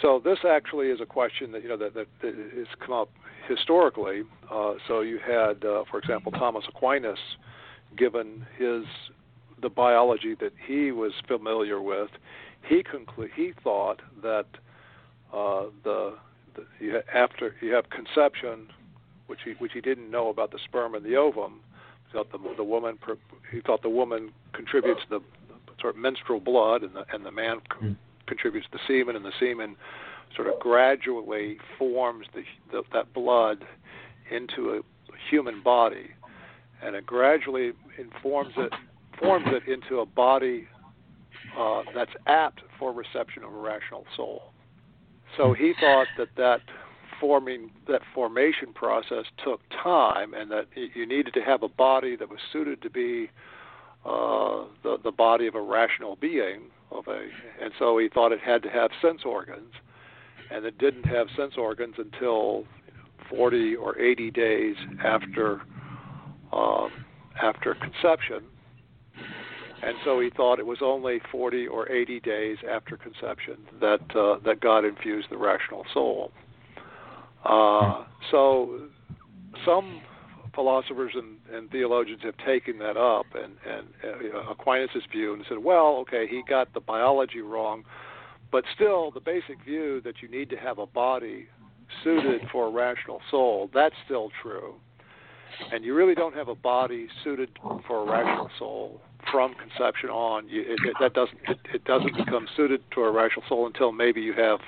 So 0.00 0.20
this 0.24 0.38
actually 0.48 0.88
is 0.88 1.00
a 1.00 1.06
question 1.06 1.52
that 1.52 1.62
you 1.62 1.68
know 1.68 1.76
that, 1.76 1.94
that, 1.94 2.06
that 2.22 2.34
has 2.56 2.66
come 2.84 2.94
up 2.94 3.10
historically. 3.48 4.22
Uh, 4.50 4.74
so 4.88 5.00
you 5.00 5.18
had, 5.18 5.64
uh, 5.64 5.84
for 5.90 5.98
example, 5.98 6.32
Thomas 6.32 6.64
Aquinas, 6.68 7.18
given 7.96 8.46
his 8.56 8.84
the 9.60 9.68
biology 9.68 10.34
that 10.40 10.52
he 10.66 10.90
was 10.90 11.12
familiar 11.28 11.80
with, 11.80 12.08
he 12.68 12.82
conclu- 12.82 13.30
he 13.34 13.52
thought 13.62 14.00
that 14.22 14.46
uh, 15.32 15.66
the, 15.84 16.14
the 16.56 16.64
you 16.80 16.92
ha- 16.92 17.18
after 17.18 17.54
you 17.60 17.72
have 17.72 17.84
conception, 17.90 18.68
which 19.26 19.40
he 19.44 19.52
which 19.58 19.72
he 19.72 19.80
didn't 19.80 20.10
know 20.10 20.28
about 20.30 20.52
the 20.52 20.58
sperm 20.64 20.94
and 20.94 21.04
the 21.04 21.16
ovum. 21.16 21.60
He 22.06 22.18
thought 22.18 22.32
the 22.32 22.38
the 22.56 22.64
woman 22.64 22.98
he 23.50 23.60
thought 23.60 23.82
the 23.82 23.88
woman 23.88 24.32
contributes 24.52 25.02
the, 25.10 25.20
sort 25.80 25.94
of 25.94 26.00
menstrual 26.00 26.40
blood 26.40 26.82
and 26.82 26.94
the 26.94 27.04
and 27.12 27.24
the 27.26 27.30
man. 27.30 27.60
Mm 27.82 27.96
contributes 28.26 28.66
the 28.72 28.78
semen, 28.86 29.16
and 29.16 29.24
the 29.24 29.32
semen 29.38 29.76
sort 30.34 30.48
of 30.48 30.58
gradually 30.60 31.58
forms 31.78 32.26
the, 32.34 32.42
the, 32.70 32.82
that 32.92 33.12
blood 33.12 33.64
into 34.30 34.70
a 34.70 34.80
human 35.30 35.62
body, 35.62 36.10
and 36.82 36.96
it 36.96 37.06
gradually 37.06 37.72
informs 37.98 38.54
it 38.56 38.72
forms 39.20 39.46
it 39.48 39.70
into 39.70 40.00
a 40.00 40.06
body 40.06 40.66
uh, 41.58 41.82
that's 41.94 42.12
apt 42.26 42.60
for 42.78 42.92
reception 42.92 43.44
of 43.44 43.52
a 43.52 43.58
rational 43.58 44.04
soul. 44.16 44.42
So 45.36 45.52
he 45.52 45.74
thought 45.80 46.06
that 46.18 46.28
that 46.36 46.60
forming 47.20 47.70
that 47.88 48.00
formation 48.14 48.72
process 48.74 49.24
took 49.44 49.60
time, 49.82 50.34
and 50.34 50.50
that 50.50 50.66
you 50.74 51.06
needed 51.06 51.32
to 51.34 51.40
have 51.40 51.62
a 51.62 51.68
body 51.68 52.16
that 52.16 52.28
was 52.28 52.40
suited 52.52 52.82
to 52.82 52.90
be 52.90 53.30
uh, 54.04 54.64
the 54.82 54.96
the 55.04 55.12
body 55.12 55.46
of 55.46 55.54
a 55.54 55.60
rational 55.60 56.16
being, 56.16 56.62
of 56.94 57.06
a, 57.08 57.28
and 57.62 57.72
so 57.78 57.98
he 57.98 58.08
thought 58.08 58.32
it 58.32 58.40
had 58.40 58.62
to 58.62 58.68
have 58.68 58.90
sense 59.00 59.22
organs, 59.24 59.72
and 60.50 60.64
it 60.64 60.78
didn't 60.78 61.04
have 61.04 61.28
sense 61.36 61.54
organs 61.56 61.94
until 61.98 62.64
40 63.30 63.76
or 63.76 63.98
80 63.98 64.30
days 64.30 64.76
after 65.02 65.62
um, 66.52 66.90
after 67.42 67.74
conception, 67.74 68.42
and 69.82 69.96
so 70.04 70.20
he 70.20 70.30
thought 70.30 70.58
it 70.58 70.66
was 70.66 70.78
only 70.82 71.20
40 71.30 71.66
or 71.66 71.90
80 71.90 72.20
days 72.20 72.58
after 72.70 72.96
conception 72.96 73.56
that 73.80 74.00
uh, 74.14 74.38
that 74.44 74.60
God 74.60 74.84
infused 74.84 75.28
the 75.30 75.38
rational 75.38 75.84
soul. 75.92 76.30
Uh, 77.44 78.04
so 78.30 78.88
some 79.64 80.00
philosophers 80.54 81.12
and, 81.14 81.38
and 81.52 81.70
theologians 81.70 82.20
have 82.22 82.36
taken 82.44 82.78
that 82.78 82.96
up 82.96 83.26
and, 83.34 83.54
and 83.66 83.86
uh, 84.34 84.50
Aquinas' 84.50 85.02
view 85.10 85.34
and 85.34 85.44
said, 85.48 85.58
well, 85.58 85.96
okay, 85.98 86.26
he 86.28 86.42
got 86.48 86.72
the 86.74 86.80
biology 86.80 87.40
wrong, 87.40 87.84
but 88.50 88.64
still 88.74 89.10
the 89.10 89.20
basic 89.20 89.62
view 89.64 90.00
that 90.04 90.16
you 90.20 90.28
need 90.28 90.50
to 90.50 90.56
have 90.56 90.78
a 90.78 90.86
body 90.86 91.46
suited 92.04 92.42
for 92.50 92.68
a 92.68 92.70
rational 92.70 93.20
soul, 93.30 93.70
that's 93.72 93.94
still 94.04 94.30
true. 94.42 94.74
And 95.72 95.84
you 95.84 95.94
really 95.94 96.14
don't 96.14 96.34
have 96.34 96.48
a 96.48 96.54
body 96.54 97.08
suited 97.22 97.50
for 97.86 98.02
a 98.02 98.10
rational 98.10 98.50
soul 98.58 99.00
from 99.30 99.54
conception 99.54 100.10
on. 100.10 100.48
You, 100.48 100.62
it, 100.62 100.78
it, 100.84 100.96
that 101.00 101.14
doesn't 101.14 101.38
it, 101.48 101.58
it 101.74 101.84
doesn't 101.84 102.16
become 102.16 102.48
suited 102.56 102.82
to 102.94 103.02
a 103.02 103.10
rational 103.10 103.44
soul 103.48 103.66
until 103.66 103.92
maybe 103.92 104.20
you 104.20 104.32
have 104.32 104.60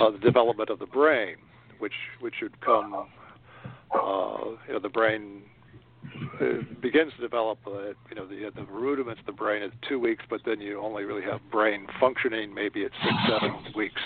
uh, 0.00 0.10
the 0.10 0.18
development 0.18 0.70
of 0.70 0.78
the 0.78 0.86
brain, 0.86 1.36
which 1.78 1.94
which 2.20 2.34
would 2.42 2.60
come 2.60 3.08
uh, 3.94 4.50
you 4.66 4.74
know, 4.74 4.78
the 4.80 4.88
brain 4.88 5.42
uh, 6.40 6.44
begins 6.80 7.12
to 7.16 7.20
develop. 7.20 7.58
Uh, 7.66 7.88
you 8.08 8.16
know, 8.16 8.26
the, 8.26 8.50
the 8.54 8.64
rudiments 8.70 9.20
of 9.20 9.26
the 9.26 9.32
brain 9.32 9.62
at 9.62 9.70
two 9.88 9.98
weeks, 9.98 10.24
but 10.28 10.40
then 10.44 10.60
you 10.60 10.80
only 10.80 11.04
really 11.04 11.22
have 11.22 11.40
brain 11.50 11.86
functioning 11.98 12.54
maybe 12.54 12.84
at 12.84 12.90
six, 13.02 13.14
seven 13.28 13.56
weeks. 13.74 14.00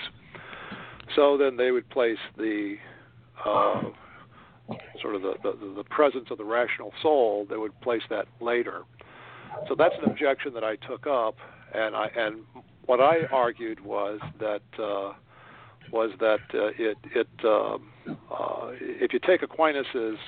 So 1.14 1.36
then 1.36 1.56
they 1.56 1.70
would 1.70 1.88
place 1.90 2.18
the 2.36 2.76
uh, 3.44 3.82
sort 5.00 5.14
of 5.14 5.22
the, 5.22 5.34
the, 5.42 5.74
the 5.76 5.84
presence 5.84 6.26
of 6.30 6.38
the 6.38 6.44
rational 6.44 6.92
soul. 7.02 7.46
They 7.48 7.56
would 7.56 7.78
place 7.80 8.02
that 8.10 8.26
later. 8.40 8.82
So 9.68 9.74
that's 9.76 9.94
an 10.02 10.10
objection 10.10 10.52
that 10.54 10.64
I 10.64 10.76
took 10.76 11.06
up, 11.06 11.36
and 11.72 11.94
I 11.94 12.10
and 12.16 12.40
what 12.86 13.00
I 13.00 13.26
argued 13.32 13.80
was 13.84 14.20
that 14.40 14.62
uh, 14.82 15.12
was 15.92 16.10
that 16.20 16.40
uh, 16.54 16.68
it 16.78 16.98
it 17.14 17.28
um, 17.44 17.88
uh, 18.30 18.70
if 18.80 19.12
you 19.12 19.18
take 19.18 19.42
Aquinas's 19.42 20.18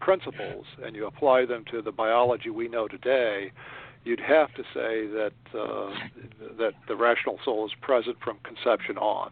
principles 0.00 0.66
and 0.84 0.94
you 0.96 1.06
apply 1.06 1.46
them 1.46 1.64
to 1.70 1.80
the 1.82 1.92
biology 1.92 2.50
we 2.50 2.68
know 2.68 2.88
today, 2.88 3.52
you'd 4.04 4.20
have 4.20 4.52
to 4.54 4.62
say 4.74 5.06
that 5.06 5.32
uh, 5.58 5.90
that 6.58 6.72
the 6.88 6.96
rational 6.96 7.38
soul 7.44 7.64
is 7.66 7.72
present 7.80 8.16
from 8.22 8.38
conception 8.42 8.98
on. 8.98 9.30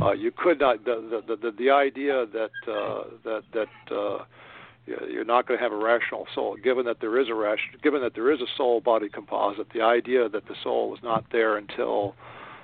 Uh, 0.00 0.12
you 0.12 0.30
could 0.30 0.58
not 0.60 0.84
the 0.84 1.22
the, 1.26 1.36
the, 1.36 1.50
the 1.52 1.70
idea 1.70 2.26
that 2.26 2.50
uh, 2.66 3.04
that 3.24 3.42
that 3.52 3.94
uh, 3.94 4.24
You're 4.86 5.24
not 5.24 5.46
going 5.46 5.58
to 5.58 5.64
have 5.64 5.72
a 5.72 5.82
rational 5.82 6.26
soul, 6.34 6.56
given 6.62 6.84
that 6.84 7.00
there 7.00 7.18
is 7.18 7.28
a 7.30 7.34
ration, 7.34 7.70
given 7.82 8.02
that 8.02 8.14
there 8.14 8.30
is 8.30 8.40
a 8.40 8.46
soul-body 8.56 9.08
composite. 9.08 9.68
The 9.72 9.80
idea 9.80 10.28
that 10.28 10.46
the 10.46 10.54
soul 10.62 10.94
is 10.94 11.02
not 11.02 11.24
there 11.32 11.56
until 11.56 12.14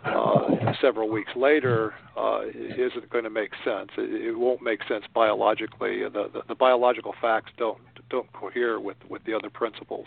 uh, 0.04 0.72
several 0.80 1.08
weeks 1.08 1.32
later 1.36 1.94
uh, 2.16 2.42
isn't 2.46 3.10
going 3.10 3.24
to 3.24 3.30
make 3.30 3.50
sense. 3.64 3.90
It, 3.98 4.28
it 4.28 4.38
won't 4.38 4.62
make 4.62 4.80
sense 4.88 5.04
biologically. 5.14 6.02
The, 6.02 6.30
the, 6.32 6.42
the 6.48 6.54
biological 6.54 7.14
facts 7.20 7.52
don't 7.56 7.78
don't 8.08 8.32
cohere 8.32 8.80
with 8.80 8.96
with 9.08 9.24
the 9.24 9.34
other 9.34 9.50
principles. 9.50 10.06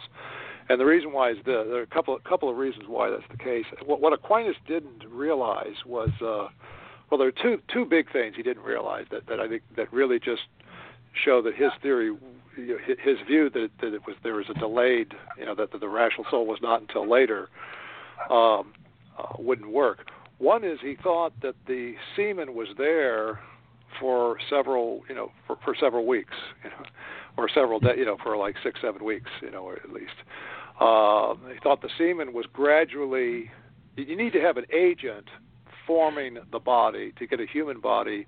And 0.70 0.80
the 0.80 0.86
reason 0.86 1.12
why 1.12 1.32
is 1.32 1.38
the, 1.46 1.66
there 1.70 1.80
are 1.80 1.84
a 1.84 1.88
couple 1.88 2.16
a 2.16 2.30
couple 2.30 2.50
of 2.50 2.58
reasons 2.58 2.86
why 2.88 3.10
that's 3.10 3.24
the 3.30 3.38
case. 3.38 3.66
What, 3.86 4.02
what 4.02 4.14
Aquinas 4.14 4.56
didn't 4.68 5.04
realize 5.10 5.86
was 5.86 6.10
uh, 6.22 6.48
well, 7.10 7.18
there 7.18 7.28
are 7.28 7.32
two 7.32 7.62
two 7.72 7.86
big 7.86 8.12
things 8.12 8.36
he 8.36 8.44
didn't 8.44 8.64
realize 8.64 9.06
that 9.12 9.28
that 9.28 9.40
I 9.40 9.48
think 9.48 9.62
that 9.76 9.92
really 9.94 10.20
just 10.20 10.44
show 11.14 11.42
that 11.44 11.56
his 11.56 11.72
theory, 11.82 12.16
you 12.58 12.68
know, 12.68 12.78
his 12.86 13.18
view 13.28 13.50
that 13.52 13.70
that 13.82 13.94
it 13.94 14.02
was 14.08 14.16
there 14.24 14.36
was 14.36 14.46
a 14.50 14.56
delayed, 14.56 15.14
you 15.38 15.46
know, 15.46 15.54
that, 15.56 15.72
that 15.72 15.82
the 15.82 15.90
rational 15.90 16.26
soul 16.32 16.48
was 16.48 16.60
not 16.62 16.82
until 16.82 17.08
later, 17.08 17.50
um, 18.32 18.74
uh, 19.18 19.34
wouldn't 19.40 19.72
work. 19.72 20.08
One 20.40 20.64
is 20.64 20.80
he 20.82 20.98
thought 21.02 21.34
that 21.42 21.56
the 21.68 21.94
semen 22.16 22.54
was 22.54 22.68
there 22.78 23.40
for 24.00 24.38
several, 24.50 25.02
you 25.08 25.16
know, 25.16 25.32
for, 25.48 25.58
for 25.64 25.76
several 25.80 26.06
weeks, 26.06 26.34
you 26.64 26.70
know, 26.70 26.86
or 27.38 27.50
several, 27.50 27.80
de- 27.80 27.96
you 27.98 28.06
know, 28.06 28.18
for 28.24 28.36
like 28.38 28.56
six, 28.64 28.80
seven 28.82 29.04
weeks, 29.04 29.30
you 29.42 29.52
know, 29.52 29.64
or 29.64 29.76
at 29.76 29.92
least. 29.92 30.14
Uh, 30.80 31.36
he 31.54 31.60
thought 31.62 31.82
the 31.82 31.90
semen 31.98 32.34
was 32.34 32.46
gradually. 32.52 33.52
You 33.96 34.16
need 34.16 34.34
to 34.34 34.42
have 34.42 34.58
an 34.58 34.66
agent 34.74 35.28
forming 35.86 36.40
the 36.52 36.60
body 36.60 37.14
to 37.20 37.28
get 37.28 37.40
a 37.40 37.46
human 37.46 37.80
body 37.80 38.26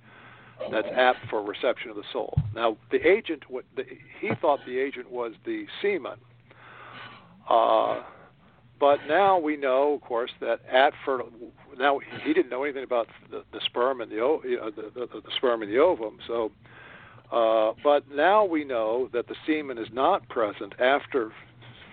that's 0.72 0.88
apt 0.96 1.20
for 1.30 1.44
reception 1.44 1.90
of 1.90 1.96
the 1.96 2.04
soul. 2.14 2.38
Now, 2.54 2.78
the 2.92 3.06
agent, 3.06 3.44
what 3.50 3.66
the, 3.76 3.84
he 4.22 4.30
thought 4.40 4.60
the 4.66 4.78
agent 4.80 5.12
was 5.12 5.34
the 5.46 5.66
semen. 5.82 6.18
Uh, 7.50 8.04
but 8.80 9.00
now 9.08 9.40
we 9.40 9.56
know, 9.58 9.94
of 9.94 10.02
course, 10.02 10.32
that 10.42 10.60
at 10.72 10.94
fertil- 11.06 11.30
now 11.78 12.00
he 12.24 12.34
didn't 12.34 12.50
know 12.50 12.64
anything 12.64 12.84
about 12.84 13.08
the, 13.30 13.44
the 13.52 13.60
sperm 13.66 14.02
and 14.02 14.12
the, 14.12 14.16
you 14.16 14.58
know, 14.58 14.72
the, 14.72 14.92
the, 14.94 15.22
the 15.22 15.32
sperm 15.38 15.62
and 15.62 15.72
the 15.72 15.78
ovum. 15.78 16.18
So, 16.28 16.52
uh, 17.32 17.74
but 17.84 18.04
now 18.14 18.46
we 18.46 18.64
know 18.64 19.10
that 19.14 19.28
the 19.28 19.36
semen 19.46 19.78
is 19.78 19.88
not 19.92 20.28
present 20.30 20.74
after 20.80 21.32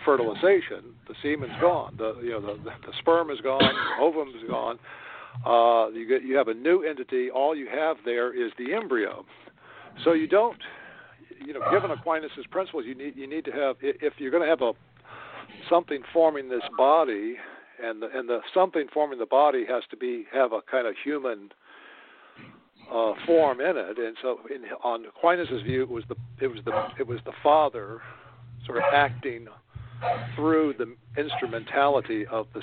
fertilization. 0.04 0.94
The 1.08 1.14
semen's 1.22 1.58
gone. 1.60 1.94
The 1.96 2.18
you 2.22 2.30
know 2.30 2.40
the, 2.40 2.62
the 2.64 2.92
sperm 2.98 3.30
is 3.30 3.40
gone. 3.40 3.62
The 3.62 4.02
ovum 4.02 4.28
is 4.30 4.48
gone. 4.48 4.78
Uh, 5.46 5.90
you 5.90 6.06
get 6.06 6.22
you 6.22 6.36
have 6.36 6.48
a 6.48 6.54
new 6.54 6.82
entity. 6.82 7.30
All 7.30 7.56
you 7.56 7.68
have 7.68 7.96
there 8.04 8.34
is 8.34 8.52
the 8.58 8.74
embryo. 8.74 9.24
So 10.04 10.12
you 10.12 10.26
don't, 10.26 10.58
you 11.44 11.52
know, 11.52 11.60
given 11.70 11.90
Aquinas's 11.90 12.46
principles, 12.50 12.84
you 12.86 12.94
need 12.94 13.16
you 13.16 13.26
need 13.26 13.44
to 13.46 13.52
have 13.52 13.76
if 13.80 14.14
you're 14.18 14.30
going 14.30 14.42
to 14.42 14.48
have 14.48 14.62
a 14.62 14.72
something 15.68 16.02
forming 16.12 16.48
this 16.48 16.62
body, 16.76 17.36
and 17.82 18.02
the 18.02 18.08
and 18.14 18.28
the 18.28 18.40
something 18.54 18.86
forming 18.92 19.18
the 19.18 19.26
body 19.26 19.64
has 19.68 19.82
to 19.90 19.96
be 19.96 20.24
have 20.32 20.52
a 20.52 20.60
kind 20.70 20.86
of 20.86 20.94
human 21.02 21.50
uh, 22.92 23.12
form 23.26 23.60
in 23.60 23.76
it. 23.76 23.98
And 23.98 24.16
so, 24.22 24.40
in, 24.54 24.64
on 24.84 25.04
Aquinas's 25.06 25.62
view, 25.62 25.82
it 25.82 25.90
was 25.90 26.04
the 26.08 26.16
it 26.40 26.48
was 26.48 26.60
the 26.64 26.88
it 26.98 27.06
was 27.06 27.20
the 27.24 27.32
father 27.42 28.00
sort 28.66 28.78
of 28.78 28.84
acting 28.92 29.46
through 30.34 30.74
the 30.78 30.94
instrumentality 31.20 32.26
of 32.26 32.46
the 32.54 32.62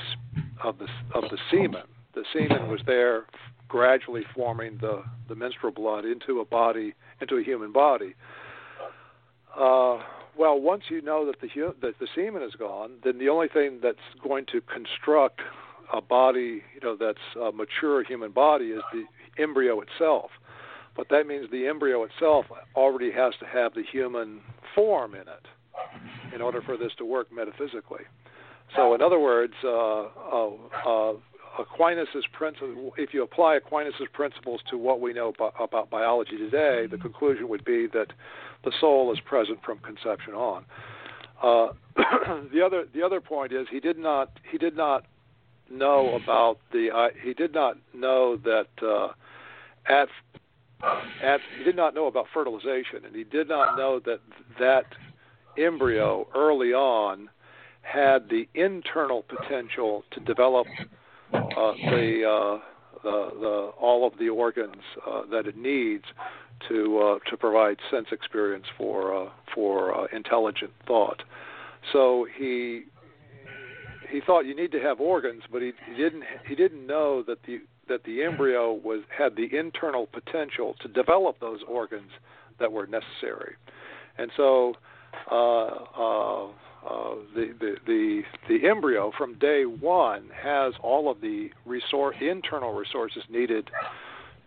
of 0.64 0.78
the 0.78 0.88
of 1.14 1.24
the 1.30 1.38
semen 1.52 1.84
the 2.14 2.24
semen 2.34 2.70
was 2.70 2.82
there 2.86 3.26
gradually 3.68 4.24
forming 4.36 4.78
the, 4.82 5.04
the 5.28 5.36
menstrual 5.36 5.72
blood 5.72 6.06
into 6.06 6.40
a 6.40 6.46
body, 6.46 6.94
into 7.22 7.38
a 7.38 7.44
human 7.44 7.72
body. 7.72 8.16
Uh, 9.56 10.00
well, 10.40 10.58
once 10.58 10.84
you 10.90 11.02
know 11.02 11.26
that 11.26 11.42
the 11.42 11.50
that 11.82 12.00
the 12.00 12.08
semen 12.16 12.42
is 12.42 12.56
gone, 12.56 12.92
then 13.04 13.20
the 13.20 13.28
only 13.28 13.50
thing 13.50 13.80
that's 13.84 13.98
going 14.24 14.46
to 14.54 14.62
construct 14.62 15.42
a 15.92 16.02
body, 16.02 16.64
you 16.74 16.80
know, 16.82 16.96
that's 16.96 17.20
a 17.36 17.52
mature 17.52 18.06
human 18.06 18.32
body 18.32 18.68
is 18.68 18.82
the 18.94 19.04
embryo 19.42 19.82
itself. 19.82 20.32
But 20.96 21.08
that 21.10 21.28
means 21.28 21.52
the 21.52 21.68
embryo 21.68 22.04
itself 22.04 22.46
already 22.74 23.12
has 23.12 23.34
to 23.42 23.46
have 23.46 23.74
the 23.74 23.84
human 23.84 24.40
form 24.74 25.14
in 25.14 25.22
it 25.22 26.34
in 26.34 26.42
order 26.42 26.62
for 26.62 26.78
this 26.78 26.94
to 27.00 27.06
work 27.06 27.28
metaphysically. 27.34 28.04
So, 28.76 28.94
in 28.94 29.02
other 29.02 29.20
words, 29.20 29.54
uh, 29.64 30.04
uh, 30.04 30.50
uh, 30.88 31.14
Aquinas's 31.60 32.26
principle, 32.32 32.94
if 32.98 33.14
you 33.14 33.24
apply 33.24 33.58
Aquinas's 33.58 34.08
principles 34.14 34.62
to 34.70 34.78
what 34.78 35.02
we 35.02 35.12
know 35.12 35.34
about 35.60 35.90
biology 35.90 36.38
today, 36.38 36.88
the 36.90 36.98
conclusion 36.98 37.50
would 37.50 37.66
be 37.66 37.88
that 37.88 38.14
the 38.64 38.72
soul 38.80 39.12
is 39.14 39.20
present 39.22 39.60
from 39.64 39.80
conception 39.80 40.34
on. 40.34 40.66
Uh, 41.42 41.68
the 42.54 42.62
other 42.66 42.86
the 42.94 43.02
other 43.02 43.22
point 43.22 43.52
is 43.54 43.68
he 43.72 43.80
did 43.80 43.98
not 43.98 44.32
he 44.52 44.58
did 44.58 44.76
not 44.76 45.06
know 45.70 46.20
about 46.22 46.60
the 46.72 46.90
uh, 46.94 47.08
he 47.24 47.34
did 47.34 47.54
not 47.54 47.78
know 47.94 48.38
that 48.38 48.68
uh, 48.82 49.10
at 49.88 50.10
at 51.24 51.40
he 51.58 51.64
did 51.64 51.76
not 51.76 51.94
know 51.94 52.08
about 52.08 52.26
fertilization 52.34 53.06
and 53.06 53.16
he 53.16 53.24
did 53.24 53.48
not 53.48 53.78
know 53.78 54.00
that 54.00 54.20
that 54.60 54.86
embryo 55.58 56.28
early 56.36 56.74
on 56.74 57.30
had 57.82 58.30
the 58.30 58.48
internal 58.54 59.24
potential 59.24 60.04
to 60.12 60.20
develop 60.22 60.68
uh, 61.34 61.74
the, 61.90 62.24
uh, 62.24 62.60
the, 63.04 63.30
the 63.40 63.72
all 63.80 64.06
of 64.06 64.18
the 64.20 64.30
organs 64.30 64.82
uh, 65.08 65.22
that 65.32 65.48
it 65.48 65.58
needs 65.58 66.04
to 66.68 67.00
uh, 67.00 67.30
to 67.30 67.38
provide 67.38 67.78
sense 67.92 68.08
experience 68.12 68.66
for 68.78 69.16
uh, 69.16 69.30
for 69.54 69.96
uh, 69.96 70.08
intelligent 70.14 70.72
thought. 70.86 71.24
So 71.94 72.28
he 72.38 72.84
he 74.10 74.22
thought 74.26 74.42
you 74.42 74.56
need 74.56 74.72
to 74.72 74.80
have 74.80 75.00
organs, 75.00 75.44
but 75.52 75.62
he, 75.62 75.72
he 75.90 75.96
didn't 75.96 76.24
he 76.48 76.56
didn't 76.56 76.86
know 76.86 77.24
that 77.24 77.44
the 77.46 77.60
that 77.88 78.04
the 78.04 78.24
embryo 78.24 78.74
was 78.74 79.02
had 79.16 79.36
the 79.36 79.58
internal 79.58 80.08
potential 80.08 80.76
to 80.82 80.88
develop 80.88 81.40
those 81.40 81.60
organs 81.68 82.12
that 82.60 82.72
were 82.72 82.88
necessary, 82.88 83.56
and 84.18 84.32
so 84.36 84.74
uh, 85.32 85.36
uh, 85.36 86.46
uh, 86.46 87.16
the, 87.36 87.54
the 87.60 87.76
the 87.86 88.22
the 88.48 88.68
embryo 88.68 89.12
from 89.18 89.38
day 89.40 89.64
one 89.64 90.30
has 90.36 90.74
all 90.82 91.10
of 91.10 91.22
the 91.22 91.50
resource 91.66 92.16
internal 92.22 92.74
resources 92.74 93.24
needed 93.30 93.70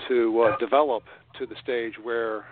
to 0.08 0.54
develop 0.58 1.04
to 1.38 1.46
the 1.46 1.56
stage 1.62 1.94
where 2.02 2.44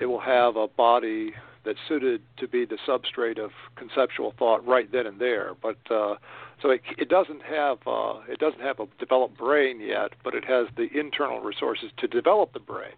it 0.00 0.06
will 0.06 0.20
have 0.20 0.56
a 0.56 0.68
body 0.68 1.32
that's 1.64 1.78
suited 1.88 2.22
to 2.38 2.48
be 2.48 2.64
the 2.64 2.78
substrate 2.86 3.38
of 3.38 3.50
conceptual 3.76 4.32
thought 4.38 4.66
right 4.66 4.90
then 4.92 5.06
and 5.06 5.20
there. 5.20 5.52
But 5.60 5.76
uh, 5.90 6.14
so 6.62 6.70
it, 6.70 6.80
it 6.96 7.08
doesn't 7.08 7.42
have 7.42 7.78
uh, 7.86 8.20
it 8.28 8.38
doesn't 8.38 8.60
have 8.60 8.80
a 8.80 8.86
developed 8.98 9.36
brain 9.36 9.80
yet, 9.80 10.12
but 10.24 10.34
it 10.34 10.44
has 10.44 10.66
the 10.76 10.88
internal 10.98 11.40
resources 11.40 11.90
to 11.98 12.06
develop 12.06 12.52
the 12.52 12.60
brain, 12.60 12.94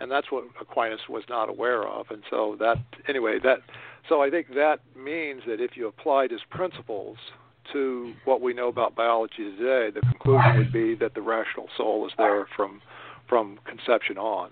and 0.00 0.10
that's 0.10 0.30
what 0.30 0.44
Aquinas 0.60 1.08
was 1.08 1.24
not 1.28 1.48
aware 1.48 1.86
of. 1.86 2.06
And 2.10 2.22
so 2.28 2.56
that 2.60 2.76
anyway 3.08 3.38
that 3.42 3.60
so 4.08 4.22
I 4.22 4.30
think 4.30 4.48
that 4.54 4.80
means 4.96 5.42
that 5.46 5.60
if 5.60 5.76
you 5.76 5.88
applied 5.88 6.30
his 6.30 6.42
principles 6.50 7.16
to 7.72 8.12
what 8.26 8.42
we 8.42 8.52
know 8.52 8.68
about 8.68 8.94
biology 8.94 9.56
today, 9.56 9.90
the 9.90 10.02
conclusion 10.02 10.58
would 10.58 10.72
be 10.72 10.94
that 10.96 11.14
the 11.14 11.22
rational 11.22 11.68
soul 11.76 12.06
is 12.06 12.12
there 12.18 12.46
from 12.54 12.82
from 13.28 13.58
conception 13.64 14.18
on. 14.18 14.50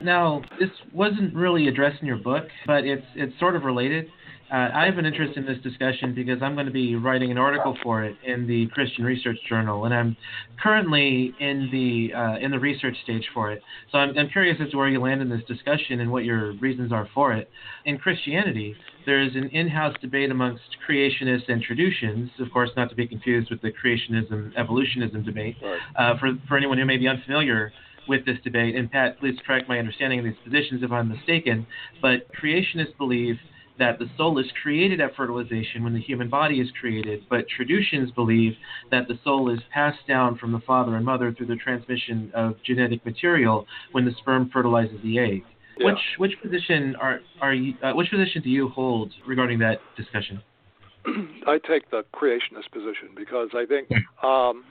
Now, 0.00 0.42
this 0.60 0.70
wasn't 0.92 1.34
really 1.34 1.66
addressed 1.66 2.00
in 2.00 2.06
your 2.06 2.18
book, 2.18 2.44
but 2.66 2.84
it's 2.84 3.06
it's 3.16 3.38
sort 3.40 3.56
of 3.56 3.64
related. 3.64 4.06
Uh, 4.50 4.70
I 4.74 4.86
have 4.86 4.96
an 4.96 5.04
interest 5.04 5.36
in 5.36 5.44
this 5.44 5.58
discussion 5.62 6.14
because 6.14 6.42
I'm 6.42 6.54
going 6.54 6.66
to 6.66 6.72
be 6.72 6.96
writing 6.96 7.30
an 7.30 7.36
article 7.36 7.76
for 7.82 8.02
it 8.04 8.16
in 8.24 8.46
the 8.46 8.66
Christian 8.68 9.04
Research 9.04 9.36
Journal, 9.46 9.84
and 9.84 9.92
I'm 9.92 10.16
currently 10.62 11.34
in 11.38 11.68
the 11.70 12.14
uh, 12.14 12.38
in 12.38 12.50
the 12.50 12.58
research 12.58 12.96
stage 13.04 13.28
for 13.34 13.52
it. 13.52 13.62
So 13.92 13.98
I'm, 13.98 14.16
I'm 14.16 14.28
curious 14.30 14.56
as 14.64 14.70
to 14.70 14.78
where 14.78 14.88
you 14.88 15.00
land 15.00 15.20
in 15.20 15.28
this 15.28 15.42
discussion 15.46 16.00
and 16.00 16.10
what 16.10 16.24
your 16.24 16.52
reasons 16.54 16.92
are 16.92 17.06
for 17.14 17.34
it. 17.34 17.50
In 17.84 17.98
Christianity, 17.98 18.74
there 19.04 19.20
is 19.20 19.34
an 19.34 19.48
in-house 19.50 19.94
debate 20.00 20.30
amongst 20.30 20.62
creationists 20.88 21.48
and 21.48 21.62
traducians, 21.62 22.30
of 22.40 22.50
course, 22.50 22.70
not 22.74 22.88
to 22.88 22.96
be 22.96 23.06
confused 23.06 23.50
with 23.50 23.60
the 23.60 23.70
creationism 23.70 24.56
evolutionism 24.56 25.24
debate. 25.24 25.56
Uh, 25.98 26.18
for 26.18 26.32
for 26.48 26.56
anyone 26.56 26.78
who 26.78 26.86
may 26.86 26.96
be 26.96 27.06
unfamiliar 27.06 27.70
with 28.08 28.24
this 28.24 28.38
debate, 28.42 28.74
and 28.74 28.90
Pat, 28.90 29.20
please 29.20 29.36
correct 29.46 29.68
my 29.68 29.78
understanding 29.78 30.18
of 30.18 30.24
these 30.24 30.34
positions 30.42 30.82
if 30.82 30.90
I'm 30.90 31.08
mistaken, 31.10 31.66
but 32.00 32.26
creationists 32.32 32.96
believe 32.96 33.36
that 33.78 33.98
the 33.98 34.06
soul 34.16 34.38
is 34.38 34.46
created 34.62 35.00
at 35.00 35.14
fertilization 35.14 35.84
when 35.84 35.94
the 35.94 36.00
human 36.00 36.28
body 36.28 36.60
is 36.60 36.68
created, 36.80 37.24
but 37.30 37.46
traducians 37.48 38.14
believe 38.14 38.52
that 38.90 39.08
the 39.08 39.18
soul 39.24 39.50
is 39.50 39.60
passed 39.72 40.06
down 40.06 40.36
from 40.36 40.52
the 40.52 40.60
father 40.60 40.96
and 40.96 41.04
mother 41.04 41.32
through 41.32 41.46
the 41.46 41.56
transmission 41.56 42.30
of 42.34 42.56
genetic 42.64 43.04
material 43.04 43.66
when 43.92 44.04
the 44.04 44.12
sperm 44.18 44.50
fertilizes 44.52 45.00
the 45.02 45.18
egg. 45.18 45.44
Yeah. 45.78 45.86
Which 45.86 46.00
which 46.18 46.32
position 46.42 46.96
are 46.96 47.20
are 47.40 47.54
you, 47.54 47.74
uh, 47.82 47.92
which 47.92 48.10
position 48.10 48.42
do 48.42 48.50
you 48.50 48.68
hold 48.68 49.12
regarding 49.26 49.60
that 49.60 49.80
discussion? 49.96 50.42
I 51.46 51.58
take 51.58 51.90
the 51.90 52.04
creationist 52.12 52.70
position 52.72 53.10
because 53.16 53.50
I 53.54 53.64
think 53.64 53.88
um, 54.24 54.64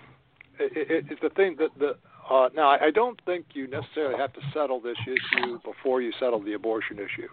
it, 0.60 0.92
it, 0.92 1.06
it's 1.10 1.22
the 1.22 1.30
thing 1.30 1.56
that 1.60 1.70
the 1.80 1.96
Uh, 2.30 2.50
now, 2.54 2.68
I 2.68 2.92
don't 2.92 3.20
think 3.26 3.46
you 3.54 3.68
necessarily 3.68 4.18
have 4.18 4.34
to 4.34 4.42
settle 4.54 4.82
this 4.82 4.98
issue 5.08 5.60
before 5.64 6.02
you 6.02 6.12
settle 6.20 6.42
the 6.44 6.54
abortion 6.54 6.98
issue. 7.00 7.30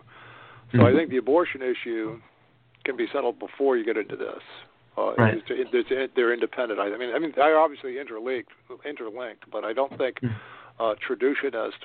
So 0.74 0.80
mm-hmm. 0.80 0.96
I 0.96 0.98
think 0.98 1.10
the 1.10 1.18
abortion 1.18 1.62
issue 1.62 2.20
can 2.84 2.96
be 2.96 3.06
settled 3.12 3.38
before 3.38 3.76
you 3.76 3.84
get 3.84 3.96
into 3.96 4.16
this. 4.16 4.42
Uh, 4.98 5.14
right. 5.14 5.42
they're 6.14 6.32
independent. 6.32 6.80
I 6.80 6.96
mean, 6.96 7.14
I 7.14 7.18
mean, 7.18 7.32
they're 7.34 7.58
obviously 7.58 7.98
interlinked, 7.98 8.50
interlinked, 8.84 9.50
but 9.50 9.64
I 9.64 9.72
don't 9.72 9.96
think 9.96 10.20
mm-hmm. 10.20 10.34
uh, 10.82 10.94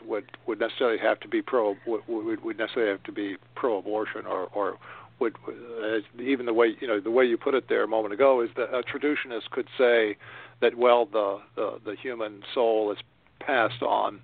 would 0.05 0.25
would 0.47 0.59
necessarily 0.59 0.97
have 0.99 1.19
to 1.21 1.27
be 1.27 1.41
pro 1.41 1.75
would, 1.85 2.01
would, 2.07 2.43
would 2.43 2.57
necessarily 2.57 2.91
have 2.91 3.03
to 3.03 3.11
be 3.11 3.37
pro-abortion 3.55 4.25
or 4.25 4.47
or 4.53 4.77
would 5.19 5.35
uh, 5.47 6.21
even 6.21 6.45
the 6.45 6.53
way 6.53 6.75
you 6.79 6.87
know 6.87 6.99
the 6.99 7.11
way 7.11 7.25
you 7.25 7.37
put 7.37 7.53
it 7.53 7.67
there 7.67 7.83
a 7.83 7.87
moment 7.87 8.13
ago 8.13 8.41
is 8.41 8.49
that 8.55 8.69
a 8.75 8.83
traducianist 8.83 9.49
could 9.51 9.67
say 9.77 10.15
that 10.61 10.75
well 10.77 11.05
the 11.05 11.39
the, 11.55 11.79
the 11.85 11.95
human 11.95 12.43
soul 12.53 12.91
is 12.91 12.97
passed 13.39 13.81
on 13.81 14.19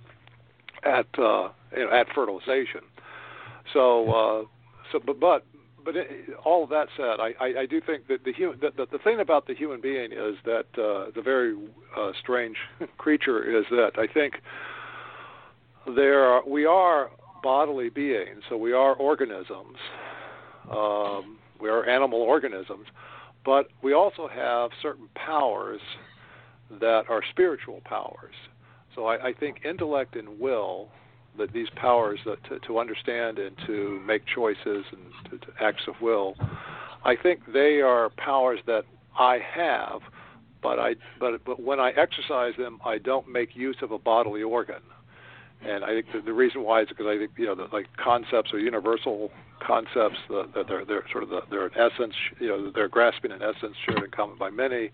at 0.84 1.08
uh, 1.18 1.50
you 1.76 1.86
know, 1.86 1.92
at 1.92 2.08
fertilization. 2.14 2.82
So 3.74 4.12
uh, 4.12 4.46
so 4.96 5.02
but 5.06 5.20
but 5.20 5.46
but 5.84 5.96
it, 5.96 6.08
all 6.44 6.66
that 6.66 6.88
said, 6.98 7.20
I, 7.20 7.34
I, 7.40 7.60
I 7.62 7.66
do 7.68 7.80
think 7.80 8.08
that 8.08 8.24
the, 8.26 8.34
human, 8.34 8.60
the, 8.60 8.72
the 8.76 8.88
the 8.94 8.98
thing 8.98 9.20
about 9.20 9.46
the 9.46 9.54
human 9.54 9.82
being 9.82 10.12
is 10.12 10.36
that 10.46 10.66
uh, 10.78 11.12
the 11.14 11.22
very 11.24 11.56
uh, 11.96 12.12
strange 12.20 12.58
creature 12.98 13.44
is 13.44 13.66
that 13.70 13.92
I 13.98 14.12
think 14.12 14.36
there 15.96 16.24
are, 16.24 16.42
we 16.48 16.66
are 16.66 17.12
bodily 17.44 17.90
beings, 17.90 18.42
so 18.50 18.58
we 18.58 18.74
are 18.74 18.96
organisms, 18.96 19.78
um, 20.72 21.38
we 21.62 21.70
are 21.70 21.88
animal 21.88 22.20
organisms, 22.20 22.88
but 23.46 23.68
we 23.84 23.94
also 23.94 24.28
have 24.28 24.72
certain 24.82 25.08
powers 25.14 25.82
that 26.80 27.04
are 27.08 27.22
spiritual 27.30 27.82
powers. 27.86 28.34
So 28.96 29.06
I, 29.06 29.28
I 29.28 29.34
think 29.34 29.58
intellect 29.64 30.16
and 30.16 30.40
will, 30.40 30.90
that 31.38 31.54
these 31.54 31.68
powers 31.76 32.20
that 32.26 32.44
to, 32.46 32.60
to 32.60 32.80
understand 32.80 33.40
and 33.40 33.56
to 33.66 34.02
make 34.06 34.24
choices 34.26 34.86
and 34.92 35.32
to, 35.32 35.38
to 35.38 35.48
acts 35.62 35.84
of 35.88 35.96
will, 36.02 36.36
I 37.04 37.16
think 37.16 37.42
they 37.54 37.82
are 37.82 38.10
powers 38.18 38.60
that 38.66 38.84
I 39.18 39.40
have, 39.56 40.02
but 40.62 40.80
I 40.80 40.96
but 41.20 41.44
but 41.46 41.62
when 41.62 41.80
I 41.80 41.92
exercise 41.92 42.54
them, 42.58 42.80
I 42.84 42.98
don't 42.98 43.28
make 43.28 43.56
use 43.56 43.78
of 43.82 43.92
a 43.92 44.00
bodily 44.00 44.44
organ. 44.44 44.82
And 45.66 45.84
I 45.84 45.90
think 45.90 46.08
the, 46.14 46.22
the 46.22 46.34
reason 46.34 46.64
why 46.64 46.82
is 46.82 46.90
because 46.90 47.08
I 47.08 47.18
think 47.18 47.32
you 47.38 47.46
know 47.46 47.56
the 47.56 47.68
like 47.72 47.88
concepts 47.98 48.54
are 48.54 48.60
universal 48.60 49.32
concepts 49.66 50.18
that 50.30 50.66
they're 50.68 50.86
they're 50.86 51.06
sort 51.12 51.24
of 51.24 51.30
the, 51.30 51.42
they're 51.50 51.68
in 51.68 51.74
essence 51.74 52.14
you 52.40 52.48
know 52.48 52.72
they're 52.72 52.90
grasping 52.90 53.32
an 53.32 53.42
essence 53.42 53.76
shared 53.86 54.04
in 54.04 54.12
common 54.12 54.38
by 54.38 54.50
many. 54.50 54.90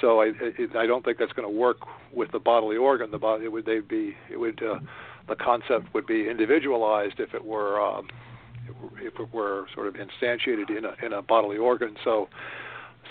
So 0.00 0.20
I 0.20 0.32
I 0.76 0.86
don't 0.86 1.04
think 1.04 1.18
that's 1.18 1.32
going 1.32 1.48
to 1.48 1.58
work 1.58 1.78
with 2.12 2.30
the 2.32 2.38
bodily 2.38 2.76
organ. 2.76 3.10
The 3.10 3.18
body 3.18 3.44
it 3.44 3.52
would 3.52 3.64
they 3.64 3.80
be 3.80 4.14
it 4.30 4.38
would 4.38 4.62
uh, 4.62 4.78
the 5.28 5.36
concept 5.36 5.92
would 5.94 6.06
be 6.06 6.28
individualized 6.28 7.18
if 7.18 7.34
it 7.34 7.44
were 7.44 7.80
um, 7.80 8.08
if 8.98 9.18
it 9.18 9.32
were 9.32 9.66
sort 9.74 9.86
of 9.86 9.94
instantiated 9.94 10.76
in 10.76 10.84
a 10.84 10.94
in 11.04 11.12
a 11.12 11.22
bodily 11.22 11.58
organ. 11.58 11.96
So 12.04 12.28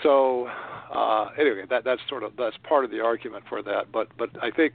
so 0.02 0.48
uh, 0.94 1.30
anyway, 1.38 1.64
that 1.68 1.84
that's 1.84 2.00
sort 2.08 2.22
of 2.22 2.32
that's 2.36 2.56
part 2.62 2.84
of 2.84 2.90
the 2.90 3.00
argument 3.00 3.44
for 3.48 3.62
that. 3.62 3.92
But 3.92 4.08
but 4.18 4.30
I 4.42 4.50
think 4.50 4.74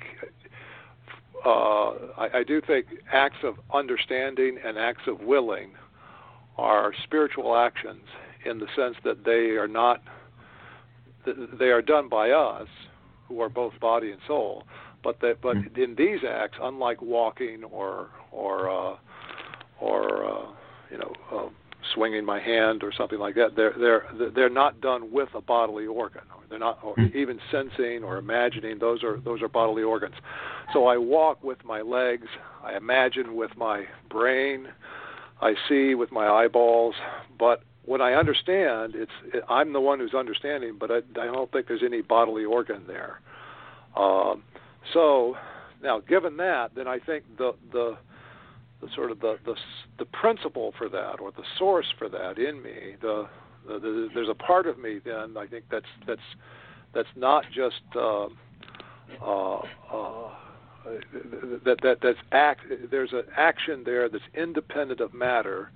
uh, 1.45 1.91
I, 2.17 2.29
I 2.35 2.43
do 2.45 2.61
think 2.61 2.87
acts 3.11 3.43
of 3.43 3.55
understanding 3.73 4.57
and 4.63 4.77
acts 4.77 5.03
of 5.07 5.21
willing 5.21 5.71
are 6.57 6.93
spiritual 7.03 7.55
actions 7.55 8.03
in 8.45 8.59
the 8.59 8.67
sense 8.75 8.95
that 9.03 9.23
they 9.23 9.57
are 9.57 9.67
not 9.67 10.01
they 11.25 11.69
are 11.69 11.81
done 11.81 12.09
by 12.09 12.31
us 12.31 12.67
who 13.27 13.41
are 13.41 13.49
both 13.49 13.79
body 13.79 14.11
and 14.11 14.19
soul 14.27 14.63
but 15.03 15.19
that 15.21 15.41
but 15.41 15.55
mm-hmm. 15.55 15.81
in 15.81 15.95
these 15.95 16.19
acts 16.27 16.57
unlike 16.61 17.01
walking 17.01 17.63
or 17.65 18.09
or 18.31 18.69
uh, 18.69 18.95
or 19.79 20.25
uh, 20.25 20.45
you 20.89 20.97
know 20.97 21.13
uh, 21.31 21.49
swinging 21.93 22.25
my 22.25 22.39
hand 22.39 22.83
or 22.83 22.91
something 22.95 23.19
like 23.19 23.35
that 23.35 23.55
they're 23.55 23.75
they're 23.79 24.31
they're 24.31 24.49
not 24.49 24.79
done 24.81 25.11
with 25.11 25.29
a 25.35 25.41
bodily 25.41 25.85
organ 25.85 26.21
they're 26.49 26.59
not 26.59 26.79
or 26.83 26.95
mm-hmm. 26.95 27.17
even 27.17 27.39
sensing 27.51 28.03
or 28.03 28.17
imagining 28.17 28.77
those 28.79 29.03
are 29.03 29.19
those 29.21 29.41
are 29.41 29.47
bodily 29.47 29.83
organs 29.83 30.15
so 30.73 30.85
i 30.85 30.97
walk 30.97 31.43
with 31.43 31.63
my 31.65 31.81
legs 31.81 32.27
i 32.63 32.75
imagine 32.75 33.35
with 33.35 33.51
my 33.57 33.85
brain 34.09 34.67
I 35.41 35.55
see 35.67 35.95
with 35.95 36.11
my 36.11 36.27
eyeballs, 36.27 36.95
but 37.39 37.63
when 37.85 37.99
I 37.99 38.13
understand, 38.13 38.93
it's 38.95 39.11
it, 39.33 39.43
I'm 39.49 39.73
the 39.73 39.81
one 39.81 39.99
who's 39.99 40.13
understanding, 40.13 40.77
but 40.79 40.91
I, 40.91 40.97
I 41.19 41.25
don't 41.25 41.51
think 41.51 41.67
there's 41.67 41.81
any 41.83 42.01
bodily 42.01 42.45
organ 42.45 42.83
there. 42.87 43.19
Um, 43.95 44.43
so 44.93 45.35
now, 45.81 45.99
given 45.99 46.37
that, 46.37 46.75
then 46.75 46.87
I 46.87 46.99
think 46.99 47.23
the 47.37 47.53
the 47.71 47.97
the 48.81 48.87
sort 48.95 49.11
of 49.11 49.19
the, 49.19 49.37
the 49.45 49.55
the 49.99 50.05
principle 50.05 50.73
for 50.77 50.89
that 50.89 51.19
or 51.19 51.31
the 51.31 51.43
source 51.57 51.85
for 51.97 52.09
that 52.09 52.39
in 52.39 52.61
me 52.61 52.95
the, 53.01 53.27
the, 53.67 53.79
the 53.79 54.09
there's 54.13 54.29
a 54.29 54.33
part 54.33 54.65
of 54.65 54.79
me 54.79 54.99
then 55.03 55.37
I 55.37 55.45
think 55.45 55.65
that's 55.69 55.85
that's 56.07 56.21
that's 56.93 57.09
not 57.15 57.45
just 57.53 57.81
uh, 57.95 58.25
uh, 59.23 59.57
uh, 59.57 60.29
that 61.63 61.77
that 61.83 61.97
that's 62.01 62.17
act 62.31 62.61
there's 62.89 63.13
an 63.13 63.23
action 63.37 63.83
there 63.85 64.09
that's 64.09 64.23
independent 64.35 64.99
of 64.99 65.13
matter. 65.13 65.71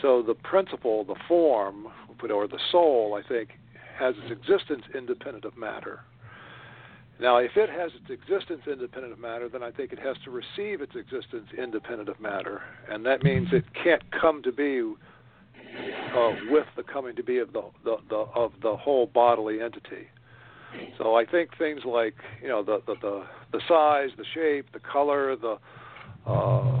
So 0.00 0.22
the 0.22 0.34
principle 0.34 1.04
the 1.04 1.16
form 1.26 1.88
or 2.30 2.46
the 2.46 2.60
soul 2.70 3.18
i 3.18 3.28
think 3.28 3.50
has 3.98 4.14
its 4.22 4.30
existence 4.30 4.84
independent 4.94 5.44
of 5.44 5.56
matter 5.56 6.04
now 7.22 7.38
if 7.38 7.52
it 7.56 7.70
has 7.70 7.90
its 7.94 8.10
existence 8.10 8.62
independent 8.66 9.12
of 9.12 9.18
matter 9.18 9.48
then 9.48 9.62
i 9.62 9.70
think 9.70 9.92
it 9.92 9.98
has 9.98 10.16
to 10.24 10.30
receive 10.30 10.80
its 10.80 10.92
existence 10.94 11.48
independent 11.56 12.08
of 12.08 12.20
matter 12.20 12.60
and 12.90 13.06
that 13.06 13.22
means 13.22 13.48
it 13.52 13.64
can't 13.82 14.02
come 14.10 14.42
to 14.42 14.52
be 14.52 14.82
uh, 16.14 16.30
with 16.50 16.66
the 16.76 16.82
coming 16.82 17.16
to 17.16 17.22
be 17.22 17.38
of 17.38 17.52
the, 17.54 17.62
the, 17.84 17.96
the 18.10 18.16
of 18.16 18.52
the 18.62 18.76
whole 18.76 19.06
bodily 19.06 19.60
entity 19.62 20.08
so 20.98 21.14
I 21.14 21.24
think 21.24 21.56
things 21.58 21.80
like 21.84 22.14
you 22.40 22.48
know 22.48 22.62
the 22.62 22.82
the 22.86 22.94
the, 23.00 23.24
the 23.52 23.60
size, 23.68 24.10
the 24.16 24.24
shape, 24.34 24.66
the 24.72 24.80
color, 24.80 25.36
the 25.36 25.58
uh, 26.26 26.80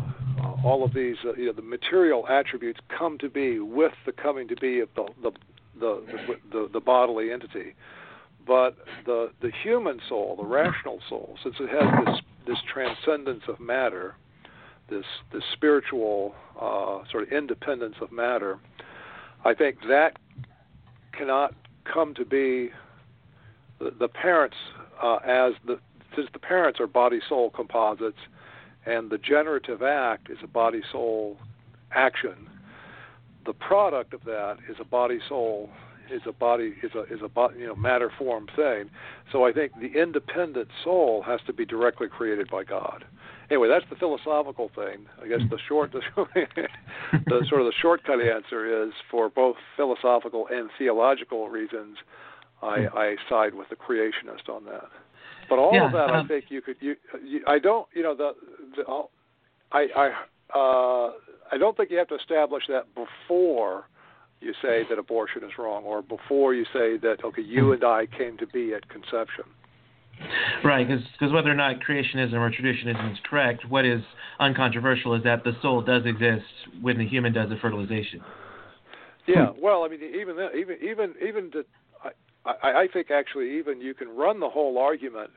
all 0.64 0.84
of 0.84 0.94
these 0.94 1.16
uh, 1.24 1.34
you 1.34 1.46
know 1.46 1.52
the 1.52 1.62
material 1.62 2.26
attributes 2.28 2.80
come 2.96 3.18
to 3.18 3.28
be 3.28 3.58
with 3.58 3.92
the 4.06 4.12
coming 4.12 4.48
to 4.48 4.56
be 4.56 4.80
of 4.80 4.88
the 4.96 5.06
the 5.22 5.30
the, 5.78 6.04
the, 6.10 6.34
the, 6.52 6.68
the 6.74 6.80
bodily 6.80 7.32
entity. 7.32 7.74
But 8.46 8.76
the 9.06 9.30
the 9.40 9.50
human 9.62 10.00
soul, 10.08 10.36
the 10.36 10.46
rational 10.46 11.00
soul, 11.08 11.36
since 11.42 11.56
it 11.60 11.68
has 11.70 12.04
this 12.04 12.20
this 12.46 12.58
transcendence 12.72 13.44
of 13.48 13.60
matter, 13.60 14.16
this 14.90 15.04
this 15.32 15.42
spiritual 15.52 16.34
uh, 16.60 17.00
sort 17.10 17.24
of 17.24 17.32
independence 17.32 17.96
of 18.00 18.10
matter, 18.10 18.58
I 19.44 19.54
think 19.54 19.78
that 19.88 20.16
cannot 21.12 21.54
come 21.84 22.14
to 22.14 22.24
be 22.24 22.70
the, 23.78 24.08
parents 24.08 24.56
uh, 25.02 25.16
as 25.16 25.52
the 25.66 25.78
since 26.14 26.28
the 26.32 26.38
parents 26.38 26.78
are 26.80 26.86
body 26.86 27.20
soul 27.28 27.50
composites 27.50 28.18
and 28.86 29.10
the 29.10 29.18
generative 29.18 29.82
act 29.82 30.30
is 30.30 30.38
a 30.42 30.46
body 30.46 30.82
soul 30.90 31.36
action 31.92 32.48
the 33.46 33.52
product 33.52 34.14
of 34.14 34.22
that 34.24 34.56
is 34.68 34.76
a 34.80 34.84
body 34.84 35.18
soul 35.28 35.70
is 36.12 36.22
a 36.26 36.32
body 36.32 36.74
is 36.82 36.90
a 36.94 37.02
is 37.12 37.20
a 37.22 37.48
you 37.58 37.66
know 37.66 37.74
matter 37.74 38.10
form 38.18 38.46
thing 38.56 38.90
so 39.30 39.44
i 39.44 39.52
think 39.52 39.72
the 39.80 40.00
independent 40.00 40.68
soul 40.84 41.22
has 41.22 41.40
to 41.46 41.52
be 41.52 41.64
directly 41.64 42.08
created 42.08 42.48
by 42.50 42.62
god 42.62 43.04
anyway 43.50 43.68
that's 43.68 43.88
the 43.90 43.96
philosophical 43.96 44.70
thing 44.74 45.06
i 45.22 45.28
guess 45.28 45.40
the 45.50 45.58
short 45.68 45.92
the, 45.92 46.00
the 47.26 47.44
sort 47.48 47.60
of 47.60 47.66
the 47.66 47.72
shortcut 47.80 48.20
answer 48.20 48.84
is 48.84 48.92
for 49.10 49.28
both 49.28 49.56
philosophical 49.76 50.46
and 50.50 50.70
theological 50.78 51.48
reasons 51.48 51.96
I, 52.62 52.82
hmm. 52.82 52.96
I 52.96 53.16
side 53.28 53.54
with 53.54 53.68
the 53.68 53.76
creationist 53.76 54.48
on 54.48 54.64
that. 54.66 54.88
But 55.48 55.58
all 55.58 55.74
yeah, 55.74 55.86
of 55.86 55.92
that, 55.92 56.10
um, 56.10 56.24
I 56.24 56.28
think 56.28 56.44
you 56.48 56.62
could. 56.62 56.76
You, 56.80 56.94
you, 57.24 57.40
I 57.46 57.58
don't. 57.58 57.86
You 57.94 58.02
know, 58.02 58.14
the, 58.14 58.32
the 58.76 58.84
I, 59.72 59.86
I, 59.96 60.08
uh, 60.56 61.12
I 61.50 61.58
don't 61.58 61.76
think 61.76 61.90
you 61.90 61.98
have 61.98 62.08
to 62.08 62.14
establish 62.14 62.64
that 62.68 62.86
before 62.94 63.84
you 64.42 64.52
say 64.60 64.84
that 64.88 64.98
abortion 64.98 65.44
is 65.44 65.52
wrong, 65.58 65.84
or 65.84 66.02
before 66.02 66.54
you 66.54 66.64
say 66.72 66.96
that 66.98 67.18
okay, 67.24 67.42
you 67.42 67.72
and 67.72 67.84
I 67.84 68.06
came 68.06 68.36
to 68.38 68.46
be 68.46 68.74
at 68.74 68.88
conception. 68.88 69.44
Right, 70.62 70.86
because 70.86 71.32
whether 71.32 71.50
or 71.50 71.54
not 71.54 71.76
creationism 71.80 72.34
or 72.34 72.50
traducianism 72.50 73.12
is 73.12 73.18
correct, 73.28 73.64
what 73.68 73.84
is 73.84 74.02
uncontroversial 74.38 75.14
is 75.14 75.24
that 75.24 75.42
the 75.42 75.52
soul 75.62 75.82
does 75.82 76.02
exist 76.06 76.44
when 76.80 76.98
the 76.98 77.06
human 77.06 77.32
does 77.32 77.50
a 77.50 77.56
fertilization. 77.56 78.20
Yeah, 79.26 79.48
well, 79.60 79.84
I 79.84 79.88
mean, 79.88 80.00
even 80.02 80.36
that, 80.36 80.54
even 80.54 80.76
even 80.82 81.14
even 81.26 81.50
to 81.52 81.64
I, 82.44 82.82
I 82.82 82.88
think 82.92 83.10
actually 83.10 83.58
even 83.58 83.80
you 83.80 83.94
can 83.94 84.08
run 84.08 84.40
the 84.40 84.48
whole 84.48 84.78
argument 84.78 85.30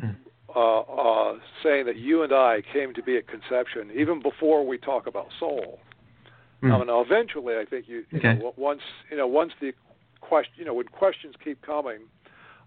hmm. 0.00 0.10
uh, 0.54 0.80
uh, 0.80 1.38
saying 1.62 1.86
that 1.86 1.96
you 1.96 2.22
and 2.22 2.32
I 2.32 2.62
came 2.72 2.94
to 2.94 3.02
be 3.02 3.16
at 3.16 3.28
conception 3.28 3.90
even 3.94 4.20
before 4.20 4.66
we 4.66 4.78
talk 4.78 5.06
about 5.06 5.28
soul. 5.38 5.78
Hmm. 6.64 6.70
Now, 6.70 6.82
now, 6.82 7.00
eventually, 7.02 7.56
I 7.56 7.66
think 7.66 7.88
you, 7.88 8.04
you 8.10 8.18
okay. 8.20 8.36
know, 8.38 8.54
once 8.56 8.80
you 9.10 9.18
know 9.18 9.26
once 9.26 9.52
the 9.60 9.72
question, 10.22 10.54
you 10.56 10.64
know, 10.64 10.72
when 10.72 10.86
questions 10.86 11.34
keep 11.44 11.60
coming, 11.60 11.98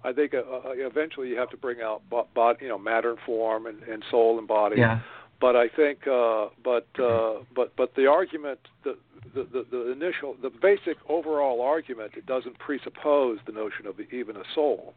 I 0.04 0.14
think 0.14 0.36
uh, 0.36 0.38
uh, 0.38 0.62
eventually 0.76 1.30
you 1.30 1.38
have 1.38 1.50
to 1.50 1.58
bring 1.58 1.82
out 1.82 2.04
body, 2.10 2.60
you 2.62 2.70
know, 2.70 2.78
matter 2.78 3.10
and 3.10 3.18
form 3.26 3.66
and, 3.66 3.82
and 3.84 4.04
soul 4.12 4.38
and 4.38 4.48
body. 4.48 4.76
Yeah. 4.78 5.00
But 5.42 5.56
I 5.56 5.68
think, 5.68 6.06
uh, 6.06 6.50
but 6.64 6.88
uh, 7.00 7.44
but 7.56 7.76
but 7.76 7.96
the 7.96 8.06
argument, 8.06 8.60
the, 8.84 8.98
the 9.34 9.44
the 9.52 9.66
the 9.72 9.92
initial, 9.92 10.36
the 10.40 10.52
basic 10.52 10.98
overall 11.10 11.62
argument, 11.62 12.12
it 12.16 12.28
doesn't 12.28 12.60
presuppose 12.60 13.40
the 13.48 13.52
notion 13.52 13.88
of 13.88 14.00
even 14.12 14.36
a 14.36 14.44
soul. 14.54 14.94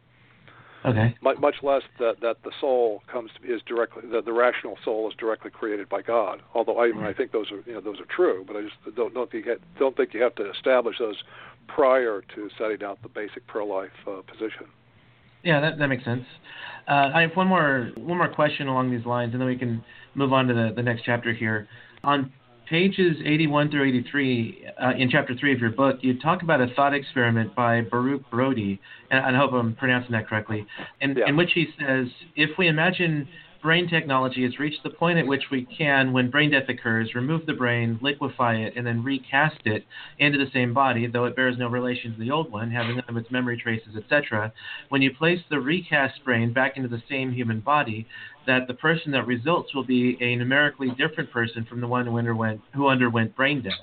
Okay. 0.83 1.15
Much 1.21 1.55
less 1.61 1.83
that 1.99 2.21
that 2.21 2.37
the 2.43 2.51
soul 2.59 3.03
comes 3.11 3.29
to, 3.35 3.53
is 3.53 3.61
directly 3.67 4.03
that 4.11 4.25
the 4.25 4.33
rational 4.33 4.77
soul 4.83 5.07
is 5.09 5.15
directly 5.15 5.51
created 5.51 5.87
by 5.87 6.01
God. 6.01 6.41
Although 6.55 6.79
I 6.79 7.09
I 7.09 7.13
think 7.13 7.31
those 7.31 7.51
are 7.51 7.61
you 7.67 7.73
know 7.73 7.81
those 7.81 7.99
are 7.99 8.07
true, 8.15 8.43
but 8.47 8.55
I 8.55 8.61
just 8.61 8.95
don't 8.95 9.13
don't 9.13 9.29
think 9.29 9.45
don't 9.77 9.95
think 9.95 10.13
you 10.13 10.23
have 10.23 10.35
to 10.35 10.49
establish 10.49 10.97
those 10.97 11.21
prior 11.67 12.23
to 12.35 12.49
setting 12.57 12.83
out 12.83 13.01
the 13.03 13.09
basic 13.09 13.45
pro-life 13.47 13.91
uh, 14.07 14.21
position. 14.21 14.67
Yeah, 15.43 15.59
that 15.61 15.77
that 15.77 15.87
makes 15.87 16.03
sense. 16.03 16.25
Uh, 16.87 17.11
I 17.13 17.21
have 17.21 17.35
one 17.35 17.47
more 17.47 17.91
one 17.95 18.17
more 18.17 18.33
question 18.33 18.67
along 18.67 18.91
these 18.91 19.05
lines, 19.05 19.33
and 19.33 19.41
then 19.41 19.47
we 19.47 19.57
can 19.57 19.83
move 20.15 20.33
on 20.33 20.47
to 20.47 20.53
the, 20.53 20.73
the 20.75 20.83
next 20.83 21.03
chapter 21.05 21.33
here. 21.33 21.67
On 22.03 22.31
pages 22.71 23.17
81 23.25 23.69
through 23.69 23.89
83 23.89 24.65
uh, 24.81 24.91
in 24.97 25.09
chapter 25.09 25.35
3 25.35 25.53
of 25.53 25.59
your 25.59 25.71
book, 25.71 25.97
you 25.99 26.17
talk 26.17 26.41
about 26.41 26.61
a 26.61 26.67
thought 26.73 26.93
experiment 26.93 27.53
by 27.53 27.81
Baruch 27.81 28.23
Brody, 28.31 28.79
and 29.11 29.35
I 29.35 29.37
hope 29.37 29.51
I'm 29.51 29.75
pronouncing 29.75 30.13
that 30.13 30.27
correctly, 30.27 30.65
in, 31.01 31.17
yeah. 31.17 31.27
in 31.27 31.35
which 31.35 31.51
he 31.53 31.67
says 31.77 32.07
if 32.37 32.51
we 32.57 32.69
imagine 32.69 33.27
brain 33.61 33.87
technology 33.87 34.43
has 34.43 34.57
reached 34.57 34.81
the 34.83 34.89
point 34.89 35.19
at 35.19 35.27
which 35.27 35.43
we 35.51 35.65
can, 35.77 36.13
when 36.13 36.31
brain 36.31 36.51
death 36.51 36.67
occurs, 36.67 37.13
remove 37.13 37.45
the 37.45 37.53
brain, 37.53 37.99
liquefy 38.01 38.55
it, 38.55 38.73
and 38.75 38.87
then 38.87 39.03
recast 39.03 39.59
it 39.65 39.85
into 40.19 40.37
the 40.37 40.49
same 40.51 40.73
body, 40.73 41.07
though 41.07 41.25
it 41.25 41.35
bears 41.35 41.57
no 41.59 41.67
relation 41.67 42.13
to 42.13 42.19
the 42.19 42.31
old 42.31 42.51
one, 42.51 42.71
having 42.71 42.95
none 42.95 43.05
of 43.07 43.17
its 43.17 43.29
memory 43.29 43.59
traces, 43.61 43.95
etc. 43.95 44.51
When 44.89 45.01
you 45.01 45.13
place 45.13 45.39
the 45.49 45.59
recast 45.59 46.23
brain 46.23 46.53
back 46.53 46.77
into 46.77 46.89
the 46.89 47.03
same 47.09 47.33
human 47.33 47.59
body, 47.59 48.07
that 48.47 48.67
the 48.67 48.73
person 48.73 49.11
that 49.11 49.27
results 49.27 49.73
will 49.75 49.83
be 49.83 50.17
a 50.21 50.35
numerically 50.35 50.89
different 50.97 51.31
person 51.31 51.65
from 51.65 51.81
the 51.81 51.87
one 51.87 52.05
who 52.05 52.17
underwent, 52.17 52.61
who 52.73 52.87
underwent 52.87 53.35
brain 53.35 53.61
death. 53.61 53.73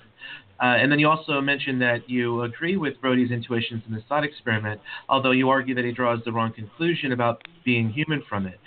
Uh, 0.60 0.76
and 0.78 0.90
then 0.90 0.98
you 0.98 1.08
also 1.08 1.40
mentioned 1.40 1.80
that 1.80 2.08
you 2.08 2.42
agree 2.42 2.76
with 2.76 3.00
Brody's 3.00 3.30
intuitions 3.30 3.82
in 3.86 3.94
the 3.94 4.02
thought 4.08 4.24
experiment, 4.24 4.80
although 5.08 5.30
you 5.30 5.48
argue 5.48 5.74
that 5.74 5.84
he 5.84 5.92
draws 5.92 6.20
the 6.24 6.32
wrong 6.32 6.52
conclusion 6.52 7.12
about 7.12 7.46
being 7.64 7.90
human 7.90 8.22
from 8.28 8.46
it. 8.46 8.58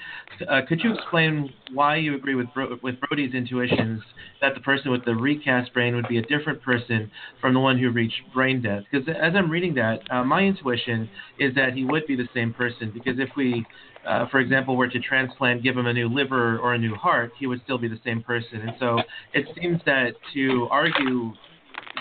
Uh, 0.50 0.62
could 0.68 0.80
you 0.82 0.94
explain 0.94 1.52
why 1.74 1.98
you 1.98 2.16
agree 2.16 2.36
with, 2.36 2.48
Bro- 2.54 2.80
with 2.82 2.96
Brody's 3.02 3.34
intuitions 3.34 4.02
that 4.42 4.54
the 4.56 4.62
person 4.62 4.92
with 4.92 5.04
the 5.06 5.16
recast 5.16 5.74
brain 5.74 5.96
would 5.96 6.08
be 6.08 6.18
a 6.18 6.22
different 6.24 6.62
person 6.62 7.12
from 7.42 7.54
the 7.54 7.60
one 7.60 7.78
who 7.78 7.90
reached 7.90 8.22
brain 8.34 8.62
death? 8.62 8.84
Because 8.90 9.08
as 9.10 9.34
I'm 9.36 9.50
reading 9.50 9.74
that, 9.76 10.00
uh, 10.10 10.24
my 10.24 10.42
intuition 10.42 11.10
is 11.40 11.54
that 11.56 11.74
he 11.74 11.84
would 11.84 12.08
be 12.08 12.16
the 12.16 12.30
same 12.34 12.54
person. 12.54 12.92
Because 12.94 13.20
if 13.20 13.30
we 13.36 13.66
uh, 14.08 14.28
for 14.30 14.40
example, 14.40 14.76
were 14.76 14.88
to 14.88 15.00
transplant, 15.00 15.62
give 15.62 15.78
him 15.78 15.86
a 15.86 15.94
new 15.94 16.10
liver 16.10 16.58
or 16.58 16.74
a 16.74 16.78
new 16.78 16.96
heart, 16.96 17.32
he 17.38 17.46
would 17.46 17.62
still 17.64 17.78
be 17.78 17.88
the 17.88 18.00
same 18.04 18.24
person. 18.24 18.62
And 18.62 18.72
so 18.80 19.00
it 19.34 19.46
seems 19.60 19.80
that 19.86 20.14
to 20.34 20.68
argue 20.72 21.34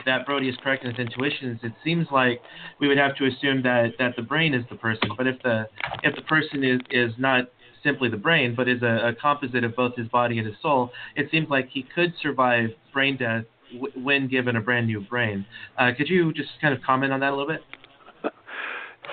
that 0.07 0.27
Brody 0.27 0.49
is 0.49 0.57
correct 0.63 0.85
in 0.85 0.91
his 0.91 0.99
intuitions, 0.99 1.61
it 1.63 1.73
seems 1.85 2.07
like 2.11 2.41
we 2.81 2.89
would 2.89 2.99
have 2.99 3.17
to 3.17 3.27
assume 3.27 3.63
that, 3.63 3.93
that 3.99 4.17
the 4.17 4.23
brain 4.23 4.55
is 4.55 4.65
the 4.71 4.77
person. 4.77 5.11
But 5.17 5.27
if 5.27 5.43
the 5.43 5.69
if 6.03 6.15
the 6.15 6.23
person 6.23 6.65
is, 6.65 6.81
is 6.91 7.13
not 7.19 7.45
simply 7.83 8.09
the 8.09 8.17
brain, 8.17 8.55
but 8.55 8.69
is 8.69 8.83
a, 8.83 9.09
a 9.09 9.15
composite 9.15 9.65
of 9.65 9.75
both 9.75 9.97
his 9.97 10.09
body 10.09 10.39
and 10.39 10.47
his 10.47 10.57
soul, 10.61 10.91
it 11.17 11.29
seems 11.31 11.49
like 11.49 11.69
he 11.71 11.87
could 11.95 12.13
survive 12.21 12.69
brain 12.93 13.17
death 13.17 13.45
w- 13.73 13.93
when 14.05 14.29
given 14.29 14.57
a 14.57 14.61
brand 14.61 14.87
new 14.87 15.01
brain. 15.01 15.47
Uh, 15.79 15.91
could 15.97 16.09
you 16.09 16.33
just 16.33 16.51
kind 16.61 16.75
of 16.75 16.83
comment 16.83 17.13
on 17.13 17.21
that 17.21 17.33
a 17.33 17.37
little 17.37 17.49
bit? 17.49 17.63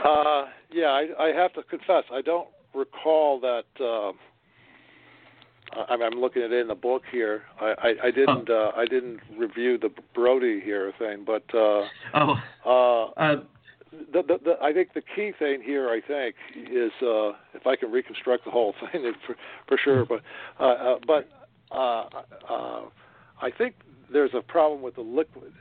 Uh, 0.03 0.45
yeah, 0.71 0.87
I, 0.87 1.07
I 1.19 1.27
have 1.33 1.53
to 1.53 1.63
confess, 1.63 2.03
I 2.11 2.21
don't 2.21 2.47
recall 2.75 3.39
that. 3.39 3.63
Uh, 3.83 4.11
I'm, 5.73 6.01
I'm 6.01 6.19
looking 6.19 6.43
at 6.43 6.51
it 6.51 6.61
in 6.61 6.67
the 6.67 6.75
book 6.75 7.03
here. 7.11 7.43
I, 7.59 7.73
I, 7.77 8.07
I 8.07 8.11
didn't 8.11 8.49
uh, 8.49 8.71
I 8.75 8.85
didn't 8.85 9.19
review 9.37 9.77
the 9.77 9.89
Brody 10.13 10.61
here 10.63 10.93
thing, 10.97 11.23
but 11.25 11.43
uh, 11.53 11.83
oh, 12.13 12.35
uh, 12.65 13.03
uh, 13.19 13.35
the, 13.91 14.21
the, 14.23 14.37
the, 14.43 14.53
I 14.61 14.73
think 14.73 14.93
the 14.93 15.01
key 15.01 15.31
thing 15.37 15.61
here, 15.61 15.89
I 15.89 16.01
think, 16.01 16.35
is 16.55 16.91
uh, 17.01 17.29
if 17.53 17.65
I 17.65 17.75
can 17.75 17.91
reconstruct 17.91 18.45
the 18.45 18.51
whole 18.51 18.73
thing 18.91 19.11
for, 19.25 19.35
for 19.67 19.77
sure. 19.83 20.05
But 20.05 20.21
uh, 20.59 20.63
uh, 20.63 20.99
but 21.05 21.29
uh, 21.71 22.05
uh, 22.49 22.81
I 23.41 23.51
think 23.57 23.75
there's 24.11 24.31
a 24.33 24.41
problem 24.41 24.81
with 24.81 24.95
the 24.95 25.01
liquid. 25.01 25.53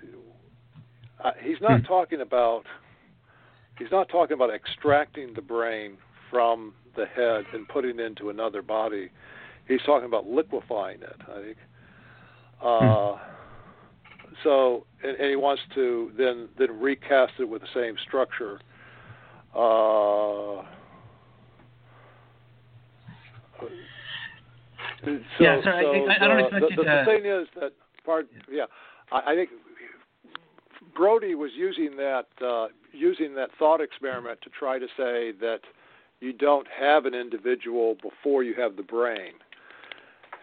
Uh, 1.22 1.32
he's 1.42 1.60
not 1.60 1.80
hmm. 1.80 1.86
talking 1.86 2.20
about 2.20 2.64
he's 3.78 3.90
not 3.90 4.08
talking 4.08 4.34
about 4.34 4.52
extracting 4.52 5.34
the 5.34 5.42
brain 5.42 5.96
from 6.30 6.74
the 6.96 7.06
head 7.06 7.44
and 7.52 7.68
putting 7.68 7.98
it 7.98 8.00
into 8.00 8.30
another 8.30 8.62
body. 8.62 9.10
He's 9.68 9.82
talking 9.84 10.06
about 10.06 10.26
liquefying 10.26 11.02
it. 11.02 11.20
I 11.28 11.43
think. 11.43 11.56
Uh, 12.62 13.16
so, 14.43 14.86
and, 15.02 15.16
and, 15.16 15.30
he 15.30 15.36
wants 15.36 15.62
to 15.74 16.10
then 16.16 16.48
then 16.59 16.80
recast 16.80 17.34
it 17.38 17.48
with 17.48 17.62
the 17.62 17.68
same 17.74 17.97
structure. 18.06 18.60
Uh, 19.55 20.62
so, 25.05 25.10
yeah, 25.40 25.62
sorry, 25.62 25.84
so 25.84 26.10
I, 26.10 26.24
I, 26.24 26.28
don't 26.28 26.40
expect 26.40 26.60
the, 26.62 26.70
you 26.70 26.76
the, 26.76 26.82
to. 26.82 27.05
The 27.05 27.05
thing 27.05 27.26
is 27.26 27.47
that 27.60 27.72
part, 28.05 28.26
yeah, 28.51 28.64
I, 29.12 29.32
I 29.32 29.34
think 29.34 29.51
Brody 30.94 31.34
was 31.34 31.51
using 31.55 31.97
that 31.97 32.26
uh, 32.44 32.68
using 32.93 33.34
that 33.34 33.51
thought 33.59 33.80
experiment 33.80 34.40
to 34.43 34.51
try 34.51 34.78
to 34.78 34.86
say 34.97 35.32
that 35.40 35.60
you 36.20 36.32
don't 36.32 36.66
have 36.78 37.05
an 37.05 37.14
individual 37.14 37.97
before 38.02 38.43
you 38.43 38.55
have 38.55 38.76
the 38.76 38.82
brain. 38.82 39.32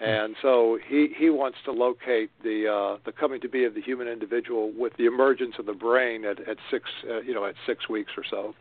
And 0.04 0.36
so 0.42 0.78
he, 0.86 1.10
he 1.18 1.30
wants 1.30 1.60
to 1.66 1.72
locate 1.72 2.30
the 2.44 2.68
uh, 2.68 2.98
the 3.06 3.12
coming 3.14 3.40
to 3.42 3.48
be 3.48 3.64
of 3.64 3.74
the 3.74 3.82
human 3.82 4.08
individual 4.08 4.72
with 4.78 4.94
the 4.98 5.06
emergence 5.06 5.56
of 5.60 5.66
the 5.66 5.74
brain 5.74 6.26
at, 6.26 6.40
at 6.48 6.58
six 6.70 6.90
uh, 7.10 7.22
you 7.22 7.34
know 7.34 7.46
at 7.46 7.56
six 7.66 7.88
weeks 7.88 8.12
or 8.18 8.24
so. 8.30 8.54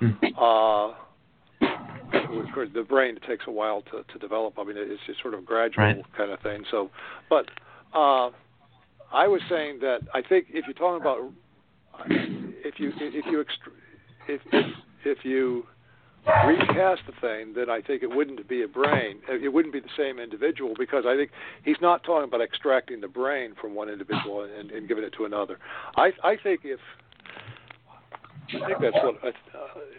Mm-hmm. 0.00 0.38
Uh, 0.38 0.94
of 2.40 2.54
course, 2.54 2.68
the 2.74 2.82
brain 2.82 3.16
it 3.16 3.22
takes 3.26 3.44
a 3.46 3.50
while 3.50 3.82
to, 3.82 4.04
to 4.10 4.18
develop. 4.18 4.58
I 4.58 4.64
mean, 4.64 4.76
it's 4.78 5.02
just 5.06 5.20
sort 5.20 5.34
of 5.34 5.40
a 5.40 5.42
gradual 5.42 5.84
right. 5.84 6.04
kind 6.16 6.30
of 6.30 6.40
thing. 6.40 6.64
So, 6.70 6.90
but 7.28 7.50
uh, 7.92 8.30
I 9.12 9.28
was 9.28 9.42
saying 9.50 9.80
that 9.80 10.00
I 10.14 10.22
think 10.22 10.46
if 10.48 10.64
you're 10.66 10.74
talking 10.74 11.00
about 11.00 11.30
if 12.64 12.78
you 12.78 12.92
if 12.96 13.26
you 13.26 13.40
if 13.40 14.40
if, 14.52 14.66
if 15.04 15.24
you 15.24 15.66
recast 16.26 17.02
the 17.06 17.12
thing, 17.20 17.54
then 17.54 17.70
I 17.70 17.80
think 17.80 18.02
it 18.02 18.10
wouldn't 18.10 18.46
be 18.48 18.62
a 18.62 18.68
brain. 18.68 19.20
It 19.28 19.52
wouldn't 19.52 19.72
be 19.72 19.80
the 19.80 19.88
same 19.96 20.18
individual 20.18 20.74
because 20.78 21.04
I 21.06 21.16
think 21.16 21.30
he's 21.64 21.80
not 21.80 22.02
talking 22.04 22.28
about 22.28 22.40
extracting 22.40 23.00
the 23.00 23.08
brain 23.08 23.54
from 23.60 23.74
one 23.74 23.88
individual 23.88 24.42
and, 24.42 24.70
and 24.70 24.88
giving 24.88 25.04
it 25.04 25.14
to 25.16 25.24
another. 25.24 25.58
I, 25.96 26.12
I 26.22 26.36
think 26.36 26.60
if 26.64 26.80
I 28.52 28.66
think 28.66 28.80
that's 28.80 28.96
what 28.96 29.16
I, 29.22 29.28
uh, 29.28 29.32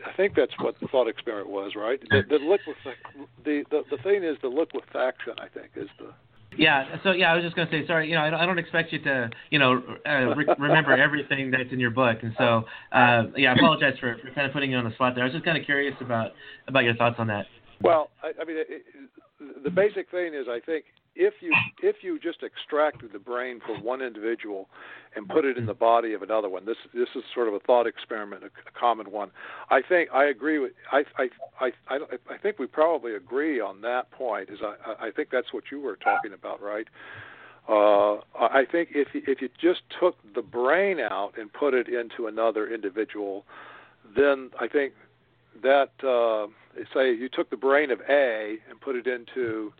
I 0.07 0.13
think 0.17 0.35
that's 0.35 0.51
what 0.59 0.75
the 0.81 0.87
thought 0.87 1.07
experiment 1.07 1.49
was, 1.49 1.73
right? 1.75 2.01
The, 2.09 2.23
the 2.27 2.35
liquef- 2.35 3.27
the, 3.45 3.63
the 3.71 3.83
the 3.89 4.03
thing 4.03 4.23
is 4.23 4.37
the 4.41 4.49
liquefaction. 4.49 5.33
I 5.39 5.47
think 5.47 5.71
is 5.75 5.87
the 5.97 6.13
yeah. 6.57 6.97
So 7.03 7.11
yeah, 7.11 7.31
I 7.31 7.35
was 7.35 7.43
just 7.43 7.55
gonna 7.55 7.69
say 7.71 7.85
sorry. 7.87 8.09
You 8.09 8.15
know, 8.15 8.21
I 8.21 8.29
don't, 8.29 8.39
I 8.39 8.45
don't 8.45 8.59
expect 8.59 8.91
you 8.91 8.99
to 9.03 9.29
you 9.49 9.59
know 9.59 9.81
uh, 10.05 10.35
re- 10.35 10.55
remember 10.59 10.93
everything 10.93 11.51
that's 11.51 11.71
in 11.71 11.79
your 11.79 11.91
book, 11.91 12.17
and 12.23 12.33
so 12.37 12.65
uh, 12.91 13.23
yeah, 13.35 13.51
I 13.51 13.55
apologize 13.55 13.97
for, 13.99 14.17
for 14.21 14.31
kind 14.31 14.47
of 14.47 14.53
putting 14.53 14.71
you 14.71 14.77
on 14.77 14.85
the 14.85 14.93
spot 14.95 15.15
there. 15.15 15.23
I 15.23 15.27
was 15.27 15.33
just 15.33 15.45
kind 15.45 15.57
of 15.57 15.65
curious 15.65 15.95
about 16.01 16.31
about 16.67 16.83
your 16.83 16.95
thoughts 16.95 17.15
on 17.19 17.27
that. 17.27 17.45
Well, 17.81 18.09
I, 18.21 18.31
I 18.39 18.45
mean, 18.45 18.57
it, 18.57 18.83
the 19.63 19.69
basic 19.69 20.09
thing 20.09 20.33
is 20.33 20.47
I 20.47 20.59
think 20.59 20.85
if 21.15 21.35
you 21.41 21.53
if 21.83 21.97
you 22.01 22.19
just 22.19 22.41
extracted 22.43 23.11
the 23.11 23.19
brain 23.19 23.59
from 23.65 23.83
one 23.83 24.01
individual 24.01 24.69
and 25.15 25.27
put 25.27 25.43
it 25.43 25.57
in 25.57 25.65
the 25.65 25.73
body 25.73 26.13
of 26.13 26.21
another 26.21 26.49
one, 26.49 26.65
this 26.65 26.77
this 26.93 27.09
is 27.15 27.23
sort 27.33 27.47
of 27.47 27.53
a 27.53 27.59
thought 27.59 27.85
experiment, 27.85 28.43
a, 28.43 28.47
a 28.47 28.79
common 28.79 29.11
one. 29.11 29.31
I 29.69 29.81
think 29.81 30.09
I 30.13 30.25
agree 30.25 30.59
with 30.59 30.71
I 30.91 31.03
I 31.17 31.29
I 31.59 31.71
I, 31.89 31.99
I 32.29 32.37
think 32.37 32.59
we 32.59 32.67
probably 32.67 33.15
agree 33.15 33.59
on 33.59 33.81
that 33.81 34.09
point. 34.11 34.49
Is 34.49 34.59
I 34.63 35.07
I 35.07 35.11
think 35.11 35.29
that's 35.31 35.53
what 35.53 35.65
you 35.71 35.81
were 35.81 35.97
talking 35.97 36.33
about, 36.33 36.61
right? 36.61 36.87
Uh, 37.67 38.15
I 38.39 38.65
think 38.71 38.89
if 38.93 39.09
if 39.13 39.41
you 39.41 39.49
just 39.59 39.81
took 39.99 40.15
the 40.33 40.41
brain 40.41 40.99
out 40.99 41.33
and 41.37 41.51
put 41.51 41.73
it 41.73 41.87
into 41.87 42.27
another 42.27 42.73
individual, 42.73 43.45
then 44.15 44.49
I 44.59 44.67
think 44.67 44.93
that 45.61 45.91
uh, 46.03 46.47
say 46.93 47.13
you 47.13 47.29
took 47.29 47.49
the 47.49 47.57
brain 47.57 47.91
of 47.91 48.01
A 48.09 48.57
and 48.69 48.79
put 48.79 48.95
it 48.95 49.07
into 49.07 49.73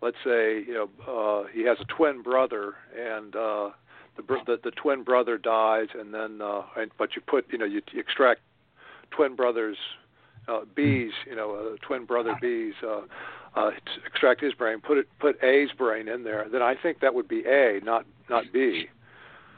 let's 0.00 0.16
say 0.24 0.62
you 0.66 0.74
know 0.74 0.88
uh, 1.06 1.46
he 1.52 1.64
has 1.64 1.78
a 1.80 1.84
twin 1.84 2.22
brother 2.22 2.74
and 2.96 3.34
uh, 3.34 3.70
the, 4.16 4.22
the 4.46 4.60
the 4.64 4.70
twin 4.72 5.02
brother 5.02 5.38
dies 5.38 5.88
and 5.98 6.12
then 6.12 6.40
uh, 6.42 6.62
and 6.76 6.90
but 6.98 7.14
you 7.16 7.22
put 7.26 7.46
you 7.52 7.58
know 7.58 7.64
you, 7.64 7.82
you 7.92 8.00
extract 8.00 8.40
twin 9.10 9.36
brothers 9.36 9.76
uh, 10.48 10.60
B's 10.74 11.12
you 11.26 11.36
know 11.36 11.54
uh, 11.54 11.76
twin 11.86 12.04
brother 12.04 12.36
B's 12.40 12.74
uh, 12.82 13.02
uh, 13.54 13.70
extract 14.06 14.40
his 14.40 14.54
brain 14.54 14.80
put 14.80 14.98
it 14.98 15.08
put 15.18 15.42
A's 15.42 15.70
brain 15.76 16.08
in 16.08 16.24
there 16.24 16.46
then 16.50 16.62
I 16.62 16.74
think 16.74 17.00
that 17.00 17.14
would 17.14 17.28
be 17.28 17.44
A 17.46 17.80
not 17.82 18.06
not 18.28 18.44
B 18.52 18.88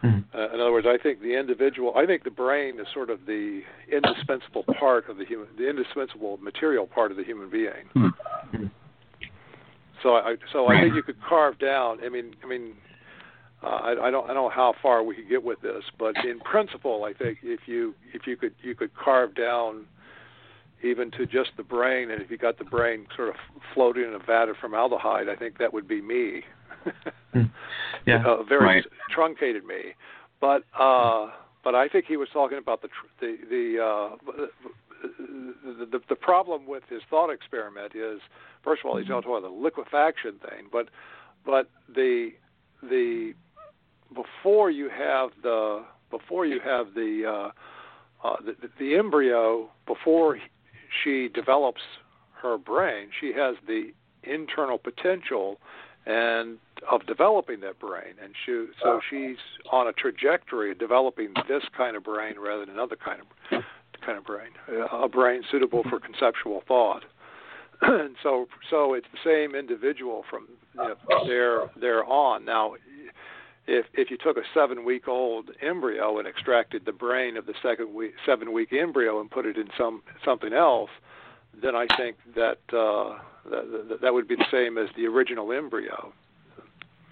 Mm-hmm. 0.03 0.37
Uh, 0.37 0.55
in 0.55 0.61
other 0.61 0.73
words, 0.73 0.87
I 0.89 0.97
think 1.03 1.21
the 1.21 1.39
individual, 1.39 1.93
I 1.95 2.07
think 2.07 2.25
the 2.25 2.31
brain 2.31 2.81
is 2.81 2.87
sort 2.95 3.11
of 3.11 3.27
the 3.27 3.61
indispensable 3.93 4.65
part 4.79 5.09
of 5.09 5.19
the 5.19 5.25
human, 5.25 5.49
the 5.59 5.69
indispensable 5.69 6.39
material 6.39 6.87
part 6.87 7.11
of 7.11 7.17
the 7.17 7.25
human 7.25 7.51
being. 7.51 7.85
Mm-hmm. 7.95 8.67
So 10.03 10.15
I, 10.15 10.37
so 10.53 10.69
I 10.69 10.81
think 10.81 10.95
you 10.95 11.03
could 11.03 11.21
carve 11.23 11.59
down. 11.59 11.99
I 12.03 12.09
mean, 12.09 12.35
I 12.43 12.47
mean, 12.47 12.73
uh, 13.63 13.67
I, 13.67 14.07
I 14.07 14.11
don't, 14.11 14.25
I 14.25 14.33
don't 14.33 14.45
know 14.45 14.49
how 14.49 14.75
far 14.81 15.03
we 15.03 15.15
could 15.15 15.29
get 15.29 15.45
with 15.45 15.61
this, 15.61 15.85
but 15.99 16.17
in 16.25 16.41
principle, 16.41 17.05
I 17.05 17.13
think 17.13 17.39
if 17.43 17.61
you, 17.67 17.95
if 18.15 18.27
you 18.27 18.37
could, 18.37 18.55
you 18.63 18.75
could 18.75 18.95
carve 18.95 19.35
down 19.35 19.85
even 20.83 21.11
to 21.11 21.27
just 21.27 21.51
the 21.59 21.63
brain, 21.63 22.11
and 22.11 22.23
if 22.23 22.31
you 22.31 22.39
got 22.39 22.57
the 22.57 22.65
brain 22.65 23.07
sort 23.15 23.29
of 23.29 23.35
floating 23.75 24.05
in 24.05 24.15
a 24.15 24.19
vat 24.19 24.49
of 24.49 24.57
formaldehyde, 24.57 25.29
I 25.29 25.37
think 25.37 25.59
that 25.59 25.75
would 25.75 25.87
be 25.87 26.01
me. 26.01 26.43
Hmm. 27.33 27.43
yeah, 28.07 28.23
a 28.27 28.45
very 28.45 28.65
right. 28.65 28.85
truncated 29.11 29.65
me. 29.65 29.95
But 30.41 30.65
uh, 30.79 31.29
but 31.63 31.75
I 31.75 31.89
think 31.89 32.07
he 32.07 32.17
was 32.17 32.29
talking 32.33 32.59
about 32.59 32.83
the 32.83 32.89
tr- 32.89 33.21
the 33.21 33.37
the, 33.49 33.85
uh, 33.85 34.17
the 34.27 35.87
the 35.87 36.01
the 36.09 36.17
problem 36.17 36.67
with 36.67 36.83
his 36.89 37.03
thought 37.09 37.31
experiment 37.31 37.95
is 37.95 38.21
first 38.65 38.83
of 38.85 38.91
all 38.91 38.97
he's 38.97 39.05
mm-hmm. 39.05 39.15
talking 39.15 39.31
about 39.31 39.43
the 39.43 39.55
liquefaction 39.55 40.39
thing, 40.39 40.67
but 40.73 40.89
but 41.45 41.69
the 41.95 42.31
the 42.83 43.35
before 44.15 44.71
you 44.71 44.89
have 44.89 45.31
the 45.43 45.85
before 46.11 46.47
you 46.47 46.61
have 46.65 46.95
the 46.95 47.25
uh, 47.27 48.27
uh, 48.27 48.37
the, 48.45 48.55
the 48.79 48.95
embryo 48.97 49.71
before 49.87 50.39
she 51.03 51.29
develops 51.29 51.83
her 52.43 52.59
brain, 52.59 53.09
she 53.19 53.33
has 53.33 53.57
the 53.67 53.93
internal 54.23 54.79
potential 54.79 55.59
and 56.07 56.59
of 56.91 57.07
developing 57.07 57.61
that 57.61 57.79
brain, 57.79 58.15
and 58.23 58.33
she, 58.45 58.67
so 58.83 59.01
she's 59.11 59.37
on 59.71 59.87
a 59.87 59.93
trajectory 59.93 60.73
of 60.73 60.79
developing 60.79 61.35
this 61.47 61.63
kind 61.77 61.97
of 61.97 62.05
brain 62.05 62.35
rather 62.41 62.65
than 62.65 62.75
another 62.75 62.97
kind 62.97 63.21
of 63.21 63.63
kind 64.05 64.17
of 64.17 64.25
brain, 64.25 64.49
a 64.93 65.09
brain 65.09 65.43
suitable 65.51 65.83
for 65.89 66.01
conceptual 66.01 66.63
thought. 66.67 67.05
and 67.83 68.17
so, 68.23 68.47
so 68.71 68.95
it's 68.95 69.07
the 69.13 69.19
same 69.25 69.55
individual 69.55 70.25
from 70.29 70.49
you 70.75 70.81
know, 70.81 71.27
there 71.27 71.61
there 71.81 72.05
on. 72.05 72.45
Now, 72.45 72.75
if 73.67 73.87
if 73.95 74.11
you 74.11 74.17
took 74.17 74.37
a 74.37 74.43
seven 74.53 74.85
week 74.85 75.09
old 75.09 75.51
embryo 75.63 76.19
and 76.19 76.27
extracted 76.27 76.85
the 76.85 76.93
brain 76.93 77.37
of 77.37 77.47
the 77.47 77.55
second 77.63 77.95
week 77.95 78.13
seven 78.27 78.53
week 78.53 78.73
embryo 78.73 79.21
and 79.21 79.31
put 79.31 79.47
it 79.47 79.57
in 79.57 79.69
some 79.79 80.03
something 80.25 80.53
else, 80.53 80.91
then 81.63 81.75
I 81.75 81.87
think 81.97 82.17
that, 82.35 82.59
uh, 82.73 83.19
that, 83.51 83.89
that 83.89 84.01
that 84.03 84.15
would 84.15 84.29
be 84.29 84.37
the 84.37 84.47
same 84.51 84.79
as 84.79 84.89
the 84.97 85.07
original 85.07 85.53
embryo. 85.53 86.13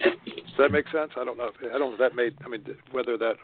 Does 0.01 0.13
that 0.59 0.71
make 0.71 0.87
sense? 0.89 1.13
I 1.17 1.25
don't 1.25 1.37
know. 1.37 1.49
If, 1.49 1.55
I 1.75 1.79
don't 1.79 1.91
know 1.91 1.93
if 1.93 1.99
that 1.99 2.15
made. 2.15 2.37
I 2.45 2.49
mean, 2.49 2.65
whether 2.93 3.17
that, 3.19 3.35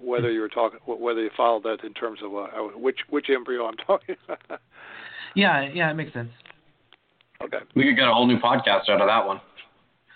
whether 0.00 0.30
you 0.30 0.40
were 0.40 0.48
talking, 0.48 0.78
whether 0.86 1.20
you 1.20 1.30
followed 1.36 1.64
that 1.64 1.84
in 1.84 1.92
terms 1.92 2.20
of 2.22 2.34
uh, 2.34 2.46
which 2.76 3.00
which 3.08 3.30
embryo 3.30 3.66
I'm 3.66 3.76
talking. 3.86 4.16
about. 4.28 4.60
yeah, 5.34 5.68
yeah, 5.72 5.90
it 5.90 5.94
makes 5.94 6.12
sense. 6.12 6.30
Okay. 7.42 7.58
We 7.74 7.84
could 7.84 7.96
get 7.96 8.08
a 8.08 8.12
whole 8.12 8.26
new 8.26 8.38
podcast 8.38 8.88
out 8.88 9.00
of 9.00 9.08
that 9.08 9.26
one. 9.26 9.40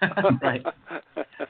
right. 0.43 0.65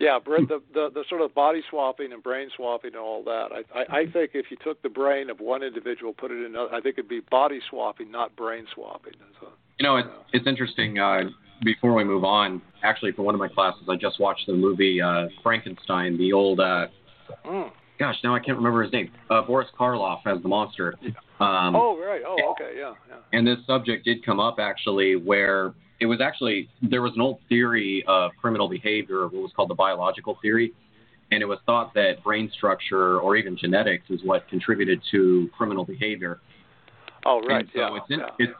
Yeah, 0.00 0.18
the, 0.24 0.62
the 0.72 0.90
the 0.94 1.04
sort 1.08 1.22
of 1.22 1.34
body 1.34 1.62
swapping 1.68 2.12
and 2.12 2.22
brain 2.22 2.50
swapping 2.54 2.92
and 2.94 3.00
all 3.00 3.24
that. 3.24 3.48
I, 3.52 3.80
I 3.80 3.98
I 4.00 4.06
think 4.06 4.30
if 4.34 4.46
you 4.50 4.56
took 4.62 4.80
the 4.82 4.88
brain 4.88 5.28
of 5.28 5.40
one 5.40 5.62
individual, 5.62 6.12
put 6.12 6.30
it 6.30 6.38
in 6.38 6.46
another, 6.46 6.72
I 6.72 6.80
think 6.80 6.98
it'd 6.98 7.08
be 7.08 7.20
body 7.20 7.60
swapping, 7.68 8.10
not 8.10 8.36
brain 8.36 8.66
swapping. 8.74 9.14
So, 9.40 9.48
you 9.78 9.84
know, 9.84 9.96
it's 9.96 10.08
it's 10.32 10.46
interesting. 10.46 10.98
Uh, 10.98 11.24
before 11.64 11.94
we 11.94 12.04
move 12.04 12.22
on, 12.22 12.62
actually, 12.84 13.10
for 13.12 13.22
one 13.22 13.34
of 13.34 13.40
my 13.40 13.48
classes, 13.48 13.82
I 13.88 13.96
just 13.96 14.20
watched 14.20 14.46
the 14.46 14.52
movie 14.52 15.00
uh, 15.00 15.28
Frankenstein, 15.42 16.16
the 16.16 16.32
old. 16.32 16.60
Uh, 16.60 16.86
mm. 17.44 17.70
Gosh, 17.98 18.16
now 18.22 18.34
I 18.34 18.38
can't 18.38 18.56
remember 18.56 18.82
his 18.82 18.92
name. 18.92 19.10
Uh, 19.28 19.42
Boris 19.42 19.68
Karloff 19.78 20.20
as 20.26 20.40
the 20.42 20.48
monster. 20.48 20.94
Um, 21.40 21.76
oh 21.76 21.96
right. 22.04 22.22
Oh 22.26 22.52
okay. 22.52 22.74
Yeah. 22.76 22.94
Yeah. 23.08 23.16
And 23.32 23.46
this 23.46 23.58
subject 23.66 24.04
did 24.04 24.24
come 24.24 24.40
up 24.40 24.56
actually, 24.58 25.16
where 25.16 25.72
it 26.00 26.06
was 26.06 26.20
actually 26.20 26.68
there 26.82 27.02
was 27.02 27.12
an 27.14 27.20
old 27.20 27.38
theory 27.48 28.04
of 28.06 28.32
criminal 28.40 28.68
behavior, 28.68 29.22
what 29.22 29.34
was 29.34 29.52
called 29.54 29.70
the 29.70 29.74
biological 29.74 30.38
theory, 30.42 30.72
and 31.30 31.42
it 31.42 31.46
was 31.46 31.58
thought 31.66 31.92
that 31.94 32.22
brain 32.24 32.50
structure 32.56 33.20
or 33.20 33.36
even 33.36 33.56
genetics 33.56 34.04
is 34.10 34.20
what 34.24 34.48
contributed 34.48 35.00
to 35.10 35.48
criminal 35.56 35.84
behavior. 35.84 36.40
Oh 37.26 37.40
right, 37.48 37.66
so 37.72 37.80
yeah, 37.80 37.96
it's, 37.96 38.06
in, 38.10 38.18
yeah. 38.20 38.26
it's 38.38 38.52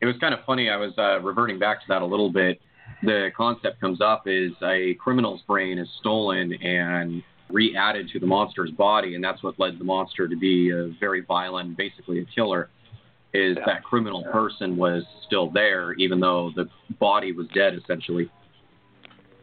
it 0.00 0.06
was 0.06 0.16
kind 0.20 0.34
of 0.34 0.40
funny. 0.44 0.68
I 0.68 0.76
was 0.76 0.92
uh, 0.98 1.20
reverting 1.20 1.58
back 1.58 1.80
to 1.80 1.84
that 1.88 2.02
a 2.02 2.06
little 2.06 2.30
bit. 2.30 2.60
The 3.02 3.30
concept 3.36 3.80
comes 3.80 4.00
up 4.00 4.24
is 4.26 4.52
a 4.62 4.94
criminal's 4.94 5.42
brain 5.46 5.78
is 5.78 5.88
stolen 6.00 6.52
and 6.62 7.22
re-added 7.50 8.08
to 8.12 8.18
the 8.18 8.26
monster's 8.26 8.70
body, 8.70 9.14
and 9.14 9.22
that's 9.22 9.42
what 9.42 9.58
led 9.58 9.78
the 9.78 9.84
monster 9.84 10.26
to 10.28 10.36
be 10.36 10.70
a 10.70 10.88
very 10.98 11.20
violent, 11.22 11.76
basically 11.76 12.20
a 12.20 12.24
killer 12.34 12.68
is 13.34 13.56
yeah. 13.58 13.64
that 13.66 13.82
criminal 13.82 14.24
person 14.32 14.76
was 14.76 15.02
still 15.26 15.50
there, 15.50 15.92
even 15.94 16.20
though 16.20 16.50
the 16.56 16.68
body 16.98 17.32
was 17.32 17.46
dead, 17.54 17.74
essentially. 17.74 18.30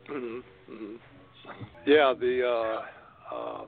Mm-hmm. 0.09 0.73
Mm-hmm. 0.73 0.95
Yeah, 1.85 2.13
the 2.17 2.47
uh, 2.47 3.35
uh, 3.35 3.65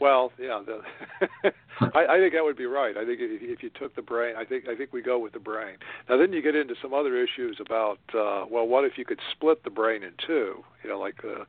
well, 0.00 0.32
yeah, 0.40 0.62
the 0.64 0.80
I, 1.80 2.06
I 2.06 2.18
think 2.18 2.32
that 2.34 2.42
would 2.42 2.56
be 2.56 2.66
right. 2.66 2.96
I 2.96 3.04
think 3.04 3.20
if, 3.20 3.42
if 3.42 3.62
you 3.62 3.70
took 3.70 3.94
the 3.94 4.02
brain, 4.02 4.34
I 4.36 4.44
think 4.44 4.66
I 4.68 4.74
think 4.74 4.92
we 4.92 5.02
go 5.02 5.18
with 5.18 5.32
the 5.34 5.38
brain. 5.38 5.76
Now, 6.08 6.16
then 6.16 6.32
you 6.32 6.42
get 6.42 6.56
into 6.56 6.74
some 6.82 6.92
other 6.92 7.16
issues 7.16 7.58
about 7.60 7.98
uh, 8.14 8.46
well, 8.50 8.66
what 8.66 8.84
if 8.84 8.96
you 8.96 9.04
could 9.04 9.20
split 9.32 9.62
the 9.62 9.70
brain 9.70 10.02
in 10.02 10.12
two? 10.26 10.64
You 10.82 10.90
know, 10.90 10.98
like 10.98 11.22
uh, 11.24 11.44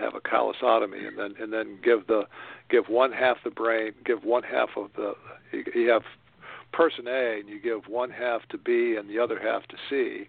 have 0.00 0.14
a 0.14 0.20
callosotomy 0.20 1.06
and 1.06 1.18
then 1.18 1.34
and 1.40 1.52
then 1.52 1.78
give 1.82 2.06
the 2.06 2.22
give 2.70 2.88
one 2.88 3.12
half 3.12 3.38
the 3.44 3.50
brain, 3.50 3.92
give 4.04 4.24
one 4.24 4.42
half 4.42 4.70
of 4.76 4.90
the 4.96 5.14
you, 5.52 5.64
you 5.74 5.90
have 5.90 6.02
person 6.72 7.06
A 7.08 7.40
and 7.40 7.48
you 7.48 7.60
give 7.60 7.88
one 7.88 8.10
half 8.10 8.46
to 8.50 8.58
B 8.58 8.96
and 8.98 9.08
the 9.08 9.18
other 9.18 9.38
half 9.40 9.66
to 9.68 9.76
C, 9.88 10.28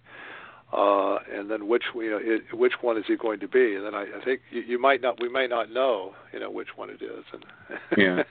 uh, 0.71 1.17
and 1.33 1.49
then 1.49 1.67
which 1.67 1.83
you 1.95 2.09
know 2.09 2.19
it, 2.21 2.57
which 2.57 2.73
one 2.81 2.97
is 2.97 3.05
he 3.07 3.15
going 3.15 3.39
to 3.39 3.47
be? 3.47 3.75
And 3.75 3.85
then 3.85 3.95
I, 3.95 4.05
I 4.19 4.23
think 4.23 4.41
you, 4.51 4.61
you 4.61 4.79
might 4.79 5.01
not 5.01 5.21
we 5.21 5.29
may 5.29 5.47
not 5.47 5.71
know 5.71 6.13
you 6.33 6.39
know 6.39 6.51
which 6.51 6.69
one 6.75 6.89
it 6.89 7.01
is. 7.01 7.25
And 7.33 7.45
yeah. 7.97 8.23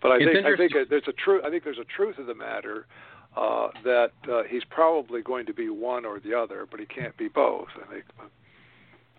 but 0.00 0.12
I 0.12 0.16
it's 0.16 0.32
think 0.32 0.46
I 0.46 0.56
think 0.56 0.72
there's 0.88 1.08
a 1.08 1.12
truth. 1.12 1.42
I 1.44 1.50
think 1.50 1.64
there's 1.64 1.78
a 1.78 1.96
truth 1.96 2.18
of 2.18 2.26
the 2.26 2.34
matter 2.34 2.86
uh, 3.36 3.68
that 3.84 4.12
uh, 4.30 4.42
he's 4.48 4.64
probably 4.70 5.22
going 5.22 5.46
to 5.46 5.54
be 5.54 5.68
one 5.68 6.04
or 6.04 6.20
the 6.20 6.34
other, 6.34 6.66
but 6.70 6.80
he 6.80 6.86
can't 6.86 7.16
be 7.16 7.28
both. 7.28 7.68
I 7.76 7.92
think. 7.92 8.04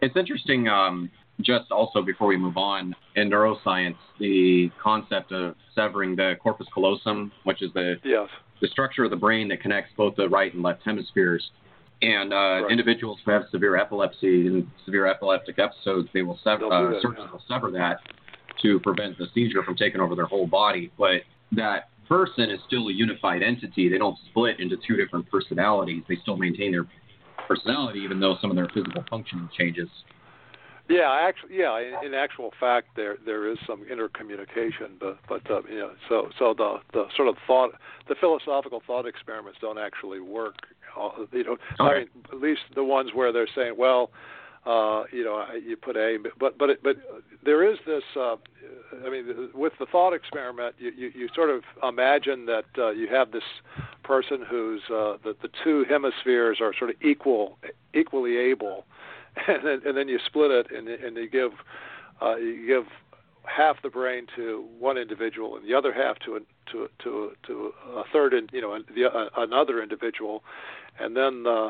It's 0.02 0.15
interesting. 0.18 0.68
Um, 0.68 1.11
just 1.44 1.72
also 1.72 2.02
before 2.02 2.28
we 2.28 2.38
move 2.38 2.58
on, 2.58 2.96
in 3.16 3.30
neuroscience, 3.30 3.98
the 4.20 4.70
concept 4.82 5.32
of 5.32 5.56
severing 5.76 6.16
the 6.16 6.36
corpus 6.42 6.68
callosum, 6.74 7.32
which 7.44 7.62
is 7.62 7.72
the 7.74 7.96
yes. 8.04 8.28
the 8.62 8.68
structure 8.68 9.04
of 9.04 9.12
the 9.12 9.18
brain 9.18 9.48
that 9.50 9.62
connects 9.62 9.92
both 9.96 10.16
the 10.16 10.28
right 10.30 10.54
and 10.54 10.64
left 10.64 10.82
hemispheres. 10.84 11.52
And 12.02 12.34
uh, 12.34 12.36
right. 12.36 12.72
individuals 12.72 13.20
who 13.24 13.32
have 13.32 13.44
severe 13.52 13.78
epilepsy 13.78 14.48
and 14.48 14.68
severe 14.86 15.06
epileptic 15.06 15.60
episodes, 15.60 16.10
they 16.14 16.24
will 16.24 16.40
sever, 16.44 16.66
uh, 16.66 17.00
surgeons 17.00 17.32
will 17.32 17.44
sever 17.48 17.70
that 17.72 17.98
to 18.64 18.80
prevent 18.80 19.18
the 19.20 19.28
seizure 19.36 19.64
from 19.64 19.76
taking 19.76 20.02
over 20.02 20.16
their 20.16 20.26
whole 20.26 20.48
body. 20.48 20.92
But 20.98 21.22
that 21.52 21.90
person 22.08 22.50
is 22.50 22.60
still 22.66 22.88
a 22.88 22.94
unified 22.94 23.44
entity. 23.44 23.88
They 23.88 23.98
don't 24.00 24.18
split 24.30 24.60
into 24.60 24.78
two 24.88 24.96
different 24.96 25.30
personalities. 25.30 26.04
They 26.10 26.18
still 26.22 26.38
maintain 26.38 26.72
their 26.72 26.88
personality, 27.48 28.00
even 28.00 28.20
though 28.20 28.36
some 28.42 28.50
of 28.50 28.56
their 28.56 28.70
physical 28.74 29.04
functioning 29.10 29.50
changes. 29.58 29.88
Yeah, 30.90 31.12
actually, 31.22 31.58
yeah. 31.58 31.80
In, 31.80 32.08
in 32.08 32.14
actual 32.14 32.52
fact, 32.60 32.90
there 32.95 33.18
there 33.26 33.49
is 33.49 33.58
some 33.66 33.86
intercommunication, 33.86 34.99
but 34.99 35.20
but 35.28 35.49
uh, 35.49 35.62
you 35.70 35.80
know, 35.80 35.91
so 36.10 36.30
so 36.38 36.53
the 36.58 36.78
the 36.94 37.06
sort 37.16 37.28
of 37.28 37.36
thought, 37.48 37.72
the 38.08 38.16
philosophical 38.16 38.82
thought 38.86 39.06
experiments 39.06 39.60
don't 39.62 39.78
actually 39.78 40.20
work. 40.20 40.56
Uh, 40.99 41.26
you 41.32 41.44
know, 41.44 41.58
I 41.80 41.99
mean, 41.99 42.08
at 42.32 42.41
least 42.41 42.62
the 42.76 42.84
ones 42.84 43.12
where 43.14 43.32
they're 43.32 43.48
saying, 43.56 43.76
well, 43.78 44.12
uh, 44.66 45.03
you 45.12 45.24
know, 45.24 45.44
you 45.66 45.76
put 45.76 45.95
A, 45.98 46.18
but 46.40 46.58
but 46.58 46.70
it, 46.70 46.84
but 46.84 46.98
there 47.44 47.70
is 47.70 47.78
this. 47.86 48.03
Uh, 48.16 48.36
I 49.06 49.10
mean, 49.10 49.49
with 49.53 49.74
the 49.80 49.86
thought 49.86 50.14
experiment, 50.14 50.76
you, 50.78 50.91
you, 50.95 51.12
you 51.16 51.30
sort 51.34 51.49
of 51.49 51.64
imagine 51.82 52.45
that 52.48 52.66
uh, 52.78 52.90
you 52.91 53.08
have 53.08 53.32
this 53.32 53.44
person 54.03 54.44
who's 54.48 54.82
uh, 54.90 55.18
the 55.24 55.36
the 55.41 55.49
two 55.64 55.86
hemispheres 55.90 56.60
are 56.62 56.74
sort 56.78 56.91
of 56.91 56.98
equal, 57.02 57.58
equally 57.94 58.38
able 58.38 58.86
and 59.48 59.66
then 59.66 59.82
and 59.86 59.98
then 59.98 60.08
you 60.08 60.20
split 60.26 60.52
it 60.52 60.68
and 60.76 60.88
and 60.88 61.18
you 61.18 61.30
give 61.30 61.52
uh, 62.22 62.36
you 62.36 62.66
give 62.68 62.84
half 63.44 63.82
the 63.82 63.90
brain 63.90 64.28
to 64.36 64.66
one 64.80 64.98
individual 64.98 65.56
and 65.56 65.68
the 65.68 65.74
other 65.74 65.91
half 65.94 66.20
to 66.20 66.36
a, 66.36 66.40
to 66.72 66.88
to 67.03 67.32
to 67.45 67.74
a 67.95 68.03
third 68.12 68.34
and 68.34 68.49
you 68.53 68.62
know 68.62 68.78
the, 68.95 69.06
uh, 69.06 69.30
another 69.38 69.82
individual, 69.82 70.44
and 70.99 71.16
then 71.16 71.45
uh, 71.48 71.70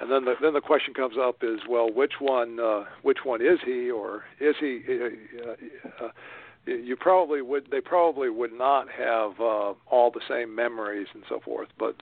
and 0.00 0.10
then 0.10 0.24
the 0.24 0.34
then 0.40 0.54
the 0.54 0.60
question 0.60 0.94
comes 0.94 1.16
up 1.20 1.38
is 1.42 1.60
well 1.68 1.90
which 1.92 2.14
one 2.20 2.60
uh, 2.60 2.84
which 3.02 3.18
one 3.24 3.40
is 3.40 3.58
he 3.64 3.90
or 3.90 4.24
is 4.38 4.54
he 4.60 4.82
uh, 4.88 6.04
uh, 6.04 6.08
you 6.66 6.96
probably 6.96 7.42
would 7.42 7.68
they 7.70 7.80
probably 7.80 8.28
would 8.28 8.52
not 8.52 8.86
have 8.90 9.32
uh, 9.40 9.72
all 9.90 10.10
the 10.12 10.20
same 10.28 10.54
memories 10.54 11.08
and 11.14 11.24
so 11.28 11.40
forth 11.40 11.68
but 11.78 11.96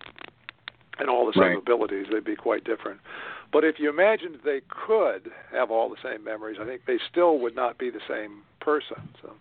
and 0.99 1.09
all 1.09 1.27
the 1.27 1.33
same 1.33 1.43
Right. 1.43 1.59
abilities, 1.59 2.07
they'd 2.11 2.25
be 2.25 2.37
quite 2.37 2.65
different. 2.65 3.01
But 3.53 3.65
if 3.65 3.77
you 3.79 3.89
imagined 3.89 4.37
they 4.45 4.61
could 4.87 5.31
have 5.53 5.71
all 5.71 5.89
the 5.89 5.97
same 6.03 6.23
memories, 6.23 6.59
I 6.61 6.65
think 6.67 6.83
they 6.87 6.99
still 7.11 7.39
would 7.39 7.57
not 7.57 7.79
be 7.79 7.91
the 7.91 8.01
same 8.09 8.43
person. 8.61 9.09
So, 9.23 9.33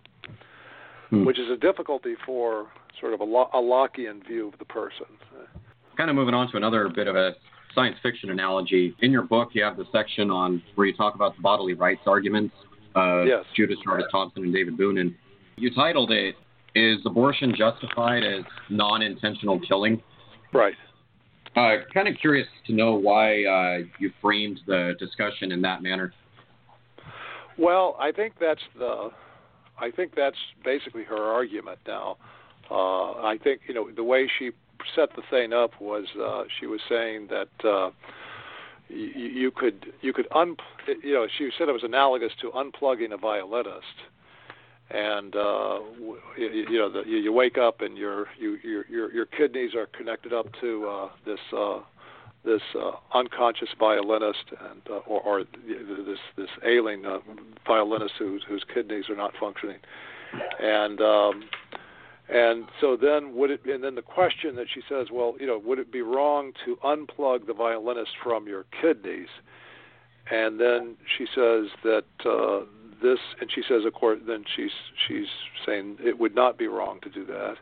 Hmm. 1.10 1.24
which 1.24 1.38
is 1.38 1.50
a 1.50 1.56
difficulty 1.56 2.14
for 2.26 2.66
sort 3.00 3.14
of 3.14 3.20
a, 3.20 3.24
Lo- 3.24 3.48
a 3.54 3.58
Lockean 3.58 4.26
view 4.26 4.48
of 4.48 4.58
the 4.58 4.64
person. 4.66 5.06
kind 5.96 6.10
of 6.10 6.14
moving 6.16 6.34
on 6.34 6.48
to 6.48 6.56
another 6.56 6.88
bit 6.88 7.08
of 7.08 7.16
a 7.16 7.34
science 7.74 7.96
fiction 8.04 8.30
analogy. 8.30 8.94
In 9.00 9.10
your 9.10 9.22
book, 9.22 9.48
you 9.52 9.64
have 9.64 9.76
the 9.76 9.84
section 9.90 10.30
on 10.30 10.62
where 10.76 10.86
you 10.86 10.92
talk 10.94 11.14
about 11.16 11.34
the 11.34 11.42
bodily 11.42 11.74
rights 11.74 12.02
arguments 12.06 12.54
of 12.94 13.26
Yes. 13.26 13.44
Judith 13.56 13.78
Jarvis 13.84 14.06
Thomson 14.12 14.44
and 14.44 14.52
David 14.54 14.76
Boonin. 14.78 15.00
And 15.00 15.14
you 15.56 15.70
titled 15.74 16.12
it, 16.12 16.36
Is 16.76 17.04
Abortion 17.04 17.52
Justified 17.54 18.22
as 18.22 18.44
Non 18.68 19.02
Intentional 19.02 19.58
Killing? 19.58 20.00
Right. 20.52 20.76
Uh, 21.58 21.78
kind 21.92 22.06
of 22.06 22.14
curious 22.20 22.46
to 22.66 22.72
know 22.72 22.94
why 22.94 23.44
uh, 23.44 23.78
you 23.98 24.12
framed 24.22 24.60
the 24.66 24.94
discussion 24.98 25.50
in 25.50 25.60
that 25.62 25.82
manner. 25.82 26.12
Well, 27.58 27.96
I 27.98 28.12
think 28.12 28.34
that's 28.40 28.60
the, 28.78 29.10
I 29.80 29.90
think 29.90 30.12
that's 30.14 30.36
basically 30.64 31.02
her 31.04 31.20
argument 31.20 31.80
now. 31.86 32.16
Uh, 32.70 33.12
I 33.22 33.38
think 33.42 33.62
you 33.66 33.74
know 33.74 33.90
the 33.90 34.04
way 34.04 34.30
she 34.38 34.50
set 34.94 35.08
the 35.16 35.22
thing 35.30 35.52
up 35.52 35.80
was 35.80 36.04
uh, 36.22 36.44
she 36.60 36.66
was 36.66 36.80
saying 36.88 37.28
that 37.28 37.68
uh, 37.68 37.90
you, 38.88 39.26
you 39.26 39.50
could 39.50 39.92
you 40.00 40.12
could 40.12 40.28
un 40.34 40.56
you 41.02 41.14
know 41.14 41.26
she 41.38 41.50
said 41.58 41.68
it 41.68 41.72
was 41.72 41.82
analogous 41.82 42.32
to 42.40 42.50
unplugging 42.50 43.12
a 43.12 43.16
violinist, 43.16 43.86
and 44.90 45.36
uh, 45.36 45.80
you, 46.36 46.66
you 46.70 46.78
know 46.78 46.90
the, 46.90 47.02
you, 47.06 47.32
wake 47.32 47.58
up 47.58 47.80
and 47.80 47.96
your 47.96 48.26
you, 48.38 48.58
your 48.62 49.12
your 49.12 49.26
kidneys 49.26 49.74
are 49.74 49.86
connected 49.86 50.32
up 50.32 50.46
to 50.60 50.88
uh, 50.88 51.08
this. 51.24 51.40
Uh, 51.56 51.80
this 52.44 52.62
uh, 52.80 52.92
unconscious 53.14 53.68
violinist 53.78 54.44
and 54.70 54.80
uh, 54.88 55.00
or, 55.08 55.20
or 55.22 55.44
this 55.44 56.18
this 56.36 56.48
ailing 56.64 57.04
uh, 57.04 57.18
violinist 57.66 58.14
whose 58.16 58.44
whose 58.48 58.64
kidneys 58.72 59.10
are 59.10 59.16
not 59.16 59.32
functioning, 59.38 59.78
and 60.60 61.00
um, 61.00 61.42
and 62.28 62.68
so 62.80 62.96
then 62.96 63.34
would 63.34 63.50
it 63.50 63.64
and 63.64 63.82
then 63.82 63.96
the 63.96 64.02
question 64.02 64.54
that 64.56 64.66
she 64.72 64.80
says, 64.88 65.08
well, 65.12 65.34
you 65.40 65.46
know, 65.46 65.58
would 65.58 65.78
it 65.78 65.90
be 65.90 66.02
wrong 66.02 66.52
to 66.64 66.76
unplug 66.84 67.46
the 67.46 67.54
violinist 67.54 68.12
from 68.22 68.46
your 68.46 68.64
kidneys? 68.80 69.28
And 70.30 70.60
then 70.60 70.96
she 71.16 71.24
says 71.34 71.66
that 71.84 72.04
uh, 72.24 72.60
this, 73.02 73.18
and 73.40 73.50
she 73.52 73.62
says, 73.68 73.84
of 73.84 73.94
course, 73.94 74.18
then 74.26 74.44
she's 74.56 74.70
she's 75.06 75.26
saying 75.66 75.98
it 76.00 76.18
would 76.18 76.34
not 76.34 76.58
be 76.58 76.66
wrong 76.66 77.00
to 77.02 77.10
do 77.10 77.24
that, 77.26 77.54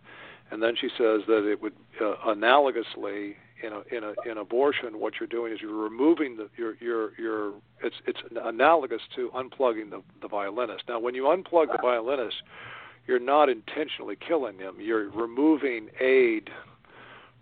and 0.50 0.62
then 0.62 0.74
she 0.80 0.88
says 0.88 1.22
that 1.26 1.48
it 1.50 1.60
would 1.62 1.74
uh, 2.00 2.14
analogously 2.26 3.34
in 3.62 3.72
a 3.72 3.96
in 3.96 4.04
a 4.04 4.30
in 4.30 4.38
abortion, 4.38 5.00
what 5.00 5.14
you're 5.18 5.26
doing 5.26 5.52
is 5.52 5.60
you're 5.60 5.74
removing 5.74 6.36
the 6.36 6.48
your 6.56 6.74
your 6.80 7.18
your 7.18 7.52
it's 7.82 7.96
it's 8.06 8.18
analogous 8.44 9.00
to 9.14 9.30
unplugging 9.34 9.90
the 9.90 10.02
the 10.20 10.28
violinist. 10.28 10.84
Now, 10.88 10.98
when 10.98 11.14
you 11.14 11.24
unplug 11.24 11.72
the 11.72 11.78
violinist, 11.80 12.36
you're 13.06 13.18
not 13.18 13.48
intentionally 13.48 14.16
killing 14.16 14.58
him. 14.58 14.76
You're 14.78 15.10
removing 15.10 15.88
aid 16.00 16.50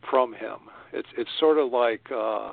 from 0.09 0.33
him. 0.33 0.59
It's 0.93 1.09
it's 1.17 1.31
sort 1.41 1.59
of 1.59 1.73
like 1.73 2.07
uh, 2.13 2.53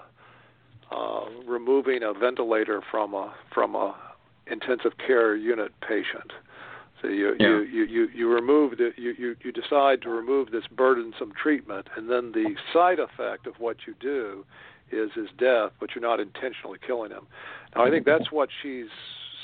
uh, 0.91 1.25
removing 1.45 2.03
a 2.03 2.13
ventilator 2.13 2.81
from 2.89 3.13
a 3.13 3.33
from 3.53 3.75
a 3.75 3.95
intensive 4.47 4.93
care 4.97 5.35
unit 5.35 5.71
patient. 5.81 6.33
So 7.01 7.07
you 7.07 7.35
Yeah. 7.39 7.47
you, 7.47 7.61
you, 7.61 7.83
you, 7.85 8.09
you 8.13 8.29
remove 8.29 8.77
the 8.77 8.93
you, 8.95 9.15
you, 9.17 9.35
you 9.43 9.51
decide 9.51 10.01
to 10.03 10.09
remove 10.09 10.51
this 10.51 10.67
burdensome 10.67 11.33
treatment 11.33 11.87
and 11.95 12.09
then 12.09 12.31
the 12.31 12.55
side 12.73 12.99
effect 12.99 13.47
of 13.47 13.59
what 13.59 13.87
you 13.87 13.95
do 13.99 14.45
is 14.91 15.11
his 15.13 15.29
death, 15.37 15.71
but 15.79 15.95
you're 15.95 16.01
not 16.01 16.19
intentionally 16.19 16.77
killing 16.85 17.11
him. 17.11 17.25
Now 17.75 17.85
I 17.85 17.89
think 17.89 18.05
that's 18.05 18.31
what 18.31 18.49
she's 18.61 18.89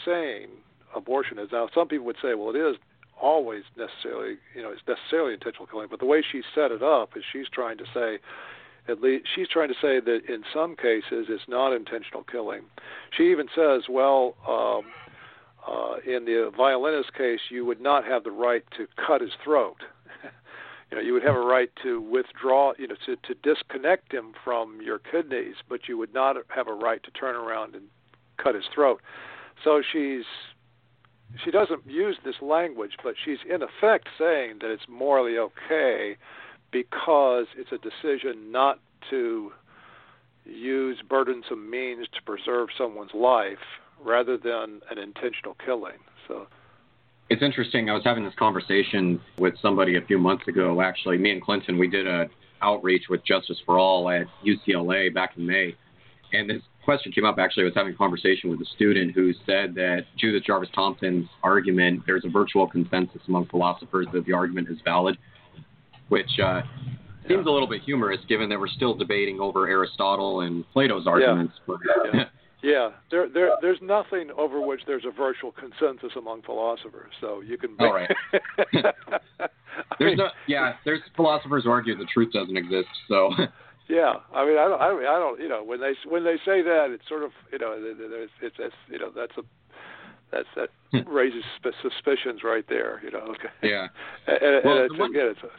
saying 0.06 0.50
abortion 0.96 1.40
is. 1.40 1.50
Now 1.52 1.70
some 1.74 1.88
people 1.88 2.06
would 2.06 2.18
say, 2.22 2.36
well 2.36 2.50
it 2.50 2.60
is 2.60 2.78
always 3.20 3.64
necessarily 3.76 4.38
you 4.56 4.62
know, 4.62 4.70
it's 4.70 4.82
necessarily 4.88 5.34
intentional 5.34 5.66
killing, 5.66 5.88
but 5.90 6.00
the 6.00 6.06
way 6.06 6.24
she 6.32 6.42
set 6.54 6.72
it 6.72 6.84
up 6.84 7.18
is 7.18 7.24
she's 7.32 7.50
trying 7.50 7.78
to 7.80 7.86
say 7.94 8.20
at 8.88 9.02
least 9.02 9.28
she's 9.34 9.48
trying 9.48 9.70
to 9.70 9.76
say 9.76 10.00
that 10.00 10.22
in 10.28 10.44
some 10.54 10.76
cases 10.76 11.28
it's 11.30 11.48
not 11.48 11.74
intentional 11.74 12.24
killing. 12.24 12.64
She 13.16 13.32
even 13.32 13.48
says, 13.54 13.84
well, 13.90 14.36
um, 14.48 14.86
uh, 15.68 15.98
in 16.06 16.26
the 16.26 16.52
violinist 16.56 17.14
case, 17.14 17.40
you 17.50 17.66
would 17.66 17.82
not 17.82 18.06
have 18.06 18.24
the 18.24 18.32
right 18.32 18.64
to 18.78 18.88
cut 19.06 19.22
his 19.22 19.32
throat. 19.44 19.78
you 20.92 20.98
know, 20.98 21.04
you 21.04 21.14
would 21.14 21.24
have 21.24 21.36
a 21.36 21.40
right 21.40 21.70
to 21.84 22.00
withdraw, 22.00 22.74
you 22.78 22.88
know, 22.88 22.96
to, 23.06 23.16
to 23.18 23.34
disconnect 23.44 24.14
him 24.14 24.34
from 24.44 24.82
your 24.82 25.00
kidneys, 25.00 25.56
but 25.68 25.88
you 25.88 25.98
would 25.98 26.14
not 26.14 26.38
have 26.48 26.68
a 26.68 26.74
right 26.74 27.04
to 27.04 27.12
turn 27.12 27.36
around 27.36 27.76
and 27.76 27.86
cut 28.38 28.56
his 28.56 28.66
throat. 28.74 29.02
So 29.64 29.82
she's 29.82 30.24
she 31.44 31.52
doesn't 31.52 31.86
use 31.86 32.18
this 32.24 32.36
language, 32.42 32.94
but 33.04 33.16
she's 33.24 33.40
in 33.50 33.62
effect 33.62 34.08
saying 34.18 34.60
that 34.62 34.72
it's 34.72 34.88
morally 34.88 35.38
okay 35.38 36.16
because 36.84 37.48
it's 37.58 37.72
a 37.72 37.78
decision 37.78 38.52
not 38.52 38.80
to 39.10 39.52
use 40.46 40.98
burdensome 41.10 41.70
means 41.70 42.08
to 42.14 42.22
preserve 42.24 42.70
someone's 42.78 43.14
life 43.14 43.66
rather 44.04 44.38
than 44.38 44.82
an 44.92 44.98
intentional 44.98 45.56
killing. 45.66 45.98
So 46.28 46.48
It's 47.30 47.42
interesting. 47.42 47.90
I 47.90 47.94
was 47.94 48.04
having 48.04 48.24
this 48.24 48.36
conversation 48.38 49.20
with 49.40 49.56
somebody 49.62 49.98
a 49.98 50.02
few 50.02 50.20
months 50.20 50.48
ago. 50.48 50.82
Actually, 50.82 51.18
me 51.18 51.32
and 51.32 51.42
Clinton, 51.42 51.78
we 51.80 51.88
did 51.88 52.08
a 52.08 52.30
outreach 52.62 53.04
with 53.10 53.26
Justice 53.26 53.58
for 53.66 53.78
All 53.80 54.10
at 54.10 54.28
UCLA 54.46 55.14
back 55.14 55.32
in 55.38 55.46
May, 55.46 55.76
and 56.34 56.50
this 56.50 56.62
question 56.86 57.12
came 57.12 57.26
up. 57.26 57.38
Actually, 57.38 57.64
I 57.64 57.66
was 57.66 57.76
having 57.76 57.94
a 57.94 57.98
conversation 57.98 58.50
with 58.50 58.62
a 58.62 58.66
student 58.76 59.14
who 59.14 59.34
said 59.46 59.76
that 59.76 60.06
Judith 60.18 60.44
Jarvis 60.46 60.70
Thomson's 60.74 61.28
argument, 61.44 62.04
there's 62.08 62.24
a 62.24 62.30
virtual 62.30 62.68
consensus 62.68 63.22
among 63.28 63.48
philosophers 63.48 64.08
that 64.14 64.26
the 64.26 64.34
argument 64.34 64.70
is 64.70 64.78
valid, 64.86 65.18
which 66.10 66.40
uh, 66.44 66.62
seems 67.28 67.46
a 67.46 67.50
little 67.50 67.68
bit 67.68 67.82
humorous 67.84 68.20
given 68.28 68.50
that 68.50 68.60
we're 68.60 68.68
still 68.68 68.94
debating 68.96 69.40
over 69.40 69.68
Aristotle 69.68 70.42
and 70.42 70.64
Plato's 70.74 71.08
arguments. 71.08 71.54
But, 71.66 71.78
Yeah. 72.14 72.24
yeah, 72.64 72.90
there 73.12 73.30
there 73.30 73.52
there's 73.62 73.80
nothing 73.82 74.30
over 74.38 74.60
which 74.66 74.82
there's 74.88 75.06
a 75.06 75.12
virtual 75.12 75.52
consensus 75.52 76.12
among 76.18 76.42
philosophers. 76.44 77.12
So 77.22 77.42
you 77.42 77.58
can 77.58 77.76
All 77.80 77.94
right. 77.94 78.12
There's 80.00 80.18
no, 80.18 80.30
yeah, 80.48 80.74
there's 80.86 81.02
philosophers 81.16 81.64
who 81.64 81.70
argue 81.70 81.96
the 81.96 82.08
truth 82.12 82.34
doesn't 82.34 82.58
exist. 82.58 82.88
So, 83.08 83.32
Yeah, 83.90 84.16
I 84.34 84.46
mean, 84.46 84.58
I 84.58 84.68
don't, 84.68 84.82
I 84.82 84.88
don't, 84.90 85.02
I 85.06 85.18
don't, 85.20 85.40
you 85.40 85.48
know, 85.48 85.64
when 85.64 85.80
they 85.80 85.94
when 86.10 86.24
they 86.26 86.36
say 86.44 86.62
that, 86.62 86.88
it's 86.90 87.08
sort 87.08 87.24
of, 87.24 87.32
you 87.52 87.58
know, 87.60 87.74
it's, 87.78 88.32
it's, 88.42 88.56
it's 88.60 88.76
you 88.90 89.00
know, 89.00 89.12
that's 89.16 89.32
a, 89.38 89.44
that's 90.30 90.48
that 90.58 90.70
raises 91.08 91.44
suspicions 91.82 92.42
right 92.44 92.66
there, 92.68 93.00
you 93.04 93.12
know. 93.12 93.20
Okay. 93.20 93.48
yeah. 93.64 93.88
And, 94.28 94.38
and 94.56 94.66
Well, 94.66 94.84
it's, 94.84 94.98
one- 95.00 95.12
again, 95.12 95.28
it's 95.32 95.40
an 95.42 95.50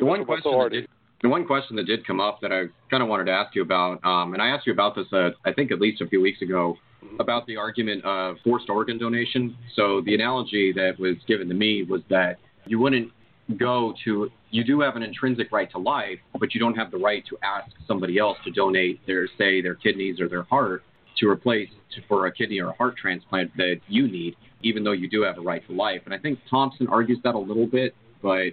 One 0.00 0.20
of 0.20 0.26
question 0.26 0.42
that 0.44 0.56
authority. 0.56 0.80
did, 0.82 0.88
the 1.22 1.28
one 1.28 1.46
question 1.46 1.76
that 1.76 1.86
did 1.86 2.06
come 2.06 2.20
up 2.20 2.40
that 2.42 2.52
I 2.52 2.64
kind 2.90 3.02
of 3.02 3.08
wanted 3.08 3.24
to 3.24 3.32
ask 3.32 3.54
you 3.54 3.62
about, 3.62 4.04
um, 4.04 4.34
and 4.34 4.42
I 4.42 4.48
asked 4.48 4.66
you 4.66 4.72
about 4.72 4.94
this, 4.94 5.06
uh, 5.12 5.30
I 5.44 5.52
think 5.52 5.70
at 5.70 5.80
least 5.80 6.00
a 6.00 6.06
few 6.06 6.20
weeks 6.20 6.42
ago, 6.42 6.76
about 7.18 7.46
the 7.46 7.56
argument 7.56 8.04
of 8.04 8.36
forced 8.44 8.68
organ 8.68 8.98
donation. 8.98 9.56
So 9.74 10.00
the 10.02 10.14
analogy 10.14 10.72
that 10.74 10.98
was 10.98 11.16
given 11.26 11.48
to 11.48 11.54
me 11.54 11.82
was 11.82 12.00
that 12.10 12.38
you 12.66 12.78
wouldn't 12.78 13.10
go 13.58 13.92
to, 14.04 14.30
you 14.50 14.64
do 14.64 14.80
have 14.80 14.96
an 14.96 15.02
intrinsic 15.02 15.50
right 15.52 15.70
to 15.72 15.78
life, 15.78 16.18
but 16.38 16.54
you 16.54 16.60
don't 16.60 16.74
have 16.74 16.90
the 16.90 16.96
right 16.96 17.24
to 17.28 17.36
ask 17.42 17.70
somebody 17.86 18.18
else 18.18 18.38
to 18.44 18.50
donate 18.50 19.04
their, 19.06 19.26
say, 19.36 19.60
their 19.60 19.74
kidneys 19.74 20.20
or 20.20 20.28
their 20.28 20.44
heart 20.44 20.82
to 21.18 21.28
replace 21.28 21.68
for 22.08 22.26
a 22.26 22.32
kidney 22.32 22.60
or 22.60 22.70
a 22.70 22.72
heart 22.74 22.96
transplant 22.96 23.54
that 23.56 23.80
you 23.88 24.08
need, 24.08 24.34
even 24.62 24.82
though 24.84 24.92
you 24.92 25.08
do 25.08 25.22
have 25.22 25.36
a 25.38 25.40
right 25.40 25.66
to 25.66 25.74
life. 25.74 26.02
And 26.04 26.14
I 26.14 26.18
think 26.18 26.38
Thomson 26.48 26.86
argues 26.86 27.18
that 27.24 27.34
a 27.34 27.38
little 27.38 27.66
bit, 27.66 27.94
but 28.22 28.52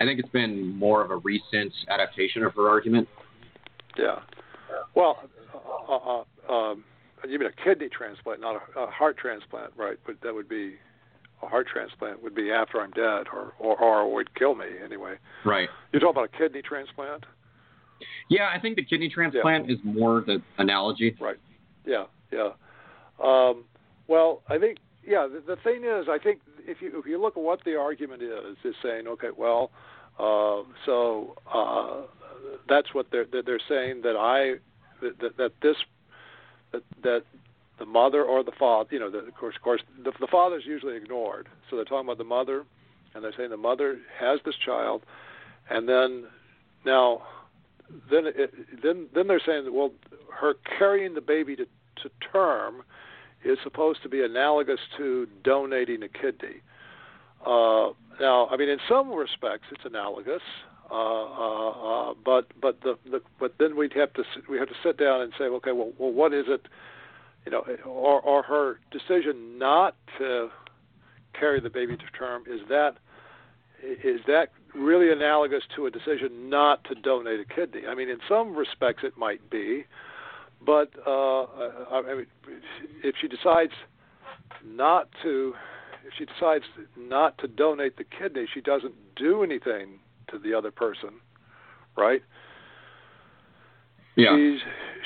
I 0.00 0.04
think 0.04 0.18
it's 0.18 0.30
been 0.30 0.76
more 0.76 1.04
of 1.04 1.10
a 1.10 1.16
recent 1.18 1.72
adaptation 1.88 2.42
of 2.42 2.54
her 2.54 2.68
argument. 2.68 3.08
Yeah. 3.98 4.20
Well, 4.94 5.28
uh, 5.54 5.92
uh, 5.92 6.24
uh, 6.48 6.52
um, 6.52 6.84
you 7.28 7.38
mean 7.38 7.48
a 7.48 7.64
kidney 7.64 7.88
transplant, 7.88 8.40
not 8.40 8.62
a, 8.76 8.80
a 8.80 8.90
heart 8.90 9.18
transplant, 9.18 9.72
right? 9.76 9.98
But 10.06 10.16
that 10.22 10.34
would 10.34 10.48
be 10.48 10.76
a 11.42 11.46
heart 11.46 11.68
transplant 11.70 12.22
would 12.22 12.34
be 12.34 12.50
after 12.50 12.80
I'm 12.80 12.90
dead, 12.92 13.26
or 13.32 13.52
or, 13.58 13.78
or 13.78 14.12
would 14.14 14.34
kill 14.34 14.54
me 14.54 14.66
anyway. 14.82 15.14
Right. 15.44 15.68
You're 15.92 16.00
talking 16.00 16.22
about 16.22 16.30
a 16.34 16.38
kidney 16.38 16.62
transplant? 16.62 17.24
Yeah, 18.28 18.48
I 18.54 18.58
think 18.58 18.76
the 18.76 18.84
kidney 18.84 19.10
transplant 19.10 19.70
is 19.70 19.78
more 19.84 20.22
the 20.26 20.42
analogy. 20.58 21.16
Right. 21.20 21.36
Yeah. 21.84 22.04
Yeah. 22.32 22.50
Um, 23.22 23.64
well, 24.08 24.42
I 24.48 24.58
think 24.58 24.78
yeah. 25.06 25.26
The, 25.30 25.54
the 25.54 25.60
thing 25.62 25.84
is, 25.84 26.06
I 26.08 26.18
think 26.18 26.40
if 26.60 26.80
you 26.80 26.98
if 26.98 27.06
you 27.06 27.20
look 27.20 27.36
at 27.36 27.42
what 27.42 27.60
the 27.64 27.76
argument 27.76 28.22
is, 28.22 28.56
is 28.64 28.74
saying, 28.82 29.06
okay, 29.06 29.28
well, 29.36 29.70
uh, 30.20 30.62
so 30.84 31.36
uh, 31.52 32.02
that's 32.68 32.92
what 32.94 33.06
they're 33.10 33.26
they're 33.30 33.60
saying 33.68 34.02
that 34.02 34.16
I 34.16 34.60
that, 35.00 35.18
that, 35.20 35.36
that 35.38 35.52
this 35.62 35.76
that 36.72 36.82
that 37.02 37.22
the 37.78 37.86
mother 37.86 38.22
or 38.22 38.44
the 38.44 38.52
father, 38.52 38.88
you 38.92 39.00
know, 39.00 39.10
the, 39.10 39.18
of 39.18 39.34
course, 39.34 39.56
of 39.56 39.62
course, 39.62 39.80
the, 40.04 40.12
the 40.20 40.26
father's 40.26 40.64
usually 40.66 40.96
ignored. 40.96 41.48
So 41.68 41.76
they're 41.76 41.86
talking 41.86 42.06
about 42.06 42.18
the 42.18 42.24
mother, 42.24 42.64
and 43.14 43.24
they're 43.24 43.32
saying 43.36 43.50
the 43.50 43.56
mother 43.56 43.98
has 44.18 44.38
this 44.44 44.54
child, 44.64 45.02
and 45.70 45.88
then 45.88 46.24
now 46.84 47.22
then 48.10 48.24
it, 48.26 48.54
then 48.82 49.06
then 49.14 49.26
they're 49.26 49.40
saying 49.44 49.64
that 49.64 49.72
well, 49.72 49.92
her 50.38 50.54
carrying 50.78 51.14
the 51.14 51.20
baby 51.20 51.56
to 51.56 51.64
to 52.02 52.10
term 52.32 52.82
is 53.44 53.58
supposed 53.62 54.02
to 54.02 54.08
be 54.08 54.22
analogous 54.22 54.80
to 54.98 55.26
donating 55.42 56.02
a 56.02 56.08
kidney. 56.08 56.60
Uh, 57.44 57.90
now, 58.20 58.48
I 58.48 58.56
mean, 58.56 58.68
in 58.68 58.78
some 58.88 59.12
respects, 59.12 59.64
it's 59.72 59.84
analogous, 59.84 60.42
uh, 60.90 60.94
uh, 60.94 61.70
uh, 61.70 62.14
but 62.24 62.48
but 62.60 62.80
the, 62.82 62.98
the 63.10 63.20
but 63.38 63.54
then 63.58 63.76
we'd 63.76 63.92
have 63.94 64.12
to 64.14 64.24
we 64.48 64.58
have 64.58 64.68
to 64.68 64.74
sit 64.82 64.98
down 64.98 65.22
and 65.22 65.32
say, 65.38 65.44
okay, 65.44 65.72
well, 65.72 65.92
well, 65.98 66.12
what 66.12 66.34
is 66.34 66.46
it? 66.48 66.66
You 67.46 67.52
know, 67.52 67.64
or 67.86 68.20
or 68.20 68.42
her 68.42 68.80
decision 68.90 69.58
not 69.58 69.96
to 70.18 70.48
carry 71.38 71.60
the 71.60 71.70
baby 71.70 71.96
to 71.96 72.04
term 72.18 72.42
is 72.46 72.60
that 72.68 72.96
is 73.82 74.20
that 74.26 74.48
really 74.74 75.10
analogous 75.10 75.62
to 75.76 75.86
a 75.86 75.90
decision 75.90 76.50
not 76.50 76.84
to 76.84 76.94
donate 76.94 77.40
a 77.40 77.44
kidney? 77.44 77.82
I 77.88 77.94
mean, 77.94 78.08
in 78.08 78.18
some 78.28 78.54
respects, 78.54 79.02
it 79.04 79.16
might 79.16 79.48
be, 79.48 79.84
but 80.64 80.90
uh, 81.06 81.44
I 81.44 82.14
mean, 82.16 82.26
if 83.02 83.14
she 83.20 83.28
decides 83.28 83.72
not 84.66 85.08
to 85.22 85.54
if 86.06 86.12
she 86.16 86.24
decides 86.24 86.64
not 86.96 87.38
to 87.38 87.48
donate 87.48 87.96
the 87.96 88.04
kidney, 88.04 88.46
she 88.52 88.60
doesn't 88.60 88.94
do 89.16 89.42
anything 89.42 89.98
to 90.30 90.38
the 90.38 90.54
other 90.54 90.70
person, 90.70 91.10
right? 91.96 92.22
Yeah. 94.16 94.36
She's, 94.36 94.60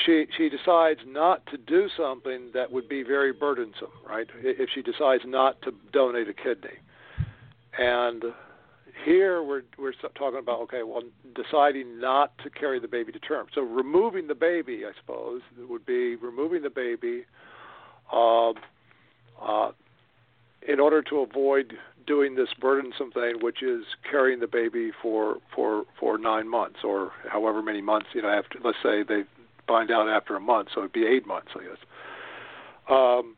she 0.04 0.26
she 0.36 0.48
decides 0.48 1.00
not 1.06 1.46
to 1.46 1.58
do 1.58 1.88
something 1.96 2.50
that 2.54 2.72
would 2.72 2.88
be 2.88 3.02
very 3.02 3.32
burdensome, 3.32 3.92
right? 4.08 4.26
If 4.42 4.70
she 4.74 4.82
decides 4.82 5.22
not 5.26 5.60
to 5.62 5.72
donate 5.92 6.28
a 6.28 6.34
kidney, 6.34 6.78
and 7.78 8.24
here 9.04 9.42
we're 9.42 9.62
we're 9.78 9.92
talking 9.92 10.38
about 10.38 10.60
okay, 10.62 10.82
well, 10.82 11.02
deciding 11.34 12.00
not 12.00 12.36
to 12.38 12.50
carry 12.50 12.80
the 12.80 12.88
baby 12.88 13.12
to 13.12 13.18
term. 13.18 13.46
So 13.54 13.60
removing 13.60 14.26
the 14.26 14.34
baby, 14.34 14.82
I 14.86 14.92
suppose, 14.98 15.42
would 15.58 15.86
be 15.86 16.16
removing 16.16 16.62
the 16.62 16.70
baby. 16.70 17.24
Uh, 18.12 18.52
uh, 19.40 19.72
in 20.66 20.80
order 20.80 21.02
to 21.02 21.18
avoid 21.20 21.74
doing 22.06 22.34
this 22.34 22.48
burdensome 22.60 23.10
thing, 23.12 23.36
which 23.40 23.62
is 23.62 23.84
carrying 24.08 24.40
the 24.40 24.46
baby 24.46 24.90
for 25.02 25.38
for 25.54 25.84
for 25.98 26.18
nine 26.18 26.48
months 26.48 26.78
or 26.84 27.12
however 27.28 27.62
many 27.62 27.80
months 27.80 28.06
you 28.14 28.22
know 28.22 28.28
after 28.28 28.58
let's 28.62 28.78
say 28.82 29.02
they 29.02 29.22
find 29.66 29.90
out 29.90 30.08
after 30.08 30.36
a 30.36 30.40
month, 30.40 30.68
so 30.74 30.80
it'd 30.80 30.92
be 30.92 31.06
eight 31.06 31.26
months, 31.26 31.48
I 31.54 31.62
guess. 31.64 31.78
Um, 32.88 33.36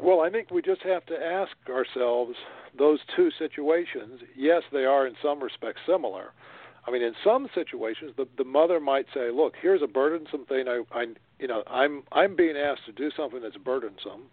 well, 0.00 0.20
I 0.20 0.30
think 0.30 0.50
we 0.50 0.62
just 0.62 0.82
have 0.82 1.04
to 1.06 1.16
ask 1.16 1.52
ourselves 1.68 2.34
those 2.78 3.00
two 3.16 3.30
situations. 3.38 4.20
Yes, 4.36 4.62
they 4.72 4.84
are 4.84 5.06
in 5.06 5.14
some 5.22 5.42
respects 5.42 5.80
similar. 5.86 6.32
I 6.86 6.92
mean, 6.92 7.02
in 7.02 7.14
some 7.24 7.48
situations, 7.54 8.12
the 8.16 8.28
the 8.38 8.44
mother 8.44 8.78
might 8.78 9.06
say, 9.12 9.30
"Look, 9.30 9.54
here's 9.60 9.82
a 9.82 9.88
burdensome 9.88 10.46
thing. 10.46 10.68
I, 10.68 10.82
I, 10.92 11.06
you 11.40 11.48
know, 11.48 11.64
I'm 11.66 12.04
I'm 12.12 12.36
being 12.36 12.56
asked 12.56 12.86
to 12.86 12.92
do 12.92 13.10
something 13.16 13.40
that's 13.42 13.56
burdensome 13.56 14.30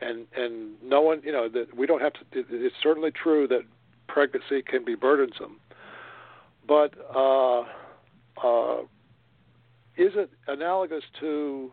and 0.00 0.26
and 0.36 0.72
no 0.82 1.00
one, 1.00 1.22
you 1.24 1.32
know, 1.32 1.48
that 1.48 1.76
we 1.76 1.86
don't 1.86 2.00
have 2.00 2.12
to. 2.14 2.20
It, 2.32 2.46
it's 2.50 2.76
certainly 2.82 3.10
true 3.10 3.46
that 3.48 3.62
pregnancy 4.08 4.62
can 4.62 4.84
be 4.84 4.94
burdensome, 4.94 5.60
but 6.66 6.94
uh, 7.14 7.60
uh, 8.42 8.82
is 9.96 10.12
it 10.14 10.30
analogous 10.46 11.04
to 11.20 11.72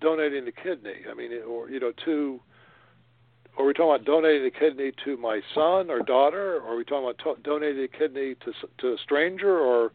donating 0.00 0.44
the 0.44 0.52
kidney? 0.52 1.04
I 1.10 1.14
mean, 1.14 1.30
or 1.48 1.70
you 1.70 1.80
know, 1.80 1.92
to 2.04 2.40
are 3.58 3.64
we 3.64 3.72
talking 3.72 3.94
about 3.94 4.04
donating 4.06 4.44
the 4.44 4.50
kidney 4.50 4.92
to 5.04 5.16
my 5.16 5.40
son 5.54 5.90
or 5.90 6.00
daughter, 6.00 6.56
or 6.56 6.72
are 6.72 6.76
we 6.76 6.84
talking 6.84 7.04
about 7.04 7.18
to- 7.18 7.42
donating 7.42 7.82
the 7.82 7.88
kidney 7.88 8.34
to 8.44 8.52
to 8.78 8.94
a 8.94 8.98
stranger, 8.98 9.58
or 9.58 9.92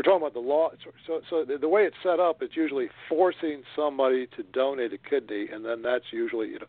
we're 0.00 0.04
talking 0.04 0.26
about 0.26 0.32
the 0.32 0.48
law. 0.48 0.70
So, 1.06 1.20
so 1.28 1.44
the 1.44 1.68
way 1.68 1.82
it's 1.82 1.96
set 2.02 2.20
up, 2.20 2.40
it's 2.40 2.56
usually 2.56 2.88
forcing 3.06 3.64
somebody 3.76 4.26
to 4.34 4.42
donate 4.42 4.94
a 4.94 4.98
kidney, 4.98 5.48
and 5.52 5.62
then 5.62 5.82
that's 5.82 6.06
usually, 6.10 6.48
you 6.48 6.58
know. 6.58 6.66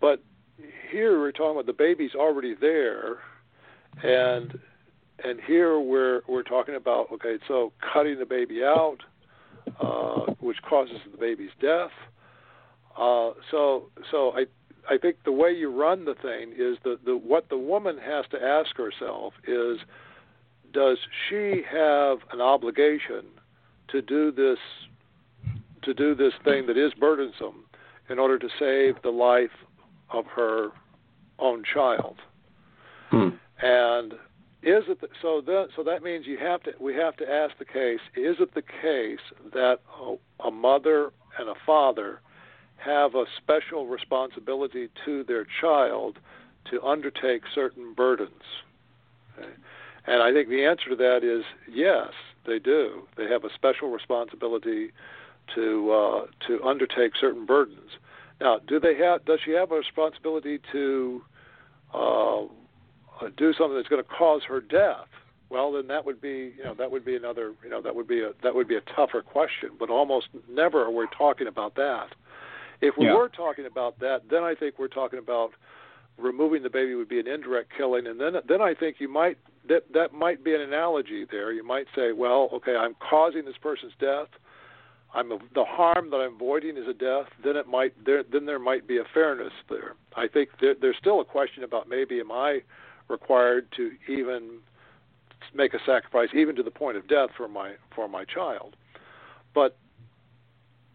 But 0.00 0.22
here 0.88 1.18
we're 1.18 1.32
talking 1.32 1.50
about 1.50 1.66
the 1.66 1.72
baby's 1.72 2.14
already 2.14 2.54
there, 2.54 3.18
and 4.04 4.56
and 5.24 5.40
here 5.44 5.80
we're 5.80 6.20
we're 6.28 6.44
talking 6.44 6.76
about 6.76 7.10
okay, 7.14 7.38
so 7.48 7.72
cutting 7.92 8.20
the 8.20 8.24
baby 8.24 8.62
out, 8.62 8.98
uh, 9.80 10.32
which 10.38 10.62
causes 10.62 10.98
the 11.10 11.18
baby's 11.18 11.50
death. 11.60 11.90
Uh, 12.96 13.30
so 13.50 13.90
so 14.12 14.30
I 14.36 14.44
I 14.88 14.96
think 14.96 15.16
the 15.24 15.32
way 15.32 15.50
you 15.50 15.72
run 15.72 16.04
the 16.04 16.14
thing 16.14 16.52
is 16.56 16.78
the, 16.84 17.00
the 17.04 17.16
what 17.16 17.48
the 17.48 17.58
woman 17.58 17.98
has 17.98 18.26
to 18.30 18.40
ask 18.40 18.76
herself 18.76 19.34
is 19.44 19.78
does 20.74 20.98
she 21.28 21.62
have 21.70 22.18
an 22.32 22.40
obligation 22.40 23.24
to 23.88 24.02
do 24.02 24.30
this 24.30 24.58
to 25.82 25.94
do 25.94 26.14
this 26.14 26.32
thing 26.44 26.66
that 26.66 26.76
is 26.76 26.92
burdensome 26.94 27.64
in 28.08 28.18
order 28.18 28.38
to 28.38 28.48
save 28.58 29.00
the 29.02 29.10
life 29.10 29.50
of 30.10 30.24
her 30.26 30.70
own 31.38 31.62
child? 31.62 32.16
Hmm. 33.10 33.28
And 33.60 34.14
is 34.62 34.84
it 34.88 35.00
the, 35.00 35.08
so? 35.22 35.40
That, 35.44 35.68
so 35.76 35.82
that 35.84 36.02
means 36.02 36.26
you 36.26 36.38
have 36.38 36.62
to. 36.64 36.72
We 36.80 36.94
have 36.94 37.16
to 37.18 37.30
ask 37.30 37.56
the 37.58 37.64
case: 37.64 38.00
Is 38.16 38.36
it 38.40 38.54
the 38.54 38.62
case 38.62 39.24
that 39.52 39.78
a, 40.00 40.16
a 40.46 40.50
mother 40.50 41.12
and 41.38 41.48
a 41.48 41.54
father 41.64 42.20
have 42.76 43.14
a 43.14 43.24
special 43.36 43.86
responsibility 43.86 44.88
to 45.04 45.22
their 45.24 45.46
child 45.60 46.18
to 46.70 46.82
undertake 46.82 47.42
certain 47.54 47.94
burdens? 47.94 48.42
Okay. 49.38 49.48
And 50.06 50.22
I 50.22 50.32
think 50.32 50.48
the 50.48 50.64
answer 50.64 50.90
to 50.90 50.96
that 50.96 51.24
is 51.24 51.44
yes, 51.70 52.12
they 52.46 52.58
do. 52.58 53.02
They 53.16 53.26
have 53.26 53.44
a 53.44 53.52
special 53.54 53.90
responsibility 53.90 54.90
to 55.54 55.92
uh, 55.92 56.26
to 56.46 56.62
undertake 56.64 57.12
certain 57.20 57.46
burdens. 57.46 57.90
Now, 58.40 58.58
do 58.66 58.80
they 58.80 58.96
have? 58.96 59.24
Does 59.24 59.40
she 59.44 59.52
have 59.52 59.70
a 59.72 59.76
responsibility 59.76 60.58
to 60.72 61.22
uh, 61.92 62.42
do 63.36 63.52
something 63.54 63.76
that's 63.76 63.88
going 63.88 64.02
to 64.02 64.08
cause 64.08 64.42
her 64.48 64.60
death? 64.60 65.06
Well, 65.50 65.72
then 65.72 65.86
that 65.88 66.04
would 66.04 66.20
be 66.20 66.52
you 66.56 66.64
know 66.64 66.74
that 66.74 66.90
would 66.90 67.04
be 67.04 67.16
another 67.16 67.52
you 67.62 67.70
know 67.70 67.80
that 67.80 67.94
would 67.94 68.08
be 68.08 68.20
a 68.20 68.32
that 68.42 68.54
would 68.54 68.68
be 68.68 68.76
a 68.76 68.80
tougher 68.96 69.22
question. 69.22 69.70
But 69.78 69.90
almost 69.90 70.28
never 70.50 70.82
are 70.82 70.90
we 70.90 71.06
talking 71.16 71.46
about 71.46 71.76
that. 71.76 72.08
If 72.80 72.96
we 72.98 73.06
Yeah. 73.06 73.14
were 73.14 73.28
talking 73.28 73.66
about 73.66 73.98
that, 74.00 74.28
then 74.28 74.42
I 74.42 74.54
think 74.54 74.78
we're 74.78 74.88
talking 74.88 75.18
about 75.18 75.52
removing 76.18 76.62
the 76.62 76.70
baby 76.70 76.94
would 76.94 77.08
be 77.08 77.20
an 77.20 77.26
indirect 77.26 77.72
killing, 77.76 78.06
and 78.06 78.20
then 78.20 78.34
then 78.48 78.60
I 78.60 78.74
think 78.74 78.96
you 78.98 79.08
might 79.08 79.38
that 79.68 79.92
that 79.92 80.12
might 80.12 80.44
be 80.44 80.54
an 80.54 80.60
analogy 80.60 81.26
there. 81.30 81.52
You 81.52 81.66
might 81.66 81.86
say, 81.94 82.12
well, 82.12 82.48
okay, 82.52 82.76
I'm 82.76 82.94
causing 82.94 83.44
this 83.44 83.56
person's 83.60 83.92
death. 84.00 84.28
I'm 85.14 85.30
a, 85.30 85.38
the 85.54 85.64
harm 85.64 86.10
that 86.10 86.16
I'm 86.16 86.34
avoiding 86.34 86.76
is 86.76 86.88
a 86.88 86.92
death. 86.92 87.26
Then 87.42 87.56
it 87.56 87.66
might 87.66 87.92
there 88.04 88.22
then 88.30 88.46
there 88.46 88.58
might 88.58 88.86
be 88.86 88.98
a 88.98 89.04
fairness 89.12 89.52
there. 89.68 89.94
I 90.16 90.28
think 90.28 90.50
there, 90.60 90.74
there's 90.80 90.96
still 90.98 91.20
a 91.20 91.24
question 91.24 91.64
about 91.64 91.88
maybe 91.88 92.20
am 92.20 92.32
I 92.32 92.60
required 93.08 93.68
to 93.76 93.92
even 94.08 94.58
make 95.54 95.74
a 95.74 95.78
sacrifice 95.86 96.28
even 96.34 96.56
to 96.56 96.62
the 96.62 96.70
point 96.70 96.96
of 96.96 97.06
death 97.08 97.30
for 97.36 97.48
my 97.48 97.74
for 97.94 98.08
my 98.08 98.24
child. 98.24 98.76
But 99.54 99.76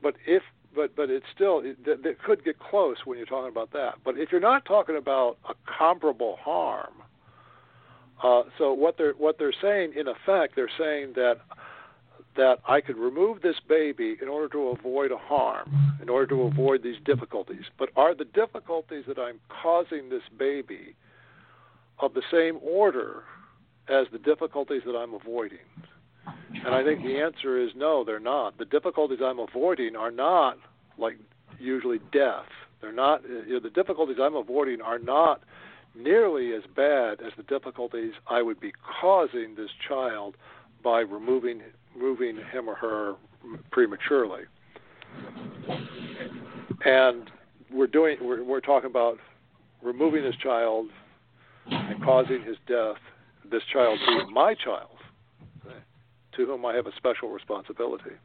but 0.01 0.15
if 0.25 0.43
but 0.75 0.95
but 0.95 1.09
it's 1.09 1.25
still 1.33 1.61
it, 1.63 1.83
that 1.85 2.21
could 2.23 2.43
get 2.43 2.59
close 2.59 2.97
when 3.05 3.17
you're 3.17 3.27
talking 3.27 3.51
about 3.51 3.71
that. 3.73 3.95
But 4.03 4.17
if 4.17 4.31
you're 4.31 4.41
not 4.41 4.65
talking 4.65 4.97
about 4.97 5.37
a 5.47 5.53
comparable 5.65 6.37
harm, 6.41 6.93
uh, 8.23 8.43
so 8.57 8.73
what 8.73 8.97
they're 8.97 9.13
what 9.13 9.37
they're 9.37 9.53
saying 9.61 9.93
in 9.95 10.07
effect, 10.07 10.55
they're 10.55 10.69
saying 10.77 11.13
that 11.15 11.37
that 12.35 12.59
I 12.67 12.79
could 12.79 12.97
remove 12.97 13.41
this 13.41 13.57
baby 13.67 14.15
in 14.21 14.27
order 14.27 14.47
to 14.49 14.69
avoid 14.69 15.11
a 15.11 15.17
harm, 15.17 15.69
in 16.01 16.09
order 16.09 16.27
to 16.27 16.43
avoid 16.43 16.83
these 16.83 16.95
difficulties. 17.03 17.63
But 17.77 17.89
are 17.95 18.15
the 18.15 18.25
difficulties 18.25 19.05
that 19.07 19.19
I'm 19.19 19.39
causing 19.49 20.09
this 20.09 20.21
baby 20.37 20.95
of 21.99 22.13
the 22.13 22.21
same 22.31 22.59
order 22.61 23.23
as 23.89 24.07
the 24.11 24.19
difficulties 24.19 24.83
that 24.85 24.95
I'm 24.95 25.13
avoiding? 25.13 25.57
And 26.25 26.75
I 26.75 26.83
think 26.83 27.01
the 27.01 27.19
answer 27.19 27.61
is 27.61 27.69
no, 27.75 28.03
they're 28.03 28.19
not. 28.19 28.57
The 28.57 28.65
difficulties 28.65 29.19
I'm 29.23 29.39
avoiding 29.39 29.95
are 29.95 30.11
not 30.11 30.57
like 30.97 31.17
usually 31.59 31.99
death. 32.11 32.45
They're 32.81 32.91
not. 32.91 33.23
Uh, 33.23 33.43
you 33.45 33.53
know, 33.53 33.59
the 33.59 33.69
difficulties 33.69 34.17
I'm 34.21 34.35
avoiding 34.35 34.81
are 34.81 34.99
not 34.99 35.41
nearly 35.95 36.53
as 36.53 36.63
bad 36.75 37.21
as 37.21 37.33
the 37.37 37.43
difficulties 37.43 38.13
I 38.27 38.41
would 38.41 38.59
be 38.59 38.71
causing 39.01 39.55
this 39.55 39.69
child 39.87 40.35
by 40.83 40.99
removing 41.01 41.61
removing 41.95 42.37
him 42.51 42.69
or 42.69 42.75
her 42.75 43.15
prematurely. 43.71 44.43
And 46.85 47.29
we're 47.71 47.87
doing 47.87 48.17
we're, 48.21 48.43
we're 48.43 48.61
talking 48.61 48.89
about 48.89 49.17
removing 49.81 50.23
this 50.23 50.35
child 50.35 50.87
and 51.69 52.03
causing 52.03 52.43
his 52.43 52.57
death. 52.67 52.97
This 53.49 53.63
child 53.73 53.97
being 54.05 54.31
my 54.31 54.53
child, 54.53 54.91
to 56.39 56.45
whom 56.45 56.65
I 56.65 56.73
have 56.73 56.87
a 56.87 56.95
special 56.95 57.29
responsibility. 57.29 58.15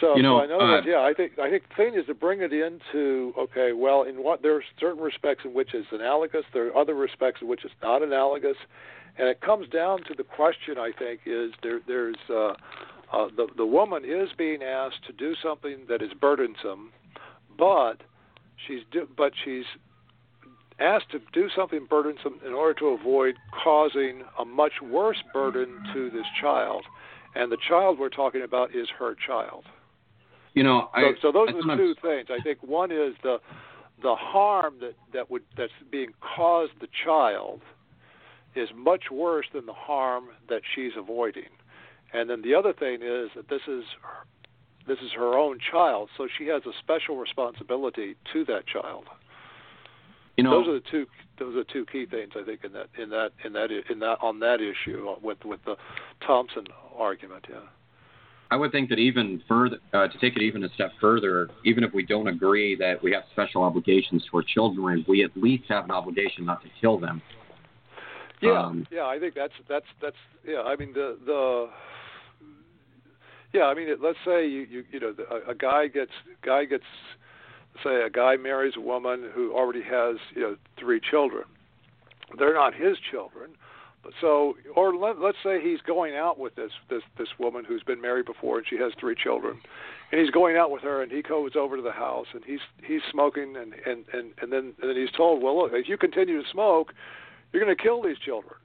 So, 0.00 0.16
You 0.16 0.22
know, 0.22 0.38
so 0.46 0.54
other 0.54 0.64
words, 0.64 0.86
uh, 0.86 0.90
yeah, 0.90 1.00
I 1.00 1.12
think 1.12 1.38
I 1.38 1.50
think 1.50 1.64
the 1.68 1.74
thing 1.74 1.94
is 1.94 2.06
to 2.06 2.14
bring 2.14 2.40
it 2.40 2.52
into 2.52 3.34
okay, 3.36 3.72
well, 3.72 4.02
in 4.02 4.22
what 4.22 4.42
there 4.42 4.54
are 4.54 4.64
certain 4.78 5.02
respects 5.02 5.44
in 5.44 5.54
which 5.54 5.74
it's 5.74 5.88
analogous, 5.90 6.44
there 6.52 6.68
are 6.68 6.76
other 6.76 6.94
respects 6.94 7.42
in 7.42 7.48
which 7.48 7.64
it's 7.64 7.74
not 7.82 8.02
analogous, 8.02 8.56
and 9.18 9.28
it 9.28 9.40
comes 9.40 9.68
down 9.68 10.04
to 10.04 10.14
the 10.14 10.22
question. 10.22 10.78
I 10.78 10.92
think 10.96 11.20
is 11.26 11.50
there 11.64 11.80
there's 11.86 12.16
uh, 12.30 12.54
uh, 13.12 13.28
the 13.36 13.48
the 13.56 13.66
woman 13.66 14.04
is 14.04 14.28
being 14.38 14.62
asked 14.62 15.04
to 15.08 15.12
do 15.12 15.34
something 15.42 15.78
that 15.88 16.00
is 16.00 16.12
burdensome, 16.20 16.92
but 17.58 18.02
she's 18.66 18.82
do, 18.92 19.08
but 19.16 19.32
she's 19.44 19.66
asked 20.78 21.10
to 21.10 21.20
do 21.32 21.48
something 21.56 21.86
burdensome 21.90 22.38
in 22.46 22.52
order 22.52 22.78
to 22.78 22.86
avoid 22.86 23.34
causing 23.64 24.22
a 24.38 24.44
much 24.44 24.74
worse 24.80 25.22
burden 25.32 25.80
to 25.92 26.08
this 26.10 26.26
child. 26.40 26.84
And 27.38 27.52
the 27.52 27.56
child 27.68 28.00
we're 28.00 28.08
talking 28.08 28.42
about 28.42 28.74
is 28.74 28.88
her 28.98 29.14
child. 29.14 29.64
You 30.54 30.64
know, 30.64 30.90
I, 30.92 31.12
so, 31.22 31.30
so 31.30 31.32
those 31.32 31.48
I 31.50 31.52
are 31.52 31.76
the 31.76 31.82
two 31.82 31.94
things. 32.02 32.26
I 32.30 32.42
think 32.42 32.58
one 32.62 32.90
is 32.90 33.14
the 33.22 33.38
the 34.02 34.16
harm 34.16 34.74
that 34.80 34.94
that 35.12 35.30
would 35.30 35.42
that's 35.56 35.72
being 35.90 36.10
caused 36.20 36.72
the 36.80 36.88
child 37.04 37.60
is 38.56 38.68
much 38.74 39.04
worse 39.12 39.46
than 39.54 39.66
the 39.66 39.72
harm 39.72 40.30
that 40.48 40.62
she's 40.74 40.92
avoiding. 40.96 41.50
And 42.12 42.28
then 42.28 42.42
the 42.42 42.54
other 42.54 42.72
thing 42.72 43.02
is 43.02 43.30
that 43.36 43.48
this 43.48 43.62
is 43.68 43.84
this 44.88 44.98
is 44.98 45.12
her 45.14 45.38
own 45.38 45.58
child, 45.70 46.08
so 46.16 46.26
she 46.36 46.46
has 46.46 46.62
a 46.66 46.72
special 46.80 47.18
responsibility 47.18 48.16
to 48.32 48.44
that 48.46 48.66
child. 48.66 49.04
You 50.36 50.42
know, 50.42 50.50
those 50.50 50.68
are 50.68 50.74
the 50.74 50.84
two 50.90 51.06
those 51.38 51.56
are 51.56 51.64
two 51.64 51.86
key 51.86 52.06
things 52.06 52.32
I 52.36 52.44
think 52.44 52.64
in 52.64 52.72
that 52.72 52.88
in 53.00 53.10
that 53.10 53.30
in 53.44 53.52
that 53.54 53.70
in 53.90 53.98
that 54.00 54.18
on 54.20 54.40
that 54.40 54.60
issue 54.60 55.14
with 55.22 55.44
with 55.44 55.60
the 55.64 55.76
Thomson 56.26 56.64
argument. 56.96 57.46
Yeah. 57.48 57.60
I 58.50 58.56
would 58.56 58.72
think 58.72 58.88
that 58.88 58.98
even 58.98 59.42
further, 59.46 59.76
uh, 59.92 60.08
to 60.08 60.18
take 60.18 60.34
it 60.34 60.42
even 60.42 60.64
a 60.64 60.70
step 60.70 60.92
further, 61.00 61.50
even 61.66 61.84
if 61.84 61.92
we 61.92 62.02
don't 62.02 62.28
agree 62.28 62.74
that 62.76 63.02
we 63.02 63.12
have 63.12 63.24
special 63.32 63.62
obligations 63.62 64.24
toward 64.30 64.46
children, 64.46 65.04
we 65.06 65.22
at 65.22 65.36
least 65.36 65.64
have 65.68 65.84
an 65.84 65.90
obligation 65.90 66.46
not 66.46 66.62
to 66.62 66.68
kill 66.80 66.98
them. 66.98 67.20
Yeah, 68.40 68.62
Um, 68.62 68.86
yeah, 68.90 69.04
I 69.04 69.18
think 69.18 69.34
that's 69.34 69.52
that's 69.68 69.86
that's 70.00 70.16
yeah. 70.46 70.62
I 70.62 70.76
mean 70.76 70.92
the 70.94 71.18
the 71.26 71.68
yeah, 73.52 73.64
I 73.64 73.74
mean 73.74 73.88
it, 73.88 74.00
let's 74.00 74.18
say 74.24 74.46
you 74.46 74.66
you 74.70 74.84
you 74.92 75.00
know 75.00 75.12
the, 75.12 75.24
a, 75.28 75.50
a 75.50 75.54
guy 75.54 75.88
gets 75.88 76.12
guy 76.42 76.64
gets 76.64 76.84
say 77.82 78.02
a 78.02 78.10
guy 78.10 78.36
marries 78.36 78.74
a 78.76 78.80
woman 78.80 79.28
who 79.34 79.52
already 79.52 79.82
has 79.82 80.16
you 80.34 80.42
know 80.42 80.56
three 80.78 81.00
children. 81.00 81.44
They're 82.38 82.54
not 82.54 82.74
his 82.74 82.98
children, 83.10 83.50
but 84.02 84.12
so 84.20 84.56
or 84.74 84.94
let, 84.94 85.20
let's 85.20 85.38
say 85.42 85.60
he's 85.62 85.80
going 85.80 86.14
out 86.14 86.38
with 86.38 86.54
this 86.54 86.72
this 86.90 87.02
this 87.18 87.28
woman 87.38 87.64
who's 87.64 87.82
been 87.82 88.00
married 88.00 88.26
before 88.26 88.58
and 88.58 88.66
she 88.68 88.76
has 88.76 88.92
three 88.98 89.14
children, 89.14 89.60
and 90.12 90.20
he's 90.20 90.30
going 90.30 90.56
out 90.56 90.70
with 90.70 90.82
her 90.82 91.02
and 91.02 91.10
he 91.10 91.22
goes 91.22 91.52
over 91.56 91.76
to 91.76 91.82
the 91.82 91.92
house 91.92 92.26
and 92.32 92.44
he's 92.44 92.60
he's 92.82 93.02
smoking 93.10 93.56
and 93.56 93.74
and 93.86 94.04
and 94.12 94.32
and 94.40 94.52
then 94.52 94.74
and 94.80 94.90
then 94.90 94.96
he's 94.96 95.10
told, 95.16 95.42
well 95.42 95.58
look, 95.58 95.72
if 95.74 95.88
you 95.88 95.96
continue 95.96 96.42
to 96.42 96.48
smoke, 96.50 96.92
you're 97.52 97.64
going 97.64 97.74
to 97.74 97.82
kill 97.82 98.02
these 98.02 98.18
children, 98.18 98.56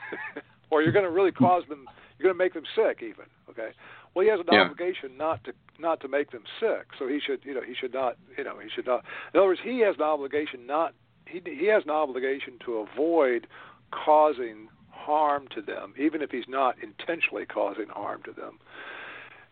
or 0.70 0.82
you're 0.82 0.92
going 0.92 1.04
to 1.04 1.10
really 1.10 1.32
cause 1.32 1.62
them, 1.68 1.86
you're 2.18 2.32
going 2.32 2.36
to 2.36 2.44
make 2.44 2.54
them 2.54 2.64
sick 2.74 3.02
even. 3.02 3.26
Okay. 3.48 3.70
Well, 4.14 4.24
he 4.24 4.30
has 4.30 4.40
an 4.40 4.46
Yeah. 4.50 4.62
obligation 4.62 5.16
not 5.16 5.42
to 5.44 5.52
not 5.78 5.98
to 6.00 6.08
make 6.08 6.30
them 6.30 6.44
sick, 6.60 6.86
so 6.98 7.08
he 7.08 7.18
should 7.18 7.44
you 7.44 7.52
know 7.54 7.60
he 7.60 7.74
should 7.74 7.92
not 7.92 8.16
you 8.38 8.44
know 8.44 8.58
he 8.58 8.68
should 8.68 8.86
not. 8.86 9.04
In 9.32 9.40
other 9.40 9.48
words, 9.48 9.60
he 9.60 9.80
has 9.80 9.96
an 9.96 10.02
obligation 10.02 10.66
not 10.66 10.94
he 11.26 11.42
he 11.44 11.66
has 11.66 11.84
an 11.84 11.90
obligation 11.90 12.58
to 12.60 12.78
avoid 12.78 13.46
causing 13.90 14.68
harm 14.90 15.48
to 15.48 15.60
them, 15.60 15.94
even 15.98 16.22
if 16.22 16.30
he's 16.30 16.48
not 16.48 16.76
intentionally 16.82 17.44
causing 17.44 17.88
harm 17.88 18.22
to 18.22 18.32
them. 18.32 18.58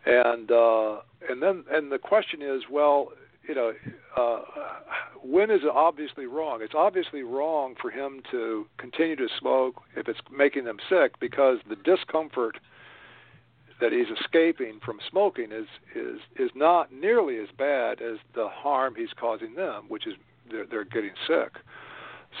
And 0.05 0.51
uh, 0.51 1.01
and 1.29 1.41
then 1.41 1.65
and 1.71 1.91
the 1.91 1.99
question 1.99 2.41
is, 2.41 2.63
well, 2.69 3.11
you 3.47 3.55
know, 3.55 3.73
uh, 4.15 4.41
when 5.21 5.51
is 5.51 5.61
it 5.63 5.69
obviously 5.69 6.25
wrong? 6.25 6.61
It's 6.61 6.73
obviously 6.75 7.23
wrong 7.23 7.75
for 7.81 7.91
him 7.91 8.21
to 8.31 8.65
continue 8.77 9.15
to 9.17 9.27
smoke 9.39 9.81
if 9.95 10.07
it's 10.07 10.19
making 10.35 10.65
them 10.65 10.77
sick 10.89 11.19
because 11.19 11.59
the 11.67 11.75
discomfort 11.75 12.57
that 13.79 13.91
he's 13.91 14.07
escaping 14.19 14.79
from 14.83 14.99
smoking 15.09 15.51
is 15.51 15.67
is 15.95 16.19
is 16.37 16.51
not 16.55 16.93
nearly 16.93 17.37
as 17.37 17.47
bad 17.57 18.01
as 18.01 18.17
the 18.35 18.47
harm 18.47 18.95
he's 18.95 19.13
causing 19.19 19.55
them, 19.55 19.85
which 19.87 20.07
is 20.07 20.13
they're, 20.49 20.65
they're 20.65 20.85
getting 20.85 21.13
sick. 21.27 21.53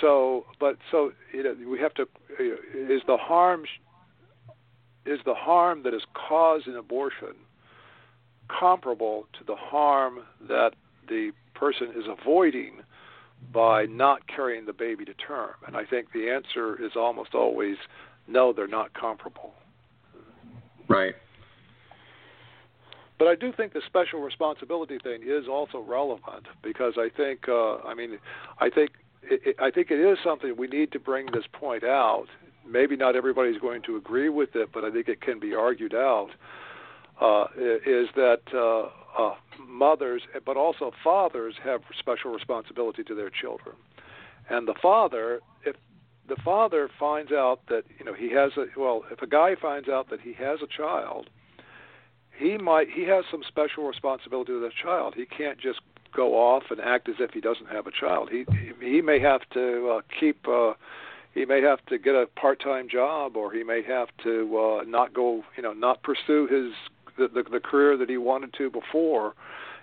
So, 0.01 0.45
but 0.59 0.77
so 0.91 1.11
you 1.33 1.43
know, 1.43 1.55
we 1.69 1.79
have 1.79 1.93
to 1.95 2.03
is 2.39 3.01
the 3.07 3.17
harm 3.17 3.65
is 5.05 5.19
the 5.25 5.33
harm 5.33 5.83
that 5.83 5.93
is 5.93 6.03
caused 6.13 6.67
in 6.67 6.75
abortion 6.75 7.35
comparable 8.47 9.27
to 9.37 9.43
the 9.45 9.55
harm 9.55 10.19
that 10.47 10.71
the 11.07 11.31
person 11.53 11.89
is 11.95 12.05
avoiding 12.07 12.81
by 13.51 13.85
not 13.85 14.27
carrying 14.27 14.65
the 14.65 14.73
baby 14.73 15.05
to 15.05 15.13
term? 15.13 15.51
And 15.67 15.75
I 15.75 15.85
think 15.85 16.11
the 16.13 16.29
answer 16.29 16.81
is 16.83 16.91
almost 16.95 17.33
always 17.33 17.77
no, 18.27 18.53
they're 18.53 18.67
not 18.67 18.93
comparable. 18.93 19.53
Right. 20.87 21.15
But 23.19 23.27
I 23.27 23.35
do 23.35 23.53
think 23.53 23.73
the 23.73 23.81
special 23.85 24.19
responsibility 24.21 24.97
thing 25.01 25.21
is 25.25 25.47
also 25.49 25.79
relevant 25.79 26.47
because 26.61 26.93
I 26.97 27.09
think, 27.15 27.47
uh, 27.47 27.77
I 27.77 27.93
mean, 27.93 28.17
I 28.59 28.69
think 28.69 28.91
it, 29.21 29.41
it, 29.45 29.55
I 29.59 29.71
think 29.71 29.91
it 29.91 29.99
is 29.99 30.17
something 30.23 30.55
we 30.57 30.67
need 30.67 30.91
to 30.91 30.99
bring 30.99 31.27
this 31.27 31.45
point 31.53 31.83
out. 31.83 32.25
Maybe 32.67 32.95
not 32.95 33.15
everybody's 33.15 33.59
going 33.59 33.81
to 33.83 33.95
agree 33.95 34.29
with 34.29 34.55
it, 34.55 34.69
but 34.73 34.83
I 34.83 34.91
think 34.91 35.07
it 35.07 35.21
can 35.21 35.39
be 35.39 35.53
argued 35.53 35.93
out. 35.93 36.29
Uh, 37.21 37.45
is 37.85 38.07
that 38.15 38.41
uh, 38.53 38.89
uh, 39.21 39.35
mothers, 39.65 40.23
but 40.45 40.57
also 40.57 40.91
fathers, 41.03 41.53
have 41.63 41.81
special 41.97 42.31
responsibility 42.33 43.03
to 43.03 43.13
their 43.13 43.29
children, 43.29 43.75
and 44.49 44.67
the 44.67 44.73
father, 44.81 45.39
if 45.63 45.75
the 46.27 46.37
father 46.43 46.89
finds 46.99 47.31
out 47.31 47.61
that 47.67 47.83
you 47.99 48.05
know 48.05 48.13
he 48.13 48.31
has 48.31 48.51
a 48.57 48.65
well, 48.79 49.03
if 49.11 49.21
a 49.21 49.27
guy 49.27 49.55
finds 49.59 49.89
out 49.89 50.09
that 50.09 50.21
he 50.21 50.33
has 50.33 50.59
a 50.61 50.67
child 50.67 51.29
he 52.37 52.57
might 52.57 52.89
he 52.89 53.03
has 53.03 53.25
some 53.29 53.43
special 53.47 53.85
responsibility 53.85 54.51
to 54.51 54.59
the 54.59 54.71
child. 54.81 55.13
He 55.15 55.25
can't 55.25 55.59
just 55.59 55.79
go 56.15 56.35
off 56.35 56.63
and 56.69 56.79
act 56.79 57.09
as 57.09 57.15
if 57.19 57.31
he 57.31 57.41
doesn't 57.41 57.69
have 57.69 57.87
a 57.87 57.91
child. 57.91 58.29
He 58.31 58.45
he, 58.51 58.95
he 58.95 59.01
may 59.01 59.19
have 59.19 59.41
to 59.53 59.97
uh, 59.97 60.01
keep 60.19 60.47
uh, 60.47 60.73
he 61.33 61.45
may 61.45 61.61
have 61.61 61.83
to 61.87 61.97
get 61.97 62.15
a 62.15 62.27
part-time 62.39 62.87
job, 62.89 63.35
or 63.35 63.51
he 63.51 63.63
may 63.63 63.81
have 63.83 64.09
to 64.23 64.57
uh, 64.57 64.83
not 64.85 65.13
go 65.13 65.43
you 65.55 65.63
know 65.63 65.73
not 65.73 66.03
pursue 66.03 66.47
his 66.47 66.73
the, 67.17 67.27
the 67.27 67.49
the 67.49 67.59
career 67.59 67.97
that 67.97 68.09
he 68.09 68.17
wanted 68.17 68.53
to 68.57 68.69
before. 68.69 69.33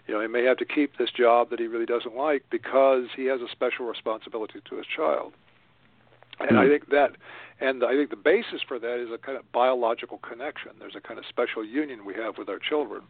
You 0.07 0.15
know, 0.15 0.23
he 0.23 0.29
may 0.29 0.43
have 0.45 0.57
to 0.57 0.65
keep 0.65 0.97
this 0.97 1.11
job 1.11 1.51
that 1.51 1.61
he 1.61 1.69
really 1.69 1.87
doesn't 1.87 2.17
like 2.17 2.43
because 2.51 3.05
he 3.15 3.27
has 3.27 3.41
a 3.43 3.49
special 3.53 3.87
responsibility 3.87 4.61
to 4.69 4.77
his 4.77 4.87
child. 4.87 5.35
And 6.49 6.59
I 6.59 6.69
think 6.69 6.89
that, 6.91 7.13
and 7.61 7.85
I 7.85 7.93
think 7.93 8.11
the 8.11 8.17
basis 8.17 8.63
for 8.67 8.79
that 8.79 9.03
is 9.03 9.11
a 9.13 9.19
kind 9.19 9.37
of 9.37 9.51
biological 9.53 10.19
connection. 10.19 10.73
There's 10.79 10.97
a 10.97 11.01
kind 11.01 11.19
of 11.19 11.27
special 11.29 11.65
union 11.65 12.05
we 12.05 12.15
have 12.15 12.39
with 12.39 12.49
our 12.49 12.59
children, 12.59 13.03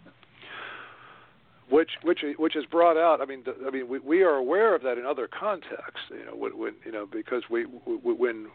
which 1.68 1.90
which 2.02 2.24
which 2.38 2.56
is 2.56 2.66
brought 2.66 2.96
out. 2.96 3.20
I 3.20 3.24
mean, 3.24 3.44
the, 3.44 3.54
I 3.66 3.70
mean, 3.70 3.88
we 3.88 4.00
we 4.00 4.22
are 4.22 4.34
aware 4.34 4.74
of 4.74 4.82
that 4.82 4.98
in 4.98 5.06
other 5.06 5.28
contexts. 5.28 6.10
You 6.10 6.26
know, 6.26 6.34
when, 6.34 6.58
when 6.58 6.74
you 6.84 6.90
know 6.90 7.06
because 7.06 7.44
we, 7.48 7.66
we 7.66 8.12
when 8.12 8.48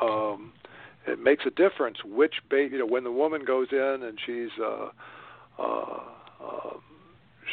um, 0.00 0.52
it 1.06 1.20
makes 1.20 1.44
a 1.46 1.50
difference 1.50 1.98
which 2.04 2.34
baby. 2.48 2.72
You 2.72 2.78
know, 2.80 2.86
when 2.86 3.04
the 3.04 3.12
woman 3.12 3.44
goes 3.44 3.68
in 3.72 4.02
and 4.02 4.18
she's 4.24 4.50
uh, 4.58 4.88
uh, 5.58 6.00
um, 6.42 6.80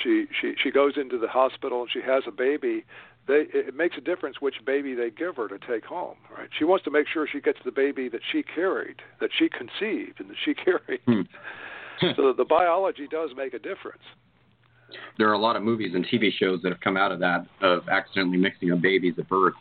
she 0.02 0.28
she 0.40 0.54
she 0.62 0.72
goes 0.72 0.94
into 0.96 1.18
the 1.18 1.28
hospital 1.28 1.82
and 1.82 1.92
she 1.92 2.02
has 2.02 2.24
a 2.28 2.32
baby 2.32 2.86
they 3.30 3.46
it 3.54 3.76
makes 3.76 3.96
a 3.98 4.02
difference 4.02 4.38
which 4.42 4.56
baby 4.66 4.94
they 4.96 5.10
give 5.12 5.36
her 5.38 5.48
to 5.48 5.58
take 5.60 5.86
home 5.86 6.16
right 6.38 6.50
she 6.58 6.66
wants 6.66 6.84
to 6.84 6.92
make 6.92 7.08
sure 7.08 7.26
she 7.32 7.40
gets 7.40 7.60
the 7.64 7.72
baby 7.72 8.10
that 8.10 8.22
she 8.32 8.44
carried 8.44 8.98
that 9.22 9.30
she 9.38 9.48
conceived 9.48 10.20
and 10.20 10.30
that 10.30 10.36
she 10.44 10.54
carried 10.66 11.00
Hmm. 11.06 11.22
so 12.18 12.34
the 12.34 12.46
biology 12.46 13.08
does 13.10 13.30
make 13.38 13.54
a 13.54 13.60
difference 13.60 14.04
There 15.18 15.30
are 15.30 15.34
a 15.34 15.38
lot 15.48 15.56
of 15.56 15.64
movies 15.64 15.92
and 15.96 16.06
TV 16.06 16.32
shows 16.32 16.62
that 16.64 16.72
have 16.72 16.82
come 16.82 16.98
out 16.98 17.12
of 17.12 17.20
that 17.20 17.46
of 17.62 17.88
accidentally 17.90 18.38
mixing 18.38 18.72
up 18.72 18.82
babies 18.82 19.14
at 19.18 19.30
birth. 19.30 19.54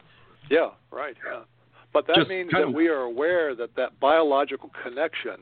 yeah 0.51 0.71
right 0.91 1.17
yeah 1.31 1.41
but 1.93 2.07
that 2.07 2.17
Just 2.17 2.29
means 2.29 2.51
that 2.53 2.63
of- 2.69 2.75
we 2.75 2.89
are 2.89 3.03
aware 3.03 3.55
that 3.55 3.75
that 3.77 3.99
biological 4.01 4.71
connection 4.83 5.39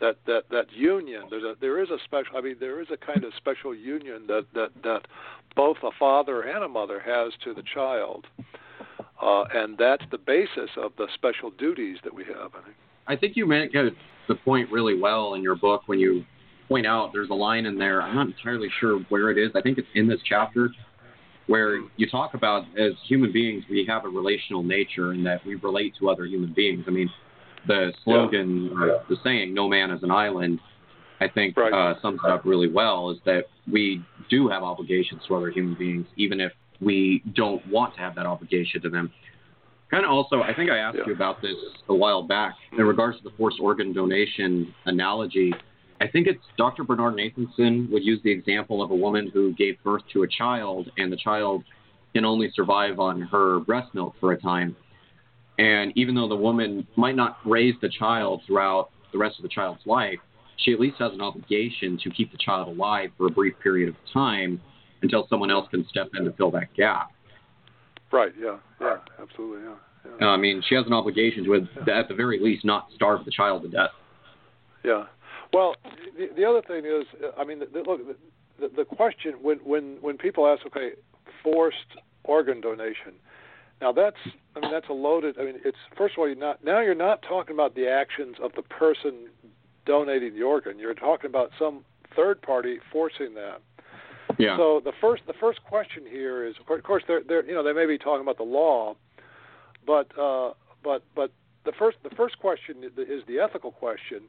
that 0.00 0.16
that 0.26 0.42
that 0.50 0.66
union 0.72 1.22
there's 1.30 1.44
a 1.44 1.54
there 1.60 1.82
is 1.82 1.90
a 1.90 1.98
special 2.04 2.36
i 2.36 2.40
mean 2.40 2.56
there 2.60 2.80
is 2.80 2.88
a 2.92 2.96
kind 2.96 3.24
of 3.24 3.32
special 3.36 3.74
union 3.74 4.24
that 4.26 4.46
that 4.54 4.70
that 4.82 5.02
both 5.56 5.76
a 5.82 5.90
father 5.98 6.42
and 6.42 6.64
a 6.64 6.68
mother 6.68 7.00
has 7.00 7.32
to 7.42 7.54
the 7.54 7.62
child 7.74 8.26
uh, 9.20 9.44
and 9.52 9.76
that's 9.76 10.04
the 10.10 10.18
basis 10.18 10.70
of 10.76 10.92
the 10.96 11.06
special 11.14 11.50
duties 11.50 11.98
that 12.04 12.14
we 12.14 12.24
have 12.24 12.54
I 12.54 12.62
think. 12.62 12.76
I 13.08 13.16
think 13.16 13.36
you 13.36 13.46
make 13.46 13.72
the 13.72 14.34
point 14.44 14.70
really 14.70 14.98
well 14.98 15.34
in 15.34 15.42
your 15.42 15.56
book 15.56 15.82
when 15.86 15.98
you 15.98 16.24
point 16.68 16.86
out 16.86 17.10
there's 17.12 17.30
a 17.30 17.34
line 17.34 17.64
in 17.64 17.78
there. 17.78 18.02
I'm 18.02 18.14
not 18.14 18.26
entirely 18.26 18.68
sure 18.78 19.00
where 19.08 19.30
it 19.30 19.38
is. 19.38 19.50
I 19.56 19.62
think 19.62 19.78
it's 19.78 19.88
in 19.94 20.06
this 20.06 20.20
chapter 20.28 20.68
where 21.46 21.80
you 21.96 22.08
talk 22.10 22.34
about 22.34 22.64
as 22.78 22.92
human 23.08 23.32
beings 23.32 23.64
we 23.70 23.86
have 23.88 24.04
a 24.04 24.08
relational 24.08 24.62
nature 24.62 25.12
and 25.12 25.24
that 25.24 25.44
we 25.46 25.54
relate 25.54 25.94
to 25.98 26.10
other 26.10 26.26
human 26.26 26.52
beings. 26.52 26.84
I 26.86 26.90
mean, 26.90 27.08
the 27.68 27.92
slogan 28.02 28.70
or 28.76 29.04
the 29.08 29.16
saying 29.22 29.54
"No 29.54 29.68
man 29.68 29.90
is 29.92 30.02
an 30.02 30.10
island." 30.10 30.58
I 31.20 31.28
think 31.28 31.56
Right. 31.56 31.72
uh, 31.72 32.00
sums 32.00 32.20
it 32.24 32.30
up 32.30 32.44
really 32.44 32.68
well. 32.68 33.10
Is 33.10 33.18
that 33.24 33.46
we 33.70 34.02
do 34.28 34.48
have 34.48 34.62
obligations 34.62 35.22
to 35.26 35.34
other 35.36 35.50
human 35.50 35.74
beings, 35.74 36.06
even 36.16 36.40
if 36.40 36.52
we 36.80 37.22
don't 37.34 37.64
want 37.68 37.94
to 37.94 38.00
have 38.00 38.14
that 38.16 38.26
obligation 38.26 38.80
to 38.82 38.88
them. 38.88 39.10
Kind 39.90 40.04
of 40.04 40.10
also, 40.10 40.42
I 40.42 40.52
think 40.54 40.70
I 40.70 40.76
asked 40.78 40.98
Yeah. 40.98 41.06
you 41.06 41.12
about 41.14 41.40
this 41.42 41.56
a 41.88 41.94
while 41.94 42.22
back 42.22 42.54
in 42.72 42.84
regards 42.84 43.16
to 43.18 43.24
the 43.24 43.30
forced 43.30 43.58
organ 43.58 43.92
donation 43.92 44.72
analogy. 44.84 45.52
I 46.00 46.06
think 46.06 46.28
it's 46.28 46.44
Dr. 46.56 46.84
Bernard 46.84 47.14
Nathanson 47.14 47.90
would 47.90 48.04
use 48.04 48.20
the 48.22 48.30
example 48.30 48.80
of 48.82 48.90
a 48.92 48.94
woman 48.94 49.28
who 49.32 49.52
gave 49.54 49.82
birth 49.82 50.02
to 50.12 50.22
a 50.22 50.28
child, 50.28 50.92
and 50.98 51.10
the 51.10 51.16
child 51.16 51.64
can 52.14 52.24
only 52.24 52.50
survive 52.50 53.00
on 53.00 53.20
her 53.22 53.58
breast 53.60 53.92
milk 53.94 54.14
for 54.20 54.32
a 54.32 54.36
time. 54.40 54.76
And 55.58 55.92
even 55.96 56.14
though 56.14 56.28
the 56.28 56.36
woman 56.36 56.86
might 56.96 57.16
not 57.16 57.38
raise 57.44 57.74
the 57.82 57.88
child 57.88 58.42
throughout 58.46 58.90
the 59.12 59.18
rest 59.18 59.38
of 59.38 59.42
the 59.42 59.48
child's 59.48 59.84
life, 59.86 60.18
she 60.56 60.72
at 60.72 60.80
least 60.80 60.96
has 60.98 61.12
an 61.12 61.20
obligation 61.20 61.98
to 62.02 62.10
keep 62.10 62.30
the 62.32 62.38
child 62.38 62.68
alive 62.68 63.10
for 63.16 63.26
a 63.26 63.30
brief 63.30 63.54
period 63.62 63.88
of 63.88 63.96
time 64.12 64.60
until 65.02 65.26
someone 65.28 65.50
else 65.50 65.68
can 65.70 65.86
step 65.88 66.08
in 66.18 66.24
to 66.24 66.32
fill 66.32 66.50
that 66.52 66.72
gap. 66.74 67.10
Right. 68.12 68.32
Yeah. 68.40 68.58
Yeah. 68.80 68.96
Absolutely. 69.20 69.64
Yeah. 69.64 69.74
yeah. 70.20 70.26
Uh, 70.26 70.30
I 70.30 70.36
mean, 70.36 70.62
she 70.68 70.74
has 70.74 70.86
an 70.86 70.92
obligation 70.92 71.44
to, 71.44 71.54
at 71.92 72.08
the 72.08 72.14
very 72.14 72.40
least, 72.40 72.64
not 72.64 72.88
starve 72.94 73.24
the 73.24 73.30
child 73.30 73.62
to 73.62 73.68
death. 73.68 73.90
Yeah. 74.84 75.04
Well, 75.52 75.74
the, 76.16 76.28
the 76.36 76.44
other 76.44 76.62
thing 76.62 76.84
is, 76.84 77.06
I 77.38 77.44
mean, 77.44 77.60
the, 77.60 77.66
the, 77.66 77.78
look, 77.80 78.00
the, 78.60 78.70
the 78.76 78.84
question 78.84 79.34
when 79.40 79.58
when 79.58 79.98
when 80.00 80.18
people 80.18 80.46
ask, 80.46 80.66
okay, 80.66 80.90
forced 81.42 81.76
organ 82.24 82.60
donation. 82.60 83.14
Now 83.80 83.92
that's, 83.92 84.16
I 84.56 84.60
mean, 84.60 84.70
that's 84.72 84.88
a 84.88 84.92
loaded. 84.92 85.36
I 85.38 85.44
mean, 85.44 85.60
it's 85.64 85.76
first 85.96 86.14
of 86.14 86.18
all, 86.18 86.26
you're 86.26 86.36
not 86.36 86.64
now 86.64 86.80
you're 86.80 86.94
not 86.94 87.22
talking 87.22 87.54
about 87.54 87.74
the 87.74 87.88
actions 87.88 88.36
of 88.42 88.52
the 88.56 88.62
person 88.62 89.28
donating 89.86 90.34
the 90.34 90.42
organ. 90.42 90.78
You're 90.78 90.94
talking 90.94 91.30
about 91.30 91.50
some 91.58 91.84
third 92.14 92.42
party 92.42 92.78
forcing 92.92 93.34
that. 93.34 93.60
Yeah. 94.38 94.56
So 94.56 94.80
the 94.84 94.92
first 95.00 95.22
the 95.26 95.32
first 95.32 95.62
question 95.64 96.04
here 96.08 96.44
is, 96.44 96.54
of 96.60 96.82
course, 96.82 97.02
they're, 97.06 97.22
they're 97.26 97.44
you 97.44 97.54
know 97.54 97.62
they 97.62 97.72
may 97.72 97.86
be 97.86 97.98
talking 97.98 98.22
about 98.22 98.36
the 98.36 98.44
law, 98.44 98.96
but 99.86 100.16
uh, 100.18 100.52
but 100.82 101.02
but 101.14 101.30
the 101.64 101.72
first 101.72 101.98
the 102.02 102.10
first 102.10 102.38
question 102.38 102.76
is 102.84 103.22
the 103.26 103.38
ethical 103.38 103.72
question. 103.72 104.22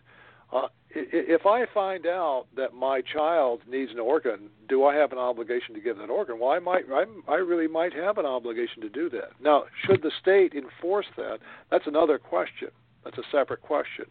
Uh, 0.52 0.68
if 0.92 1.46
I 1.46 1.66
find 1.72 2.08
out 2.08 2.46
that 2.56 2.74
my 2.74 3.02
child 3.02 3.62
needs 3.70 3.92
an 3.92 4.00
organ, 4.00 4.50
do 4.68 4.84
I 4.86 4.96
have 4.96 5.12
an 5.12 5.20
obligation 5.20 5.76
to 5.76 5.82
give 5.82 5.98
that 5.98 6.10
organ? 6.10 6.40
Well, 6.40 6.50
I 6.50 6.60
might. 6.60 6.86
I'm, 6.92 7.24
I 7.28 7.36
really 7.36 7.68
might 7.68 7.94
have 7.94 8.18
an 8.18 8.26
obligation 8.26 8.82
to 8.82 8.90
do 8.90 9.10
that. 9.12 9.32
Now, 9.40 9.66
should 9.86 10.02
the 10.02 10.12
state 10.20 10.54
enforce 10.54 11.06
that? 11.16 11.40
That's 11.70 11.86
another 11.86 12.18
question. 12.18 12.70
That's 13.04 13.18
a 13.18 13.24
separate 13.32 13.62
question. 13.62 14.06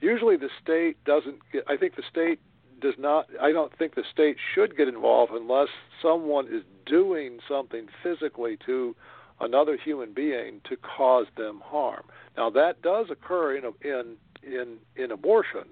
Usually, 0.00 0.36
the 0.36 0.50
state 0.62 1.02
doesn't. 1.04 1.38
Get, 1.50 1.64
I 1.66 1.76
think 1.76 1.96
the 1.96 2.02
state 2.10 2.40
does 2.80 2.94
not. 2.98 3.28
I 3.40 3.52
don't 3.52 3.76
think 3.78 3.94
the 3.94 4.04
state 4.12 4.36
should 4.54 4.76
get 4.76 4.86
involved 4.86 5.32
unless 5.32 5.68
someone 6.02 6.46
is 6.46 6.62
doing 6.84 7.38
something 7.48 7.86
physically 8.02 8.58
to 8.66 8.94
another 9.40 9.78
human 9.82 10.12
being 10.12 10.60
to 10.68 10.76
cause 10.76 11.26
them 11.36 11.62
harm. 11.64 12.04
Now, 12.36 12.50
that 12.50 12.82
does 12.82 13.06
occur 13.10 13.56
in 13.56 13.64
a, 13.64 13.70
in 13.82 14.16
in 14.42 14.76
in 14.96 15.10
abortion. 15.10 15.64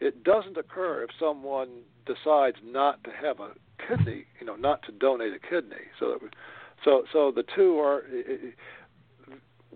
It 0.00 0.22
doesn't 0.24 0.56
occur 0.56 1.02
if 1.02 1.10
someone 1.18 1.68
decides 2.06 2.58
not 2.64 3.02
to 3.04 3.10
have 3.10 3.40
a 3.40 3.50
kidney, 3.86 4.24
you 4.40 4.46
know, 4.46 4.56
not 4.56 4.82
to 4.84 4.92
donate 4.92 5.32
a 5.32 5.38
kidney. 5.38 5.86
So, 5.98 6.18
so, 6.84 7.04
so 7.12 7.32
the 7.34 7.44
two 7.54 7.78
are, 7.80 8.04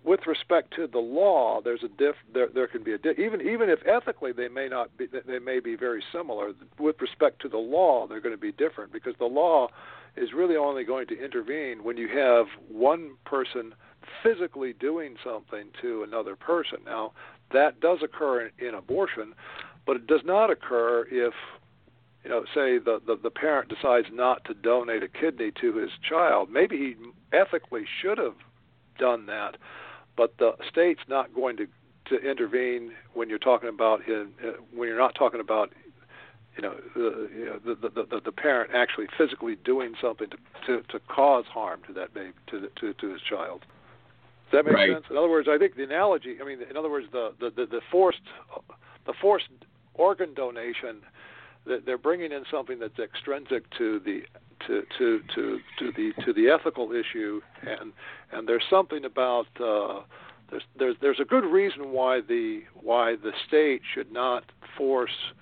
with 0.05 0.21
respect 0.27 0.75
to 0.77 0.87
the 0.87 0.99
law, 0.99 1.61
there's 1.63 1.83
a 1.83 1.89
diff. 1.89 2.17
There, 2.33 2.49
there 2.53 2.67
can 2.67 2.83
be 2.83 2.93
a 2.93 2.99
diff, 2.99 3.19
even 3.19 3.41
even 3.41 3.69
if 3.69 3.81
ethically 3.87 4.33
they 4.33 4.49
may 4.49 4.69
not 4.69 4.97
be, 4.97 5.07
they 5.07 5.39
may 5.39 5.61
be 5.61 5.77
very 5.77 6.03
similar. 6.13 6.53
With 6.79 7.01
respect 7.01 7.41
to 7.43 7.49
the 7.49 7.59
law, 7.59 8.07
they're 8.07 8.21
going 8.21 8.35
to 8.35 8.41
be 8.41 8.53
different 8.53 8.93
because 8.93 9.15
the 9.19 9.27
law 9.27 9.69
is 10.17 10.33
really 10.33 10.57
only 10.57 10.85
going 10.85 11.07
to 11.09 11.25
intervene 11.25 11.85
when 11.85 11.97
you 11.97 12.09
have 12.09 12.47
one 12.69 13.13
person 13.25 13.75
physically 14.23 14.73
doing 14.73 15.17
something 15.25 15.69
to 15.81 16.03
another 16.03 16.37
person. 16.37 16.79
Now, 16.85 17.13
that 17.53 17.81
does 17.81 17.99
occur 18.03 18.47
in, 18.59 18.69
in 18.69 18.75
abortion, 18.75 19.35
but 19.87 19.97
it 19.97 20.07
does 20.07 20.23
not 20.25 20.51
occur 20.51 21.07
if 21.11 21.35
you 22.25 22.31
know, 22.31 22.45
say 22.55 22.79
the, 22.79 23.01
the 23.07 23.19
the 23.21 23.31
parent 23.31 23.69
decides 23.69 24.07
not 24.13 24.45
to 24.45 24.55
donate 24.55 25.03
a 25.03 25.09
kidney 25.09 25.51
to 25.61 25.75
his 25.75 25.91
child. 26.09 26.51
Maybe 26.51 26.77
he 26.77 27.37
ethically 27.37 27.85
should 28.01 28.19
have 28.19 28.37
done 28.99 29.27
that, 29.27 29.57
but 30.17 30.39
the 30.39 30.53
state's 30.71 31.03
not 31.09 31.35
going 31.35 31.57
to 31.57 31.67
to 32.07 32.19
intervene 32.19 32.93
when 33.15 33.29
you're 33.29 33.39
talking 33.39 33.69
about 33.69 34.01
uh, 34.09 34.25
when 34.75 34.89
you're 34.89 34.99
not 34.99 35.15
talking 35.15 35.41
about 35.41 35.73
you 36.57 36.63
know, 36.63 36.75
the, 36.95 37.31
you 37.35 37.45
know 37.47 37.59
the, 37.65 37.75
the 37.89 38.05
the 38.05 38.21
the 38.25 38.33
parent 38.33 38.71
actually 38.75 39.07
physically 39.19 39.57
doing 39.65 39.95
something 40.01 40.29
to 40.31 40.37
to, 40.67 40.83
to 40.89 41.01
cause 41.09 41.47
harm 41.47 41.81
to 41.87 41.93
that 41.93 42.15
baby 42.15 42.33
to 42.49 42.61
the, 42.61 42.69
to 42.81 42.93
to 42.95 43.13
his 43.13 43.23
child. 43.23 43.63
Does 44.51 44.59
that 44.59 44.65
make 44.67 44.75
Right. 44.75 44.93
sense? 44.93 45.07
In 45.11 45.17
other 45.17 45.31
words, 45.31 45.49
I 45.51 45.57
think 45.59 45.77
the 45.77 45.83
analogy. 45.83 46.37
I 46.41 46.45
mean, 46.45 46.59
in 46.69 46.77
other 46.77 46.91
words, 46.91 47.07
the 47.11 47.33
the 47.41 47.51
the, 47.51 47.67
the 47.67 47.81
forced 47.91 48.21
the 49.07 49.15
forced 49.21 49.49
organ 49.95 50.35
donation. 50.35 51.01
They're 51.65 51.99
bringing 51.99 52.33
in 52.33 52.45
something 52.51 52.79
that's 52.79 52.99
extrinsic 52.99 53.71
to 53.79 54.01
the 54.01 54.23
to 54.67 54.83
to 54.99 55.21
to 55.35 55.61
to 55.79 55.93
the 55.93 56.13
to 56.25 56.33
the 56.33 56.49
ethical 56.49 56.93
issue, 56.93 57.41
and 57.63 57.93
and 58.33 58.49
there's 58.49 58.65
something 58.69 59.05
about 59.05 59.47
uh, 59.61 60.01
there's 60.51 60.65
there's 60.79 60.97
there's 61.01 61.21
a 61.21 61.25
good 61.25 61.45
reason 61.45 61.93
why 61.93 62.21
the 62.21 62.63
why 62.75 63.15
the 63.17 63.33
state 63.47 63.83
should 63.95 64.13
not 64.13 64.45
force 64.77 65.33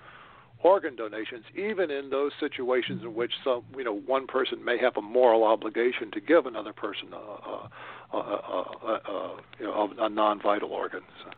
organ 0.63 0.95
donations, 0.95 1.43
even 1.55 1.89
in 1.89 2.09
those 2.09 2.31
situations 2.39 3.01
in 3.03 3.15
which 3.15 3.31
some, 3.43 3.63
you 3.75 3.83
know, 3.83 3.95
one 3.95 4.27
person 4.27 4.63
may 4.63 4.77
have 4.77 4.95
a 4.97 5.01
moral 5.01 5.43
obligation 5.43 6.11
to 6.11 6.21
give 6.21 6.45
another 6.45 6.73
person 6.73 7.07
a, 7.13 7.15
a, 7.15 7.69
a, 8.13 8.17
a, 8.17 9.11
a, 9.11 9.37
you 9.59 9.65
know, 9.65 9.91
a 9.99 10.09
non-vital 10.09 10.69
organ. 10.69 11.01
So, 11.23 11.31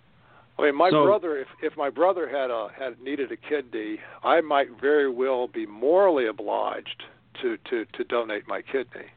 I 0.58 0.64
mean, 0.64 0.76
my 0.76 0.90
So- 0.92 1.06
brother, 1.06 1.38
if 1.38 1.48
if 1.62 1.76
my 1.78 1.90
brother 1.90 2.28
had 2.28 2.52
a 2.52 2.70
had 2.70 3.02
needed 3.02 3.32
a 3.32 3.38
kidney, 3.38 4.00
I 4.24 4.42
might 4.42 4.70
very 4.72 5.10
well 5.10 5.48
be 5.48 5.66
morally 5.66 6.28
obliged 6.28 7.04
to 7.42 7.58
to 7.70 7.86
to 7.86 8.04
donate 8.04 8.48
my 8.48 8.62
kidney. 8.62 9.08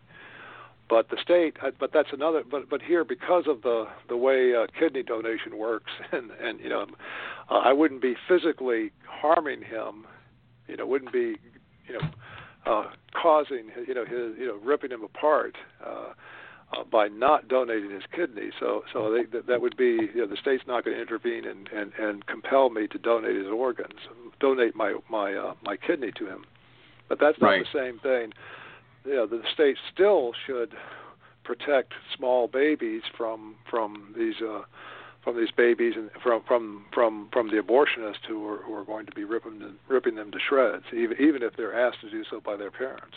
But 0.89 1.09
the 1.09 1.17
state, 1.21 1.57
uh, 1.63 1.73
but 1.79 1.93
that's 1.93 2.13
another. 2.13 2.45
But 2.49 2.69
but 2.69 2.81
here, 2.81 3.05
because 3.05 3.47
of 3.49 3.63
the 3.63 3.89
the 4.09 4.17
way 4.17 4.55
uh, 4.55 4.67
kidney 4.79 5.03
donation 5.03 5.59
works, 5.59 5.91
and 6.13 6.31
and 6.41 6.61
you 6.61 6.69
know, 6.69 6.87
uh, 7.51 7.55
I 7.59 7.73
wouldn't 7.73 8.01
be 8.01 8.17
physically 8.29 8.93
harming 9.05 9.63
him. 9.63 10.07
You 10.69 10.77
know, 10.77 10.87
wouldn't 10.87 11.13
be, 11.13 11.37
you 11.87 11.95
know, 11.95 12.09
uh, 12.67 12.91
causing 13.21 13.71
you 13.87 13.95
know 13.95 14.05
his 14.05 14.39
you 14.39 14.47
know 14.47 14.59
ripping 14.63 14.91
him 14.91 15.03
apart. 15.03 15.57
Uh, 15.85 16.13
uh, 16.73 16.83
by 16.85 17.09
not 17.09 17.49
donating 17.49 17.91
his 17.91 18.03
kidney, 18.15 18.51
so 18.59 18.83
so 18.93 19.11
they, 19.13 19.25
that, 19.25 19.47
that 19.47 19.61
would 19.61 19.77
be 19.77 20.11
you 20.15 20.21
know, 20.23 20.27
the 20.27 20.37
state's 20.37 20.65
not 20.67 20.85
going 20.85 20.97
to 20.97 21.01
intervene 21.03 21.45
and, 21.47 21.69
and, 21.69 21.93
and 21.99 22.27
compel 22.27 22.71
me 22.71 22.87
to 22.89 22.99
donate 22.99 23.37
his 23.37 23.47
organs, 23.47 24.01
donate 24.41 24.75
my 24.75 24.95
my 25.09 25.35
uh, 25.35 25.55
my 25.63 25.77
kidney 25.77 26.13
to 26.19 26.27
him. 26.27 26.45
But 27.09 27.21
that's 27.21 27.41
not 27.41 27.49
Right. 27.49 27.65
the 27.73 27.79
same 27.79 27.99
thing. 28.01 28.33
You 29.05 29.15
know, 29.15 29.27
the 29.27 29.43
state 29.55 29.77
still 29.95 30.33
should 30.47 30.75
protect 31.45 31.93
small 32.17 32.49
babies 32.49 33.03
from 33.17 33.55
from 33.71 34.13
these 34.19 34.35
uh, 34.43 34.63
from 35.23 35.37
these 35.37 35.51
babies 35.57 35.95
and 35.97 36.11
from 36.23 36.43
from 36.47 36.85
from 36.93 37.29
from 37.33 37.49
the 37.51 37.57
abortionists 37.63 38.25
who 38.29 38.47
are 38.49 38.59
who 38.59 38.75
are 38.75 38.85
going 38.85 39.07
to 39.07 39.13
be 39.13 39.23
ripping 39.25 39.61
them, 39.61 39.79
ripping 39.89 40.17
them 40.17 40.33
to 40.33 40.39
shreds, 40.41 40.85
even 40.93 41.17
even 41.21 41.43
if 41.45 41.57
they're 41.57 41.79
asked 41.79 42.01
to 42.01 42.11
do 42.11 42.25
so 42.29 42.41
by 42.41 42.57
their 42.57 42.71
parents. 42.73 43.15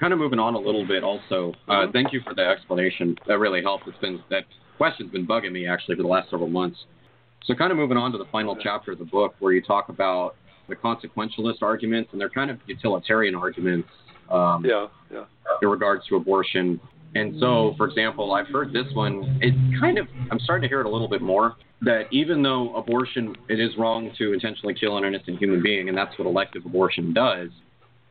Kind 0.00 0.12
of 0.12 0.18
moving 0.18 0.38
on 0.38 0.54
a 0.54 0.58
little 0.58 0.86
bit, 0.86 1.04
also. 1.04 1.54
Uh, 1.68 1.86
thank 1.92 2.12
you 2.12 2.20
for 2.26 2.34
the 2.34 2.42
explanation. 2.42 3.16
That 3.26 3.38
really 3.38 3.62
helped. 3.62 3.86
It's 3.86 3.98
been 3.98 4.20
that 4.30 4.44
question's 4.76 5.12
been 5.12 5.26
bugging 5.26 5.52
me 5.52 5.66
actually 5.66 5.96
for 5.96 6.02
the 6.02 6.08
last 6.08 6.30
several 6.30 6.48
months. 6.48 6.78
So, 7.44 7.54
kind 7.54 7.70
of 7.70 7.76
moving 7.76 7.96
on 7.96 8.12
to 8.12 8.18
the 8.18 8.24
final 8.32 8.56
chapter 8.60 8.92
of 8.92 8.98
the 8.98 9.04
book, 9.04 9.34
where 9.38 9.52
you 9.52 9.62
talk 9.62 9.88
about 9.88 10.34
the 10.68 10.76
consequentialist 10.76 11.62
arguments, 11.62 12.10
and 12.12 12.20
they're 12.20 12.30
kind 12.30 12.50
of 12.50 12.58
utilitarian 12.66 13.34
arguments 13.34 13.88
um, 14.30 14.64
Yeah, 14.64 14.86
yeah. 15.12 15.24
in 15.60 15.68
regards 15.68 16.06
to 16.08 16.16
abortion. 16.16 16.80
And 17.14 17.38
so, 17.38 17.74
for 17.76 17.86
example, 17.86 18.32
I've 18.32 18.46
heard 18.48 18.72
this 18.72 18.86
one. 18.94 19.38
It's 19.42 19.80
kind 19.80 19.98
of 19.98 20.08
I'm 20.30 20.38
starting 20.40 20.62
to 20.62 20.68
hear 20.68 20.80
it 20.80 20.86
a 20.86 20.90
little 20.90 21.08
bit 21.08 21.20
more. 21.20 21.56
That 21.82 22.04
even 22.12 22.42
though 22.42 22.74
abortion, 22.76 23.34
it 23.48 23.60
is 23.60 23.76
wrong 23.76 24.12
to 24.16 24.32
intentionally 24.32 24.72
kill 24.72 24.96
an 24.98 25.04
innocent 25.04 25.38
human 25.38 25.62
being, 25.62 25.88
and 25.88 25.98
that's 25.98 26.16
what 26.18 26.26
elective 26.26 26.64
abortion 26.64 27.12
does 27.12 27.50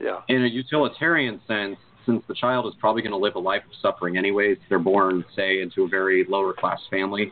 Yeah. 0.02 0.22
in 0.30 0.44
a 0.44 0.48
utilitarian 0.48 1.40
sense, 1.48 1.78
since 2.06 2.24
the 2.28 2.34
child 2.34 2.66
is 2.66 2.74
probably 2.80 3.02
going 3.02 3.12
to 3.12 3.18
live 3.18 3.36
a 3.36 3.40
life 3.40 3.62
of 3.64 3.72
suffering 3.82 4.18
anyways, 4.18 4.58
they're 4.70 4.80
born, 4.80 5.24
say, 5.36 5.62
into 5.62 5.84
a 5.84 5.88
very 5.88 6.26
lower 6.28 6.54
class 6.54 6.80
family, 6.90 7.32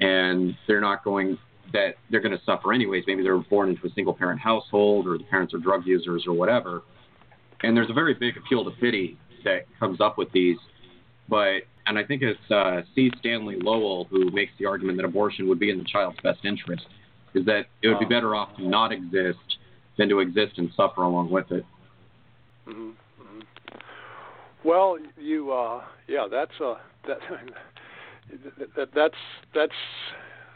and 0.00 0.56
they're 0.66 0.80
not 0.80 1.04
going 1.04 1.38
that 1.72 1.94
they're 2.10 2.20
going 2.20 2.36
to 2.36 2.44
suffer 2.44 2.72
anyways. 2.72 3.04
Maybe 3.06 3.22
they're 3.22 3.38
born 3.38 3.70
into 3.70 3.86
a 3.86 3.90
single 3.90 4.14
parent 4.14 4.40
household, 4.40 5.06
or 5.06 5.16
the 5.16 5.24
parents 5.24 5.54
are 5.54 5.58
drug 5.58 5.86
users, 5.86 6.24
or 6.26 6.32
whatever. 6.32 6.82
And 7.62 7.76
there's 7.76 7.90
a 7.90 7.94
very 7.94 8.14
big 8.14 8.36
appeal 8.36 8.64
to 8.64 8.70
pity 8.72 9.18
that 9.44 9.66
comes 9.78 10.00
up 10.00 10.18
with 10.18 10.30
these. 10.32 10.56
But 11.28 11.62
and 11.86 11.98
I 11.98 12.04
think 12.04 12.22
it's 12.22 12.50
uh, 12.50 12.82
C. 12.94 13.10
Stanley 13.18 13.56
Lowell 13.60 14.06
who 14.10 14.30
makes 14.30 14.52
the 14.58 14.66
argument 14.66 14.98
that 14.98 15.04
abortion 15.04 15.48
would 15.48 15.58
be 15.58 15.70
in 15.70 15.78
the 15.78 15.84
child's 15.84 16.18
best 16.22 16.44
interest, 16.44 16.86
is 17.34 17.44
that 17.46 17.66
it 17.82 17.88
would 17.88 17.98
be 17.98 18.04
better 18.04 18.34
off 18.34 18.56
to 18.56 18.66
not 18.66 18.92
exist 18.92 19.38
than 19.98 20.08
to 20.08 20.20
exist 20.20 20.58
and 20.58 20.70
suffer 20.76 21.02
along 21.02 21.30
with 21.30 21.50
it. 21.50 21.64
Hmm 22.64 22.90
hmm 23.20 23.40
Well, 24.64 24.98
you, 25.18 25.52
uh, 25.52 25.82
yeah, 26.08 26.26
that's 26.30 26.52
uh, 26.60 26.74
that. 27.06 27.18
that, 28.76 28.88
that's 28.94 29.14
that's 29.54 29.72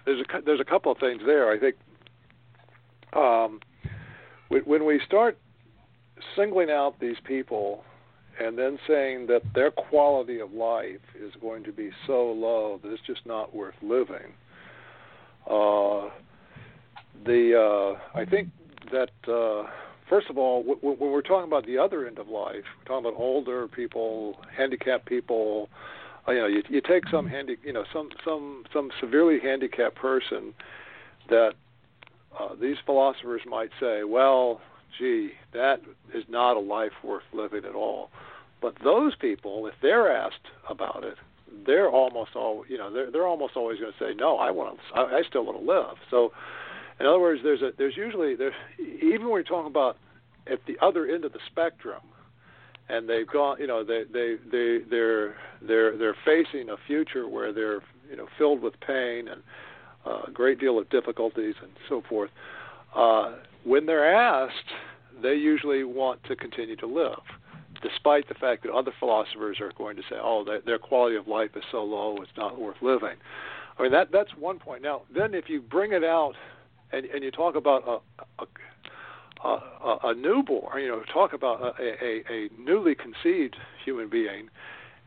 there's 0.05 0.21
a 0.21 0.41
there's 0.43 0.61
a 0.61 0.65
couple 0.65 0.93
of 0.93 0.99
things 0.99 1.23
there. 1.27 1.51
I 1.51 1.59
think 1.59 1.77
um, 3.13 3.61
when 4.49 4.85
we 4.85 5.01
start 5.07 5.39
singling 6.37 6.71
out 6.71 6.99
these 7.01 7.17
people 7.25 7.85
and 8.41 8.59
then 8.59 8.79
saying 8.87 9.27
that 9.27 9.43
their 9.55 9.71
quality 9.71 10.41
of 10.41 10.53
life 10.53 11.01
is 11.19 11.33
going 11.41 11.65
to 11.65 11.73
be 11.73 11.91
so 12.07 12.33
low 12.33 12.79
that 12.83 12.93
it's 12.93 13.03
just 13.07 13.25
not 13.27 13.55
worth 13.55 13.75
living. 13.83 14.35
Uh, 15.47 16.11
the 17.25 17.97
uh, 17.97 18.19
I 18.19 18.25
think 18.25 18.49
that 18.93 19.11
uh, 19.27 19.69
first 20.09 20.29
of 20.31 20.39
all, 20.39 20.63
when 20.63 20.99
we're 20.99 21.23
talking 21.23 21.49
about 21.49 21.67
the 21.67 21.79
other 21.79 22.07
end 22.07 22.19
of 22.19 22.29
life, 22.29 22.65
we're 22.79 22.85
talking 22.87 23.07
about 23.07 23.19
older 23.19 23.69
people, 23.69 24.37
handicapped 24.57 25.07
people. 25.07 25.69
Uh, 26.27 26.33
you 26.33 26.41
know, 26.41 26.47
you, 26.47 26.63
you 26.69 26.81
take 26.81 27.09
some 27.11 27.27
handy, 27.27 27.57
you 27.63 27.73
know, 27.73 27.85
some 27.93 28.11
some 28.25 28.65
some 28.73 28.91
severely 29.01 29.39
handicapped 29.41 29.97
person 29.97 30.55
that 31.29 31.53
uh, 32.39 32.55
these 32.61 32.77
philosophers 32.85 33.43
might 33.47 33.71
say, 33.81 34.05
well, 34.05 34.61
gee, 34.99 35.33
that 35.53 35.81
is 36.15 36.25
not 36.29 36.57
a 36.57 36.61
life 36.61 36.93
worth 37.03 37.25
living 37.33 37.65
at 37.65 37.75
all. 37.75 38.11
But 38.61 38.75
those 38.83 39.15
people, 39.17 39.67
if 39.67 39.75
they're 39.83 40.11
asked 40.11 40.49
about 40.69 41.05
it, 41.05 41.17
they're 41.65 41.91
almost 41.91 42.35
all 42.35 42.65
you 42.69 42.77
know 42.77 42.93
they're 42.93 43.11
they're 43.11 43.27
almost 43.27 43.57
always 43.57 43.81
going 43.81 43.93
to 43.93 43.99
say 43.99 44.15
no 44.15 44.37
I 44.37 44.51
want 44.51 44.77
to 44.77 45.01
I, 45.01 45.19
I 45.19 45.23
still 45.29 45.45
want 45.45 45.59
to 45.59 45.65
live 45.65 45.97
so 46.11 46.33
in 47.01 47.07
other 47.07 47.21
words 47.21 47.41
there's 47.43 47.63
a 47.63 47.71
there's 47.79 47.97
usually 47.97 48.35
there 48.35 48.53
even 48.79 49.29
when 49.29 49.35
you're 49.35 49.43
talking 49.43 49.71
about 49.71 49.97
at 50.51 50.59
the 50.67 50.77
other 50.85 51.07
end 51.07 51.25
of 51.25 51.33
the 51.33 51.39
spectrum 51.51 52.01
and 52.89 53.09
they've 53.09 53.27
gone 53.27 53.57
you 53.59 53.67
know 53.67 53.85
they 53.85 54.05
they 54.13 54.37
they 54.51 54.79
they're 54.89 55.37
they're 55.67 55.97
they're 55.97 56.17
facing 56.25 56.71
a 56.71 56.77
future 56.87 57.29
where 57.29 57.53
they're 57.53 57.81
you 58.11 58.17
know 58.17 58.27
filled 58.39 58.63
with 58.63 58.75
pain 58.81 59.29
and 59.29 59.43
a 60.05 60.31
great 60.31 60.61
deal 60.61 60.79
of 60.79 60.89
difficulties 60.91 61.55
and 61.63 61.73
so 61.89 62.03
forth 62.09 62.31
uh, 62.95 63.35
when 63.65 63.87
they're 63.87 64.15
asked 64.15 64.55
they 65.23 65.35
usually 65.35 65.83
want 65.83 66.23
to 66.25 66.37
continue 66.37 66.77
to 66.77 66.87
live 66.87 67.23
despite 67.83 68.29
the 68.29 68.35
fact 68.35 68.63
that 68.63 68.73
other 68.73 68.93
philosophers 68.99 69.59
are 69.61 69.73
going 69.77 69.97
to 69.97 70.03
say, 70.03 70.17
"Oh, 70.21 70.45
their, 70.45 70.61
their 70.61 70.79
quality 70.79 71.17
of 71.17 71.29
life 71.29 71.51
is 71.57 71.63
so 71.71 71.85
low, 71.85 72.17
it's 72.23 72.37
not 72.37 72.61
worth 72.61 72.77
living." 72.81 73.17
I 73.79 73.83
mean, 73.83 73.93
that 73.93 74.09
that's 74.13 74.31
one 74.39 74.59
point. 74.59 74.83
Now, 74.83 75.03
then, 75.15 75.35
if 75.35 75.49
you 75.49 75.61
bring 75.61 75.93
it 75.93 76.05
out 76.05 76.35
and 76.93 77.07
and 77.07 77.23
you 77.23 77.31
talk 77.31 77.55
about 77.55 77.87
a 77.87 78.45
a, 79.45 79.49
a, 79.49 79.99
a 80.05 80.15
newborn, 80.15 80.83
you 80.83 80.89
know, 80.89 81.03
talk 81.13 81.33
about 81.33 81.61
a, 81.61 82.05
a, 82.05 82.23
a 82.29 82.49
newly 82.59 82.95
conceived 82.95 83.57
human 83.85 84.09
being, 84.09 84.49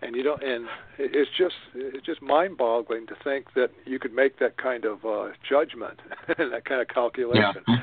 and 0.02 0.16
you 0.16 0.24
don't, 0.24 0.42
and 0.44 0.68
it's 0.98 1.32
just 1.38 1.56
it's 1.74 2.06
just 2.06 2.22
mind-boggling 2.22 3.08
to 3.08 3.16
think 3.24 3.54
that 3.56 3.70
you 3.86 4.00
could 4.00 4.14
make 4.14 4.40
that 4.40 4.58
kind 4.58 4.86
of 4.86 5.04
uh, 5.06 5.30
judgment 5.48 6.00
and 6.38 6.54
that 6.54 6.66
kind 6.66 6.82
of 6.82 6.88
calculation. 6.88 7.64
Yeah. 7.68 7.78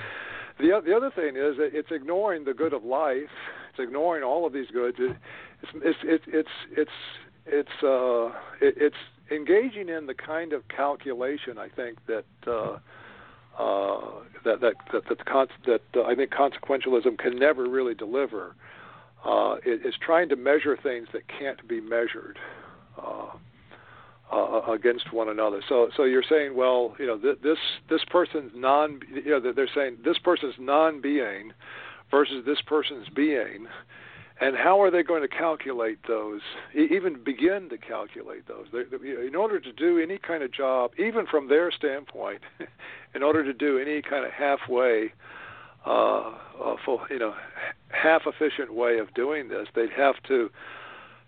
The 0.59 0.81
the 0.85 0.97
other 0.97 1.11
thing 1.11 1.37
is 1.37 1.59
that 1.59 1.71
it's 1.73 1.91
ignoring 1.91 2.45
the 2.45 2.55
good 2.55 2.73
of 2.73 2.85
life 2.85 3.29
it's 3.77 3.87
ignoring 3.87 4.23
all 4.23 4.47
of 4.47 4.53
these 4.53 4.69
goods. 4.73 4.97
It, 4.99 5.17
it's 5.75 5.99
it's 6.03 6.25
it's 6.27 6.49
it's 6.73 6.91
it's 7.47 7.83
uh, 7.83 8.27
it, 8.61 8.75
it's 8.77 8.97
engaging 9.31 9.89
in 9.89 10.07
the 10.07 10.15
kind 10.15 10.53
of 10.53 10.67
calculation 10.69 11.59
I 11.59 11.69
think 11.69 11.99
that 12.07 12.25
uh, 12.47 12.79
uh, 13.59 14.01
that 14.45 14.61
that 14.61 14.75
that 14.93 15.09
that, 15.09 15.25
con- 15.25 15.49
that 15.67 15.83
uh, 15.97 16.03
I 16.03 16.15
think 16.15 16.31
consequentialism 16.31 17.19
can 17.19 17.39
never 17.39 17.69
really 17.69 17.95
deliver. 17.95 18.55
Uh, 19.25 19.57
it's 19.65 19.97
trying 19.99 20.29
to 20.29 20.37
measure 20.37 20.79
things 20.81 21.09
that 21.13 21.23
can't 21.27 21.67
be 21.67 21.81
measured. 21.81 22.39
Uh, 22.97 23.31
uh, 24.33 24.61
against 24.73 25.13
one 25.13 25.29
another. 25.29 25.63
So, 25.69 25.89
so 25.97 26.03
you're 26.05 26.25
saying, 26.29 26.57
well, 26.57 26.97
you 26.99 27.07
know, 27.07 27.17
th- 27.17 27.39
this 27.43 27.59
this 27.89 28.01
person's 28.11 28.51
non, 28.55 29.01
you 29.09 29.31
know, 29.31 29.53
they're 29.53 29.69
saying 29.73 29.99
this 30.05 30.19
person's 30.19 30.55
non-being 30.59 31.53
versus 32.11 32.45
this 32.45 32.61
person's 32.67 33.09
being 33.09 33.67
and 34.41 34.57
how 34.57 34.81
are 34.83 34.91
they 34.91 35.03
going 35.03 35.23
to 35.23 35.29
calculate 35.29 35.99
those 36.07 36.41
even 36.75 37.23
begin 37.23 37.69
to 37.71 37.79
calculate 37.79 38.47
those? 38.47 38.67
In 38.93 39.35
order 39.35 39.59
to 39.61 39.73
do 39.73 39.99
any 39.99 40.19
kind 40.19 40.43
of 40.43 40.53
job 40.53 40.93
even 40.99 41.27
from 41.27 41.49
their 41.49 41.71
standpoint 41.71 42.43
in 43.15 43.23
order 43.23 43.45
to 43.45 43.53
do 43.53 43.79
any 43.79 44.03
kind 44.03 44.25
of 44.25 44.33
halfway 44.33 45.13
uh, 45.87 46.33
uh 46.63 46.77
full, 46.85 47.01
you 47.11 47.19
know 47.19 47.35
half 47.91 48.23
efficient 48.27 48.75
way 48.75 48.99
of 48.99 49.13
doing 49.15 49.49
this 49.49 49.69
they'd 49.75 49.93
have 49.97 50.17
to 50.27 50.51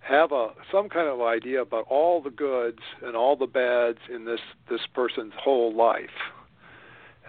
have 0.00 0.32
a 0.32 0.48
some 0.70 0.88
kind 0.88 1.08
of 1.08 1.20
idea 1.20 1.62
about 1.62 1.86
all 1.88 2.20
the 2.20 2.30
goods 2.30 2.80
and 3.02 3.14
all 3.14 3.36
the 3.36 3.46
bads 3.46 3.98
in 4.12 4.24
this 4.24 4.40
this 4.68 4.80
person's 4.94 5.32
whole 5.38 5.74
life 5.74 6.10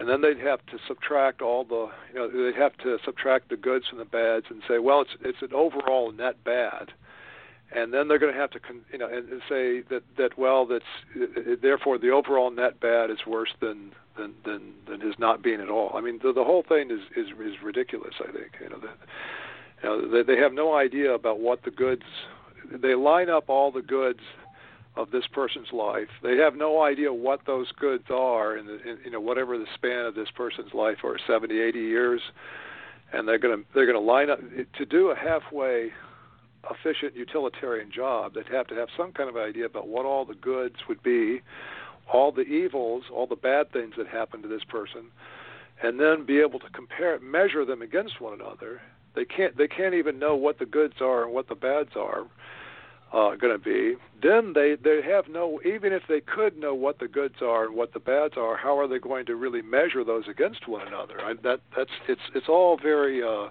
and 0.00 0.08
then 0.08 0.22
they'd 0.22 0.40
have 0.40 0.64
to 0.66 0.78
subtract 0.88 1.42
all 1.42 1.62
the 1.62 1.88
you 2.12 2.18
know 2.18 2.28
they'd 2.28 2.58
have 2.58 2.76
to 2.78 2.98
subtract 3.04 3.50
the 3.50 3.56
goods 3.56 3.86
from 3.88 3.98
the 3.98 4.04
bads 4.06 4.46
and 4.48 4.62
say 4.66 4.78
well 4.78 5.02
it's 5.02 5.10
it's 5.22 5.42
an 5.42 5.54
overall 5.54 6.10
net 6.10 6.42
bad. 6.42 6.92
And 7.72 7.94
then 7.94 8.08
they're 8.08 8.18
going 8.18 8.34
to 8.34 8.40
have 8.40 8.50
to 8.50 8.60
you 8.90 8.98
know 8.98 9.06
and, 9.06 9.28
and 9.28 9.42
say 9.48 9.82
that 9.90 10.02
that 10.16 10.38
well 10.38 10.66
that's 10.66 10.84
therefore 11.62 11.98
the 11.98 12.10
overall 12.10 12.50
net 12.50 12.80
bad 12.80 13.10
is 13.10 13.18
worse 13.26 13.52
than 13.60 13.92
than 14.16 14.34
than 14.44 14.72
than 14.88 15.00
his 15.00 15.18
not 15.18 15.42
being 15.42 15.60
at 15.60 15.68
all. 15.68 15.92
I 15.94 16.00
mean 16.00 16.18
the 16.22 16.32
the 16.32 16.44
whole 16.44 16.64
thing 16.66 16.90
is 16.90 17.00
is 17.14 17.28
is 17.38 17.62
ridiculous 17.62 18.14
i 18.20 18.32
think 18.32 18.52
you 18.60 18.70
know 18.70 18.78
that 18.78 18.96
you 19.82 19.88
know 19.88 20.10
they, 20.10 20.22
they 20.22 20.40
have 20.40 20.54
no 20.54 20.74
idea 20.74 21.12
about 21.12 21.40
what 21.40 21.62
the 21.62 21.70
goods 21.70 22.04
they 22.72 22.94
line 22.94 23.28
up 23.28 23.48
all 23.48 23.70
the 23.70 23.82
goods 23.82 24.20
of 24.96 25.10
this 25.10 25.24
person's 25.32 25.72
life. 25.72 26.08
They 26.22 26.36
have 26.36 26.56
no 26.56 26.82
idea 26.82 27.12
what 27.12 27.40
those 27.46 27.70
goods 27.72 28.04
are 28.10 28.56
in, 28.56 28.66
the, 28.66 28.74
in 28.82 28.98
you 29.04 29.10
know 29.10 29.20
whatever 29.20 29.56
the 29.56 29.66
span 29.74 30.06
of 30.06 30.14
this 30.14 30.28
person's 30.34 30.74
life 30.74 30.98
or 31.04 31.18
70, 31.26 31.58
80 31.60 31.78
years, 31.78 32.20
and 33.12 33.26
they're 33.26 33.38
going 33.38 33.58
to 33.58 33.64
they're 33.74 33.86
going 33.86 33.94
to 33.94 34.00
line 34.00 34.30
up 34.30 34.40
to 34.78 34.86
do 34.86 35.10
a 35.10 35.16
halfway 35.16 35.90
efficient 36.70 37.14
utilitarian 37.14 37.90
job. 37.90 38.34
They'd 38.34 38.52
have 38.52 38.66
to 38.68 38.74
have 38.74 38.88
some 38.96 39.12
kind 39.12 39.28
of 39.30 39.36
idea 39.36 39.64
about 39.64 39.88
what 39.88 40.04
all 40.04 40.24
the 40.24 40.34
goods 40.34 40.76
would 40.88 41.02
be, 41.02 41.40
all 42.12 42.32
the 42.32 42.42
evils, 42.42 43.04
all 43.12 43.26
the 43.26 43.36
bad 43.36 43.72
things 43.72 43.94
that 43.96 44.06
happen 44.06 44.42
to 44.42 44.48
this 44.48 44.64
person, 44.64 45.06
and 45.82 45.98
then 45.98 46.26
be 46.26 46.40
able 46.40 46.58
to 46.58 46.68
compare 46.70 47.18
measure 47.20 47.64
them 47.64 47.80
against 47.80 48.20
one 48.20 48.34
another. 48.34 48.82
They 49.14 49.24
can't 49.24 49.56
they 49.56 49.68
can't 49.68 49.94
even 49.94 50.18
know 50.18 50.34
what 50.34 50.58
the 50.58 50.66
goods 50.66 50.94
are 51.00 51.24
and 51.24 51.32
what 51.32 51.48
the 51.48 51.54
bads 51.54 51.90
are 51.96 52.26
uh, 53.12 53.34
going 53.34 53.52
to 53.52 53.58
be, 53.58 53.96
then 54.22 54.52
they 54.54 54.76
they 54.82 55.00
have 55.02 55.28
no 55.28 55.60
even 55.64 55.92
if 55.92 56.02
they 56.08 56.20
could 56.20 56.56
know 56.56 56.74
what 56.74 56.98
the 57.00 57.08
goods 57.08 57.36
are 57.42 57.64
and 57.64 57.74
what 57.74 57.92
the 57.92 57.98
bads 57.98 58.34
are, 58.36 58.56
how 58.56 58.78
are 58.78 58.86
they 58.86 58.98
going 58.98 59.26
to 59.26 59.34
really 59.34 59.62
measure 59.62 60.04
those 60.04 60.24
against 60.28 60.68
one 60.68 60.86
another? 60.86 61.20
I, 61.20 61.34
that 61.42 61.60
that's 61.76 61.90
it's 62.08 62.20
it's 62.34 62.48
all 62.48 62.78
very 62.80 63.22
uh, 63.22 63.48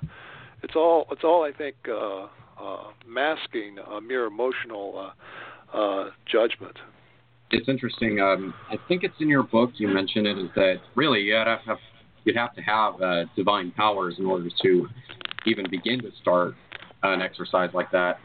it's 0.63 0.75
all 0.75 1.07
it's 1.11 1.23
all 1.23 1.43
I 1.43 1.51
think 1.51 1.75
uh, 1.89 2.27
uh, 2.59 2.91
masking 3.05 3.77
a 3.79 3.99
mere 3.99 4.25
emotional 4.25 5.11
uh, 5.73 5.77
uh, 5.77 6.11
judgment. 6.25 6.77
It's 7.51 7.67
interesting. 7.67 8.21
Um, 8.21 8.53
I 8.69 8.75
think 8.87 9.03
it's 9.03 9.15
in 9.19 9.27
your 9.27 9.43
book. 9.43 9.71
You 9.75 9.89
mentioned 9.89 10.25
it. 10.25 10.37
Is 10.37 10.49
that 10.55 10.75
really 10.95 11.19
you 11.19 11.33
have, 11.33 11.59
have 11.65 11.79
you'd 12.23 12.37
have 12.37 12.53
to 12.55 12.61
have 12.61 13.01
uh, 13.01 13.25
divine 13.35 13.71
powers 13.71 14.15
in 14.19 14.25
order 14.25 14.49
to 14.61 14.87
even 15.45 15.65
begin 15.69 15.99
to 16.01 16.11
start 16.21 16.53
an 17.03 17.21
exercise 17.21 17.71
like 17.73 17.91
that 17.91 18.19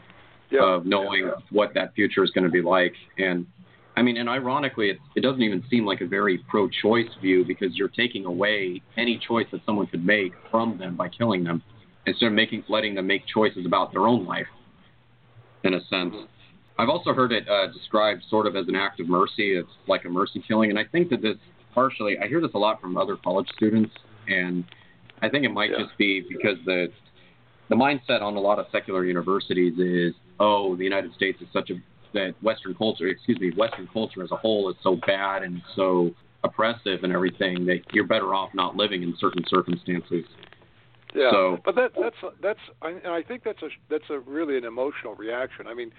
yeah. 0.55 0.75
of 0.75 0.85
knowing 0.85 1.25
yeah. 1.25 1.41
what 1.51 1.73
that 1.73 1.93
future 1.93 2.23
is 2.23 2.31
going 2.31 2.43
to 2.43 2.51
be 2.51 2.61
like. 2.61 2.93
And 3.17 3.45
I 3.97 4.01
mean, 4.01 4.17
and 4.17 4.27
ironically, 4.27 4.89
it, 4.89 4.97
it 5.15 5.21
doesn't 5.21 5.41
even 5.41 5.63
seem 5.69 5.85
like 5.85 6.01
a 6.01 6.07
very 6.07 6.39
pro-choice 6.49 7.09
view 7.21 7.45
because 7.45 7.75
you're 7.75 7.87
taking 7.87 8.25
away 8.25 8.81
any 8.97 9.19
choice 9.25 9.47
that 9.51 9.61
someone 9.65 9.87
could 9.87 10.05
make 10.05 10.33
from 10.51 10.77
them 10.77 10.95
by 10.95 11.07
killing 11.07 11.43
them, 11.43 11.63
instead 12.05 12.27
of 12.27 12.33
making 12.33 12.63
letting 12.67 12.95
them 12.95 13.07
make 13.07 13.23
choices 13.25 13.65
about 13.65 13.91
their 13.91 14.07
own 14.07 14.25
life. 14.25 14.47
In 15.63 15.73
a 15.73 15.83
sense, 15.85 16.13
I've 16.77 16.89
also 16.89 17.13
heard 17.13 17.31
it 17.31 17.47
uh, 17.47 17.71
described 17.71 18.23
sort 18.29 18.47
of 18.47 18.55
as 18.55 18.67
an 18.67 18.75
act 18.75 18.99
of 18.99 19.07
mercy. 19.07 19.55
It's 19.55 19.69
like 19.87 20.05
a 20.05 20.09
mercy 20.09 20.43
killing, 20.45 20.69
and 20.69 20.77
I 20.77 20.83
think 20.83 21.09
that 21.09 21.21
this 21.21 21.37
partially, 21.73 22.17
I 22.17 22.27
hear 22.27 22.41
this 22.41 22.51
a 22.53 22.57
lot 22.57 22.81
from 22.81 22.97
other 22.97 23.15
college 23.15 23.47
students, 23.55 23.93
and 24.27 24.65
I 25.21 25.29
think 25.29 25.45
it 25.45 25.49
might 25.49 25.71
yeah. 25.71 25.85
just 25.85 25.97
be 25.97 26.21
because 26.27 26.57
the 26.65 26.87
the 27.69 27.75
mindset 27.75 28.21
on 28.21 28.35
a 28.35 28.39
lot 28.39 28.59
of 28.59 28.67
secular 28.71 29.05
universities 29.05 29.73
is 29.79 30.13
oh, 30.39 30.75
the 30.75 30.83
United 30.83 31.13
States 31.13 31.41
is 31.41 31.47
such 31.53 31.69
a 31.69 31.75
that 32.13 32.33
Western 32.41 32.73
culture, 32.73 33.07
excuse 33.07 33.39
me, 33.39 33.51
Western 33.55 33.87
culture 33.91 34.23
as 34.23 34.31
a 34.31 34.37
whole 34.37 34.69
is 34.69 34.75
so 34.81 34.97
bad 35.05 35.43
and 35.43 35.61
so 35.75 36.11
oppressive 36.43 37.03
and 37.03 37.11
everything 37.13 37.65
that 37.65 37.79
you're 37.91 38.07
better 38.07 38.33
off 38.33 38.49
not 38.53 38.75
living 38.75 39.03
in 39.03 39.13
certain 39.19 39.43
circumstances. 39.47 40.23
Yeah, 41.13 41.31
so, 41.31 41.57
but 41.63 41.75
that 41.75 41.91
that's 41.99 42.15
that's 42.41 42.59
I, 42.81 42.89
and 42.89 43.07
I 43.07 43.21
think 43.21 43.43
that's 43.43 43.61
a 43.61 43.69
that's 43.89 44.09
a 44.09 44.19
really 44.19 44.57
an 44.57 44.65
emotional 44.65 45.15
reaction. 45.15 45.67
I 45.67 45.73
mean, 45.73 45.91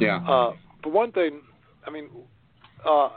yeah. 0.00 0.18
Uh, 0.28 0.52
for 0.82 0.90
one 0.90 1.12
thing, 1.12 1.40
I 1.86 1.90
mean, 1.90 2.08
uh, 2.84 3.10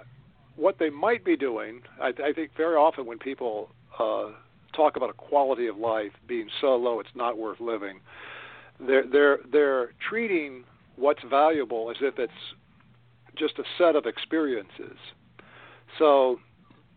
what 0.55 0.77
they 0.79 0.89
might 0.89 1.25
be 1.25 1.35
doing, 1.35 1.81
I, 2.01 2.09
I 2.23 2.33
think 2.33 2.51
very 2.55 2.75
often 2.75 3.05
when 3.05 3.17
people 3.17 3.69
uh, 3.99 4.31
talk 4.75 4.97
about 4.97 5.09
a 5.09 5.13
quality 5.13 5.67
of 5.67 5.77
life 5.77 6.11
being 6.27 6.47
so 6.61 6.75
low 6.75 6.99
it's 6.99 7.09
not 7.15 7.37
worth 7.37 7.59
living, 7.59 8.01
they're 8.79 9.05
they're 9.07 9.39
they're 9.51 9.89
treating 10.09 10.63
what's 10.95 11.21
valuable 11.29 11.89
as 11.89 11.97
if 12.01 12.19
it's 12.19 12.31
just 13.37 13.59
a 13.59 13.63
set 13.77 13.95
of 13.95 14.05
experiences. 14.05 14.97
So 15.99 16.39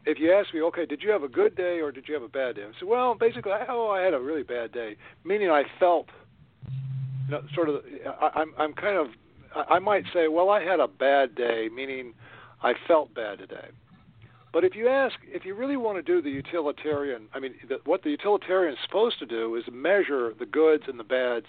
if 0.06 0.18
you 0.18 0.32
ask 0.32 0.52
me, 0.54 0.62
okay, 0.62 0.86
did 0.86 1.02
you 1.02 1.10
have 1.10 1.22
a 1.22 1.28
good 1.28 1.54
day 1.56 1.80
or 1.80 1.92
did 1.92 2.08
you 2.08 2.14
have 2.14 2.22
a 2.22 2.28
bad 2.28 2.56
day? 2.56 2.62
I 2.62 2.80
say, 2.80 2.86
well, 2.86 3.14
basically, 3.14 3.52
oh, 3.68 3.90
I 3.90 4.00
had 4.00 4.14
a 4.14 4.20
really 4.20 4.42
bad 4.42 4.72
day, 4.72 4.96
meaning 5.24 5.50
I 5.50 5.64
felt, 5.78 6.06
you 7.26 7.32
know, 7.32 7.42
sort 7.54 7.68
of. 7.68 7.82
I, 8.20 8.40
I'm 8.40 8.54
I'm 8.58 8.72
kind 8.72 8.96
of. 8.96 9.08
I 9.68 9.80
might 9.80 10.04
say, 10.14 10.28
well, 10.28 10.48
I 10.48 10.62
had 10.62 10.78
a 10.78 10.86
bad 10.86 11.34
day, 11.34 11.68
meaning 11.74 12.14
I 12.62 12.74
felt 12.86 13.12
bad 13.14 13.38
today. 13.38 13.68
But 14.52 14.64
if 14.64 14.74
you 14.74 14.88
ask, 14.88 15.14
if 15.24 15.44
you 15.44 15.54
really 15.54 15.76
want 15.76 15.98
to 15.98 16.02
do 16.02 16.20
the 16.20 16.30
utilitarian, 16.30 17.28
I 17.32 17.38
mean, 17.38 17.54
the, 17.68 17.78
what 17.84 18.02
the 18.02 18.10
utilitarian 18.10 18.74
is 18.74 18.78
supposed 18.84 19.18
to 19.20 19.26
do 19.26 19.54
is 19.54 19.64
measure 19.70 20.34
the 20.38 20.46
goods 20.46 20.84
and 20.88 20.98
the 20.98 21.04
bads 21.04 21.46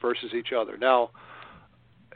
versus 0.00 0.32
each 0.34 0.52
other. 0.56 0.76
Now, 0.76 1.10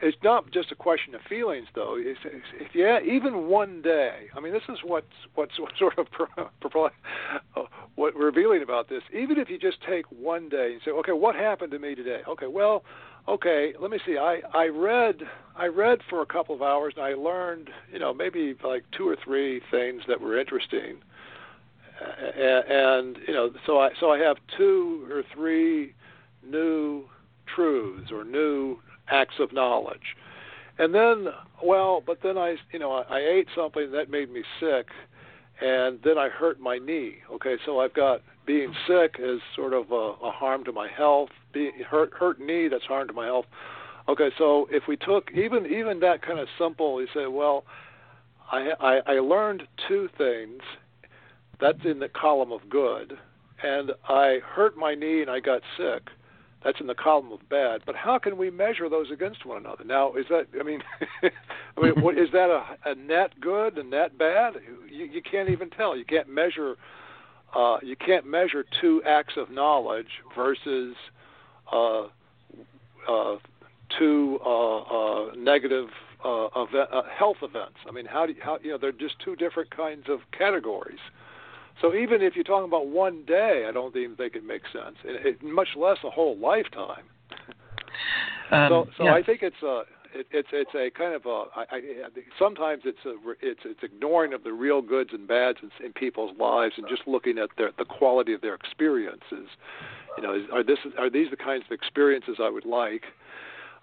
it's 0.03 0.16
not 0.23 0.51
just 0.51 0.73
a 0.73 0.74
question 0.74 1.15
of 1.15 1.20
feelings, 1.28 1.66
though. 1.74 1.95
It's, 1.97 2.20
it's, 2.24 2.45
if 2.55 2.74
you 2.74 2.99
even 2.99 3.49
one 3.49 3.81
day, 3.82 4.27
I 4.36 4.41
mean, 4.41 4.53
this 4.53 4.62
is 4.69 4.78
what's 4.85 5.07
what's 5.35 5.59
what 5.59 5.73
sort 5.78 5.99
of 5.99 6.07
what 7.95 8.15
revealing 8.15 8.62
about 8.62 8.89
this. 8.89 9.03
Even 9.12 9.39
if 9.39 9.49
you 9.49 9.59
just 9.59 9.78
take 9.89 10.05
one 10.11 10.49
day 10.49 10.73
and 10.73 10.81
say, 10.85 10.91
okay, 10.91 11.12
what 11.12 11.35
happened 11.35 11.70
to 11.73 11.78
me 11.78 11.95
today? 11.95 12.20
Okay, 12.28 12.47
well, 12.47 12.85
okay, 13.29 13.73
let 13.81 13.91
me 13.91 13.99
see. 14.07 14.17
I 14.19 14.41
I 14.53 14.67
read 14.67 15.23
I 15.57 15.67
read 15.67 16.01
for 16.09 16.23
a 16.23 16.27
couple 16.27 16.55
of 16.55 16.63
hours 16.63 16.95
and 16.97 17.05
I 17.05 17.15
learned, 17.15 17.71
you 17.93 17.99
know, 17.99 18.13
maybe 18.13 18.55
like 18.65 18.85
two 18.97 19.09
or 19.09 19.17
three 19.25 19.61
things 19.71 20.03
that 20.09 20.21
were 20.21 20.39
interesting. 20.39 20.97
And, 22.01 22.65
and 22.69 23.19
you 23.27 23.35
know, 23.35 23.51
so 23.67 23.79
I 23.79 23.91
so 24.01 24.11
I 24.11 24.19
have 24.19 24.37
two 24.57 25.07
or 25.11 25.23
three 25.35 25.95
new 26.45 27.05
truths 27.55 28.11
or 28.11 28.25
new 28.25 28.79
acts 29.09 29.35
of 29.39 29.53
knowledge. 29.53 30.17
And 30.79 30.93
then, 30.95 31.29
well, 31.63 32.03
but 32.05 32.19
then 32.23 32.37
I, 32.37 32.57
you 32.73 32.79
know, 32.79 32.93
I, 32.93 33.19
I 33.19 33.21
ate 33.21 33.47
something 33.55 33.93
that 33.93 34.11
made 34.11 34.31
me 34.31 34.43
sick, 34.59 34.89
and 35.61 36.01
then 36.03 36.19
I 36.19 36.29
hurt 36.29 36.59
my 36.59 36.79
knee. 36.79 37.19
Okay, 37.33 37.57
so 37.65 37.81
I've 37.81 37.95
got 37.95 38.23
being 38.45 38.75
sick 38.89 39.17
is 39.19 39.41
sort 39.55 39.73
of 39.73 39.93
a, 39.93 40.15
a 40.27 40.31
harm 40.31 40.65
to 40.65 40.73
my 40.73 40.89
health. 40.89 41.31
Being 41.55 41.72
hurt, 41.89 42.12
hurt 42.12 42.40
knee 42.40 42.68
that's 42.68 42.85
harm 42.85 43.09
to 43.09 43.14
my 43.14 43.26
health. 43.26 43.47
Okay, 44.09 44.28
so 44.36 44.68
if 44.70 44.82
we 44.86 44.97
took 44.97 45.31
even 45.32 45.64
even 45.66 46.01
that 46.01 46.20
kind 46.20 46.39
of 46.39 46.48
simple, 46.59 47.01
you 47.01 47.06
say, 47.14 47.26
well, 47.26 47.64
I 48.52 48.72
I, 48.81 49.01
I 49.06 49.12
learned 49.20 49.62
two 49.89 50.09
things. 50.18 50.60
That's 51.60 51.78
in 51.85 52.01
the 52.01 52.09
column 52.09 52.52
of 52.52 52.68
good, 52.68 53.16
and 53.62 53.93
I 54.09 54.40
hurt 54.44 54.76
my 54.76 54.94
knee 54.94 55.22
and 55.22 55.31
I 55.31 55.40
got 55.40 55.62
sick 55.78 56.10
that's 56.64 56.81
in 56.81 56.86
the 56.86 56.94
column 56.94 57.31
of 57.31 57.47
bad. 57.48 57.82
But 57.85 57.94
how 57.94 58.18
can 58.18 58.39
we 58.39 58.51
measure 58.51 58.89
those 58.89 59.10
against 59.10 59.44
one 59.44 59.59
another? 59.59 59.85
Now, 59.85 60.14
is 60.14 60.24
that? 60.31 60.47
I 60.59 60.62
mean, 60.62 60.82
I 61.22 61.81
mean, 61.81 62.01
what, 62.02 62.18
is 62.18 62.31
that 62.32 62.48
a, 62.48 62.90
a 62.90 62.94
net 62.94 63.39
good 63.40 63.76
and 63.76 63.90
net 63.90 64.16
bad? 64.16 64.55
You, 64.90 65.05
you 65.05 65.20
can't 65.22 65.51
even 65.51 65.68
tell. 65.70 65.97
You 65.97 66.06
can't 66.06 66.28
measure. 66.28 66.76
Uh, 67.55 67.76
you 67.82 67.94
can't 67.94 68.26
measure 68.26 68.64
two 68.81 69.02
acts 69.06 69.35
of 69.36 69.51
knowledge 69.51 70.22
versus 70.35 70.97
two 73.99 74.39
uh, 74.45 74.78
uh, 74.78 75.35
negative 75.36 75.89
uh, 76.24 76.49
event, 76.57 76.89
uh, 76.93 77.03
health 77.16 77.36
events. 77.43 77.77
I 77.89 77.93
mean, 77.93 78.07
how 78.07 78.27
do 78.27 78.32
you, 78.32 78.41
how 78.43 78.59
you 78.62 78.70
know 78.70 78.78
they're 78.78 78.93
just 78.93 79.16
two 79.24 79.36
different 79.36 79.74
kinds 79.74 80.05
of 80.09 80.20
categories. 80.36 80.99
So 81.81 81.95
even 81.95 82.23
if 82.23 82.35
you're 82.36 82.45
talking 82.45 82.69
about 82.69 82.86
one 82.86 83.24
day, 83.27 83.66
I 83.69 83.73
don't 83.73 83.95
even 83.97 84.16
think 84.16 84.36
it 84.36 84.45
makes 84.45 84.73
sense, 84.73 84.97
it, 85.05 85.27
it, 85.27 85.43
much 85.43 85.69
less 85.77 85.99
a 86.05 86.11
whole 86.11 86.39
lifetime. 86.39 87.05
Um, 88.51 88.69
so, 88.69 88.86
so 88.97 89.05
yeah. 89.05 89.15
I 89.15 89.23
think 89.23 89.43
it's 89.43 89.62
a 89.62 89.82
it, 90.15 90.27
it's 90.31 90.49
it's 90.53 90.70
a 90.74 90.91
kind 90.97 91.15
of 91.15 91.27
a 91.27 91.45
I, 91.57 91.65
I, 91.70 91.81
sometimes 92.39 92.82
it's 92.85 93.05
a 93.05 93.16
it's 93.43 93.61
it's 93.65 93.82
ignoring 93.82 94.32
of 94.32 94.45
the 94.45 94.53
real 94.53 94.82
goods 94.82 95.11
and 95.12 95.27
bads 95.27 95.59
in, 95.62 95.70
in 95.85 95.93
people's 95.93 96.36
lives 96.39 96.74
and 96.77 96.86
just 96.89 97.03
looking 97.07 97.39
at 97.39 97.51
their 97.59 97.70
the 97.77 97.85
quality 97.85 98.32
of 98.32 98.41
their 98.41 98.55
experiences. 98.55 99.49
You 100.16 100.23
know, 100.23 100.47
are 100.53 100.62
this 100.62 100.78
are 100.99 101.11
these 101.11 101.31
the 101.31 101.36
kinds 101.36 101.65
of 101.66 101.73
experiences 101.73 102.36
I 102.41 102.51
would 102.51 102.66
like? 102.66 103.03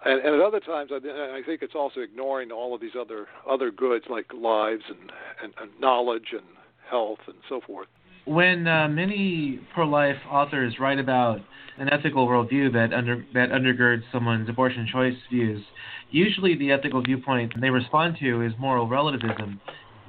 And, 0.04 0.20
and 0.20 0.34
at 0.34 0.40
other 0.40 0.60
times, 0.60 0.90
I, 0.92 0.96
I 0.96 1.42
think 1.46 1.62
it's 1.62 1.74
also 1.74 2.00
ignoring 2.00 2.50
all 2.50 2.74
of 2.74 2.80
these 2.80 2.96
other 2.98 3.26
other 3.48 3.70
goods 3.70 4.06
like 4.08 4.32
lives 4.32 4.82
and, 4.88 5.12
and, 5.42 5.52
and 5.60 5.70
knowledge 5.80 6.28
and 6.32 6.42
health 6.88 7.20
and 7.26 7.36
so 7.48 7.60
forth. 7.66 7.88
When 8.24 8.68
uh, 8.68 8.88
many 8.88 9.60
pro-life 9.74 10.18
authors 10.30 10.76
write 10.78 10.98
about 10.98 11.40
an 11.78 11.92
ethical 11.92 12.28
worldview 12.28 12.72
that 12.72 12.92
under 12.92 13.24
that 13.34 13.50
undergirds 13.50 14.02
someone's 14.12 14.48
abortion 14.48 14.88
choice 14.92 15.16
views, 15.30 15.62
usually 16.10 16.56
the 16.56 16.70
ethical 16.70 17.02
viewpoint 17.02 17.52
they 17.60 17.70
respond 17.70 18.16
to 18.20 18.42
is 18.42 18.52
moral 18.58 18.88
relativism. 18.88 19.60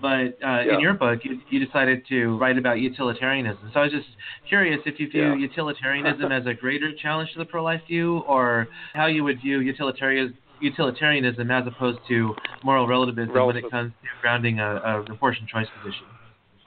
But 0.03 0.37
uh, 0.45 0.63
yeah. 0.63 0.73
in 0.73 0.79
your 0.81 0.95
book, 0.95 1.21
you, 1.23 1.39
you, 1.49 1.65
decided 1.65 2.05
to 2.09 2.37
write 2.37 2.57
about 2.57 2.81
utilitarianism. 2.81 3.71
So 3.73 3.79
I 3.79 3.83
was 3.83 3.93
just 3.93 4.09
curious 4.49 4.81
if 4.85 4.99
you 4.99 5.07
view 5.07 5.29
yeah. 5.29 5.35
utilitarianism 5.35 6.29
as 6.39 6.45
a 6.45 6.53
greater 6.53 6.91
challenge 6.93 7.31
to 7.31 7.39
the 7.39 7.45
pro-life 7.45 7.79
view, 7.87 8.17
or 8.27 8.67
how 8.93 9.05
you 9.05 9.23
would 9.23 9.39
view 9.39 9.61
utilitarianism 9.61 10.37
utilitarianism 10.59 11.49
as 11.49 11.65
opposed 11.67 11.99
to 12.09 12.35
moral 12.65 12.85
relativism 12.85 13.33
when 13.33 13.55
it 13.55 13.71
comes 13.71 13.93
to 14.01 14.09
grounding 14.21 14.59
a, 14.59 14.75
a 14.75 15.01
abortion 15.03 15.47
choice 15.49 15.67
position. 15.81 16.05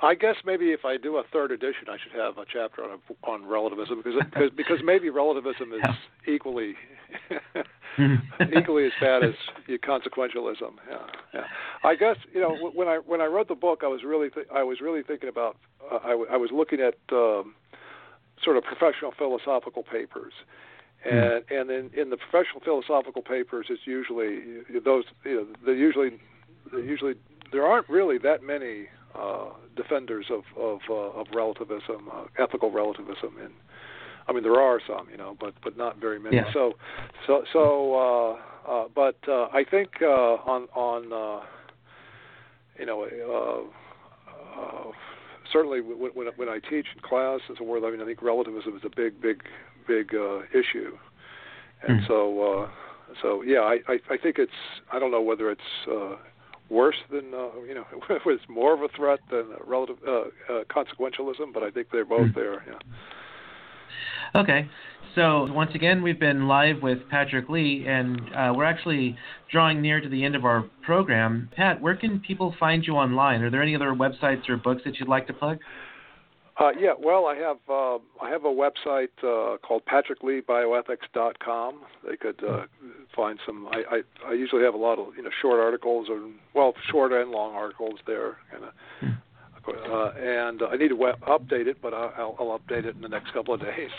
I 0.03 0.15
guess 0.15 0.37
maybe 0.45 0.73
if 0.73 0.85
I 0.85 0.97
do 0.97 1.17
a 1.17 1.23
third 1.31 1.53
edition, 1.53 1.89
I 1.89 1.97
should 2.03 2.13
have 2.19 2.39
a 2.39 2.45
chapter 2.51 2.85
on 2.85 3.01
on 3.25 3.47
relativism 3.47 3.99
because 3.99 4.15
because, 4.33 4.51
because 4.57 4.79
maybe 4.83 5.11
relativism 5.11 5.75
is 5.75 5.83
equally 6.27 6.75
equally 8.57 8.87
as 8.87 8.93
bad 9.01 9.25
as 9.25 9.35
consequentialism. 9.69 10.73
Yeah, 10.89 10.99
yeah. 11.35 11.45
I 11.85 11.95
guess 11.95 12.17
you 12.33 12.41
know 12.41 12.71
when 12.75 12.89
I 12.89 12.99
when 12.99 13.21
I 13.21 13.27
wrote 13.27 13.49
the 13.49 13.55
book, 13.55 13.81
I 13.83 13.89
was 13.89 14.03
really 14.05 14.31
th- 14.31 14.47
I 14.55 14.63
was 14.63 14.81
really 14.81 15.03
thinking 15.03 15.29
about 15.29 15.57
uh, 15.91 15.99
I, 16.05 16.11
w- 16.11 16.29
I 16.31 16.37
was 16.37 16.51
looking 16.53 16.81
at 16.81 16.95
um, 17.13 17.55
sort 18.43 18.57
of 18.57 18.65
professional 18.65 19.13
philosophical 19.17 19.83
papers. 19.83 20.33
Hmm. 21.05 21.17
And 21.17 21.45
and 21.51 21.71
in, 21.71 21.91
in 21.99 22.11
the 22.11 22.17
professional 22.17 22.61
philosophical 22.65 23.23
papers, 23.23 23.67
it's 23.71 23.87
usually 23.87 24.63
those 24.85 25.05
you 25.25 25.37
know 25.37 25.47
they 25.65 25.79
usually 25.79 26.11
they 26.73 26.81
usually 26.81 27.15
there 27.53 27.67
aren't 27.67 27.89
really 27.89 28.19
that 28.19 28.43
many 28.43 28.87
uh, 29.15 29.51
defenders 29.77 30.27
of 30.31 30.43
of, 30.61 30.81
uh, 30.91 31.21
of 31.21 31.27
relativism, 31.35 32.11
uh, 32.13 32.25
ethical 32.39 32.71
relativism, 32.71 33.37
and 33.43 33.53
I 34.29 34.33
mean 34.33 34.43
there 34.43 34.61
are 34.61 34.81
some, 34.87 35.09
you 35.11 35.17
know, 35.17 35.37
but 35.39 35.55
but 35.63 35.77
not 35.77 35.99
very 35.99 36.19
many. 36.19 36.37
Yeah. 36.37 36.53
So 36.53 36.73
so 37.27 37.45
so, 37.53 37.95
uh, 38.67 38.71
uh, 38.71 38.85
but 38.95 39.17
uh, 39.29 39.49
I 39.53 39.65
think 39.69 39.91
uh, 40.03 40.07
on 40.07 40.69
on 40.75 41.13
uh, 41.13 41.45
you 42.79 42.87
know. 42.87 43.05
Uh, 43.05 43.71
uh, 44.59 44.93
certainly, 45.53 45.81
when, 45.81 46.11
when, 46.15 46.27
when 46.37 46.49
I 46.49 46.59
teach 46.59 46.87
in 46.95 47.03
class 47.03 47.41
as 47.51 47.57
a 47.61 47.65
world, 47.65 47.85
I 47.85 47.91
mean, 47.91 48.01
I 48.01 48.05
think 48.05 48.23
relativism 48.23 48.77
is 48.77 48.83
a 48.85 48.95
big, 48.95 49.21
big, 49.21 49.43
big 49.87 50.15
uh, 50.15 50.41
issue, 50.53 50.97
and 51.87 52.01
mm. 52.01 52.07
so, 52.07 52.63
uh, 52.63 52.71
so 53.23 53.43
yeah, 53.43 53.61
I, 53.61 53.79
I, 53.89 53.99
I 54.11 54.17
think 54.17 54.39
it's. 54.39 54.53
I 54.93 54.99
don't 54.99 55.11
know 55.11 55.23
whether 55.23 55.51
it's 55.51 55.61
uh, 55.91 56.17
worse 56.69 56.97
than 57.11 57.33
uh, 57.35 57.61
you 57.67 57.75
know 57.75 57.85
it 58.11 58.25
was 58.27 58.41
more 58.49 58.75
of 58.75 58.83
a 58.83 58.89
threat 58.97 59.21
than 59.31 59.47
relative 59.67 59.97
uh, 60.07 60.13
uh, 60.13 60.65
consequentialism, 60.65 61.53
but 61.53 61.63
I 61.63 61.71
think 61.71 61.89
they're 61.93 62.05
both 62.05 62.33
hmm. 62.33 62.39
there. 62.39 62.65
Yeah. 62.67 62.79
Okay. 64.37 64.69
So 65.15 65.51
once 65.51 65.71
again, 65.75 66.03
we've 66.03 66.21
been 66.21 66.47
live 66.47 66.83
with 66.83 66.99
Patrick 67.09 67.49
Lee, 67.49 67.87
and 67.89 68.21
uh, 68.37 68.53
we're 68.55 68.67
actually 68.67 69.17
drawing 69.51 69.81
near 69.81 69.99
to 69.99 70.11
the 70.11 70.23
end 70.23 70.37
of 70.37 70.45
our 70.45 70.67
program. 70.83 71.49
Pat, 71.57 71.81
where 71.81 71.97
can 71.97 72.21
people 72.21 72.55
find 72.61 72.87
you 72.87 72.97
online? 72.97 73.41
Are 73.41 73.51
there 73.51 73.63
any 73.63 73.75
other 73.75 73.93
websites 73.93 74.47
or 74.51 74.59
books 74.59 74.83
that 74.85 74.99
you'd 74.99 75.09
like 75.09 75.27
to 75.29 75.33
plug? 75.33 75.59
Uh, 76.59 76.71
yeah, 76.79 76.93
well, 76.99 77.27
I 77.27 77.35
have 77.37 77.57
uh, 77.69 77.99
I 78.23 78.31
have 78.31 78.45
a 78.45 78.53
website 78.53 79.09
uh, 79.23 79.57
called 79.59 79.83
patrickleebioethics.com. 79.87 81.81
They 82.07 82.17
could 82.17 82.43
uh, 82.45 82.65
find 83.15 83.39
some. 83.47 83.69
I, 83.69 83.83
I 83.91 84.31
I 84.31 84.33
usually 84.35 84.65
have 84.65 84.75
a 84.75 84.79
lot 84.79 84.99
of 84.99 85.17
you 85.17 85.23
know 85.23 85.31
short 85.41 85.61
articles 85.61 86.09
or 86.11 86.29
well 86.55 86.75
short 86.91 87.13
and 87.13 87.31
long 87.31 87.55
articles 87.55 88.01
there, 88.07 88.37
kind 88.51 88.65
of. 88.65 88.71
Uh, 89.69 90.11
and 90.19 90.63
I 90.63 90.77
need 90.77 90.89
to 90.89 90.97
update 90.97 91.67
it, 91.67 91.79
but 91.83 91.95
I'll, 91.95 92.37
I'll 92.39 92.59
update 92.59 92.85
it 92.85 92.95
in 92.95 93.03
the 93.03 93.09
next 93.09 93.33
couple 93.33 93.55
of 93.55 93.61
days. 93.77 93.91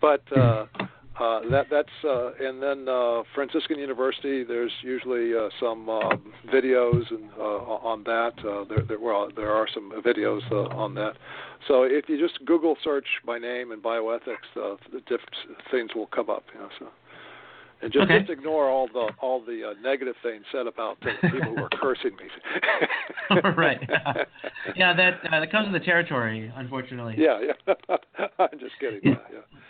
But 0.00 0.22
uh, 0.36 0.66
uh, 1.20 1.40
that 1.50 1.66
that's 1.70 1.88
uh, 2.04 2.32
and 2.40 2.62
then 2.62 2.88
uh, 2.88 3.22
Franciscan 3.34 3.78
University. 3.78 4.44
There's 4.44 4.72
usually 4.82 5.34
uh, 5.34 5.48
some 5.60 5.88
uh, 5.88 6.10
videos 6.52 7.10
and 7.10 7.30
uh, 7.38 7.42
on 7.42 8.04
that. 8.04 8.32
Uh, 8.38 8.64
there 8.68 8.84
there 8.86 9.00
well 9.00 9.28
there 9.34 9.50
are 9.52 9.66
some 9.72 9.92
videos 10.04 10.42
uh, 10.52 10.74
on 10.76 10.94
that. 10.94 11.14
So 11.66 11.82
if 11.82 12.08
you 12.08 12.18
just 12.18 12.44
Google 12.44 12.76
search 12.84 13.06
my 13.26 13.38
name 13.38 13.72
and 13.72 13.82
bioethics, 13.82 14.48
uh, 14.56 14.76
the 14.92 15.00
different 15.00 15.34
things 15.70 15.90
will 15.94 16.06
come 16.06 16.30
up. 16.30 16.44
You 16.54 16.60
know, 16.60 16.68
so. 16.78 16.86
And 17.80 17.92
just, 17.92 18.04
okay. 18.04 18.18
just 18.18 18.30
ignore 18.30 18.68
all 18.68 18.88
the 18.88 19.10
all 19.20 19.40
the 19.40 19.70
uh, 19.70 19.80
negative 19.82 20.16
things 20.22 20.44
said 20.50 20.66
about 20.66 20.98
the 21.00 21.12
people 21.22 21.54
who 21.54 21.62
are 21.62 21.68
cursing 21.80 22.16
me. 22.16 23.40
right. 23.56 23.78
Yeah, 23.88 24.12
yeah 24.76 24.96
that 24.96 25.20
uh, 25.32 25.40
that 25.40 25.52
comes 25.52 25.72
with 25.72 25.80
the 25.80 25.86
territory, 25.86 26.52
unfortunately. 26.56 27.14
Yeah, 27.16 27.38
yeah. 27.40 27.74
I'm 28.38 28.58
just 28.58 28.72
kidding. 28.80 29.00
Yeah. 29.04 29.14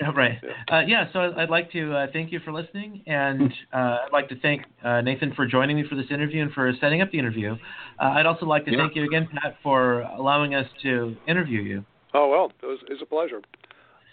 yeah. 0.01 0.11
Right. 0.15 0.39
Uh, 0.73 0.81
yeah, 0.87 1.13
so 1.13 1.21
I'd 1.37 1.51
like 1.51 1.71
to 1.73 1.93
uh, 1.93 2.07
thank 2.13 2.33
you 2.33 2.41
for 2.41 2.53
listening, 2.53 3.03
and 3.07 3.53
uh, 3.75 3.77
I'd 4.07 4.13
like 4.13 4.29
to 4.31 4.41
thank 4.41 4.63
uh, 4.83 5.03
Nathan 5.03 5.35
for 5.35 5.47
joining 5.47 5.77
me 5.77 5.85
for 5.89 5.95
this 5.95 6.07
interview 6.11 6.43
and 6.43 6.53
for 6.53 6.73
setting 6.81 7.03
up 7.03 7.11
the 7.11 7.19
interview. 7.19 7.57
Uh, 8.01 8.05
I'd 8.05 8.27
also 8.27 8.47
like 8.47 8.65
to 8.67 8.71
Yeah. 8.71 8.79
thank 8.79 8.97
you 8.97 9.05
again, 9.05 9.29
Pat, 9.31 9.57
for 9.63 10.01
allowing 10.01 10.55
us 10.55 10.67
to 10.83 11.15
interview 11.27 11.61
you. 11.61 11.85
Oh 12.15 12.29
well, 12.31 12.53
it 12.63 12.67
was, 12.67 12.79
it's 12.89 13.03
a 13.03 13.07
pleasure. 13.07 13.43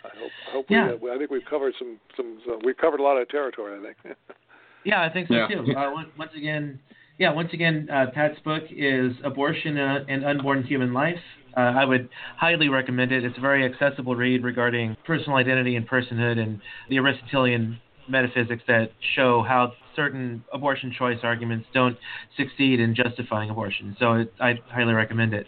I 0.06 0.18
hope. 0.20 0.32
I 0.48 0.52
hope 0.52 0.66
Yeah. 0.70 0.94
we. 1.02 1.10
Uh, 1.10 1.16
I 1.16 1.18
think 1.18 1.32
we've 1.32 1.46
covered 1.50 1.74
some. 1.80 2.00
Some. 2.16 2.40
Uh, 2.50 2.58
we've 2.64 2.78
covered 2.78 3.00
a 3.00 3.04
lot 3.04 3.18
of 3.18 3.28
territory. 3.30 3.78
I 3.80 3.94
think. 4.04 4.18
Yeah, 4.84 5.02
I 5.02 5.10
think 5.10 5.30
so 5.30 5.34
Yeah. 5.34 5.48
too. 5.48 5.76
Uh, 5.76 5.92
once, 5.92 6.10
once 6.16 6.32
again, 6.38 6.80
yeah, 7.18 7.34
once 7.34 7.52
again, 7.54 7.90
uh, 7.92 8.12
Pat's 8.14 8.40
book 8.42 8.62
is 8.70 9.14
Abortion 9.24 9.80
uh, 9.80 10.06
and 10.08 10.24
Unborn 10.24 10.62
Human 10.64 10.94
Life. 10.94 11.18
Uh, 11.58 11.62
I 11.62 11.86
would 11.86 12.08
highly 12.38 12.70
recommend 12.70 13.12
it. 13.12 13.26
It's 13.26 13.36
a 13.36 13.42
very 13.42 13.66
accessible 13.66 14.16
read 14.16 14.44
regarding 14.44 14.96
personal 15.04 15.38
identity 15.38 15.76
and 15.76 15.90
personhood 15.90 16.38
and 16.38 16.62
the 16.90 17.00
Aristotelian 17.00 17.80
metaphysics 18.08 18.62
that 18.68 18.92
show 19.16 19.42
how 19.42 19.74
certain 19.96 20.44
abortion 20.54 20.94
choice 20.96 21.18
arguments 21.24 21.68
don't 21.74 21.98
succeed 22.38 22.80
in 22.80 22.94
justifying 22.94 23.50
abortion. 23.50 23.96
So 24.00 24.14
it, 24.14 24.34
I 24.40 24.60
highly 24.70 24.94
recommend 24.94 25.34
it. 25.34 25.48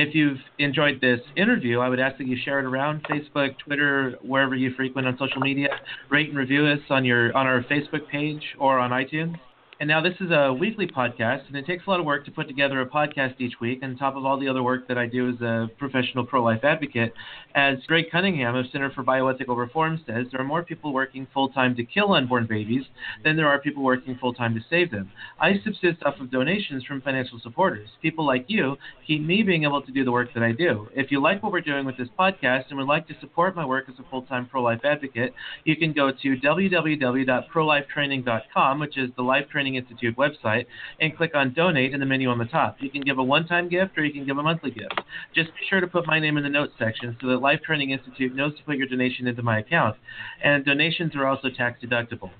If 0.00 0.14
you've 0.14 0.38
enjoyed 0.58 0.98
this 1.02 1.20
interview, 1.36 1.80
I 1.80 1.90
would 1.90 2.00
ask 2.00 2.16
that 2.16 2.26
you 2.26 2.34
share 2.42 2.58
it 2.58 2.64
around 2.64 3.04
Facebook, 3.04 3.58
Twitter, 3.58 4.16
wherever 4.22 4.54
you 4.54 4.72
frequent 4.74 5.06
on 5.06 5.18
social 5.18 5.42
media. 5.42 5.68
Rate 6.08 6.30
and 6.30 6.38
review 6.38 6.64
us 6.68 6.78
on 6.88 7.04
your 7.04 7.36
on 7.36 7.46
our 7.46 7.62
Facebook 7.64 8.08
page 8.08 8.42
or 8.58 8.78
on 8.78 8.92
iTunes. 8.92 9.36
And 9.80 9.88
now 9.88 10.00
this 10.02 10.14
is 10.20 10.30
a 10.30 10.52
weekly 10.52 10.86
podcast, 10.86 11.48
and 11.48 11.56
it 11.56 11.64
takes 11.64 11.86
a 11.86 11.90
lot 11.90 12.00
of 12.00 12.04
work 12.04 12.26
to 12.26 12.30
put 12.30 12.46
together 12.46 12.82
a 12.82 12.86
podcast 12.86 13.36
each 13.38 13.54
week, 13.62 13.82
on 13.82 13.96
top 13.96 14.14
of 14.14 14.26
all 14.26 14.38
the 14.38 14.46
other 14.46 14.62
work 14.62 14.86
that 14.88 14.98
I 14.98 15.06
do 15.06 15.30
as 15.30 15.40
a 15.40 15.70
professional 15.78 16.26
pro-life 16.26 16.64
advocate. 16.64 17.14
As 17.54 17.78
Greg 17.86 18.10
Cunningham 18.12 18.56
of 18.56 18.66
Center 18.70 18.90
for 18.90 19.02
Bioethical 19.02 19.56
Reform 19.56 19.98
says, 20.06 20.26
there 20.30 20.42
are 20.42 20.44
more 20.44 20.62
people 20.62 20.92
working 20.92 21.26
full-time 21.32 21.74
to 21.76 21.84
kill 21.84 22.12
unborn 22.12 22.44
babies 22.46 22.84
than 23.24 23.36
there 23.36 23.48
are 23.48 23.58
people 23.58 23.82
working 23.82 24.18
full-time 24.20 24.54
to 24.54 24.60
save 24.68 24.90
them. 24.90 25.10
I 25.40 25.54
subsist 25.64 26.02
off 26.04 26.20
of 26.20 26.30
donations 26.30 26.84
from 26.84 27.00
financial 27.00 27.40
supporters. 27.42 27.88
People 28.02 28.26
like 28.26 28.44
you 28.48 28.76
keep 29.06 29.22
me 29.22 29.42
being 29.42 29.64
able 29.64 29.80
to 29.80 29.92
do 29.92 30.04
the 30.04 30.12
work 30.12 30.34
that 30.34 30.42
I 30.42 30.52
do. 30.52 30.90
If 30.94 31.10
you 31.10 31.22
like 31.22 31.42
what 31.42 31.52
we're 31.52 31.62
doing 31.62 31.86
with 31.86 31.96
this 31.96 32.08
podcast 32.18 32.64
and 32.68 32.76
would 32.76 32.86
like 32.86 33.08
to 33.08 33.18
support 33.18 33.56
my 33.56 33.64
work 33.64 33.86
as 33.88 33.94
a 33.98 34.04
full-time 34.10 34.44
pro-life 34.44 34.84
advocate, 34.84 35.32
you 35.64 35.74
can 35.74 35.94
go 35.94 36.10
to 36.10 36.36
www.prolifetraining.com, 36.36 38.78
which 38.78 38.98
is 38.98 39.08
the 39.16 39.22
Life 39.22 39.48
Training 39.48 39.69
Institute 39.76 40.16
website, 40.16 40.66
and 41.00 41.16
click 41.16 41.34
on 41.34 41.52
donate 41.52 41.92
in 41.92 42.00
the 42.00 42.06
menu 42.06 42.28
on 42.28 42.38
the 42.38 42.44
top. 42.44 42.76
You 42.80 42.90
can 42.90 43.02
give 43.02 43.18
a 43.18 43.22
one-time 43.22 43.68
gift 43.68 43.96
or 43.98 44.04
you 44.04 44.12
can 44.12 44.26
give 44.26 44.38
a 44.38 44.42
monthly 44.42 44.70
gift. 44.70 45.00
Just 45.34 45.50
be 45.50 45.60
sure 45.68 45.80
to 45.80 45.86
put 45.86 46.06
my 46.06 46.18
name 46.18 46.36
in 46.36 46.42
the 46.42 46.50
notes 46.50 46.74
section 46.78 47.16
so 47.20 47.28
that 47.28 47.38
Life 47.38 47.60
Training 47.62 47.90
Institute 47.90 48.34
knows 48.34 48.56
to 48.56 48.64
put 48.64 48.76
your 48.76 48.88
donation 48.88 49.26
into 49.26 49.42
my 49.42 49.58
account. 49.58 49.96
And 50.42 50.64
donations 50.64 51.14
are 51.14 51.26
also 51.26 51.48
tax 51.50 51.82
deductible. 51.82 52.30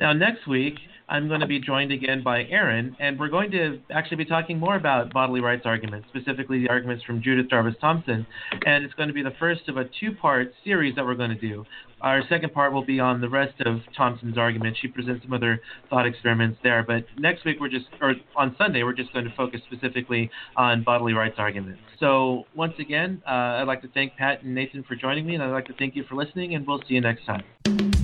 Now, 0.00 0.12
next 0.12 0.46
week, 0.48 0.74
I'm 1.08 1.28
going 1.28 1.40
to 1.40 1.46
be 1.46 1.60
joined 1.60 1.92
again 1.92 2.22
by 2.22 2.44
Aaron, 2.44 2.96
and 2.98 3.18
we're 3.18 3.28
going 3.28 3.50
to 3.50 3.78
actually 3.90 4.16
be 4.16 4.24
talking 4.24 4.58
more 4.58 4.76
about 4.76 5.12
bodily 5.12 5.40
rights 5.40 5.62
arguments, 5.66 6.08
specifically 6.08 6.60
the 6.60 6.68
arguments 6.70 7.04
from 7.04 7.22
Judith 7.22 7.50
Jarvis 7.50 7.74
Thomson. 7.80 8.26
And 8.64 8.84
it's 8.84 8.94
going 8.94 9.08
to 9.08 9.14
be 9.14 9.22
the 9.22 9.34
first 9.38 9.68
of 9.68 9.76
a 9.76 9.84
two 10.00 10.12
part 10.12 10.52
series 10.64 10.94
that 10.96 11.04
we're 11.04 11.14
going 11.14 11.30
to 11.30 11.40
do. 11.40 11.64
Our 12.00 12.22
second 12.28 12.52
part 12.52 12.72
will 12.72 12.84
be 12.84 13.00
on 13.00 13.20
the 13.20 13.28
rest 13.28 13.60
of 13.60 13.80
Thomson's 13.96 14.36
argument. 14.38 14.76
She 14.80 14.88
presents 14.88 15.24
some 15.24 15.32
other 15.32 15.60
thought 15.90 16.06
experiments 16.06 16.58
there. 16.62 16.82
But 16.82 17.04
next 17.18 17.44
week, 17.44 17.58
we're 17.60 17.68
just, 17.68 17.86
or 18.00 18.14
on 18.36 18.54
Sunday, 18.58 18.82
we're 18.82 18.94
just 18.94 19.12
going 19.12 19.24
to 19.26 19.34
focus 19.36 19.60
specifically 19.70 20.30
on 20.56 20.84
bodily 20.84 21.12
rights 21.12 21.36
arguments. 21.38 21.80
So, 22.00 22.44
once 22.54 22.74
again, 22.78 23.22
uh, 23.26 23.60
I'd 23.60 23.66
like 23.66 23.82
to 23.82 23.88
thank 23.88 24.16
Pat 24.16 24.42
and 24.42 24.54
Nathan 24.54 24.84
for 24.84 24.96
joining 24.96 25.26
me, 25.26 25.34
and 25.34 25.42
I'd 25.42 25.52
like 25.52 25.66
to 25.66 25.74
thank 25.74 25.96
you 25.96 26.04
for 26.08 26.14
listening, 26.14 26.54
and 26.54 26.66
we'll 26.66 26.82
see 26.88 26.94
you 26.94 27.00
next 27.00 27.24
time. 27.24 28.03